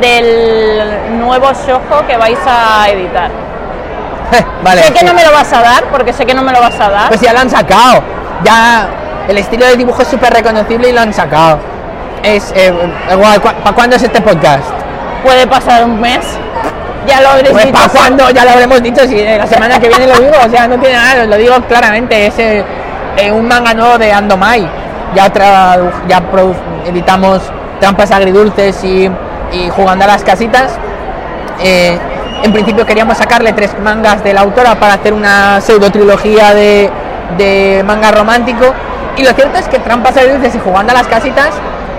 del 0.00 1.18
nuevo 1.18 1.52
Shoujo 1.52 2.06
que 2.06 2.16
vais 2.16 2.38
a 2.46 2.88
editar. 2.90 3.30
vale. 4.62 4.82
sé 4.82 4.92
que 4.92 5.00
sí. 5.00 5.04
no 5.04 5.14
me 5.14 5.24
lo 5.24 5.32
vas 5.32 5.52
a 5.52 5.60
dar, 5.60 5.84
porque 5.84 6.12
sé 6.12 6.26
que 6.26 6.34
no 6.34 6.42
me 6.42 6.52
lo 6.52 6.60
vas 6.60 6.78
a 6.80 6.90
dar. 6.90 7.08
Pues 7.08 7.20
ya 7.20 7.32
lo 7.32 7.40
han 7.40 7.50
sacado. 7.50 8.02
Ya 8.44 8.88
el 9.28 9.38
estilo 9.38 9.66
de 9.66 9.76
dibujo 9.76 10.02
es 10.02 10.08
súper 10.08 10.32
reconocible 10.32 10.88
y 10.88 10.92
lo 10.92 11.00
han 11.00 11.12
sacado. 11.12 11.58
Es 12.22 12.52
eh, 12.56 12.72
igual, 13.12 13.40
¿para 13.40 13.74
cuándo 13.74 13.96
es 13.96 14.02
este 14.02 14.20
podcast? 14.20 14.64
Puede 15.22 15.46
pasar 15.46 15.84
un 15.84 16.00
mes. 16.00 16.20
Ya 17.06 17.20
lo 17.20 17.28
habréis 17.28 17.50
Pues 17.50 17.66
dicho. 17.66 17.76
para 17.78 17.88
cuándo, 17.88 18.30
ya 18.30 18.44
lo 18.44 18.50
habremos 18.50 18.82
dicho, 18.82 19.02
si 19.06 19.22
la 19.22 19.46
semana 19.46 19.78
que 19.78 19.88
viene 19.88 20.06
lo 20.06 20.14
digo, 20.18 20.32
o 20.44 20.50
sea, 20.50 20.66
no 20.66 20.78
tiene 20.78 20.96
nada, 20.96 21.24
lo 21.24 21.36
digo 21.36 21.54
claramente, 21.68 22.26
es 22.26 22.38
eh, 22.38 22.64
eh, 23.16 23.30
un 23.32 23.46
manga 23.46 23.74
nuevo 23.74 23.96
de 23.98 24.12
Andomai. 24.12 24.68
Ya, 25.14 25.32
tradu- 25.32 25.90
ya 26.08 26.20
editamos 26.86 27.40
Trampas 27.80 28.10
Agridulces 28.10 28.82
y, 28.84 29.10
y 29.52 29.70
Jugando 29.70 30.04
a 30.04 30.08
las 30.08 30.24
Casitas. 30.24 30.72
Eh, 31.62 31.96
en 32.42 32.52
principio 32.52 32.84
queríamos 32.84 33.16
sacarle 33.16 33.52
tres 33.52 33.70
mangas 33.82 34.22
de 34.22 34.34
la 34.34 34.40
autora 34.42 34.74
para 34.74 34.94
hacer 34.94 35.12
una 35.14 35.60
pseudo 35.60 35.90
trilogía 35.90 36.52
de, 36.54 36.90
de 37.38 37.82
manga 37.86 38.10
romántico. 38.10 38.66
Y 39.16 39.22
lo 39.24 39.32
cierto 39.32 39.58
es 39.58 39.68
que 39.68 39.78
Trampas 39.78 40.16
Agridulces 40.16 40.54
y 40.54 40.58
Jugando 40.58 40.92
a 40.92 40.96
las 40.96 41.06
Casitas 41.06 41.50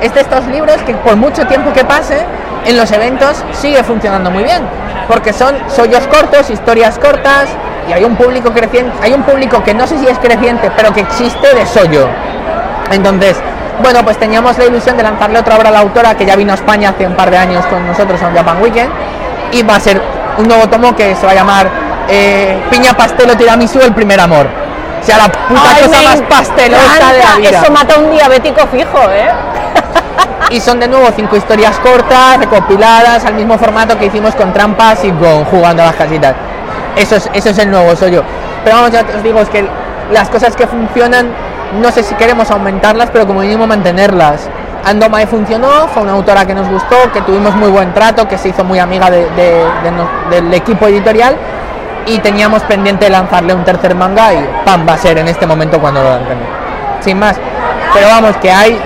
es 0.02 0.14
de 0.14 0.22
estos 0.22 0.46
libros 0.48 0.76
que 0.86 0.94
por 0.96 1.16
mucho 1.16 1.48
tiempo 1.48 1.74
que 1.74 1.84
pase 1.84 2.20
en 2.68 2.78
los 2.78 2.92
eventos 2.92 3.44
sigue 3.54 3.84
funcionando 3.84 4.30
muy 4.30 4.44
bien 4.44 4.62
porque 5.08 5.32
son 5.32 5.56
sollos 5.68 6.06
cortos 6.08 6.50
historias 6.50 7.00
cortas 7.00 7.48
y 7.90 7.94
hay 7.94 8.04
un 8.04 8.16
público 8.18 8.52
creciente 8.52 8.92
hay 9.02 9.14
un 9.14 9.24
público 9.24 9.64
que 9.64 9.74
no 9.74 9.88
sé 9.88 9.98
si 9.98 10.08
es 10.08 10.20
creciente 10.20 10.70
pero 10.76 10.94
que 10.94 11.02
existe 11.02 11.56
de 11.56 11.66
sollo. 11.66 12.08
Entonces 12.92 13.38
bueno 13.82 14.04
pues 14.04 14.18
teníamos 14.18 14.58
la 14.58 14.66
ilusión 14.66 14.98
de 14.98 15.04
lanzarle 15.04 15.40
otra 15.40 15.56
obra 15.56 15.70
a 15.70 15.72
la 15.72 15.80
autora 15.80 16.16
que 16.16 16.26
ya 16.26 16.36
vino 16.36 16.52
a 16.52 16.56
España 16.56 16.90
hace 16.90 17.08
un 17.08 17.14
par 17.14 17.32
de 17.32 17.38
años 17.38 17.66
con 17.68 17.88
nosotros 17.88 18.22
en 18.22 18.36
Japan 18.36 18.62
Weekend 18.62 18.92
y 19.52 19.64
va 19.64 19.76
a 19.76 19.80
ser 19.80 20.02
un 20.38 20.48
nuevo 20.48 20.68
tomo 20.68 20.94
que 20.94 21.16
se 21.16 21.26
va 21.26 21.32
a 21.32 21.36
llamar 21.36 21.70
eh, 22.10 22.58
Piña 22.70 22.94
Pastel 22.96 23.30
o 23.30 23.38
Tiramisú 23.38 23.80
el 23.80 23.94
primer 23.94 24.20
amor. 24.20 24.48
O 25.02 25.06
sea 25.06 25.18
la 25.18 25.32
puta 25.32 25.62
Ay, 25.76 25.84
cosa 25.86 26.02
más 26.02 26.22
pastelosa 26.24 27.14
de 27.14 27.20
la 27.24 27.36
vida. 27.38 27.62
Eso 27.62 27.72
mata 27.72 27.96
a 27.96 28.00
un 28.00 28.12
diabético 28.12 28.68
fijo, 28.68 29.00
¿eh? 29.10 29.30
Y 30.50 30.60
son 30.62 30.80
de 30.80 30.88
nuevo 30.88 31.08
cinco 31.16 31.36
historias 31.36 31.78
cortas, 31.80 32.38
recopiladas 32.40 33.26
al 33.26 33.34
mismo 33.34 33.58
formato 33.58 33.98
que 33.98 34.06
hicimos 34.06 34.34
con 34.36 34.54
trampas 34.54 35.04
y 35.04 35.12
con 35.12 35.44
jugando 35.46 35.84
a 35.84 35.88
las 35.88 35.96
casitas. 35.96 36.34
Eso 36.96 37.16
es, 37.18 37.30
eso 37.34 37.50
es 37.50 37.58
el 37.58 37.70
nuevo 37.70 37.96
soy 37.96 38.12
yo. 38.12 38.22
Pero 38.64 38.78
vamos, 38.78 38.92
ya 38.92 39.02
os 39.16 39.24
digo, 39.24 39.40
es 39.42 39.50
que 39.50 39.68
las 40.12 40.30
cosas 40.30 40.56
que 40.56 40.66
funcionan, 40.66 41.28
no 41.82 41.92
sé 41.92 42.02
si 42.04 42.16
queremos 42.16 42.50
aumentarlas, 42.50 43.10
pero 43.12 43.28
como 43.28 43.42
mínimo 43.42 43.68
mantenerlas. 43.68 44.48
Andomae 44.86 45.28
funcionó, 45.28 45.88
fue 45.94 46.04
una 46.04 46.14
autora 46.14 46.46
que 46.46 46.56
nos 46.56 46.68
gustó, 46.70 46.96
que 47.12 47.20
tuvimos 47.22 47.54
muy 47.56 47.70
buen 47.70 47.94
trato, 47.94 48.26
que 48.28 48.38
se 48.38 48.48
hizo 48.50 48.64
muy 48.64 48.80
amiga 48.80 49.10
de- 49.10 49.30
de- 49.32 49.66
de 49.84 50.36
del 50.42 50.54
equipo 50.54 50.88
editorial 50.88 51.36
y 52.06 52.20
teníamos 52.20 52.64
pendiente 52.64 53.10
lanzarle 53.10 53.54
un 53.54 53.66
tercer 53.66 53.94
manga 53.96 54.34
y 54.34 54.48
¡pam! 54.64 54.88
va 54.88 54.94
a 54.94 54.98
ser 54.98 55.18
en 55.18 55.28
este 55.28 55.46
momento 55.46 55.78
cuando 55.80 56.02
lo 56.02 56.10
lancemos. 56.10 56.44
Sin 57.02 57.20
más. 57.20 57.36
Pero 57.94 58.08
vamos, 58.08 58.38
que 58.38 58.50
hay 58.50 58.80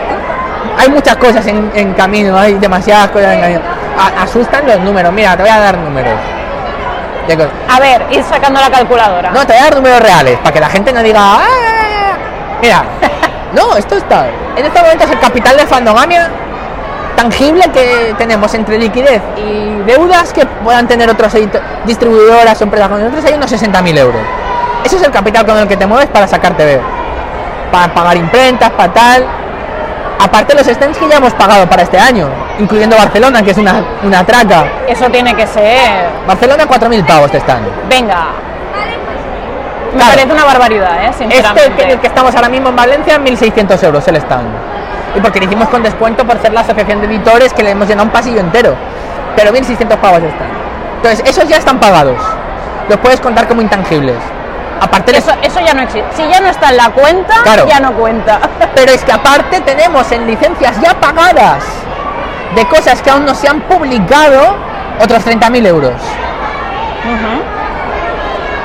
hay 0.77 0.89
muchas 0.89 1.15
cosas 1.17 1.45
en, 1.47 1.71
en 1.75 1.93
camino, 1.93 2.37
hay 2.37 2.53
demasiadas 2.55 3.09
cosas 3.09 3.33
en 3.33 3.41
camino. 3.41 3.61
A- 3.97 4.23
asustan 4.23 4.65
los 4.67 4.79
números, 4.79 5.11
mira, 5.13 5.35
te 5.35 5.43
voy 5.43 5.51
a 5.51 5.59
dar 5.59 5.77
números. 5.77 6.13
A 7.69 7.79
ver, 7.79 8.05
ir 8.11 8.23
sacando 8.23 8.59
la 8.59 8.69
calculadora. 8.69 9.31
No, 9.31 9.41
te 9.45 9.53
voy 9.53 9.61
a 9.61 9.63
dar 9.65 9.75
números 9.75 9.99
reales, 10.01 10.37
para 10.39 10.51
que 10.51 10.59
la 10.59 10.69
gente 10.69 10.91
no 10.91 11.01
diga... 11.03 11.19
"Ah, 11.21 11.39
ah, 11.41 12.13
ah". 12.13 12.57
Mira, 12.61 12.83
no, 13.53 13.75
esto 13.77 13.95
está... 13.95 14.25
En 14.55 14.65
este 14.65 14.79
momento 14.81 15.03
es 15.05 15.11
el 15.11 15.19
capital 15.19 15.57
de 15.57 15.65
Fandogamia 15.65 16.29
tangible 17.15 17.69
que 17.71 18.15
tenemos 18.17 18.51
entre 18.55 18.79
liquidez 18.79 19.21
y 19.37 19.75
deudas 19.85 20.33
que 20.33 20.43
puedan 20.45 20.87
tener 20.87 21.07
otros 21.09 21.33
edito- 21.35 21.59
distribuidoras 21.85 22.59
o 22.59 22.63
empresas 22.63 22.89
con 22.89 22.99
nosotros 22.99 23.23
hay 23.25 23.33
unos 23.35 23.51
60.000 23.51 23.97
euros. 23.99 24.21
Ese 24.83 24.95
es 24.95 25.03
el 25.03 25.11
capital 25.11 25.45
con 25.45 25.55
el 25.57 25.67
que 25.67 25.77
te 25.77 25.85
mueves 25.85 26.07
para 26.07 26.27
sacar 26.27 26.57
TV. 26.57 26.81
Para 27.71 27.93
pagar 27.93 28.17
imprentas, 28.17 28.71
para 28.71 28.91
tal. 28.91 29.25
Aparte 30.23 30.53
los 30.53 30.67
stands 30.67 30.97
que 30.99 31.07
ya 31.09 31.17
hemos 31.17 31.33
pagado 31.33 31.67
para 31.67 31.81
este 31.81 31.97
año, 31.97 32.29
incluyendo 32.59 32.95
Barcelona, 32.95 33.41
que 33.41 33.51
es 33.51 33.57
una, 33.57 33.83
una 34.03 34.23
traca. 34.23 34.65
Eso 34.87 35.09
tiene 35.09 35.33
que 35.35 35.47
ser. 35.47 36.09
Barcelona 36.27 36.65
4.000 36.65 37.05
pavos 37.05 37.31
te 37.31 37.37
están. 37.37 37.61
Venga. 37.89 38.25
Me 39.91 39.97
Claro. 39.97 40.11
parece 40.11 40.31
una 40.33 40.45
barbaridad, 40.45 41.03
¿eh? 41.03 41.07
Este 41.09 41.23
Sinceramente. 41.25 41.75
que, 41.83 41.91
el 41.93 41.99
que 41.99 42.07
estamos 42.07 42.33
ahora 42.35 42.49
mismo 42.49 42.69
en 42.69 42.75
Valencia, 42.75 43.19
1.600 43.19 43.83
euros 43.83 44.07
el 44.07 44.15
stand. 44.17 44.47
Y 45.15 45.19
porque 45.19 45.39
lo 45.39 45.45
hicimos 45.45 45.67
con 45.69 45.83
descuento 45.83 46.23
por 46.25 46.39
ser 46.39 46.53
la 46.53 46.61
asociación 46.61 47.01
de 47.01 47.07
editores 47.07 47.51
que 47.53 47.63
le 47.63 47.71
hemos 47.71 47.87
llenado 47.87 48.05
un 48.05 48.13
pasillo 48.13 48.39
entero. 48.39 48.75
Pero 49.35 49.51
1.600 49.51 49.97
pavos 49.97 50.19
están. 50.23 50.47
Entonces, 50.97 51.23
esos 51.25 51.47
ya 51.49 51.57
están 51.57 51.79
pagados. 51.79 52.15
Los 52.87 52.99
puedes 52.99 53.19
contar 53.19 53.47
como 53.47 53.61
intangibles. 53.61 54.15
Aparte, 54.81 55.11
les- 55.13 55.23
Eso, 55.27 55.35
eso 55.41 55.59
ya 55.61 55.73
no 55.73 55.83
existe. 55.83 56.09
Si 56.15 56.27
ya 56.27 56.39
no 56.41 56.49
está 56.49 56.69
en 56.69 56.77
la 56.77 56.89
cuenta, 56.89 57.35
Claro. 57.43 57.67
ya 57.67 57.79
no 57.79 57.93
cuenta. 57.93 58.39
pero 58.75 58.91
es 58.91 59.03
que 59.03 59.11
aparte 59.13 59.61
tenemos 59.61 60.11
en 60.11 60.25
licencias 60.27 60.75
ya 60.81 60.93
pagadas 60.95 61.63
de 62.55 62.65
cosas 62.67 63.01
que 63.01 63.09
aún 63.09 63.23
no 63.25 63.33
se 63.35 63.47
han 63.47 63.61
publicado 63.61 64.55
otros 64.99 65.23
30.000 65.25 65.65
euros. 65.67 65.93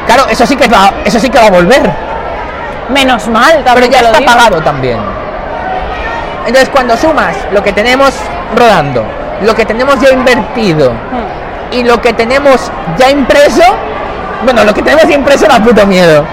Claro, 0.07 0.27
eso 0.29 0.47
sí 0.47 0.57
que 0.57 0.69
va, 0.69 0.91
eso 1.05 1.19
sí 1.19 1.29
que 1.29 1.39
va 1.39 1.47
a 1.47 1.51
volver. 1.51 1.91
Menos 2.91 3.27
mal, 3.29 3.63
pero 3.75 3.87
ya 3.87 4.01
está 4.01 4.19
digo. 4.19 4.31
pagado 4.33 4.61
también. 4.63 4.99
Entonces, 6.47 6.69
cuando 6.69 6.97
sumas 6.97 7.37
lo 7.53 7.63
que 7.63 7.73
tenemos 7.73 8.15
rodando, 8.57 9.05
lo 9.43 9.55
que 9.55 9.65
tenemos 9.65 9.99
ya 10.01 10.11
invertido 10.11 10.93
y 11.73 11.83
lo 11.83 12.01
que 12.01 12.13
tenemos 12.13 12.71
ya 12.97 13.11
impreso, 13.11 13.63
bueno, 14.45 14.65
lo 14.65 14.75
que 14.75 14.83
tenemos 14.83 15.11
impreso 15.11 15.47
da 15.47 15.63
puto 15.63 15.87
miedo. 15.87 16.25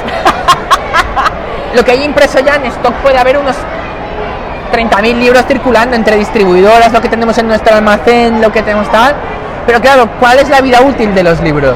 lo 1.76 1.84
que 1.84 1.92
hay 1.92 2.04
impreso 2.04 2.40
ya 2.40 2.56
en 2.56 2.66
stock 2.66 2.94
puede 2.96 3.18
haber 3.18 3.38
unos 3.38 3.56
30.000 4.74 5.20
libros 5.20 5.46
circulando 5.48 5.96
entre 5.96 6.18
distribuidoras, 6.18 6.92
lo 6.92 7.02
que 7.02 7.10
tenemos 7.10 7.38
en 7.38 7.48
nuestro 7.48 7.76
almacén, 7.76 8.42
lo 8.42 8.52
que 8.52 8.62
tenemos 8.62 8.92
tal. 8.92 9.16
Pero 9.66 9.80
claro, 9.80 10.10
¿cuál 10.20 10.40
es 10.40 10.50
la 10.50 10.62
vida 10.62 10.82
útil 10.82 11.14
de 11.16 11.24
los 11.24 11.40
libros? 11.42 11.76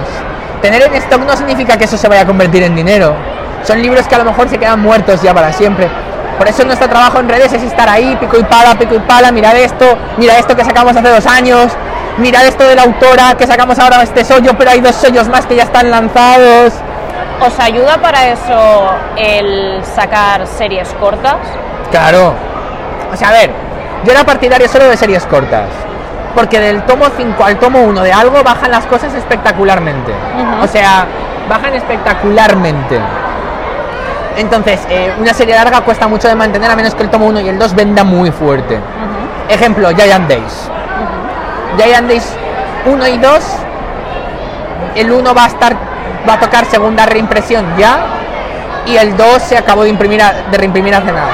Tener 0.61 0.81
en 0.81 0.95
stock 0.95 1.21
no 1.25 1.37
significa 1.37 1.77
que 1.77 1.85
eso 1.85 1.97
se 1.97 2.07
vaya 2.07 2.21
a 2.21 2.25
convertir 2.25 2.63
en 2.63 2.75
dinero. 2.75 3.15
Son 3.63 3.81
libros 3.81 4.07
que 4.07 4.15
a 4.15 4.17
lo 4.17 4.25
mejor 4.25 4.49
se 4.49 4.57
quedan 4.57 4.81
muertos 4.81 5.21
ya 5.21 5.33
para 5.33 5.53
siempre. 5.53 5.87
Por 6.37 6.47
eso 6.47 6.63
nuestro 6.65 6.87
trabajo 6.87 7.19
en 7.19 7.29
redes 7.29 7.53
es 7.53 7.63
estar 7.63 7.89
ahí, 7.89 8.15
pico 8.19 8.37
y 8.37 8.43
pala, 8.43 8.75
pico 8.77 8.95
y 8.95 8.99
pala, 8.99 9.31
mirad 9.31 9.55
esto, 9.55 9.97
mira 10.17 10.37
esto 10.37 10.55
que 10.55 10.63
sacamos 10.63 10.95
hace 10.95 11.09
dos 11.09 11.25
años, 11.25 11.71
mirad 12.17 12.45
esto 12.45 12.67
de 12.67 12.75
la 12.75 12.83
autora 12.83 13.35
que 13.37 13.47
sacamos 13.47 13.77
ahora 13.79 14.01
este 14.01 14.23
sollo, 14.23 14.57
pero 14.57 14.71
hay 14.71 14.81
dos 14.81 14.95
sollos 14.95 15.27
más 15.27 15.45
que 15.45 15.55
ya 15.55 15.63
están 15.63 15.89
lanzados. 15.91 16.73
¿Os 17.39 17.59
ayuda 17.59 17.97
para 17.97 18.27
eso 18.29 18.89
el 19.15 19.83
sacar 19.83 20.47
series 20.47 20.89
cortas? 20.99 21.37
Claro. 21.91 22.33
O 23.13 23.15
sea, 23.15 23.29
a 23.29 23.31
ver, 23.31 23.51
yo 24.03 24.11
era 24.11 24.23
partidario 24.23 24.67
solo 24.67 24.85
de 24.85 24.97
series 24.97 25.25
cortas. 25.25 25.67
Porque 26.33 26.59
del 26.59 26.83
tomo 26.83 27.05
5 27.15 27.43
al 27.43 27.57
tomo 27.57 27.79
1 27.81 28.01
de 28.01 28.13
algo 28.13 28.43
bajan 28.43 28.71
las 28.71 28.85
cosas 28.85 29.13
espectacularmente. 29.13 30.13
O 30.61 30.67
sea, 30.67 31.05
bajan 31.49 31.73
espectacularmente. 31.73 32.99
Entonces, 34.35 34.79
eh, 34.89 35.13
una 35.19 35.33
serie 35.33 35.55
larga 35.55 35.81
cuesta 35.81 36.07
mucho 36.07 36.27
de 36.27 36.35
mantener 36.35 36.69
a 36.69 36.75
menos 36.75 36.93
que 36.93 37.03
el 37.03 37.09
tomo 37.09 37.25
1 37.25 37.39
y 37.41 37.49
el 37.49 37.57
2 37.57 37.73
venda 37.73 38.03
muy 38.03 38.31
fuerte. 38.31 38.79
Ejemplo, 39.49 39.89
Giant 39.95 40.29
Days. 40.29 40.69
Giant 41.77 42.07
Days 42.07 42.27
1 42.85 43.07
y 43.07 43.17
2. 43.17 43.43
El 44.95 45.11
1 45.11 45.33
va 45.33 45.43
a 45.43 45.47
estar 45.47 45.75
va 46.27 46.33
a 46.33 46.39
tocar 46.39 46.65
segunda 46.65 47.05
reimpresión 47.05 47.65
ya 47.77 47.99
y 48.85 48.97
el 48.97 49.15
2 49.15 49.41
se 49.41 49.57
acabó 49.57 49.83
de 49.83 49.89
imprimir 49.89 50.21
de 50.21 50.57
reimprimir 50.57 50.95
hace 50.95 51.11
nada. 51.11 51.29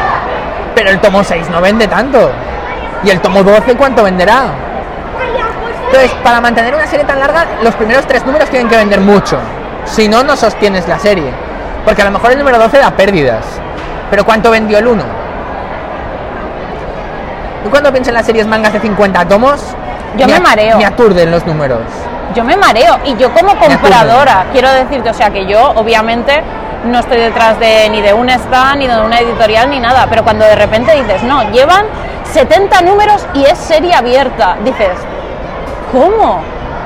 Pero 0.75 0.89
el 0.89 0.99
tomo 0.99 1.23
6 1.23 1.49
no 1.49 1.61
vende 1.61 1.87
tanto. 1.87 2.31
¿Y 3.03 3.09
el 3.09 3.19
tomo 3.19 3.43
12 3.43 3.75
cuánto 3.75 4.03
venderá? 4.03 4.45
Entonces, 5.85 6.11
para 6.23 6.41
mantener 6.41 6.73
una 6.73 6.87
serie 6.87 7.05
tan 7.05 7.19
larga, 7.19 7.45
los 7.61 7.75
primeros 7.75 8.07
tres 8.07 8.25
números 8.25 8.49
tienen 8.49 8.67
que 8.67 8.77
vender 8.77 8.99
mucho. 8.99 9.37
Si 9.85 10.07
no, 10.07 10.23
no 10.23 10.35
sostienes 10.35 10.87
la 10.87 10.97
serie. 10.97 11.31
Porque 11.85 12.01
a 12.01 12.05
lo 12.05 12.11
mejor 12.11 12.31
el 12.31 12.39
número 12.39 12.57
12 12.57 12.79
da 12.79 12.91
pérdidas. 12.91 13.45
Pero 14.09 14.25
¿cuánto 14.25 14.49
vendió 14.49 14.79
el 14.79 14.87
1? 14.87 15.03
¿Tú 17.63 17.69
cuando 17.69 17.91
piensas 17.91 18.09
en 18.09 18.13
las 18.15 18.25
series 18.25 18.47
mangas 18.47 18.73
de 18.73 18.79
50 18.79 19.27
tomos? 19.27 19.75
Yo 20.18 20.27
me 20.27 20.40
mareo. 20.40 20.77
Me 20.77 20.85
aturden 20.85 21.31
los 21.31 21.45
números. 21.45 21.81
Yo 22.35 22.44
me 22.44 22.57
mareo 22.57 22.99
y 23.06 23.15
yo 23.15 23.31
como 23.31 23.56
compradora, 23.57 24.45
quiero 24.52 24.72
decirte, 24.72 25.10
o 25.10 25.14
sea 25.14 25.30
que 25.30 25.45
yo 25.45 25.72
obviamente 25.76 26.41
no 26.85 26.99
estoy 26.99 27.19
detrás 27.19 27.60
de 27.60 27.90
ni 27.90 28.02
de 28.02 28.14
un 28.14 28.30
stand, 28.30 28.77
ni 28.77 28.88
de 28.88 28.99
una 28.99 29.19
editorial, 29.19 29.69
ni 29.69 29.80
nada, 29.80 30.07
pero 30.10 30.23
cuando 30.23 30.44
de 30.45 30.56
repente 30.56 30.94
dices, 30.95 31.22
no, 31.23 31.52
llevan 31.52 31.85
70 32.31 32.81
números 32.81 33.26
y 33.34 33.45
es 33.45 33.57
serie 33.57 33.94
abierta, 33.94 34.57
dices, 34.64 34.90
¿cómo? 35.91 36.41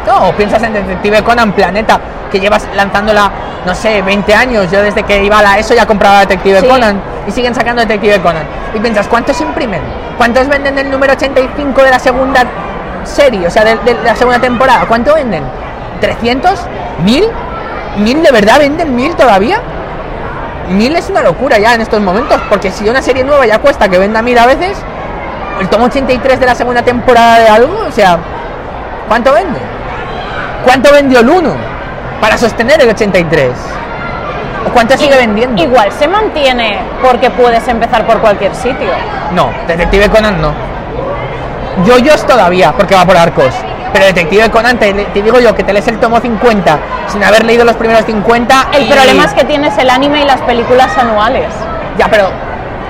No, 0.06 0.30
o 0.30 0.32
piensas 0.34 0.64
en 0.64 0.74
Detective 0.74 1.22
Conan 1.24 1.52
Planeta, 1.52 2.00
que 2.32 2.40
llevas 2.40 2.68
lanzándola, 2.76 3.32
no 3.66 3.76
sé, 3.76 4.02
20 4.02 4.34
años. 4.34 4.72
Yo 4.72 4.82
desde 4.82 5.04
que 5.04 5.24
iba 5.24 5.40
a 5.40 5.42
la 5.42 5.60
ESO 5.60 5.74
ya 5.76 5.86
compraba 5.86 6.22
Detective 6.22 6.62
Sí. 6.62 6.68
Conan 6.68 7.02
y 7.28 7.32
siguen 7.32 7.54
sacando 7.54 7.82
Detective 7.82 8.22
Conan. 8.22 8.44
Y 8.74 8.80
piensas, 8.80 9.08
¿cuántos 9.08 9.40
imprimen? 9.42 9.82
¿Cuántos 10.18 10.48
venden 10.48 10.78
el 10.80 10.90
número 10.90 11.14
85 11.14 11.84
de 11.84 11.92
la 11.92 12.00
segunda 12.00 12.46
serie? 13.08 13.48
O 13.48 13.50
sea, 13.50 13.64
de, 13.64 13.76
de 13.78 14.04
la 14.04 14.16
segunda 14.16 14.40
temporada. 14.40 14.86
¿Cuánto 14.88 15.14
venden? 15.16 15.44
¿300? 16.02 16.56
¿1000? 17.06 17.30
¿1000 17.98 18.22
de 18.22 18.32
verdad 18.32 18.60
venden 18.60 18.96
1000 18.96 19.16
todavía? 19.16 19.60
1000 20.70 20.96
es 20.96 21.10
una 21.10 21.22
locura 21.24 21.58
ya 21.58 21.74
en 21.74 21.82
estos 21.82 22.02
momentos, 22.02 22.40
porque 22.50 22.72
si 22.72 22.88
una 22.90 23.02
serie 23.02 23.24
nueva 23.24 23.46
ya 23.46 23.60
cuesta 23.60 23.88
que 23.90 23.98
venda 23.98 24.22
1000 24.22 24.38
a 24.38 24.46
veces, 24.46 24.78
el 25.60 25.70
tomo 25.70 25.86
83 25.86 26.40
de 26.40 26.46
la 26.46 26.56
segunda 26.56 26.84
temporada 26.84 27.40
de 27.40 27.48
algo, 27.48 27.86
o 27.88 27.92
sea, 27.92 28.20
¿cuánto 29.08 29.34
vende? 29.34 29.60
¿Cuánto 30.64 30.92
vendió 30.92 31.20
el 31.22 31.30
1 31.30 31.56
para 32.22 32.38
sostener 32.38 32.82
el 32.82 32.90
83? 32.90 33.52
¿O 34.68 34.70
cuánto 34.72 34.98
sigue 34.98 35.16
vendiendo? 35.16 35.62
Igual 35.62 35.92
se 35.94 36.08
mantiene 36.08 36.80
porque 37.02 37.30
puedes 37.30 37.66
empezar 37.68 38.06
por 38.06 38.20
cualquier 38.20 38.54
sitio. 38.54 38.90
No, 39.32 39.50
Detective 39.68 40.10
Conan 40.10 40.42
no. 40.42 40.52
Yoyos 41.86 42.26
todavía, 42.26 42.72
porque 42.74 42.96
va 42.96 43.06
por 43.06 43.18
arcos. 43.18 43.54
Pero 43.94 44.06
Detective 44.06 44.50
Conan, 44.52 44.78
te, 44.78 44.94
te 44.94 45.22
digo 45.22 45.40
yo 45.40 45.56
que 45.56 45.64
te 45.64 45.74
lees 45.74 45.88
el 45.88 46.00
tomo 46.00 46.20
50 46.20 46.78
sin 47.08 47.24
haber 47.24 47.46
leído 47.46 47.64
los 47.66 47.76
primeros 47.76 48.06
50. 48.06 48.68
El 48.74 48.84
y- 48.84 48.92
problema 48.92 49.24
es 49.26 49.34
que 49.34 49.44
tienes 49.46 49.78
el 49.78 49.90
anime 49.90 50.22
y 50.22 50.26
las 50.26 50.42
películas 50.42 50.96
anuales. 50.98 51.48
Ya, 51.98 52.08
pero 52.08 52.30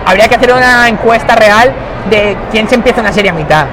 habría 0.06 0.28
que 0.28 0.36
hacer 0.36 0.52
una 0.54 0.88
encuesta 0.90 1.36
real 1.36 1.72
de 2.10 2.36
quién 2.52 2.68
se 2.68 2.76
empieza 2.76 3.02
una 3.02 3.14
serie 3.14 3.30
a 3.32 3.34
mitad. 3.34 3.66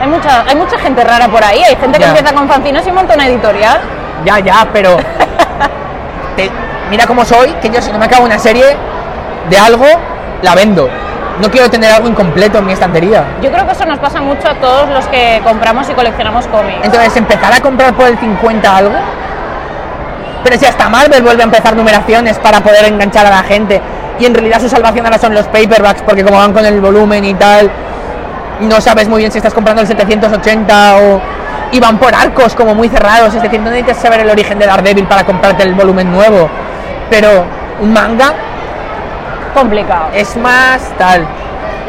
Hay 0.00 0.08
mucha, 0.08 0.42
hay 0.48 0.56
mucha 0.56 0.78
gente 0.78 1.02
rara 1.04 1.28
por 1.28 1.42
ahí, 1.42 1.62
hay 1.62 1.76
gente 1.76 1.98
que 1.98 2.04
empieza 2.04 2.32
con 2.34 2.48
fanzines 2.48 2.86
y 2.86 2.92
monta 2.92 3.14
una 3.14 3.26
editorial. 3.26 3.80
Ya, 4.24 4.38
ya, 4.40 4.66
pero. 4.72 4.96
te- 6.36 6.50
mira 6.90 7.06
cómo 7.06 7.24
soy, 7.24 7.52
que 7.62 7.70
yo 7.70 7.80
si 7.80 7.90
no 7.92 7.98
me 7.98 8.06
acabo 8.06 8.24
una 8.24 8.38
serie 8.38 8.76
de 9.48 9.58
algo, 9.58 9.86
la 10.42 10.54
vendo. 10.54 10.88
No 11.42 11.50
quiero 11.50 11.68
tener 11.68 11.90
algo 11.90 12.08
incompleto 12.08 12.58
en 12.58 12.66
mi 12.66 12.72
estantería. 12.72 13.24
Yo 13.42 13.50
creo 13.50 13.66
que 13.66 13.72
eso 13.72 13.84
nos 13.84 13.98
pasa 13.98 14.20
mucho 14.20 14.48
a 14.48 14.54
todos 14.54 14.88
los 14.90 15.04
que 15.06 15.40
compramos 15.42 15.90
y 15.90 15.92
coleccionamos 15.92 16.46
cómics. 16.46 16.78
Entonces, 16.84 17.16
empezar 17.16 17.52
a 17.52 17.60
comprar 17.60 17.92
por 17.94 18.06
el 18.06 18.16
50 18.16 18.76
algo. 18.76 18.94
Pero 20.44 20.56
si 20.56 20.66
hasta 20.66 20.88
Marvel 20.88 21.20
vuelve 21.20 21.42
a 21.42 21.46
empezar 21.46 21.74
numeraciones 21.74 22.38
para 22.38 22.60
poder 22.60 22.84
enganchar 22.84 23.26
a 23.26 23.30
la 23.30 23.42
gente. 23.42 23.82
Y 24.20 24.26
en 24.26 24.34
realidad 24.34 24.60
su 24.60 24.68
salvación 24.68 25.04
ahora 25.04 25.18
son 25.18 25.34
los 25.34 25.46
paperbacks, 25.46 26.02
porque 26.02 26.22
como 26.22 26.38
van 26.38 26.52
con 26.52 26.64
el 26.64 26.80
volumen 26.80 27.24
y 27.24 27.34
tal. 27.34 27.68
no 28.60 28.80
sabes 28.80 29.08
muy 29.08 29.18
bien 29.18 29.32
si 29.32 29.38
estás 29.38 29.52
comprando 29.52 29.82
el 29.82 29.88
780 29.88 30.96
o 30.98 31.20
y 31.72 31.80
van 31.80 31.98
por 31.98 32.14
arcos 32.14 32.54
como 32.54 32.74
muy 32.74 32.88
cerrados, 32.88 33.34
es 33.34 33.42
decir, 33.42 33.58
no 33.58 33.70
necesitas 33.70 33.96
saber 33.96 34.20
el 34.20 34.30
origen 34.30 34.58
de 34.58 34.66
Daredevil 34.66 35.06
para 35.06 35.24
comprarte 35.24 35.62
el 35.62 35.74
volumen 35.74 36.12
nuevo, 36.12 36.48
pero 37.08 37.46
un 37.80 37.92
manga 37.92 38.34
Complicado. 39.54 40.08
es 40.14 40.36
más 40.36 40.80
tal. 40.98 41.26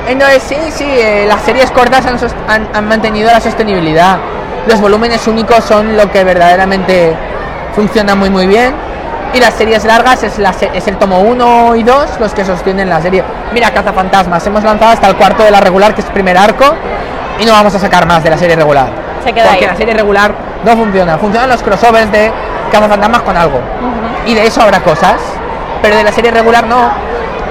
Entonces 0.08 0.44
sí, 0.44 0.58
sí, 0.72 0.86
eh, 0.86 1.26
las 1.28 1.42
series 1.44 1.72
cortas 1.72 2.06
han, 2.06 2.18
han- 2.50 2.68
han 2.74 2.88
mantenido 2.88 3.32
la 3.32 3.40
sostenibilidad. 3.40 4.18
Los 4.68 4.82
volúmenes 4.82 5.26
únicos 5.28 5.64
son 5.64 5.96
lo 5.96 6.12
que 6.12 6.24
verdaderamente 6.24 7.16
funciona 7.76 8.16
muy 8.16 8.30
muy 8.30 8.48
bien. 8.48 8.74
Y 9.34 9.40
las 9.40 9.54
series 9.56 9.84
largas 9.86 10.22
es, 10.24 10.38
la 10.38 10.54
se- 10.54 10.70
es 10.74 10.88
el 10.88 10.98
tomo 10.98 11.20
1 11.22 11.76
y 11.76 11.84
2 11.84 12.20
los 12.20 12.34
que 12.34 12.46
sostienen 12.46 12.88
la 12.90 13.02
serie. 13.02 13.24
Mira, 13.54 13.72
Cazafantasmas, 13.72 14.46
hemos 14.46 14.64
lanzado 14.64 14.92
hasta 14.92 15.08
el 15.08 15.16
cuarto 15.16 15.42
de 15.44 15.50
la 15.52 15.60
regular, 15.60 15.96
que 15.96 16.02
es 16.02 16.08
primer 16.08 16.38
arco, 16.38 16.66
y 17.40 17.46
no 17.46 17.52
vamos 17.54 17.74
a 17.74 17.80
sacar 17.80 18.06
más 18.06 18.24
de 18.24 18.30
la 18.30 18.38
serie 18.38 18.56
regular. 18.56 18.88
Se 19.24 19.34
queda 19.34 19.46
Porque 19.50 19.66
ahí. 19.66 19.72
la 19.72 19.76
serie 19.78 19.94
regular 19.96 20.34
no 20.64 20.76
funciona. 20.78 21.18
Funcionan 21.18 21.50
los 21.50 21.64
crossovers 21.64 22.12
de 22.12 22.32
Cazafantasmas 22.72 23.22
con 23.22 23.36
algo. 23.38 23.60
Y 24.28 24.36
de 24.36 24.46
eso 24.46 24.62
habrá 24.62 24.82
cosas. 24.82 25.16
Pero 25.82 25.96
de 25.98 26.04
la 26.04 26.12
serie 26.12 26.30
regular 26.32 26.66
no. 26.68 26.92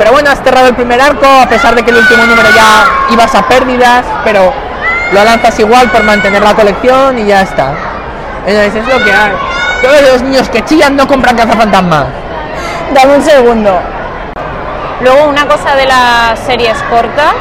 Pero 0.03 0.15
bueno, 0.15 0.31
has 0.33 0.43
cerrado 0.43 0.67
el 0.67 0.75
primer 0.75 1.01
arco, 1.01 1.25
a 1.25 1.49
pesar 1.49 1.77
de 1.77 1.85
que 1.85 1.93
el 1.93 1.99
último 1.99 2.27
número 2.27 2.49
ya 2.51 2.87
ibas 3.13 3.33
a 3.37 3.47
pérdidas, 3.47 4.05
pero 4.25 4.53
lo 5.13 5.25
lanzas 5.25 5.57
igual 5.61 5.93
por 5.93 6.03
mantener 6.03 6.43
la 6.43 6.55
colección 6.55 7.21
y 7.21 7.27
ya 7.27 7.43
está. 7.43 7.73
Entonces 8.45 8.83
es 8.83 8.89
lo 8.89 9.05
que 9.05 9.13
hay. 9.13 9.31
Todos 9.81 10.03
los 10.11 10.23
niños 10.23 10.49
que 10.49 10.65
chillan 10.65 10.97
no 10.97 11.07
compran 11.07 11.37
cazafantasmas. 11.37 12.07
Dame 12.93 13.15
un 13.15 13.23
segundo. 13.23 13.79
Luego, 15.03 15.29
una 15.29 15.47
cosa 15.47 15.77
de 15.77 15.87
las 15.87 16.37
series 16.41 16.77
cortas 16.91 17.37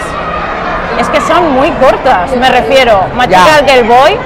es 0.99 1.09
que 1.09 1.19
son 1.21 1.53
muy 1.53 1.71
cortas, 1.71 2.29
me 2.35 2.47
refiero. 2.47 3.07
Magical 3.15 3.65
Girl 3.67 3.87
Boy. 3.87 4.19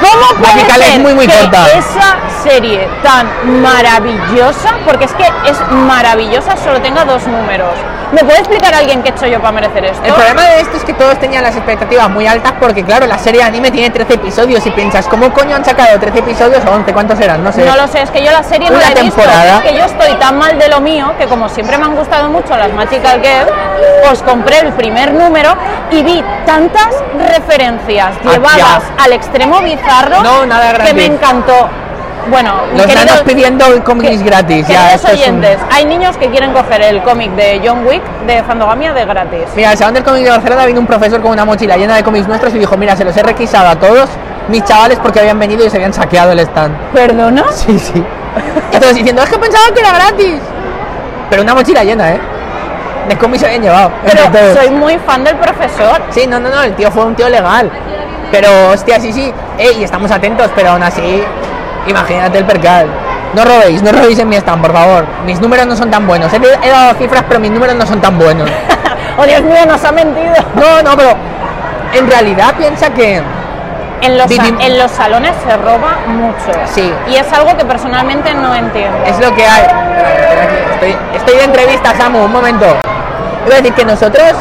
¿Cómo 0.00 0.40
puede 0.40 0.54
Magical 0.54 0.80
es 0.82 0.88
ser 0.88 1.00
muy, 1.00 1.14
muy 1.14 1.26
que 1.26 1.38
corta. 1.40 1.66
esa 1.72 2.16
serie 2.42 2.88
tan 3.02 3.26
maravillosa, 3.62 4.70
porque 4.84 5.04
es 5.04 5.12
que 5.14 5.24
es 5.50 5.58
maravillosa, 5.70 6.56
solo 6.56 6.80
tenga 6.80 7.04
dos 7.04 7.26
números? 7.26 7.70
¿Me 8.12 8.22
puede 8.22 8.38
explicar 8.38 8.72
alguien 8.72 9.02
qué 9.02 9.08
he 9.08 9.12
hecho 9.12 9.26
yo 9.26 9.40
para 9.40 9.52
merecer 9.52 9.84
esto? 9.84 10.04
El 10.04 10.12
problema 10.14 10.42
de 10.42 10.60
esto 10.60 10.76
es 10.76 10.84
que 10.84 10.92
todos 10.94 11.18
tenían 11.18 11.42
las 11.42 11.56
expectativas 11.56 12.08
muy 12.08 12.24
altas 12.26 12.52
porque 12.60 12.84
claro, 12.84 13.06
la 13.06 13.18
serie 13.18 13.40
de 13.40 13.46
anime 13.48 13.70
tiene 13.72 13.90
13 13.90 14.14
episodios 14.14 14.64
y 14.64 14.70
piensas, 14.70 15.06
¿cómo 15.08 15.32
coño 15.32 15.56
han 15.56 15.64
sacado 15.64 15.98
13 15.98 16.20
episodios 16.20 16.64
o 16.64 16.70
11? 16.70 16.92
¿Cuántos 16.92 17.18
eran? 17.18 17.42
No 17.42 17.52
sé. 17.52 17.64
No 17.64 17.74
lo 17.74 17.88
sé, 17.88 18.02
es 18.02 18.10
que 18.10 18.24
yo 18.24 18.30
la 18.30 18.44
serie 18.44 18.70
no 18.70 18.78
la 18.78 18.84
he 18.92 18.94
visto. 19.02 19.20
temporada. 19.20 19.56
Es 19.64 19.70
que 19.72 19.76
yo 19.76 19.84
estoy 19.84 20.14
tan 20.20 20.38
mal 20.38 20.56
de 20.56 20.68
lo 20.68 20.80
mío 20.80 21.12
que 21.18 21.26
como 21.26 21.48
siempre 21.48 21.76
me 21.78 21.84
han 21.84 21.96
gustado 21.96 22.28
mucho 22.28 22.56
las 22.56 22.72
Magical 22.72 23.20
Girl, 23.20 23.48
os 24.12 24.22
compré 24.22 24.60
el 24.60 24.72
primer 24.74 25.12
número 25.12 25.54
y 25.90 26.02
vi 26.04 26.22
tantas 26.46 26.88
referencias 27.34 28.14
Ah, 28.24 28.30
llevadas 28.32 28.82
al 29.04 29.12
extremo 29.12 29.60
No, 30.22 30.46
nada 30.46 30.68
que 30.72 30.74
gratis. 30.78 30.94
me 30.94 31.04
encantó. 31.06 31.68
Bueno, 32.28 32.54
Los 32.76 32.86
queridos- 32.86 33.22
pidiendo 33.22 33.64
cómics 33.84 34.18
que- 34.18 34.24
gratis. 34.24 34.66
Ya, 34.66 34.94
esto 34.94 35.08
es 35.08 35.14
un- 35.14 35.20
oyentes, 35.20 35.58
hay 35.70 35.84
niños 35.84 36.16
que 36.16 36.28
quieren 36.28 36.52
coger 36.52 36.82
el 36.82 37.00
cómic 37.02 37.30
de 37.36 37.60
John 37.64 37.86
Wick 37.86 38.02
de 38.26 38.42
Fandogamia 38.42 38.92
de 38.92 39.04
gratis. 39.04 39.44
Mira, 39.54 39.70
al 39.70 39.78
Salón 39.78 39.94
del 39.94 40.02
Cómic 40.02 40.24
de 40.24 40.30
Barcelona 40.30 40.66
vino 40.66 40.80
un 40.80 40.86
profesor 40.88 41.20
con 41.20 41.30
una 41.30 41.44
mochila 41.44 41.76
llena 41.76 41.94
de 41.94 42.02
cómics 42.02 42.26
nuestros 42.26 42.52
y 42.54 42.58
dijo, 42.58 42.76
mira, 42.76 42.96
se 42.96 43.04
los 43.04 43.16
he 43.16 43.22
requisado 43.22 43.68
a 43.68 43.76
todos 43.76 44.08
mis 44.48 44.64
chavales 44.64 44.98
porque 45.00 45.20
habían 45.20 45.38
venido 45.38 45.64
y 45.64 45.70
se 45.70 45.76
habían 45.76 45.92
saqueado 45.92 46.32
el 46.32 46.40
stand. 46.40 46.74
¿Perdona? 46.92 47.44
Sí, 47.52 47.78
sí. 47.78 48.02
Todos 48.80 48.94
diciendo, 48.94 49.22
es 49.22 49.30
que 49.30 49.38
pensaba 49.38 49.64
que 49.72 49.80
era 49.80 49.92
gratis. 49.92 50.40
Pero 51.30 51.42
una 51.42 51.54
mochila 51.54 51.84
llena, 51.84 52.10
¿eh? 52.10 52.20
De 53.08 53.16
cómics 53.16 53.40
se 53.40 53.46
habían 53.46 53.62
llevado. 53.62 53.92
Pero 54.04 54.54
soy 54.54 54.70
muy 54.70 54.98
fan 54.98 55.22
del 55.22 55.36
profesor. 55.36 56.02
Sí, 56.10 56.26
no, 56.26 56.40
no, 56.40 56.48
no, 56.48 56.60
el 56.62 56.74
tío 56.74 56.90
fue 56.90 57.04
un 57.04 57.14
tío 57.14 57.28
legal. 57.28 57.70
Pero, 58.30 58.70
hostia, 58.70 59.00
sí, 59.00 59.12
sí. 59.12 59.32
Ey, 59.58 59.84
estamos 59.84 60.10
atentos, 60.10 60.50
pero 60.54 60.70
aún 60.70 60.82
así, 60.82 61.22
imagínate 61.86 62.38
el 62.38 62.44
percal. 62.44 62.86
No 63.34 63.44
robéis, 63.44 63.82
no 63.82 63.92
robéis 63.92 64.18
en 64.18 64.28
mi 64.28 64.36
stand, 64.36 64.62
por 64.62 64.72
favor. 64.72 65.04
Mis 65.24 65.40
números 65.40 65.66
no 65.66 65.76
son 65.76 65.90
tan 65.90 66.06
buenos. 66.06 66.32
He, 66.32 66.36
he 66.36 66.70
dado 66.70 66.94
cifras, 66.94 67.24
pero 67.28 67.40
mis 67.40 67.50
números 67.50 67.76
no 67.76 67.86
son 67.86 68.00
tan 68.00 68.18
buenos. 68.18 68.48
Oh, 69.18 69.24
Dios 69.24 69.40
mío, 69.40 69.64
nos 69.66 69.82
ha 69.82 69.92
mentido. 69.92 70.34
No, 70.56 70.82
no, 70.82 70.94
pero 70.94 71.16
en 71.94 72.06
realidad 72.06 72.54
piensa 72.58 72.90
que 72.90 73.22
En 74.02 74.18
los, 74.18 74.30
en 74.30 74.78
los 74.78 74.90
salones 74.90 75.32
se 75.46 75.56
roba 75.56 75.96
mucho. 76.06 76.52
Sí. 76.66 76.92
Y 77.08 77.16
es 77.16 77.32
algo 77.32 77.56
que 77.56 77.64
personalmente 77.64 78.34
no 78.34 78.54
entiendo. 78.54 78.98
es 79.06 79.18
lo 79.18 79.34
que 79.34 79.46
hay. 79.46 79.64
Estoy, 80.74 80.96
estoy 81.14 81.36
de 81.38 81.44
entrevista, 81.44 81.94
Samu, 81.96 82.24
un 82.26 82.32
momento. 82.32 82.66
A 82.66 83.48
decir 83.48 83.72
que 83.72 83.86
nosotros, 83.86 84.34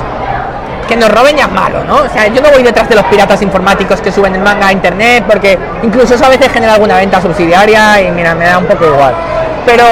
que 0.88 0.96
nos 0.96 1.10
roben 1.12 1.36
ya 1.36 1.46
es 1.46 1.52
malo, 1.52 1.84
¿no? 1.84 1.98
O 1.98 2.10
sea, 2.10 2.28
yo 2.28 2.42
no 2.42 2.50
voy 2.52 2.64
detrás 2.64 2.88
de 2.90 2.96
los 2.96 3.04
piratas 3.06 3.42
informáticos 3.42 4.02
que 4.02 4.12
suben 4.12 4.36
el 4.36 4.42
manga 4.42 4.68
a 4.68 4.72
internet, 4.72 5.24
porque 5.28 5.58
incluso 5.84 6.16
eso 6.16 6.26
a 6.26 6.30
veces 6.30 6.52
genera 6.52 6.74
alguna 6.74 6.98
venta 6.98 7.22
subsidiaria 7.22 8.02
y 8.02 8.12
mira, 8.12 8.36
me 8.36 8.46
da 8.46 8.58
un 8.58 8.66
poco 8.66 8.86
igual. 8.86 9.14
Pero 9.66 9.84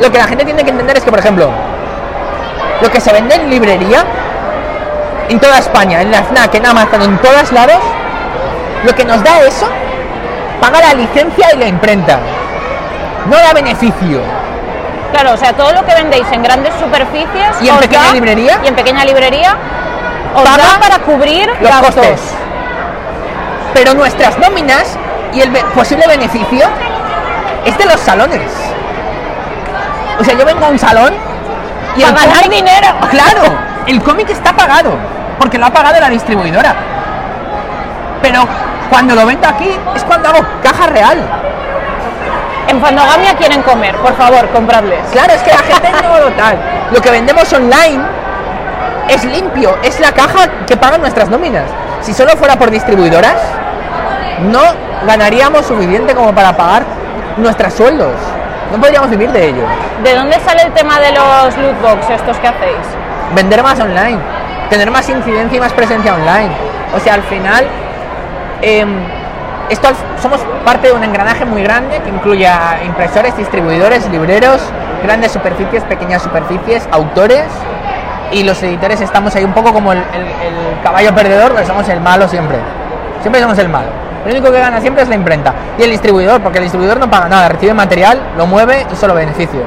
lo 0.00 0.10
que 0.12 0.18
la 0.18 0.24
gente 0.26 0.44
tiene 0.44 0.62
que 0.64 0.70
entender 0.70 0.96
es 0.98 1.04
que, 1.04 1.10
por 1.10 1.18
ejemplo, 1.20 1.50
lo 2.80 2.90
que 2.90 3.00
se 3.00 3.12
vende 3.12 3.34
en 3.36 3.48
librería, 3.50 4.04
en 5.28 5.38
toda 5.40 5.58
España, 5.58 6.02
en 6.02 6.10
la 6.10 6.22
FNAC, 6.24 6.54
en 6.56 6.66
Amazon, 6.66 7.02
en 7.02 7.18
todos 7.18 7.52
lados, 7.52 7.78
lo 8.84 8.94
que 8.94 9.04
nos 9.04 9.22
da 9.22 9.40
eso, 9.40 9.66
paga 10.60 10.80
la 10.80 10.94
licencia 10.94 11.48
y 11.54 11.58
la 11.58 11.66
imprenta. 11.68 12.18
No 13.30 13.36
da 13.36 13.52
beneficio. 13.54 14.20
Claro, 15.12 15.34
o 15.34 15.36
sea, 15.36 15.52
todo 15.52 15.72
lo 15.72 15.84
que 15.84 15.94
vendéis 15.94 16.26
en 16.32 16.42
grandes 16.42 16.72
superficies. 16.80 17.60
¿Y 17.60 17.68
en 17.68 17.76
pequeña 17.76 18.02
da- 18.08 18.12
librería? 18.14 18.58
Y 18.64 18.68
en 18.68 18.74
pequeña 18.74 19.04
librería 19.04 19.56
os 20.34 20.42
Paga 20.42 20.62
da 20.74 20.80
para 20.80 20.98
cubrir 21.00 21.48
los 21.60 21.70
gastos. 21.70 21.94
costes. 21.94 22.20
Pero 23.74 23.94
nuestras 23.94 24.38
nóminas 24.38 24.96
y 25.32 25.40
el 25.40 25.50
be- 25.50 25.64
posible 25.74 26.06
beneficio 26.06 26.66
es 27.64 27.76
de 27.78 27.84
los 27.86 28.00
salones. 28.00 28.50
O 30.20 30.24
sea, 30.24 30.34
yo 30.36 30.44
vengo 30.44 30.64
a 30.66 30.68
un 30.68 30.78
salón 30.78 31.14
y 31.96 32.02
el 32.02 32.12
ganar 32.14 32.48
dinero. 32.48 32.88
Claro, 33.10 33.42
el 33.86 34.02
cómic 34.02 34.28
está 34.30 34.52
pagado 34.52 34.92
porque 35.38 35.58
lo 35.58 35.66
ha 35.66 35.70
pagado 35.70 35.98
la 36.00 36.08
distribuidora. 36.10 36.74
Pero 38.20 38.46
cuando 38.90 39.14
lo 39.14 39.26
vendo 39.26 39.48
aquí 39.48 39.70
es 39.96 40.04
cuando 40.04 40.28
hago 40.28 40.40
caja 40.62 40.86
real. 40.88 41.18
En 42.68 42.80
Fandogamia 42.80 43.34
quieren 43.34 43.62
comer, 43.62 43.94
por 43.96 44.14
favor, 44.16 44.48
compradles. 44.50 45.00
Claro, 45.10 45.32
es 45.34 45.42
que 45.42 45.50
la 45.50 45.58
gente 45.58 45.90
no 46.02 46.18
lo 46.20 46.30
tal. 46.32 46.56
Lo 46.92 47.00
que 47.02 47.10
vendemos 47.10 47.52
online 47.52 48.00
es 49.08 49.24
limpio, 49.24 49.76
es 49.82 49.98
la 50.00 50.12
caja 50.12 50.48
que 50.66 50.76
pagan 50.76 51.00
nuestras 51.00 51.28
nóminas. 51.28 51.64
Si 52.02 52.12
solo 52.12 52.36
fuera 52.36 52.56
por 52.56 52.70
distribuidoras, 52.70 53.36
no 54.50 54.60
ganaríamos 55.06 55.66
suficiente 55.66 56.14
como 56.14 56.34
para 56.34 56.56
pagar 56.56 56.84
nuestros 57.36 57.74
sueldos. 57.74 58.12
No 58.72 58.80
podríamos 58.80 59.10
vivir 59.10 59.30
de 59.30 59.48
ello. 59.48 59.64
¿De 60.02 60.14
dónde 60.14 60.38
sale 60.40 60.62
el 60.62 60.72
tema 60.72 60.98
de 60.98 61.12
los 61.12 61.56
loot 61.58 61.80
box 61.82 62.10
estos 62.10 62.38
que 62.38 62.48
hacéis? 62.48 62.86
Vender 63.34 63.62
más 63.62 63.78
online, 63.78 64.18
tener 64.70 64.90
más 64.90 65.08
incidencia 65.08 65.56
y 65.56 65.60
más 65.60 65.72
presencia 65.72 66.14
online. 66.14 66.50
O 66.96 67.00
sea, 67.00 67.14
al 67.14 67.22
final, 67.22 67.66
em, 68.62 68.96
esto 69.68 69.88
somos 70.20 70.40
parte 70.64 70.88
de 70.88 70.94
un 70.94 71.04
engranaje 71.04 71.44
muy 71.44 71.62
grande 71.62 72.00
que 72.00 72.08
incluye 72.08 72.46
a 72.46 72.80
impresores, 72.84 73.36
distribuidores, 73.36 74.08
libreros, 74.08 74.60
grandes 75.02 75.32
superficies, 75.32 75.82
pequeñas 75.84 76.22
superficies, 76.22 76.88
autores 76.92 77.46
y 78.32 78.42
los 78.42 78.62
editores 78.62 79.00
estamos 79.00 79.34
ahí 79.36 79.44
un 79.44 79.52
poco 79.52 79.72
como 79.72 79.92
el, 79.92 79.98
el- 79.98 80.22
el 80.24 80.82
caballo 80.82 81.14
perdedor, 81.14 81.52
pero 81.54 81.66
somos 81.66 81.88
el 81.88 82.00
malo 82.00 82.26
siempre. 82.28 82.58
Siempre 83.20 83.40
somos 83.40 83.58
el 83.58 83.68
malo. 83.68 83.88
Lo 84.24 84.30
único 84.30 84.50
que 84.52 84.58
gana 84.60 84.80
siempre 84.80 85.02
es 85.02 85.08
la 85.08 85.14
imprenta 85.16 85.52
y 85.78 85.82
el 85.82 85.90
distribuidor, 85.90 86.40
porque 86.40 86.58
el 86.58 86.64
distribuidor 86.64 86.98
no 86.98 87.10
paga 87.10 87.28
nada, 87.28 87.48
recibe 87.48 87.74
material, 87.74 88.20
lo 88.36 88.46
mueve 88.46 88.86
y 88.92 88.96
solo 88.96 89.14
beneficio. 89.14 89.60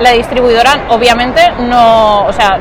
La 0.00 0.10
distribuidora, 0.12 0.70
obviamente, 0.90 1.40
no. 1.58 2.24
O 2.26 2.32
sea, 2.32 2.56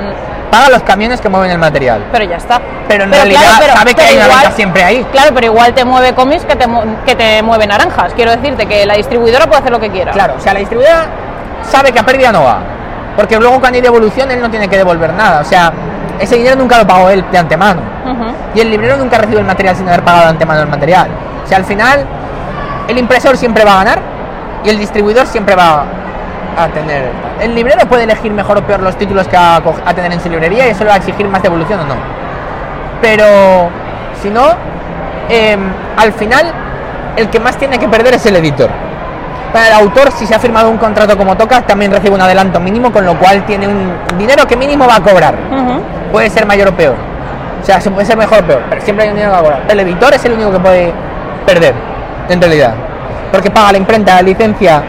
Paga 0.49 0.69
los 0.69 0.81
camiones 0.84 1.19
que 1.22 1.27
mueven 1.30 1.51
el 1.51 1.57
material. 1.59 2.05
pero 2.11 2.23
ya 2.23 2.38
está. 2.38 2.59
Pero 2.88 3.03
en 3.03 3.11
realidad 3.11 3.41
sabe 3.76 3.93
que 3.93 4.01
hay 4.01 4.15
una 4.15 4.26
igual- 4.26 4.39
venta 4.39 4.55
siempre 4.55 4.84
ahí. 4.84 5.05
Claro, 5.11 5.31
pero 5.35 5.45
igual 5.47 5.73
te 5.73 5.84
mueve 5.85 6.14
cómics 6.14 6.45
que 6.45 6.55
te, 6.55 6.65
que 7.05 7.15
te 7.15 7.43
mueve 7.43 7.68
naranjas. 7.68 8.14
Quiero 8.15 8.31
decirte 8.31 8.65
que 8.65 8.85
la 8.85 8.95
distribuidora 8.95 9.45
puede 9.45 9.59
hacer 9.59 9.72
lo 9.72 9.80
que 9.80 9.89
quiera. 9.91 10.14
Claro, 10.14 10.35
o 10.38 10.39
sea, 10.39 10.53
la 10.53 10.59
distribuidora 10.59 11.05
sabe 11.69 11.91
que 11.91 11.99
a 11.99 12.03
pérdida 12.03 12.31
no 12.31 12.43
va. 12.45 12.59
Porque 13.18 13.38
luego 13.38 13.60
cuando 13.60 13.76
hay 13.76 13.81
devolución 13.81 14.30
él 14.31 14.39
no 14.39 14.49
tiene 14.49 14.69
que 14.69 14.77
devolver 14.77 15.11
nada. 15.11 15.41
O 15.41 15.44
sea, 15.44 15.73
ese 16.19 16.38
dinero 16.38 16.56
nunca 16.56 16.77
lo 16.77 16.88
pagó 16.88 17.10
él 17.10 17.26
de 17.31 17.38
antemano. 17.38 17.81
Y 18.56 18.61
el 18.61 18.69
librero 18.69 18.95
nunca 18.95 19.18
recibe 19.18 19.39
el 19.39 19.45
material 19.45 19.76
sin 19.76 19.88
haber 19.89 20.03
pagado 20.03 20.23
de 20.26 20.30
antemano 20.30 20.61
el 20.61 20.68
material. 20.68 21.10
O 21.44 21.48
sea, 21.48 21.57
al 21.57 21.65
final, 21.65 22.06
el 22.88 22.98
impresor 22.98 23.35
siempre 23.35 23.65
va 23.65 23.73
a 23.73 23.84
ganar 23.84 23.99
y 24.64 24.69
el 24.69 24.77
distribuidor 24.77 25.26
siempre 25.26 25.56
va 25.56 25.84
a 26.57 26.68
tener. 26.68 27.10
El 27.41 27.56
librero 27.56 27.88
puede 27.88 28.03
elegir 28.03 28.31
mejor 28.31 28.60
o 28.60 28.61
peor 28.65 28.81
los 28.81 28.95
títulos 28.98 29.27
que 29.27 29.35
va 29.35 29.57
a 29.57 29.94
tener 29.94 30.11
en 30.11 30.22
su 30.22 30.30
librería 30.30 30.68
y 30.68 30.69
eso 30.72 30.84
le 30.84 30.89
va 30.89 30.95
a 30.95 30.98
exigir 30.98 31.27
más 31.27 31.41
devolución 31.41 31.80
o 31.80 31.85
no. 31.85 31.95
Pero, 33.02 33.69
si 34.22 34.30
no, 34.30 34.45
em, 35.30 35.60
al 35.98 36.14
final, 36.14 36.52
el 37.15 37.30
que 37.30 37.39
más 37.39 37.57
tiene 37.57 37.80
que 37.80 37.88
perder 37.88 38.14
es 38.14 38.26
el 38.27 38.35
editor. 38.35 38.69
Para 39.53 39.67
el 39.67 39.73
autor, 39.73 40.11
si 40.11 40.25
se 40.27 40.35
ha 40.35 40.39
firmado 40.39 40.69
un 40.69 40.77
contrato 40.77 41.17
como 41.17 41.35
toca, 41.35 41.61
también 41.61 41.91
recibe 41.91 42.13
un 42.13 42.21
adelanto 42.21 42.59
mínimo, 42.59 42.91
con 42.91 43.05
lo 43.05 43.17
cual 43.17 43.45
tiene 43.45 43.67
un 43.67 43.91
dinero 44.17 44.45
que 44.45 44.55
mínimo 44.55 44.87
va 44.87 44.97
a 44.97 45.01
cobrar 45.01 45.35
puede 46.11 46.29
ser 46.29 46.45
mayor 46.45 46.69
o 46.69 46.75
peor. 46.75 46.95
sea, 47.63 47.81
se 47.81 47.91
puede 47.91 48.05
ser 48.05 48.17
mejor 48.17 48.39
o 48.39 48.47
peor, 48.47 48.61
pero 48.69 48.81
siempre 48.81 49.05
hay 49.05 49.11
un 49.11 49.15
dinero 49.15 49.35
que 49.35 49.43
cobrar. 49.43 49.61
El 49.69 49.79
editor 49.81 50.13
es 50.13 50.25
el 50.25 50.33
único 50.33 50.51
que 50.51 50.59
puede 50.59 50.93
perder, 51.45 51.73
en 52.29 52.41
realidad. 52.41 52.73
Porque 53.31 53.51
paga 53.51 53.73
la 53.73 53.77
imprenta, 53.77 54.15
la 54.15 54.21
licencia, 54.21 54.81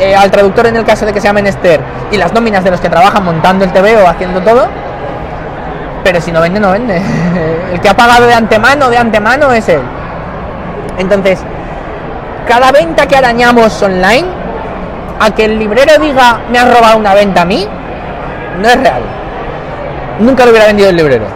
eh, 0.00 0.14
al 0.14 0.30
traductor 0.30 0.66
en 0.66 0.76
el 0.76 0.84
caso 0.84 1.06
de 1.06 1.12
que 1.12 1.20
sea 1.20 1.32
menester, 1.32 1.80
y 2.10 2.16
las 2.16 2.32
nóminas 2.32 2.64
de 2.64 2.70
los 2.70 2.80
que 2.80 2.88
trabajan 2.88 3.24
montando 3.24 3.64
el 3.64 3.72
TV 3.72 3.96
o 3.96 4.08
haciendo 4.08 4.40
todo. 4.40 4.66
Pero 6.02 6.20
si 6.20 6.32
no 6.32 6.40
vende, 6.40 6.60
no 6.60 6.70
vende. 6.70 7.00
El 7.72 7.80
que 7.80 7.88
ha 7.88 7.94
pagado 7.94 8.26
de 8.26 8.34
antemano, 8.34 8.90
de 8.90 8.98
antemano 8.98 9.50
es 9.54 9.66
él. 9.70 9.80
Entonces, 10.98 11.38
cada 12.46 12.72
venta 12.72 13.06
que 13.06 13.16
arañamos 13.16 13.82
online, 13.82 14.26
a 15.20 15.30
que 15.30 15.44
el 15.44 15.58
librero 15.58 15.98
diga 16.00 16.40
me 16.50 16.58
has 16.58 16.72
robado 16.74 16.98
una 16.98 17.14
venta 17.14 17.42
a 17.42 17.44
mí, 17.44 17.66
no 18.60 18.68
es 18.68 18.76
real. 18.76 19.02
Nunca 20.20 20.44
lo 20.44 20.50
hubiera 20.50 20.66
vendido 20.66 20.90
el 20.90 20.96
librero. 20.96 21.26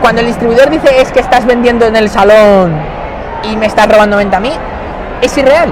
Cuando 0.00 0.20
el 0.20 0.28
distribuidor 0.28 0.70
dice 0.70 1.00
es 1.00 1.12
que 1.12 1.20
estás 1.20 1.44
vendiendo 1.44 1.86
en 1.86 1.96
el 1.96 2.08
salón 2.08 2.72
y 3.44 3.56
me 3.56 3.66
estás 3.66 3.88
robando 3.88 4.16
venta 4.16 4.38
a 4.38 4.40
mí, 4.40 4.52
es 5.20 5.36
irreal. 5.36 5.70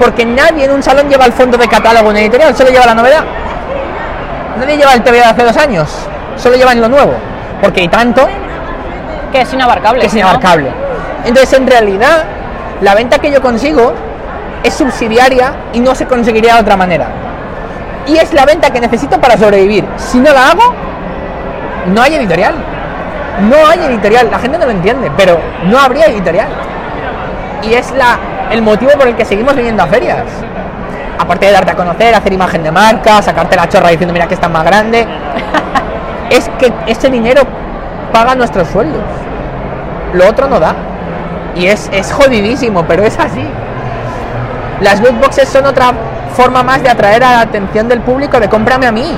Porque 0.00 0.24
nadie 0.24 0.64
en 0.64 0.70
un 0.72 0.82
salón 0.82 1.08
lleva 1.08 1.24
el 1.24 1.32
fondo 1.32 1.56
de 1.58 1.66
catálogo 1.68 2.10
en 2.10 2.18
editorial, 2.18 2.54
solo 2.54 2.70
lleva 2.70 2.86
la 2.86 2.94
novedad. 2.94 3.24
Nadie 4.58 4.76
lleva 4.76 4.94
el 4.94 5.02
TV 5.02 5.18
de 5.18 5.24
hace 5.24 5.42
dos 5.44 5.56
años, 5.56 5.88
solo 6.36 6.56
llevan 6.56 6.80
lo 6.80 6.88
nuevo. 6.88 7.14
Porque 7.60 7.80
hay 7.80 7.88
tanto 7.88 8.28
Que 9.32 9.40
es 9.42 9.52
inabarcable. 9.52 10.00
que 10.00 10.06
es 10.06 10.14
¿no? 10.14 10.20
inabarcable. 10.20 10.70
Entonces, 11.24 11.52
en 11.58 11.66
realidad, 11.66 12.24
la 12.80 12.94
venta 12.94 13.18
que 13.18 13.30
yo 13.30 13.42
consigo 13.42 13.92
es 14.62 14.74
subsidiaria 14.74 15.54
y 15.72 15.80
no 15.80 15.94
se 15.94 16.06
conseguiría 16.06 16.54
de 16.54 16.60
otra 16.60 16.76
manera. 16.76 17.08
Y 18.06 18.16
es 18.16 18.32
la 18.32 18.46
venta 18.46 18.70
que 18.70 18.80
necesito 18.80 19.20
para 19.20 19.36
sobrevivir. 19.36 19.84
Si 19.96 20.18
no 20.18 20.32
la 20.32 20.50
hago, 20.50 20.62
no 21.92 22.02
hay 22.02 22.14
editorial. 22.14 22.54
No 23.48 23.56
hay 23.66 23.80
editorial. 23.80 24.28
La 24.30 24.38
gente 24.38 24.58
no 24.58 24.64
lo 24.64 24.70
entiende, 24.70 25.10
pero 25.16 25.38
no 25.64 25.78
habría 25.78 26.06
editorial. 26.06 26.48
Y 27.62 27.74
es 27.74 27.90
la, 27.92 28.18
el 28.50 28.62
motivo 28.62 28.92
por 28.92 29.08
el 29.08 29.16
que 29.16 29.24
seguimos 29.24 29.54
viniendo 29.54 29.82
a 29.82 29.86
ferias. 29.86 30.24
Aparte 31.18 31.46
de 31.46 31.52
darte 31.52 31.72
a 31.72 31.74
conocer, 31.74 32.14
hacer 32.14 32.32
imagen 32.32 32.62
de 32.62 32.70
marca, 32.70 33.20
sacarte 33.20 33.56
la 33.56 33.68
chorra 33.68 33.90
diciendo 33.90 34.12
mira 34.12 34.26
que 34.26 34.34
está 34.34 34.48
más 34.48 34.64
grande. 34.64 35.06
es 36.30 36.48
que 36.58 36.72
ese 36.86 37.10
dinero 37.10 37.42
paga 38.12 38.34
nuestros 38.34 38.68
sueldos. 38.68 39.02
Lo 40.14 40.28
otro 40.28 40.48
no 40.48 40.58
da. 40.58 40.74
Y 41.54 41.66
es, 41.66 41.88
es 41.92 42.12
jodidísimo, 42.12 42.84
pero 42.86 43.04
es 43.04 43.18
así. 43.18 43.44
Las 44.80 45.00
loot 45.00 45.18
boxes 45.20 45.48
son 45.48 45.66
otra 45.66 45.92
forma 46.34 46.62
más 46.62 46.82
de 46.82 46.88
atraer 46.88 47.24
a 47.24 47.32
la 47.32 47.40
atención 47.40 47.88
del 47.88 48.00
público 48.00 48.38
de 48.38 48.48
cómprame 48.48 48.86
a 48.86 48.92
mí. 48.92 49.12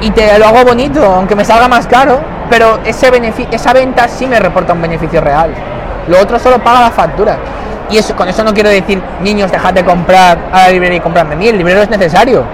Y 0.00 0.10
te 0.10 0.38
lo 0.38 0.46
hago 0.46 0.64
bonito, 0.64 1.04
aunque 1.04 1.34
me 1.34 1.44
salga 1.44 1.68
más 1.68 1.86
caro, 1.86 2.20
pero 2.50 2.80
ese 2.84 3.10
esa 3.50 3.72
venta 3.72 4.08
sí 4.08 4.26
me 4.26 4.38
reporta 4.38 4.72
un 4.72 4.82
beneficio 4.82 5.20
real. 5.20 5.50
Lo 6.08 6.20
otro 6.20 6.38
solo 6.38 6.58
paga 6.58 6.82
la 6.82 6.90
factura. 6.90 7.36
Y 7.90 7.98
eso, 7.98 8.16
con 8.16 8.28
eso 8.28 8.42
no 8.42 8.54
quiero 8.54 8.68
decir, 8.68 9.02
niños, 9.22 9.50
dejad 9.50 9.74
de 9.74 9.84
comprar 9.84 10.38
a 10.52 10.62
la 10.62 10.68
librería 10.70 10.98
y 10.98 11.00
comprarme 11.00 11.34
a 11.34 11.36
mí. 11.36 11.48
El 11.48 11.58
librero 11.58 11.82
es 11.82 11.90
necesario. 11.90 12.44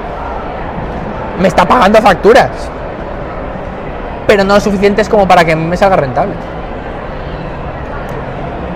Me 1.40 1.48
está 1.48 1.66
pagando 1.66 2.00
facturas. 2.00 2.50
Pero 4.26 4.44
no 4.44 4.58
suficientes 4.60 5.08
como 5.08 5.28
para 5.28 5.44
que 5.44 5.54
me 5.54 5.76
salga 5.76 5.96
rentable. 5.96 6.34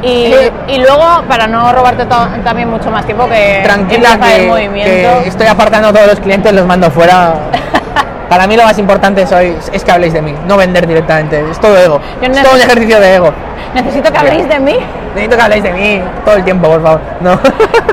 Y, 0.02 0.34
y 0.66 0.78
luego, 0.78 1.22
para 1.28 1.46
no 1.46 1.72
robarte 1.72 2.04
también 2.44 2.68
mucho 2.68 2.90
más 2.90 3.04
tiempo, 3.06 3.28
que 3.28 3.60
tranquila 3.62 4.14
empieza 4.14 4.36
el 4.36 4.42
que, 4.42 4.48
movimiento. 4.48 5.22
que 5.22 5.28
estoy 5.28 5.46
apartando 5.46 5.88
a 5.88 5.92
todos 5.92 6.06
los 6.08 6.20
clientes, 6.20 6.52
los 6.52 6.66
mando 6.66 6.90
fuera. 6.90 7.34
Para 8.28 8.46
mí 8.46 8.56
lo 8.56 8.64
más 8.64 8.78
importante 8.78 9.26
soy, 9.26 9.54
es 9.72 9.84
que 9.84 9.90
habléis 9.92 10.14
de 10.14 10.22
mí, 10.22 10.34
no 10.46 10.56
vender 10.56 10.86
directamente. 10.86 11.44
Es 11.50 11.60
todo 11.60 11.76
ego. 11.76 12.00
Yo 12.22 12.30
Es 12.32 12.42
todo 12.42 12.54
un 12.54 12.60
ejercicio 12.60 12.98
de 12.98 13.14
ego. 13.16 13.30
Necesito 13.74 14.10
que 14.10 14.18
habléis 14.18 14.48
de 14.48 14.58
mí. 14.58 14.76
Necesito 15.14 15.36
que 15.36 15.42
habléis 15.42 15.62
de 15.62 15.72
mí 15.72 16.02
todo 16.24 16.36
el 16.36 16.44
tiempo, 16.44 16.68
por 16.68 16.82
favor. 16.82 17.00
No. 17.20 17.38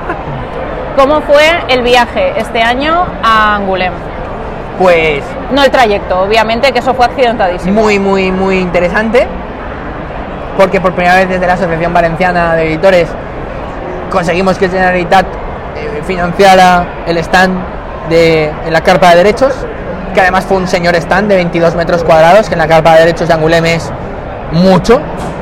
¿Cómo 0.97 1.21
fue 1.21 1.43
el 1.67 1.81
viaje 1.81 2.33
este 2.37 2.61
año 2.61 3.05
a 3.21 3.55
Angulem? 3.55 3.93
Pues 4.79 5.23
No 5.51 5.63
el 5.63 5.71
trayecto, 5.71 6.21
obviamente, 6.21 6.71
que 6.71 6.79
eso 6.79 6.93
fue 6.93 7.05
accidentadísimo. 7.05 7.81
muy, 7.81 7.99
muy, 7.99 8.31
muy 8.31 8.59
interesante. 8.59 9.27
Porque 10.59 10.81
por 10.81 10.91
primera 10.91 11.15
vez 11.15 11.29
desde 11.29 11.47
la 11.47 11.53
Asociación 11.53 11.93
Valenciana 11.93 12.53
de 12.53 12.67
Editores 12.67 13.07
conseguimos 14.11 14.57
que 14.57 14.67
Generalitat 14.67 15.25
eh, 15.25 16.01
financiara 16.05 16.85
el 17.07 17.17
stand 17.19 17.57
de, 18.09 18.51
en 18.65 18.73
la 18.73 18.81
carpa 18.81 19.11
de 19.11 19.23
derechos, 19.23 19.53
que 20.13 20.19
además 20.19 20.43
fue 20.43 20.57
un 20.57 20.67
señor 20.67 20.95
stand 20.97 21.29
de 21.29 21.37
22 21.37 21.75
metros 21.75 22.03
cuadrados, 22.03 22.49
que 22.49 22.55
en 22.55 22.59
la 22.59 22.67
carpa 22.67 22.95
de 22.95 22.99
derechos 23.05 23.29
de 23.29 23.35
Angulem 23.35 23.65
es 23.67 23.89
mucho. 24.51 24.99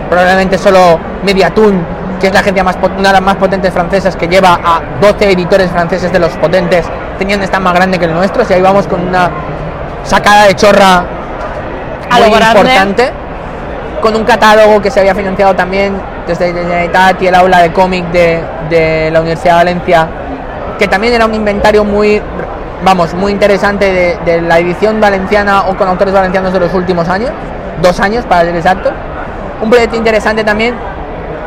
Probablemente 0.07 0.59
solo 0.59 0.99
Mediatun, 1.23 1.83
que 2.21 2.27
es 2.27 2.33
la 2.33 2.41
agencia 2.41 2.63
más, 2.63 2.75
una 2.75 3.09
de 3.09 3.13
las 3.13 3.21
más 3.23 3.37
potentes 3.37 3.73
francesas, 3.73 4.15
que 4.15 4.27
lleva 4.27 4.59
a 4.63 4.81
12 5.01 5.31
editores 5.31 5.71
franceses 5.71 6.13
de 6.13 6.19
los 6.19 6.29
potentes, 6.33 6.85
tenía 7.17 7.37
un 7.37 7.41
stand 7.41 7.63
más 7.63 7.73
grande 7.73 7.97
que 7.97 8.05
el 8.05 8.13
nuestro, 8.13 8.43
y 8.47 8.53
ahí 8.53 8.61
vamos 8.61 8.85
con 8.85 9.01
una 9.01 9.31
sacada 10.03 10.45
de 10.45 10.53
chorra 10.53 11.03
A 12.11 12.19
lo 12.19 12.27
muy 12.27 12.37
grande. 12.37 13.26
Con 14.01 14.15
un 14.15 14.23
catálogo 14.23 14.81
que 14.81 14.91
se 14.91 14.99
había 14.99 15.15
financiado 15.15 15.55
también 15.55 15.93
desde 16.27 16.53
la 16.53 16.59
Generalitat 16.61 17.21
y 17.21 17.27
el 17.27 17.35
aula 17.35 17.59
de 17.59 17.71
cómic 17.73 18.05
de, 18.11 18.41
de 18.69 19.09
la 19.11 19.19
Universidad 19.21 19.53
de 19.53 19.57
Valencia, 19.65 20.07
que 20.77 20.87
también 20.87 21.13
era 21.13 21.25
un 21.25 21.33
inventario 21.33 21.83
muy, 21.83 22.21
vamos, 22.83 23.13
muy 23.13 23.31
interesante 23.31 23.91
de, 23.91 24.17
de 24.25 24.41
la 24.41 24.59
edición 24.59 24.99
valenciana 25.01 25.63
o 25.67 25.75
con 25.75 25.87
autores 25.87 26.13
valencianos 26.13 26.53
de 26.53 26.59
los 26.59 26.73
últimos 26.73 27.09
años, 27.09 27.31
dos 27.81 27.99
años 27.99 28.25
para 28.25 28.41
ser 28.45 28.55
exacto. 28.55 28.91
Un 29.61 29.69
proyecto 29.69 29.95
interesante 29.95 30.43
también 30.43 30.75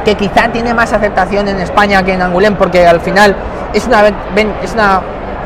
que 0.05 0.17
quizá 0.17 0.49
tiene 0.49 0.75
más 0.75 0.93
aceptación 0.93 1.47
en 1.49 1.61
España 1.61 2.03
que 2.03 2.15
en 2.15 2.23
Angulem, 2.23 2.57
porque 2.57 2.87
al 2.87 3.01
final 3.01 3.37
es 3.73 3.87
una, 3.87 4.03
es 4.63 4.73
una 4.75 5.01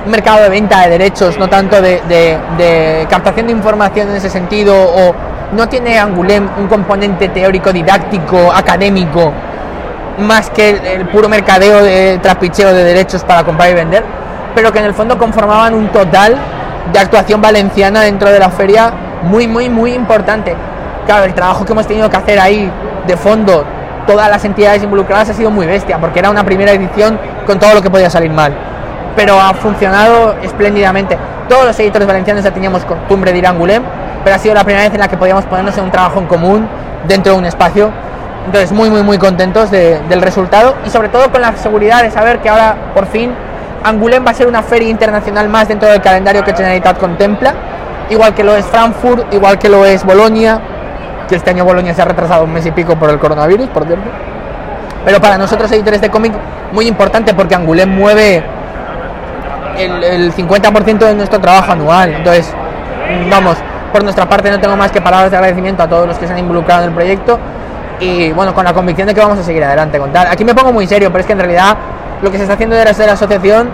un 0.06 0.10
mercado 0.10 0.42
de 0.42 0.50
venta 0.50 0.82
de 0.82 0.90
derechos, 0.90 1.38
no 1.38 1.48
tanto 1.48 1.80
de, 1.80 2.02
de- 2.08 2.38
de 2.58 3.06
captación 3.08 3.46
de 3.46 3.52
información 3.52 4.10
en 4.10 4.16
ese 4.16 4.28
sentido, 4.28 4.74
o 4.76 5.14
no 5.52 5.68
tiene 5.68 5.98
Angulem 5.98 6.48
un 6.58 6.66
componente 6.66 7.28
teórico, 7.28 7.72
didáctico, 7.72 8.52
académico, 8.52 9.32
más 10.18 10.50
que 10.50 10.70
el, 10.70 11.06
puro 11.08 11.28
mercadeo 11.28 11.82
de 11.82 12.18
trapicheo 12.22 12.72
de 12.72 12.84
derechos 12.84 13.24
para 13.24 13.44
comprar 13.44 13.70
y 13.70 13.74
vender, 13.74 14.04
pero 14.54 14.72
que 14.72 14.78
en 14.78 14.84
el 14.86 14.94
fondo 14.94 15.18
conformaban 15.18 15.74
un 15.74 15.88
total 15.88 16.36
de 16.92 16.98
actuación 16.98 17.40
valenciana 17.40 18.02
dentro 18.02 18.30
de 18.30 18.38
la 18.38 18.50
feria 18.50 18.92
muy, 19.22 19.48
muy, 19.48 19.68
muy 19.68 19.92
importante. 19.92 20.54
Claro, 21.06 21.24
el 21.24 21.34
trabajo 21.34 21.64
que 21.64 21.72
hemos 21.72 21.86
tenido 21.86 22.08
que 22.08 22.16
hacer 22.16 22.38
ahí 22.38 22.70
de 23.06 23.16
fondo, 23.16 23.64
todas 24.06 24.30
las 24.30 24.44
entidades 24.44 24.82
involucradas 24.82 25.30
ha 25.30 25.34
sido 25.34 25.50
muy 25.50 25.66
bestia, 25.66 25.98
porque 25.98 26.18
era 26.18 26.30
una 26.30 26.44
primera 26.44 26.72
edición 26.72 27.18
con 27.46 27.58
todo 27.58 27.74
lo 27.74 27.82
que 27.82 27.90
podía 27.90 28.10
salir 28.10 28.30
mal. 28.30 28.54
Pero 29.16 29.40
ha 29.40 29.54
funcionado 29.54 30.34
espléndidamente. 30.42 31.16
Todos 31.48 31.66
los 31.66 31.78
editores 31.78 32.06
valencianos 32.08 32.42
ya 32.44 32.50
teníamos 32.50 32.84
costumbre 32.84 33.32
de 33.32 33.38
ir 33.38 33.46
a 33.46 33.50
Angulem, 33.50 33.82
pero 34.24 34.36
ha 34.36 34.38
sido 34.38 34.54
la 34.54 34.64
primera 34.64 34.84
vez 34.84 34.94
en 34.94 35.00
la 35.00 35.08
que 35.08 35.16
podíamos 35.16 35.44
ponernos 35.44 35.76
en 35.78 35.84
un 35.84 35.90
trabajo 35.90 36.18
en 36.18 36.26
común 36.26 36.66
dentro 37.06 37.32
de 37.32 37.38
un 37.38 37.44
espacio. 37.44 37.90
Entonces, 38.46 38.72
muy, 38.72 38.90
muy, 38.90 39.02
muy 39.02 39.18
contentos 39.18 39.70
de- 39.70 40.00
del 40.08 40.20
resultado 40.22 40.74
y 40.86 40.90
sobre 40.90 41.08
todo 41.08 41.30
con 41.30 41.40
la 41.40 41.52
seguridad 41.56 42.02
de 42.02 42.10
saber 42.10 42.40
que 42.40 42.48
ahora, 42.48 42.74
por 42.94 43.06
fin, 43.06 43.32
Angulem 43.84 44.24
va 44.26 44.30
a 44.30 44.34
ser 44.34 44.46
una 44.46 44.62
feria 44.62 44.88
internacional 44.88 45.48
más 45.48 45.68
dentro 45.68 45.88
del 45.88 46.00
calendario 46.00 46.42
que 46.44 46.52
Generalitat 46.54 46.98
contempla, 46.98 47.54
igual 48.10 48.34
que 48.34 48.42
lo 48.42 48.56
es 48.56 48.64
Frankfurt, 48.66 49.32
igual 49.32 49.58
que 49.58 49.68
lo 49.68 49.84
es 49.86 50.04
Bolonia, 50.04 50.60
que 51.28 51.36
este 51.36 51.50
año 51.50 51.64
Bolonia 51.64 51.94
se 51.94 52.02
ha 52.02 52.06
retrasado 52.06 52.44
un 52.44 52.52
mes 52.52 52.64
y 52.66 52.70
pico 52.70 52.96
por 52.96 53.08
el 53.10 53.18
coronavirus, 53.18 53.68
por 53.68 53.86
cierto. 53.86 54.04
Pero 55.04 55.20
para 55.20 55.36
nosotros 55.38 55.70
editores 55.72 56.00
de 56.00 56.10
cómic, 56.10 56.32
muy 56.72 56.86
importante 56.86 57.34
porque 57.34 57.54
Angulem 57.54 57.90
mueve 57.94 58.42
el, 59.78 60.04
el 60.04 60.32
50% 60.34 60.98
de 60.98 61.14
nuestro 61.14 61.40
trabajo 61.40 61.72
anual. 61.72 62.14
Entonces, 62.14 62.52
vamos, 63.30 63.56
por 63.92 64.02
nuestra 64.02 64.28
parte 64.28 64.50
no 64.50 64.58
tengo 64.58 64.76
más 64.76 64.90
que 64.90 65.00
palabras 65.00 65.30
de 65.30 65.36
agradecimiento 65.36 65.82
a 65.82 65.88
todos 65.88 66.06
los 66.06 66.18
que 66.18 66.26
se 66.26 66.32
han 66.32 66.38
involucrado 66.38 66.82
en 66.82 66.88
el 66.88 66.94
proyecto 66.94 67.38
y 68.00 68.32
bueno, 68.32 68.54
con 68.54 68.64
la 68.64 68.72
convicción 68.72 69.06
de 69.06 69.14
que 69.14 69.20
vamos 69.20 69.38
a 69.38 69.42
seguir 69.42 69.62
adelante 69.64 69.98
con 69.98 70.12
tal. 70.12 70.26
Aquí 70.26 70.44
me 70.44 70.54
pongo 70.54 70.72
muy 70.72 70.86
serio, 70.86 71.10
pero 71.10 71.20
es 71.20 71.26
que 71.26 71.32
en 71.32 71.38
realidad 71.38 71.76
lo 72.22 72.30
que 72.30 72.36
se 72.36 72.42
está 72.42 72.54
haciendo 72.54 72.76
desde 72.76 73.06
la 73.06 73.12
asociación 73.12 73.68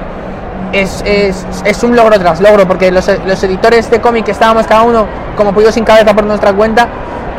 es, 0.73 1.03
es, 1.05 1.47
es 1.65 1.83
un 1.83 1.97
logro 1.97 2.19
tras 2.19 2.41
logro, 2.41 2.67
porque 2.67 2.91
los, 2.91 3.11
los 3.27 3.43
editores 3.43 3.91
de 3.91 4.01
cómic 4.01 4.29
estábamos 4.29 4.67
cada 4.67 4.83
uno 4.83 5.07
como 5.37 5.53
pollo 5.53 5.73
sin 5.73 5.85
cabeza 5.85 6.15
por 6.15 6.25
nuestra 6.25 6.53
cuenta 6.53 6.89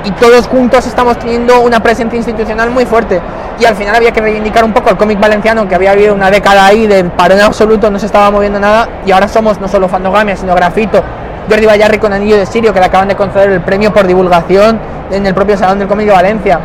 y 0.04 0.12
todos 0.12 0.48
juntos 0.48 0.86
estamos 0.88 1.18
teniendo 1.20 1.62
una 1.62 1.82
presencia 1.82 2.18
institucional 2.18 2.70
muy 2.70 2.86
fuerte. 2.86 3.22
Y 3.60 3.66
al 3.66 3.76
final 3.76 3.96
había 3.96 4.12
que 4.12 4.22
reivindicar 4.22 4.64
un 4.64 4.74
poco 4.74 4.90
el 4.90 4.98
cómic 4.98 5.20
valenciano, 5.20 5.68
que 5.68 5.76
había 5.76 5.92
habido 5.92 6.14
una 6.14 6.32
década 6.32 6.66
ahí 6.66 6.88
de 6.88 7.04
parón 7.04 7.40
absoluto, 7.42 7.90
no 7.92 8.00
se 8.00 8.08
estaba 8.08 8.32
moviendo 8.32 8.60
nada, 8.60 8.88
y 9.06 9.12
ahora 9.12 9.28
somos 9.28 9.60
no 9.60 9.68
solo 9.68 9.88
Fandogamia, 9.88 10.36
sino 10.36 10.56
Grafito, 10.56 11.04
Jordi 11.50 11.66
Bayarri 11.66 12.00
con 12.00 12.14
Anillo 12.14 12.38
de 12.38 12.46
Sirio, 12.46 12.74
que 12.74 12.80
le 12.80 12.86
acaban 12.86 13.08
de 13.08 13.16
conceder 13.16 13.52
el 13.52 13.62
premio 13.62 13.94
por 13.94 14.08
divulgación 14.08 14.80
en 15.12 15.26
el 15.26 15.34
propio 15.34 15.58
Salón 15.58 15.80
del 15.80 15.88
Cómic 15.88 16.08
de 16.08 16.14
Valencia. 16.14 16.60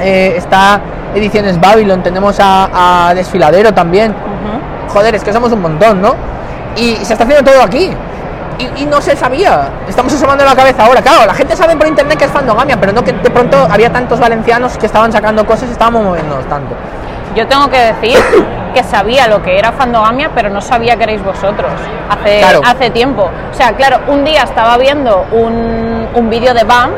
Eh, 0.00 0.34
está 0.36 0.80
Ediciones 1.14 1.60
Babylon, 1.60 2.02
tenemos 2.02 2.38
a, 2.40 3.08
a 3.08 3.14
Desfiladero 3.14 3.72
también. 3.72 4.14
Joder, 4.88 5.14
es 5.14 5.24
que 5.24 5.32
somos 5.32 5.50
un 5.52 5.62
montón, 5.62 6.02
¿no? 6.02 6.14
Y 6.76 6.96
se 6.96 7.14
está 7.14 7.24
haciendo 7.24 7.50
todo 7.50 7.62
aquí. 7.62 7.90
Y, 8.58 8.82
y 8.82 8.86
no 8.86 9.00
se 9.00 9.16
sabía. 9.16 9.68
Estamos 9.88 10.12
asomando 10.12 10.44
la 10.44 10.54
cabeza 10.54 10.84
ahora. 10.84 11.02
Claro, 11.02 11.26
la 11.26 11.34
gente 11.34 11.56
sabe 11.56 11.76
por 11.76 11.86
internet 11.86 12.18
que 12.18 12.24
es 12.26 12.30
fandogamia, 12.30 12.78
pero 12.80 12.92
no 12.92 13.02
que 13.04 13.12
de 13.12 13.30
pronto 13.30 13.56
había 13.70 13.90
tantos 13.92 14.18
valencianos 14.20 14.76
que 14.78 14.86
estaban 14.86 15.12
sacando 15.12 15.44
cosas 15.46 15.68
y 15.68 15.72
estábamos 15.72 16.04
moviéndonos 16.04 16.44
tanto. 16.46 16.74
Yo 17.34 17.46
tengo 17.46 17.68
que 17.70 17.78
decir 17.78 18.18
que 18.74 18.82
sabía 18.84 19.26
lo 19.28 19.42
que 19.42 19.58
era 19.58 19.72
fandogamia, 19.72 20.30
pero 20.34 20.50
no 20.50 20.60
sabía 20.60 20.96
que 20.96 21.04
erais 21.04 21.24
vosotros 21.24 21.70
hace, 22.10 22.40
Claro. 22.40 22.60
hace 22.64 22.90
tiempo. 22.90 23.30
O 23.50 23.54
sea, 23.54 23.72
claro, 23.72 24.00
un 24.08 24.24
día 24.24 24.42
estaba 24.42 24.76
viendo 24.78 25.26
un, 25.32 26.08
un 26.14 26.30
vídeo 26.30 26.52
de 26.54 26.64
BAM 26.64 26.90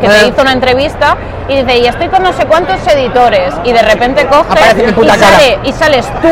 que 0.00 0.08
te 0.08 0.14
Eh. 0.24 0.28
hizo 0.28 0.42
una 0.42 0.52
entrevista 0.52 1.16
y 1.48 1.56
dice, 1.56 1.78
y 1.78 1.86
estoy 1.86 2.08
con 2.08 2.22
no 2.22 2.32
sé 2.32 2.46
cuántos 2.46 2.86
editores, 2.86 3.52
y 3.64 3.72
de 3.72 3.82
repente 3.82 4.26
coges 4.26 4.74
y, 4.78 5.08
sale- 5.08 5.58
y 5.64 5.72
sales 5.72 6.06
tú, 6.22 6.28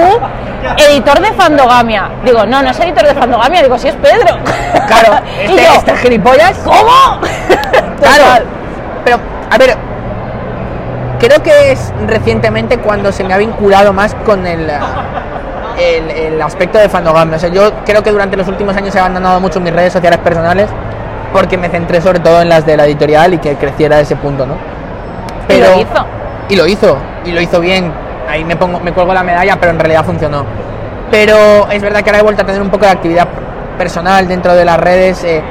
editor 0.88 1.20
de 1.20 1.32
fandogamia. 1.32 2.08
Digo, 2.24 2.46
no, 2.46 2.62
no 2.62 2.70
es 2.70 2.78
editor 2.80 3.04
de 3.06 3.14
fandogamia, 3.14 3.62
digo, 3.62 3.78
si 3.78 3.88
es 3.88 3.94
Pedro. 3.96 4.36
Claro, 4.86 5.20
y 5.46 5.50
este, 5.52 5.62
yo, 5.64 5.72
este 5.74 5.96
gilipollas. 5.98 6.58
¿cómo? 6.64 7.20
Claro, 8.00 8.44
pero 9.04 9.18
a 9.50 9.58
ver, 9.58 9.76
creo 11.18 11.42
que 11.42 11.72
es 11.72 11.92
recientemente 12.06 12.78
cuando 12.78 13.12
se 13.12 13.22
me 13.24 13.34
ha 13.34 13.36
vinculado 13.36 13.92
más 13.92 14.14
con 14.26 14.46
el, 14.46 14.70
el, 15.78 16.10
el 16.10 16.42
aspecto 16.42 16.78
de 16.78 16.88
fandogamia. 16.88 17.36
O 17.36 17.40
sea, 17.40 17.50
yo 17.50 17.72
creo 17.84 18.02
que 18.02 18.10
durante 18.10 18.36
los 18.36 18.48
últimos 18.48 18.76
años 18.76 18.94
he 18.94 18.98
abandonado 18.98 19.38
mucho 19.40 19.60
mis 19.60 19.72
redes 19.72 19.92
sociales 19.92 20.18
personales 20.20 20.68
porque 21.32 21.56
me 21.56 21.68
centré 21.68 22.00
sobre 22.00 22.20
todo 22.20 22.42
en 22.42 22.48
las 22.48 22.66
de 22.66 22.76
la 22.76 22.86
editorial 22.86 23.34
y 23.34 23.38
que 23.38 23.54
creciera 23.56 23.96
a 23.96 24.00
ese 24.00 24.16
punto, 24.16 24.46
¿no? 24.46 24.54
Y 25.48 25.60
lo 25.60 25.80
hizo. 25.80 26.06
Y 26.48 26.56
lo 26.56 26.66
hizo, 26.66 26.98
y 27.24 27.32
lo 27.32 27.40
hizo 27.40 27.60
bien. 27.60 27.92
Ahí 28.28 28.44
me 28.44 28.56
pongo, 28.56 28.80
me 28.80 28.92
cuelgo 28.92 29.14
la 29.14 29.22
medalla, 29.22 29.56
pero 29.58 29.72
en 29.72 29.78
realidad 29.78 30.04
funcionó. 30.04 30.44
Pero 31.10 31.68
es 31.70 31.82
verdad 31.82 32.02
que 32.02 32.10
ahora 32.10 32.20
he 32.20 32.22
vuelto 32.22 32.42
a 32.42 32.46
tener 32.46 32.62
un 32.62 32.70
poco 32.70 32.84
de 32.84 32.92
actividad 32.92 33.28
personal 33.78 34.26
dentro 34.28 34.54
de 34.54 34.64
las 34.64 34.78
redes. 34.78 35.24
eh, 35.24 35.42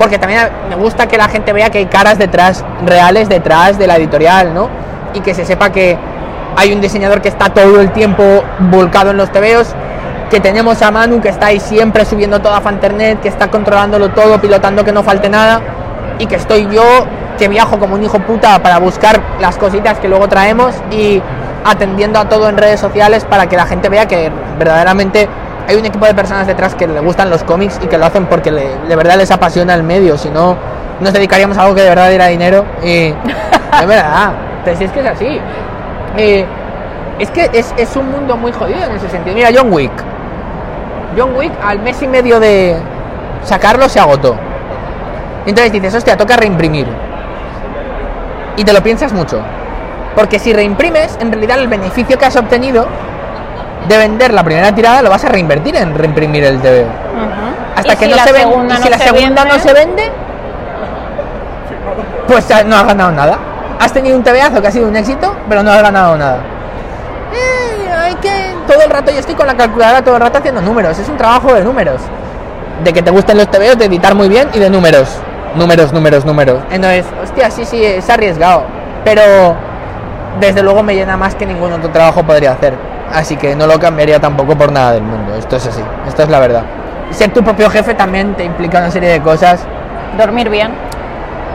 porque 0.00 0.18
también 0.18 0.48
me 0.70 0.76
gusta 0.76 1.06
que 1.06 1.18
la 1.18 1.28
gente 1.28 1.52
vea 1.52 1.68
que 1.68 1.76
hay 1.76 1.84
caras 1.84 2.16
detrás, 2.16 2.64
reales 2.86 3.28
detrás 3.28 3.78
de 3.78 3.86
la 3.86 3.96
editorial, 3.96 4.54
¿no? 4.54 4.70
Y 5.12 5.20
que 5.20 5.34
se 5.34 5.44
sepa 5.44 5.70
que 5.70 5.98
hay 6.56 6.72
un 6.72 6.80
diseñador 6.80 7.20
que 7.20 7.28
está 7.28 7.50
todo 7.50 7.82
el 7.82 7.90
tiempo 7.92 8.42
volcado 8.70 9.10
en 9.10 9.18
los 9.18 9.30
tebeos, 9.30 9.74
que 10.30 10.40
tenemos 10.40 10.80
a 10.80 10.90
Manu 10.90 11.20
que 11.20 11.28
está 11.28 11.46
ahí 11.46 11.60
siempre 11.60 12.04
subiendo 12.04 12.40
todo 12.40 12.54
a 12.54 12.60
Fanternet, 12.60 13.20
que 13.20 13.28
está 13.28 13.50
controlándolo 13.50 14.10
todo, 14.10 14.40
pilotando 14.40 14.84
que 14.84 14.92
no 14.92 15.02
falte 15.02 15.28
nada, 15.28 15.60
y 16.18 16.26
que 16.26 16.36
estoy 16.36 16.68
yo 16.70 16.84
que 17.36 17.48
viajo 17.48 17.78
como 17.78 17.94
un 17.94 18.02
hijo 18.02 18.18
puta 18.20 18.62
para 18.62 18.78
buscar 18.78 19.20
las 19.40 19.56
cositas 19.56 19.98
que 19.98 20.08
luego 20.08 20.28
traemos 20.28 20.74
y 20.90 21.20
atendiendo 21.64 22.18
a 22.18 22.28
todo 22.28 22.48
en 22.48 22.56
redes 22.56 22.78
sociales 22.78 23.24
para 23.24 23.48
que 23.48 23.56
la 23.56 23.66
gente 23.66 23.88
vea 23.88 24.06
que 24.06 24.30
verdaderamente 24.58 25.28
hay 25.66 25.76
un 25.76 25.84
equipo 25.84 26.06
de 26.06 26.14
personas 26.14 26.46
detrás 26.46 26.74
que 26.74 26.86
le 26.86 27.00
gustan 27.00 27.30
los 27.30 27.42
cómics 27.42 27.80
y 27.82 27.86
que 27.86 27.98
lo 27.98 28.06
hacen 28.06 28.26
porque 28.26 28.50
de 28.50 28.96
verdad 28.96 29.16
les 29.16 29.30
apasiona 29.30 29.74
el 29.74 29.82
medio, 29.82 30.16
si 30.16 30.28
no 30.30 30.56
nos 31.00 31.12
dedicaríamos 31.12 31.56
a 31.56 31.62
algo 31.62 31.74
que 31.74 31.82
de 31.82 31.88
verdad 31.88 32.08
diera 32.08 32.26
dinero 32.26 32.64
y 32.82 33.06
es 33.80 33.86
verdad, 33.86 34.32
si 34.76 34.84
es 34.84 34.92
que 34.92 35.00
es 35.00 35.06
así. 35.06 35.40
Eh, 36.16 36.44
es 37.18 37.30
que 37.30 37.50
es, 37.52 37.74
es 37.76 37.96
un 37.96 38.10
mundo 38.10 38.36
muy 38.36 38.52
jodido 38.52 38.82
en 38.84 38.96
ese 38.96 39.08
sentido. 39.08 39.34
Mira, 39.34 39.50
John 39.54 39.72
Wick. 39.72 39.92
John 41.16 41.36
Wick 41.36 41.52
al 41.62 41.80
mes 41.80 42.00
y 42.02 42.08
medio 42.08 42.40
de 42.40 42.76
sacarlo 43.44 43.88
se 43.88 44.00
agotó. 44.00 44.36
Entonces 45.46 45.72
dices, 45.72 45.94
hostia, 45.94 46.16
toca 46.16 46.36
reimprimir. 46.36 46.86
Y 48.56 48.64
te 48.64 48.72
lo 48.72 48.82
piensas 48.82 49.12
mucho. 49.12 49.40
Porque 50.14 50.38
si 50.38 50.52
reimprimes, 50.52 51.16
en 51.20 51.32
realidad 51.32 51.58
el 51.58 51.68
beneficio 51.68 52.18
que 52.18 52.26
has 52.26 52.36
obtenido 52.36 52.86
de 53.88 53.96
vender 53.96 54.34
la 54.34 54.44
primera 54.44 54.74
tirada 54.74 55.02
lo 55.02 55.10
vas 55.10 55.24
a 55.24 55.28
reinvertir 55.28 55.76
en 55.76 55.94
reimprimir 55.94 56.44
el 56.44 56.60
TVO. 56.60 56.82
Ujú. 56.82 57.50
Hasta 57.76 57.92
Y 57.92 57.96
que 57.96 58.04
si 58.04 58.10
no 58.10 58.18
se 58.18 58.32
vende. 58.32 58.74
Y 58.74 58.76
si 58.76 58.84
no 58.84 58.90
la 58.90 58.98
se 58.98 59.04
segunda 59.04 59.44
vende, 59.44 59.56
no 59.56 59.62
se 59.62 59.72
vende, 59.72 60.12
pues 62.26 62.46
no 62.66 62.76
has 62.76 62.86
ganado 62.86 63.12
nada. 63.12 63.38
Has 63.80 63.92
tenido 63.92 64.16
un 64.16 64.22
TVazo 64.22 64.60
que 64.60 64.68
ha 64.68 64.70
sido 64.70 64.88
un 64.88 64.96
éxito, 64.96 65.34
pero 65.48 65.62
no 65.62 65.70
has 65.70 65.82
ganado 65.82 66.16
nada. 66.16 66.38
Eh, 67.32 67.92
hay 67.92 68.14
que. 68.16 68.49
Todo 68.70 68.82
el 68.82 68.90
rato 68.90 69.10
yo 69.10 69.18
estoy 69.18 69.34
con 69.34 69.48
la 69.48 69.56
calculadora 69.56 70.00
todo 70.00 70.14
el 70.14 70.20
rato 70.20 70.38
haciendo 70.38 70.62
números. 70.62 70.96
Es 70.96 71.08
un 71.08 71.16
trabajo 71.16 71.52
de 71.52 71.64
números. 71.64 72.00
De 72.84 72.92
que 72.92 73.02
te 73.02 73.10
gusten 73.10 73.36
los 73.36 73.50
TVOs, 73.50 73.76
de 73.76 73.86
editar 73.86 74.14
muy 74.14 74.28
bien 74.28 74.48
y 74.54 74.60
de 74.60 74.70
números. 74.70 75.08
Números, 75.56 75.92
números, 75.92 76.24
números. 76.24 76.60
Entonces, 76.70 77.04
hostia, 77.20 77.50
sí, 77.50 77.64
sí, 77.64 77.84
es 77.84 78.08
arriesgado. 78.08 78.62
Pero 79.04 79.56
desde 80.38 80.62
luego 80.62 80.84
me 80.84 80.94
llena 80.94 81.16
más 81.16 81.34
que 81.34 81.46
ningún 81.46 81.72
otro 81.72 81.90
trabajo 81.90 82.22
podría 82.22 82.52
hacer. 82.52 82.74
Así 83.12 83.36
que 83.36 83.56
no 83.56 83.66
lo 83.66 83.80
cambiaría 83.80 84.20
tampoco 84.20 84.56
por 84.56 84.70
nada 84.70 84.92
del 84.92 85.02
mundo. 85.02 85.34
Esto 85.34 85.56
es 85.56 85.66
así, 85.66 85.82
esto 86.06 86.22
es 86.22 86.28
la 86.28 86.38
verdad. 86.38 86.62
Ser 87.10 87.32
tu 87.32 87.42
propio 87.42 87.68
jefe 87.70 87.94
también 87.94 88.34
te 88.34 88.44
implica 88.44 88.78
una 88.78 88.92
serie 88.92 89.08
de 89.08 89.20
cosas. 89.20 89.62
Dormir 90.16 90.48
bien. 90.48 90.70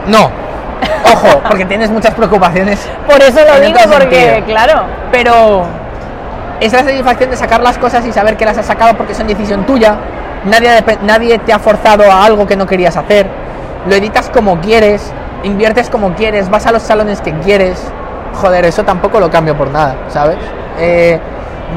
No, 0.07 0.29
ojo, 1.13 1.41
porque 1.47 1.63
tienes 1.63 1.89
muchas 1.89 2.13
preocupaciones. 2.13 2.85
Por 3.07 3.21
eso 3.21 3.39
lo 3.39 3.61
digo, 3.61 3.79
porque, 3.89 4.19
sentido. 4.19 4.45
claro, 4.47 4.83
Pero 5.13 5.65
esa 6.59 6.79
satisfacción 6.79 7.29
de 7.29 7.37
sacar 7.37 7.61
las 7.61 7.77
cosas 7.77 8.05
y 8.05 8.11
saber 8.11 8.37
que 8.37 8.45
las 8.45 8.57
has 8.57 8.65
sacado 8.65 8.95
porque 8.95 9.13
son 9.13 9.27
decisión 9.27 9.65
tuya. 9.65 9.97
Nadie, 10.45 10.69
nadie 11.03 11.39
te 11.39 11.51
ha 11.53 11.59
forzado 11.59 12.03
a 12.11 12.23
algo 12.25 12.45
que 12.45 12.55
no 12.55 12.65
querías 12.65 12.95
hacer. 12.97 13.27
Lo 13.87 13.95
editas 13.95 14.29
como 14.29 14.59
quieres, 14.61 15.11
inviertes 15.43 15.89
como 15.89 16.13
quieres, 16.13 16.49
vas 16.49 16.65
a 16.65 16.71
los 16.71 16.83
salones 16.83 17.21
que 17.21 17.33
quieres. 17.39 17.81
Joder, 18.41 18.65
eso 18.65 18.83
tampoco 18.83 19.19
lo 19.19 19.29
cambio 19.29 19.55
por 19.57 19.69
nada, 19.69 19.95
¿sabes? 20.09 20.37
Eh, 20.79 21.19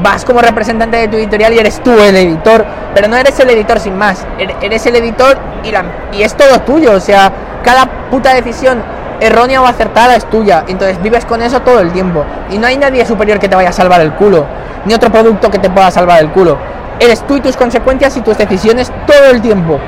vas 0.03 0.23
como 0.25 0.39
representante 0.41 0.97
de 0.97 1.07
tu 1.07 1.17
editorial 1.17 1.53
y 1.53 1.59
eres 1.59 1.81
tú 1.81 1.91
el 1.99 2.15
editor, 2.15 2.65
pero 2.93 3.07
no 3.07 3.15
eres 3.15 3.39
el 3.39 3.49
editor 3.49 3.79
sin 3.79 3.97
más. 3.97 4.25
Er- 4.37 4.55
Eres 4.61 4.85
el 4.85 4.95
editor 4.97 5.37
la- 5.71 5.85
y 6.11 6.21
es 6.23 6.35
todo 6.35 6.59
tuyo. 6.61 6.93
O 6.93 6.99
sea, 6.99 7.31
cada 7.63 7.85
puta 8.09 8.33
decisión 8.33 8.81
errónea 9.19 9.61
o 9.61 9.67
acertada 9.67 10.15
es 10.15 10.29
tuya. 10.29 10.63
Entonces 10.67 11.01
vives 11.01 11.25
con 11.25 11.41
eso 11.41 11.61
todo 11.61 11.79
el 11.79 11.91
tiempo. 11.91 12.23
Y 12.49 12.57
no 12.57 12.67
hay 12.67 12.77
nadie 12.77 13.05
superior 13.05 13.39
que 13.39 13.49
te 13.49 13.55
vaya 13.55 13.69
a 13.69 13.73
salvar 13.73 14.01
el 14.01 14.13
culo. 14.13 14.45
Ni 14.85 14.93
otro 14.93 15.11
producto 15.11 15.49
que 15.49 15.59
te 15.59 15.69
pueda 15.69 15.91
salvar 15.91 16.21
el 16.21 16.29
culo. 16.29 16.57
Eres 16.99 17.25
tú 17.25 17.37
y 17.37 17.41
tus 17.41 17.55
consecuencias 17.55 18.15
y 18.17 18.21
tus 18.21 18.37
decisiones 18.37 18.91
todo 19.05 19.31
el 19.31 19.41
tiempo. 19.41 19.79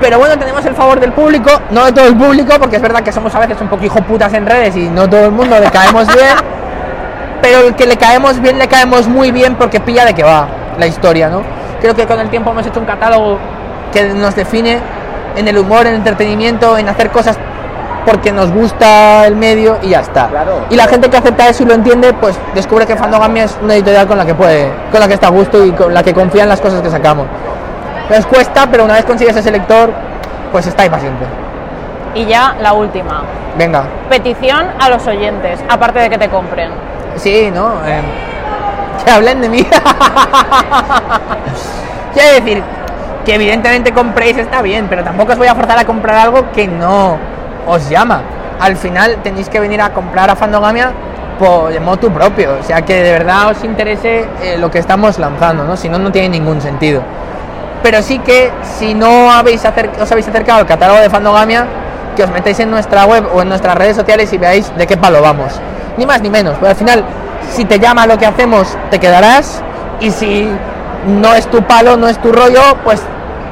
Pero 0.00 0.18
bueno, 0.18 0.38
tenemos 0.38 0.64
el 0.64 0.74
favor 0.74 1.00
del 1.00 1.12
público, 1.12 1.50
no 1.70 1.86
de 1.86 1.92
todo 1.92 2.06
el 2.06 2.16
público, 2.16 2.54
porque 2.60 2.76
es 2.76 2.82
verdad 2.82 3.02
que 3.02 3.10
somos 3.10 3.34
a 3.34 3.40
veces 3.40 3.60
un 3.60 3.68
poco 3.68 3.84
hijo 3.84 4.00
putas 4.02 4.32
en 4.32 4.46
redes 4.46 4.76
y 4.76 4.88
no 4.88 5.08
todo 5.08 5.24
el 5.24 5.32
mundo 5.32 5.58
le 5.58 5.70
caemos 5.70 6.06
bien. 6.14 6.36
Pero 7.42 7.68
el 7.68 7.74
que 7.74 7.86
le 7.86 7.96
caemos 7.96 8.40
bien, 8.40 8.58
le 8.58 8.68
caemos 8.68 9.08
muy 9.08 9.32
bien 9.32 9.56
porque 9.56 9.80
pilla 9.80 10.04
de 10.04 10.14
qué 10.14 10.22
va 10.22 10.48
la 10.78 10.86
historia, 10.86 11.28
¿no? 11.28 11.42
Creo 11.80 11.94
que 11.94 12.06
con 12.06 12.18
el 12.20 12.28
tiempo 12.30 12.50
hemos 12.50 12.66
hecho 12.66 12.80
un 12.80 12.86
catálogo 12.86 13.38
que 13.92 14.04
nos 14.04 14.34
define 14.34 14.78
en 15.36 15.48
el 15.48 15.58
humor, 15.58 15.82
en 15.82 15.88
el 15.88 15.94
entretenimiento, 15.96 16.76
en 16.78 16.88
hacer 16.88 17.10
cosas 17.10 17.38
porque 18.08 18.32
nos 18.32 18.50
gusta 18.50 19.26
el 19.26 19.36
medio 19.36 19.76
y 19.82 19.90
ya 19.90 20.00
está. 20.00 20.28
Claro. 20.28 20.64
y 20.70 20.76
la 20.76 20.86
gente 20.86 21.10
que 21.10 21.18
acepta 21.18 21.46
eso 21.48 21.62
y 21.62 21.66
lo 21.66 21.74
entiende, 21.74 22.14
pues 22.14 22.38
descubre 22.54 22.86
que 22.86 22.96
Fandogamia 22.96 23.44
es 23.44 23.58
una 23.62 23.74
editorial 23.74 24.06
con 24.06 24.16
la 24.16 24.24
que 24.24 24.34
puede, 24.34 24.72
con 24.90 24.98
la 24.98 25.06
que 25.06 25.12
está 25.14 25.26
a 25.26 25.30
gusto 25.30 25.62
y 25.64 25.72
con 25.72 25.92
la 25.92 26.02
que 26.02 26.14
confía 26.14 26.44
en 26.44 26.48
las 26.48 26.58
cosas 26.60 26.80
que 26.80 26.88
sacamos. 26.88 27.26
Nos 28.08 28.24
cuesta, 28.24 28.66
pero 28.70 28.86
una 28.86 28.94
vez 28.94 29.04
consigues 29.04 29.36
ese 29.36 29.50
lector, 29.50 29.92
pues 30.50 30.66
está 30.66 30.84
ahí 30.84 30.88
para 30.88 31.02
siempre. 31.02 31.26
y 32.14 32.24
ya 32.24 32.56
la 32.62 32.72
última. 32.72 33.24
Venga. 33.58 33.84
Petición 34.08 34.68
a 34.80 34.88
los 34.88 35.06
oyentes, 35.06 35.60
aparte 35.68 35.98
de 35.98 36.08
que 36.08 36.16
te 36.16 36.30
compren. 36.30 36.70
Sí, 37.16 37.50
¿no? 37.54 37.74
Eh, 37.86 38.00
que 39.04 39.10
hablen 39.10 39.42
de 39.42 39.50
mí. 39.50 39.62
Quiero 42.14 42.32
decir 42.32 42.62
que 43.26 43.34
evidentemente 43.34 43.92
compréis 43.92 44.38
está 44.38 44.62
bien, 44.62 44.86
pero 44.88 45.04
tampoco 45.04 45.32
os 45.32 45.38
voy 45.38 45.48
a 45.48 45.54
forzar 45.54 45.78
a 45.78 45.84
comprar 45.84 46.16
algo 46.16 46.50
que 46.52 46.66
no 46.66 47.18
os 47.68 47.88
llama. 47.88 48.22
Al 48.60 48.76
final 48.76 49.18
tenéis 49.22 49.48
que 49.48 49.60
venir 49.60 49.80
a 49.80 49.90
comprar 49.90 50.28
a 50.30 50.34
Fandogamia 50.36 50.90
por 51.38 51.78
motu 51.80 52.10
propio, 52.10 52.56
o 52.60 52.62
sea 52.64 52.82
que 52.82 52.94
de 53.02 53.12
verdad 53.12 53.50
os 53.50 53.62
interese 53.62 54.26
eh, 54.42 54.56
lo 54.58 54.70
que 54.70 54.80
estamos 54.80 55.18
lanzando, 55.20 55.62
¿no? 55.64 55.76
Si 55.76 55.88
no, 55.88 55.98
no 55.98 56.10
tiene 56.10 56.28
ningún 56.30 56.60
sentido. 56.60 57.02
Pero 57.82 58.02
sí 58.02 58.18
que 58.18 58.50
si 58.78 58.94
no 58.94 59.30
habéis 59.30 59.62
os 60.00 60.10
habéis 60.10 60.26
acercado 60.26 60.58
al 60.58 60.66
catálogo 60.66 60.98
de 61.00 61.08
Fandogamia, 61.08 61.66
que 62.16 62.24
os 62.24 62.30
metéis 62.30 62.58
en 62.58 62.70
nuestra 62.72 63.06
web 63.06 63.24
o 63.32 63.42
en 63.42 63.48
nuestras 63.48 63.76
redes 63.76 63.94
sociales 63.96 64.32
y 64.32 64.38
veáis 64.38 64.74
de 64.76 64.86
qué 64.88 64.96
palo 64.96 65.22
vamos. 65.22 65.52
Ni 65.96 66.04
más 66.04 66.20
ni 66.20 66.28
menos. 66.30 66.56
Pero 66.58 66.70
al 66.70 66.76
final, 66.76 67.04
si 67.52 67.64
te 67.64 67.78
llama 67.78 68.06
lo 68.06 68.18
que 68.18 68.26
hacemos, 68.26 68.76
te 68.90 68.98
quedarás. 68.98 69.62
Y 70.00 70.10
si 70.10 70.48
no 71.06 71.34
es 71.34 71.46
tu 71.48 71.62
palo, 71.62 71.96
no 71.96 72.08
es 72.08 72.18
tu 72.18 72.32
rollo, 72.32 72.60
pues 72.82 73.00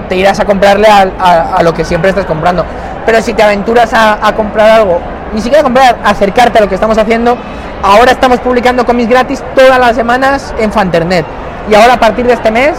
te 0.08 0.16
irás 0.16 0.40
a 0.40 0.44
comprarle 0.44 0.88
a- 0.88 1.54
a 1.56 1.62
lo 1.62 1.72
que 1.72 1.84
siempre 1.84 2.10
estás 2.10 2.24
comprando. 2.26 2.64
Pero 3.06 3.22
si 3.22 3.32
te 3.32 3.42
aventuras 3.42 3.94
a, 3.94 4.26
a 4.26 4.34
comprar 4.34 4.68
algo, 4.70 4.98
ni 5.32 5.40
siquiera 5.40 5.62
comprar, 5.62 5.96
acercarte 6.04 6.58
a 6.58 6.60
lo 6.60 6.68
que 6.68 6.74
estamos 6.74 6.98
haciendo, 6.98 7.36
ahora 7.82 8.12
estamos 8.12 8.40
publicando 8.40 8.84
cómics 8.84 9.08
gratis 9.08 9.42
todas 9.54 9.78
las 9.78 9.96
semanas 9.96 10.54
en 10.58 10.72
Fanternet. 10.72 11.24
Y 11.70 11.74
ahora 11.74 11.94
a 11.94 12.00
partir 12.00 12.26
de 12.26 12.32
este 12.32 12.50
mes 12.50 12.76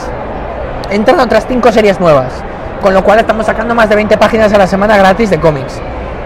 entran 0.89 1.19
otras 1.19 1.45
5 1.47 1.71
series 1.71 1.99
nuevas. 1.99 2.33
Con 2.81 2.93
lo 2.93 3.03
cual 3.03 3.19
estamos 3.19 3.45
sacando 3.45 3.73
más 3.73 3.89
de 3.89 3.95
20 3.95 4.17
páginas 4.17 4.53
a 4.53 4.57
la 4.57 4.67
semana 4.67 4.97
gratis 4.97 5.29
de 5.29 5.39
cómics. 5.39 5.79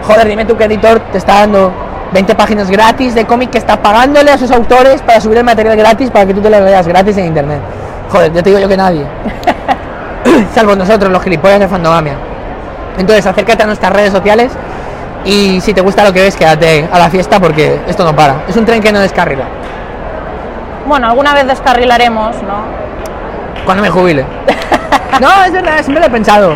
Joder, 0.06 0.28
dime 0.28 0.44
tú 0.44 0.56
qué 0.56 0.64
editor 0.64 1.00
te 1.12 1.18
está 1.18 1.40
dando 1.40 1.72
20 2.12 2.34
páginas 2.34 2.70
gratis 2.70 3.14
de 3.14 3.24
cómic 3.24 3.50
que 3.50 3.58
está 3.58 3.80
pagándole 3.80 4.30
a 4.30 4.38
sus 4.38 4.50
autores 4.50 5.00
para 5.02 5.20
subir 5.20 5.38
el 5.38 5.44
material 5.44 5.76
gratis 5.76 6.10
para 6.10 6.26
que 6.26 6.34
tú 6.34 6.40
te 6.40 6.50
lo 6.50 6.62
veas 6.62 6.86
gratis 6.86 7.16
en 7.16 7.26
internet. 7.26 7.60
Joder, 8.10 8.32
yo 8.32 8.42
te 8.42 8.50
digo 8.50 8.60
yo 8.60 8.68
que 8.68 8.76
nadie. 8.76 9.06
salvo 10.54 10.76
nosotros, 10.76 11.10
los 11.10 11.22
gilipollas 11.22 11.60
de 11.60 11.68
Fandogamia. 11.68 12.31
Entonces, 12.98 13.24
acércate 13.26 13.62
a 13.62 13.66
nuestras 13.66 13.92
redes 13.92 14.12
sociales 14.12 14.52
y 15.24 15.60
si 15.60 15.72
te 15.72 15.80
gusta 15.80 16.04
lo 16.04 16.12
que 16.12 16.20
ves, 16.22 16.36
quédate 16.36 16.88
a 16.92 16.98
la 16.98 17.08
fiesta 17.10 17.38
porque 17.40 17.80
esto 17.86 18.04
no 18.04 18.14
para. 18.14 18.42
Es 18.48 18.56
un 18.56 18.64
tren 18.64 18.82
que 18.82 18.92
no 18.92 19.00
descarrila. 19.00 19.44
Bueno, 20.86 21.08
alguna 21.08 21.32
vez 21.34 21.46
descarrilaremos, 21.46 22.36
¿no? 22.42 22.64
Cuando 23.64 23.82
me 23.82 23.90
jubile. 23.90 24.24
No, 25.20 25.44
es 25.44 25.52
verdad, 25.52 25.74
siempre 25.82 26.00
lo 26.00 26.06
he 26.06 26.10
pensado. 26.10 26.54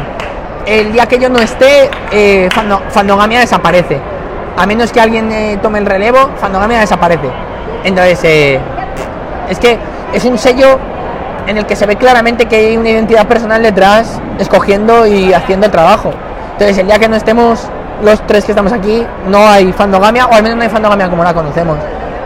El 0.64 0.90
día 0.92 1.06
que 1.06 1.18
yo 1.18 1.28
no 1.28 1.38
esté, 1.38 1.90
eh, 2.10 2.48
Fando- 2.52 2.80
Fandogamia 2.88 3.40
desaparece. 3.40 4.00
A 4.56 4.64
menos 4.66 4.90
que 4.92 5.00
alguien 5.00 5.30
eh, 5.30 5.58
tome 5.62 5.78
el 5.78 5.84
relevo, 5.86 6.30
Fandogamia 6.40 6.80
desaparece. 6.80 7.28
Entonces, 7.84 8.18
eh, 8.24 8.58
es 9.50 9.58
que 9.58 9.78
es 10.14 10.24
un 10.24 10.38
sello 10.38 10.78
en 11.46 11.58
el 11.58 11.66
que 11.66 11.76
se 11.76 11.84
ve 11.86 11.96
claramente 11.96 12.46
que 12.46 12.56
hay 12.56 12.76
una 12.78 12.88
identidad 12.88 13.26
personal 13.26 13.62
detrás, 13.62 14.18
escogiendo 14.38 15.06
y 15.06 15.34
haciendo 15.34 15.66
el 15.66 15.72
trabajo. 15.72 16.12
Entonces, 16.56 16.78
el 16.78 16.86
día 16.86 16.98
que 16.98 17.06
no 17.06 17.16
estemos 17.16 17.68
los 18.02 18.26
tres 18.26 18.46
que 18.46 18.52
estamos 18.52 18.72
aquí, 18.72 19.06
no 19.28 19.46
hay 19.46 19.72
Fandogamia, 19.72 20.26
o 20.26 20.32
al 20.32 20.42
menos 20.42 20.56
no 20.56 20.62
hay 20.62 20.70
Fandogamia 20.70 21.08
como 21.10 21.22
la 21.22 21.34
conocemos. 21.34 21.76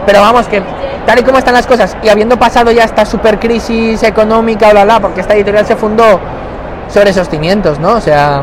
Pero 0.06 0.20
vamos, 0.20 0.46
que 0.46 0.62
tal 1.04 1.18
y 1.18 1.22
como 1.24 1.38
están 1.38 1.54
las 1.54 1.66
cosas, 1.66 1.96
y 2.02 2.08
habiendo 2.08 2.38
pasado 2.38 2.70
ya 2.70 2.84
esta 2.84 3.04
super 3.04 3.40
crisis 3.40 4.02
económica, 4.04 4.70
bla, 4.70 4.84
bla, 4.84 5.00
porque 5.00 5.20
esta 5.20 5.34
editorial 5.34 5.66
se 5.66 5.74
fundó 5.74 6.20
sobre 6.88 7.10
esos 7.10 7.28
cimientos, 7.28 7.80
¿no? 7.80 7.94
O 7.94 8.00
sea, 8.00 8.42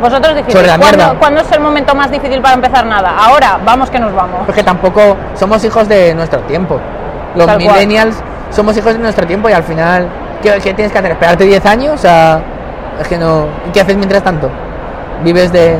Vosotros 0.00 0.34
dijisteis, 0.34 0.76
¿cuándo, 0.76 1.18
cuándo 1.18 1.40
es 1.40 1.52
el 1.52 1.60
momento 1.60 1.94
más 1.94 2.10
difícil 2.10 2.40
para 2.40 2.54
empezar 2.54 2.84
nada? 2.86 3.16
Ahora, 3.16 3.58
vamos 3.64 3.90
que 3.90 3.98
nos 3.98 4.12
vamos. 4.12 4.40
porque 4.46 4.62
tampoco 4.62 5.16
somos 5.34 5.64
hijos 5.64 5.88
de 5.88 6.14
nuestro 6.14 6.40
tiempo. 6.40 6.80
Los 7.34 7.46
Tal 7.46 7.62
cual. 7.62 7.74
millennials 7.74 8.16
somos 8.50 8.76
hijos 8.76 8.92
de 8.92 8.98
nuestro 9.00 9.26
tiempo 9.26 9.48
y 9.48 9.52
al 9.52 9.62
final, 9.64 10.08
¿qué, 10.42 10.50
qué 10.62 10.74
tienes 10.74 10.92
que 10.92 10.98
hacer? 10.98 11.12
¿Esperarte 11.12 11.44
10 11.44 11.66
años? 11.66 11.94
O 11.94 11.98
sea, 11.98 12.40
es 13.00 13.06
que 13.08 13.18
no. 13.18 13.46
¿Y 13.68 13.70
qué 13.72 13.80
haces 13.80 13.96
mientras 13.96 14.22
tanto? 14.22 14.50
¿Vives 15.22 15.52
de 15.52 15.76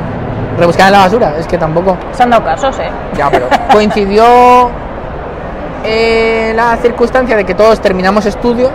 rebuscar 0.59 0.86
en 0.86 0.93
la 0.93 0.98
basura? 1.01 1.35
Es 1.39 1.47
que 1.47 1.59
tampoco. 1.59 1.97
Se 2.12 2.23
han 2.23 2.31
dado 2.31 2.44
casos, 2.44 2.78
¿eh? 2.78 2.90
Ya, 3.16 3.31
pero 3.31 3.48
coincidió 3.73 4.70
eh, 5.85 6.52
la 6.55 6.77
circunstancia 6.77 7.36
de 7.36 7.44
que 7.44 7.55
todos 7.55 7.81
terminamos 7.81 8.27
estudios 8.27 8.70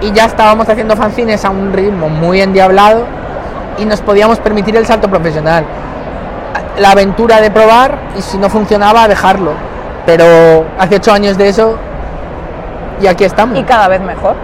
y 0.00 0.12
ya 0.12 0.26
estábamos 0.26 0.68
haciendo 0.68 0.94
fanzines 0.96 1.44
a 1.44 1.50
un 1.50 1.72
ritmo 1.72 2.08
muy 2.08 2.40
endiablado 2.40 3.04
y 3.78 3.84
nos 3.84 4.00
podíamos 4.02 4.38
permitir 4.38 4.76
el 4.76 4.86
salto 4.86 5.08
profesional. 5.08 5.64
La 6.78 6.90
aventura 6.90 7.40
de 7.40 7.50
probar 7.50 7.98
y 8.18 8.22
si 8.22 8.36
no 8.36 8.50
funcionaba 8.50 9.08
dejarlo. 9.08 9.52
Pero 10.04 10.66
hace 10.78 10.96
ocho 10.96 11.12
años 11.12 11.36
de 11.36 11.48
eso 11.48 11.76
y 13.00 13.06
aquí 13.06 13.24
estamos. 13.24 13.58
Y 13.58 13.64
cada 13.64 13.88
vez 13.88 14.00
mejor. 14.00 14.36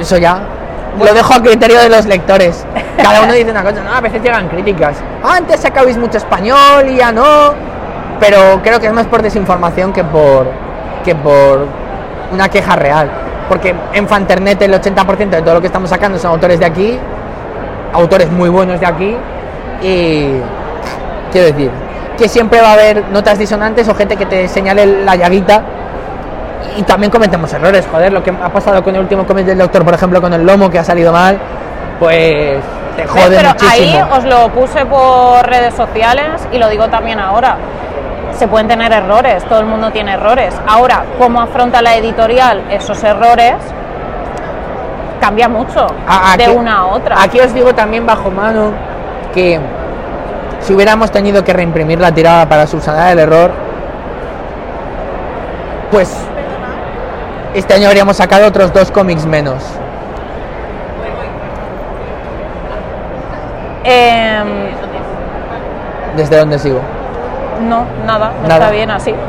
Eso 0.00 0.16
ya. 0.16 0.40
Lo 0.98 1.12
dejo 1.14 1.34
a 1.34 1.42
criterio 1.42 1.78
de 1.80 1.88
los 1.88 2.06
lectores. 2.06 2.64
Cada 3.02 3.22
uno 3.22 3.32
dice 3.32 3.50
una 3.50 3.62
cosa, 3.62 3.82
no, 3.82 3.92
a 3.92 4.00
veces 4.00 4.22
llegan 4.22 4.48
críticas. 4.48 4.96
"Ah, 5.22 5.36
Antes 5.36 5.60
sacabais 5.60 5.96
mucho 5.98 6.16
español 6.18 6.88
y 6.88 6.96
ya 6.96 7.12
no. 7.12 7.52
Pero 8.18 8.60
creo 8.62 8.80
que 8.80 8.86
es 8.86 8.92
más 8.92 9.06
por 9.06 9.20
desinformación 9.22 9.92
que 9.92 10.02
por 10.02 10.46
que 11.04 11.14
por 11.14 11.66
una 12.32 12.48
queja 12.48 12.74
real. 12.76 13.08
Porque 13.48 13.74
en 13.92 14.08
Fanternet 14.08 14.60
el 14.62 14.72
80% 14.74 15.36
de 15.36 15.42
todo 15.42 15.54
lo 15.54 15.60
que 15.60 15.66
estamos 15.68 15.90
sacando 15.90 16.18
son 16.18 16.32
autores 16.32 16.58
de 16.58 16.64
aquí, 16.66 16.98
autores 17.92 18.30
muy 18.30 18.48
buenos 18.48 18.80
de 18.80 18.86
aquí. 18.86 19.16
Y 19.82 20.28
quiero 21.30 21.46
decir, 21.48 21.70
que 22.18 22.28
siempre 22.28 22.60
va 22.60 22.70
a 22.70 22.72
haber 22.72 23.04
notas 23.12 23.38
disonantes 23.38 23.86
o 23.88 23.94
gente 23.94 24.16
que 24.16 24.24
te 24.26 24.48
señale 24.48 25.04
la 25.04 25.14
llaguita 25.14 25.62
y 26.76 26.82
también 26.82 27.10
cometemos 27.10 27.52
errores, 27.52 27.86
joder, 27.90 28.12
lo 28.12 28.22
que 28.22 28.30
ha 28.30 28.48
pasado 28.48 28.82
con 28.82 28.94
el 28.94 29.00
último 29.00 29.26
cómic 29.26 29.46
del 29.46 29.58
doctor, 29.58 29.84
por 29.84 29.94
ejemplo, 29.94 30.20
con 30.20 30.32
el 30.32 30.44
lomo 30.44 30.70
que 30.70 30.78
ha 30.78 30.84
salido 30.84 31.12
mal, 31.12 31.38
pues 31.98 32.58
te 32.96 33.06
jode 33.06 33.36
Pero 33.36 33.48
muchísimo. 33.50 33.70
ahí 33.72 34.18
os 34.18 34.24
lo 34.24 34.48
puse 34.50 34.84
por 34.86 35.46
redes 35.46 35.74
sociales 35.74 36.46
y 36.52 36.58
lo 36.58 36.68
digo 36.68 36.88
también 36.88 37.20
ahora. 37.20 37.56
Se 38.38 38.48
pueden 38.48 38.68
tener 38.68 38.92
errores, 38.92 39.44
todo 39.44 39.60
el 39.60 39.66
mundo 39.66 39.90
tiene 39.92 40.12
errores. 40.12 40.54
Ahora, 40.66 41.04
cómo 41.18 41.40
afronta 41.40 41.80
la 41.80 41.96
editorial 41.96 42.62
esos 42.70 43.02
errores 43.02 43.54
cambia 45.20 45.48
mucho 45.48 45.86
de 46.36 46.48
una 46.50 46.78
a 46.78 46.86
otra. 46.86 47.22
Aquí 47.22 47.40
os 47.40 47.54
digo 47.54 47.74
también 47.74 48.04
bajo 48.04 48.30
mano 48.30 48.72
que 49.32 49.58
si 50.60 50.74
hubiéramos 50.74 51.10
tenido 51.10 51.44
que 51.44 51.52
reimprimir 51.52 51.98
la 51.98 52.12
tirada 52.12 52.46
para 52.46 52.66
subsanar 52.66 53.12
el 53.12 53.20
error, 53.20 53.52
pues 55.90 56.14
este 57.58 57.74
año 57.74 57.88
habríamos 57.88 58.16
sacado 58.18 58.46
otros 58.46 58.72
dos 58.72 58.90
cómics 58.90 59.24
menos. 59.24 59.62
Em, 63.84 64.46
¿Desde 66.16 66.38
dónde 66.38 66.58
sigo? 66.58 66.80
no, 67.62 67.86
nada, 68.04 68.32
Nada. 68.42 68.54
está 68.54 68.70
bien 68.70 68.90
así. 68.90 69.14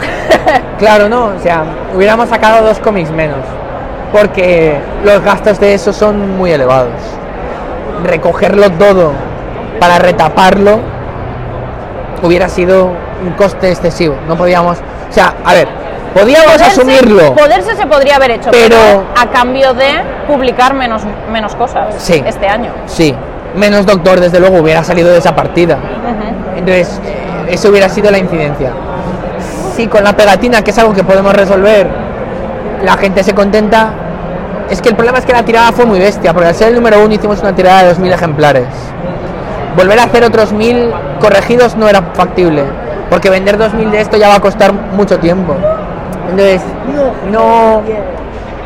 Claro, 0.79 1.09
no, 1.09 1.25
o 1.27 1.39
sea, 1.41 1.63
hubiéramos 1.95 2.29
sacado 2.29 2.65
dos 2.65 2.77
cómics 2.79 3.09
menos, 3.09 3.39
porque 4.11 4.77
los 5.03 5.23
gastos 5.23 5.59
de 5.59 5.73
eso 5.73 5.91
son 5.91 6.37
muy 6.37 6.51
elevados. 6.51 6.93
Recogerlo 8.03 8.69
todo 8.73 9.11
para 9.79 9.97
retaparlo 9.99 10.79
hubiera 12.21 12.47
sido 12.47 12.91
un 13.25 13.31
coste 13.35 13.71
excesivo. 13.71 14.15
No 14.27 14.35
podíamos, 14.35 14.77
o 14.77 15.13
sea, 15.13 15.33
a 15.43 15.53
ver, 15.53 15.67
podíamos 16.19 16.47
Poderse- 16.53 16.65
asumirlo. 16.71 17.35
Poderse 17.35 17.75
se 17.75 17.85
podría 17.85 18.15
haber 18.15 18.31
hecho, 18.31 18.49
Pero- 18.51 18.75
pero, 18.75 19.03
a 19.15 19.27
cambio 19.27 19.73
de 19.73 19.89
publicar 20.27 20.73
menos, 20.73 21.01
menos 21.31 21.55
cosas 21.55 21.95
Sí. 21.97 22.21
este 22.25 22.47
año. 22.47 22.71
Sí, 22.85 23.15
menos 23.55 23.85
doctor, 23.85 24.19
desde 24.19 24.39
luego, 24.39 24.57
hubiera 24.57 24.83
salido 24.83 25.09
de 25.09 25.17
esa 25.17 25.35
partida. 25.35 25.77
Entonces, 26.55 26.99
eso 27.49 27.69
hubiera 27.69 27.89
sido 27.89 28.11
la 28.11 28.17
incidencia. 28.17 28.71
Si 29.75 29.87
con 29.87 30.03
la 30.03 30.13
pegatina, 30.13 30.63
que 30.63 30.71
es 30.71 30.77
algo 30.79 30.93
que 30.93 31.03
podemos 31.03 31.33
resolver, 31.33 31.87
la 32.83 32.97
gente 32.97 33.23
se 33.23 33.33
contenta, 33.33 33.89
es 34.69 34.81
que 34.81 34.89
el 34.89 34.95
problema 34.95 35.19
es 35.19 35.25
que 35.25 35.33
la 35.33 35.43
tirada 35.43 35.71
fue 35.71 35.85
muy 35.85 35.99
bestia, 35.99 36.33
porque 36.33 36.49
al 36.49 36.55
ser 36.55 36.69
el 36.69 36.75
número 36.75 37.03
uno 37.03 37.13
hicimos 37.13 37.39
una 37.41 37.53
tirada 37.55 37.83
de 37.83 37.89
2.000 37.89 38.11
ejemplares. 38.11 38.65
Volver 39.75 39.99
a 39.99 40.03
hacer 40.03 40.23
otros 40.23 40.51
1.000 40.51 40.91
corregidos 41.19 41.75
no 41.75 41.87
era 41.87 42.01
factible, 42.13 42.63
porque 43.11 43.29
vender 43.29 43.57
2.000 43.57 43.91
de 43.91 44.01
esto 44.01 44.17
ya 44.17 44.27
va 44.29 44.35
a 44.35 44.39
costar 44.39 44.73
mucho 44.73 45.19
tiempo. 45.19 45.55
Entonces, 46.29 46.61
no, 47.31 47.81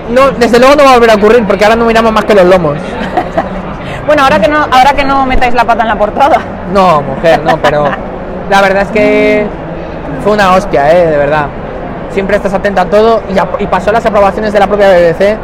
no, 0.10 0.32
desde 0.32 0.60
luego 0.60 0.76
no 0.76 0.84
va 0.84 0.92
a 0.92 0.94
volver 0.96 1.12
a 1.12 1.16
ocurrir, 1.16 1.46
porque 1.46 1.64
ahora 1.64 1.76
no 1.76 1.86
miramos 1.86 2.12
más 2.12 2.26
que 2.26 2.36
los 2.36 2.46
lomos. 2.46 2.78
Bueno, 4.04 4.24
ahora 4.24 4.40
que 4.40 4.48
no, 4.48 4.58
ahora 4.58 4.94
que 4.94 5.04
no 5.06 5.26
metáis 5.28 5.54
la 5.54 5.64
pata 5.64 5.84
en 5.84 5.88
la 5.88 5.96
portada. 5.96 6.40
No, 6.74 7.04
mujer, 7.04 7.40
no, 7.44 7.58
pero 7.62 7.86
la 8.50 8.62
verdad 8.62 8.82
es 8.82 8.90
que 8.90 9.46
fue 10.24 10.34
una 10.34 10.54
hostia, 10.54 10.92
¿eh? 10.92 11.06
De 11.06 11.18
verdad. 11.18 11.46
Siempre 12.10 12.36
estás 12.36 12.54
atenta 12.54 12.82
a 12.82 12.86
todo 12.86 13.22
y, 13.60 13.68
pasó 13.68 13.92
las 13.92 14.06
aprobaciones 14.06 14.52
de 14.52 14.60
la 14.60 14.68
propia 14.68 14.90
BBC 14.90 15.38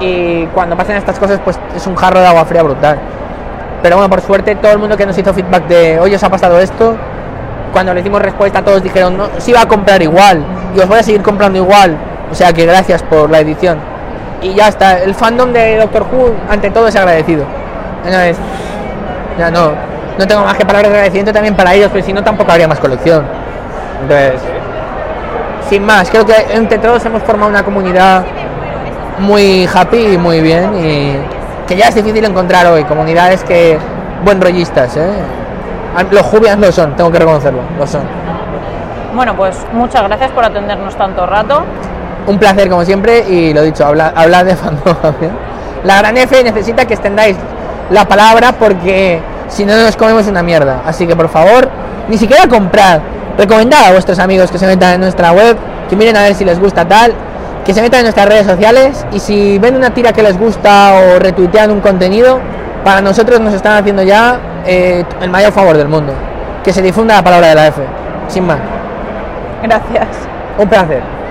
y 0.00 0.44
cuando 0.46 0.76
pasan 0.76 0.96
estas 0.96 1.18
cosas 1.18 1.40
pues 1.42 1.58
es 1.74 1.86
un 1.86 1.94
jarro 1.94 2.20
de 2.20 2.26
agua 2.26 2.44
fría 2.44 2.62
brutal. 2.62 2.98
Pero 3.80 3.96
bueno, 3.96 4.10
por 4.10 4.20
suerte 4.20 4.56
todo 4.56 4.72
el 4.72 4.78
mundo 4.78 4.96
que 4.96 5.06
nos 5.06 5.16
hizo 5.16 5.32
feedback 5.32 5.66
de 5.68 6.00
hoy 6.00 6.14
os 6.14 6.22
ha 6.22 6.28
pasado 6.28 6.60
esto, 6.60 6.96
cuando 7.72 7.94
les 7.94 8.04
dimos 8.04 8.20
respuesta 8.20 8.60
todos 8.60 8.82
dijeron, 8.82 9.16
no, 9.16 9.28
sí 9.38 9.52
va 9.52 9.62
a 9.62 9.68
comprar 9.68 10.02
igual 10.02 10.44
y 10.74 10.80
os 10.80 10.88
voy 10.88 10.98
a 10.98 11.02
seguir 11.02 11.22
comprando 11.22 11.58
igual. 11.58 11.96
O 12.30 12.34
sea 12.34 12.52
que 12.52 12.66
gracias 12.66 13.02
por 13.02 13.30
la 13.30 13.40
edición. 13.40 13.78
Y 14.42 14.54
ya 14.54 14.68
está, 14.68 14.98
el 14.98 15.14
fandom 15.14 15.52
de 15.52 15.78
Doctor 15.78 16.06
Who 16.10 16.34
ante 16.50 16.70
todo 16.70 16.88
es 16.88 16.96
agradecido. 16.96 17.44
Entonces, 18.04 18.36
ya 19.38 19.50
no, 19.50 19.72
no 20.18 20.26
tengo 20.26 20.42
más 20.44 20.56
que 20.56 20.66
palabras 20.66 20.90
de 20.90 20.96
agradecimiento 20.96 21.32
también 21.32 21.54
para 21.54 21.74
ellos, 21.74 21.90
pero 21.92 22.04
si 22.04 22.12
no 22.12 22.22
tampoco 22.22 22.52
habría 22.52 22.68
más 22.68 22.78
colección. 22.78 23.24
Entonces, 24.02 24.40
sin 25.68 25.84
más, 25.84 26.10
creo 26.10 26.26
que 26.26 26.34
entre 26.50 26.78
todos 26.78 27.04
hemos 27.06 27.22
formado 27.22 27.50
una 27.50 27.64
comunidad 27.64 28.24
muy 29.18 29.68
happy 29.72 30.14
y 30.14 30.18
muy 30.18 30.40
bien 30.40 30.74
y 30.74 31.16
que 31.66 31.76
ya 31.76 31.88
es 31.88 31.94
difícil 31.94 32.24
encontrar 32.24 32.66
hoy, 32.66 32.84
comunidades 32.84 33.42
que 33.44 33.78
buen 34.24 34.40
rollistas, 34.40 34.96
¿eh? 34.96 35.10
Los 36.10 36.22
Jubians 36.22 36.60
lo 36.60 36.72
son, 36.72 36.96
tengo 36.96 37.10
que 37.10 37.20
reconocerlo, 37.20 37.60
lo 37.78 37.86
son. 37.86 38.02
Bueno, 39.14 39.36
pues 39.36 39.56
muchas 39.72 40.02
gracias 40.02 40.30
por 40.32 40.44
atendernos 40.44 40.96
tanto 40.96 41.24
rato. 41.26 41.62
Un 42.26 42.38
placer 42.38 42.68
como 42.68 42.84
siempre 42.84 43.20
y 43.28 43.52
lo 43.54 43.62
dicho, 43.62 43.84
habla- 43.86 44.12
hablar 44.16 44.44
de 44.44 44.56
fandogamia. 44.56 45.30
La 45.84 45.98
gran 45.98 46.16
F 46.16 46.42
necesita 46.42 46.84
que 46.86 46.94
extendáis 46.94 47.36
la 47.90 48.06
palabra 48.06 48.52
porque 48.52 49.20
si 49.48 49.64
no 49.64 49.76
nos 49.76 49.96
comemos 49.96 50.26
una 50.26 50.42
mierda. 50.42 50.80
Así 50.86 51.06
que 51.06 51.14
por 51.14 51.28
favor, 51.28 51.68
ni 52.08 52.16
siquiera 52.18 52.48
comprar. 52.48 53.00
Recomendad 53.36 53.88
a 53.88 53.92
vuestros 53.92 54.18
amigos 54.18 54.50
que 54.50 54.58
se 54.58 54.66
metan 54.66 54.94
en 54.94 55.00
nuestra 55.00 55.32
web, 55.32 55.56
que 55.90 55.96
miren 55.96 56.16
a 56.16 56.22
ver 56.22 56.34
si 56.34 56.44
les 56.44 56.58
gusta 56.58 56.86
tal, 56.86 57.12
que 57.64 57.74
se 57.74 57.82
metan 57.82 58.00
en 58.00 58.04
nuestras 58.06 58.26
redes 58.28 58.46
sociales 58.46 59.04
y 59.12 59.18
si 59.20 59.58
ven 59.58 59.76
una 59.76 59.90
tira 59.90 60.12
que 60.12 60.22
les 60.22 60.38
gusta 60.38 60.92
o 60.94 61.18
retuitean 61.18 61.70
un 61.70 61.80
contenido, 61.80 62.38
para 62.84 63.00
nosotros 63.00 63.40
nos 63.40 63.52
están 63.54 63.76
haciendo 63.76 64.02
ya 64.02 64.38
eh, 64.66 65.04
el 65.20 65.30
mayor 65.30 65.52
favor 65.52 65.76
del 65.76 65.88
mundo. 65.88 66.12
Que 66.62 66.72
se 66.72 66.80
difunda 66.80 67.16
la 67.16 67.22
palabra 67.24 67.48
de 67.48 67.54
la 67.54 67.66
F. 67.68 67.82
Sin 68.28 68.46
más. 68.46 68.58
Gracias. 69.64 70.28
Un 70.58 70.68
placer. 70.68 71.23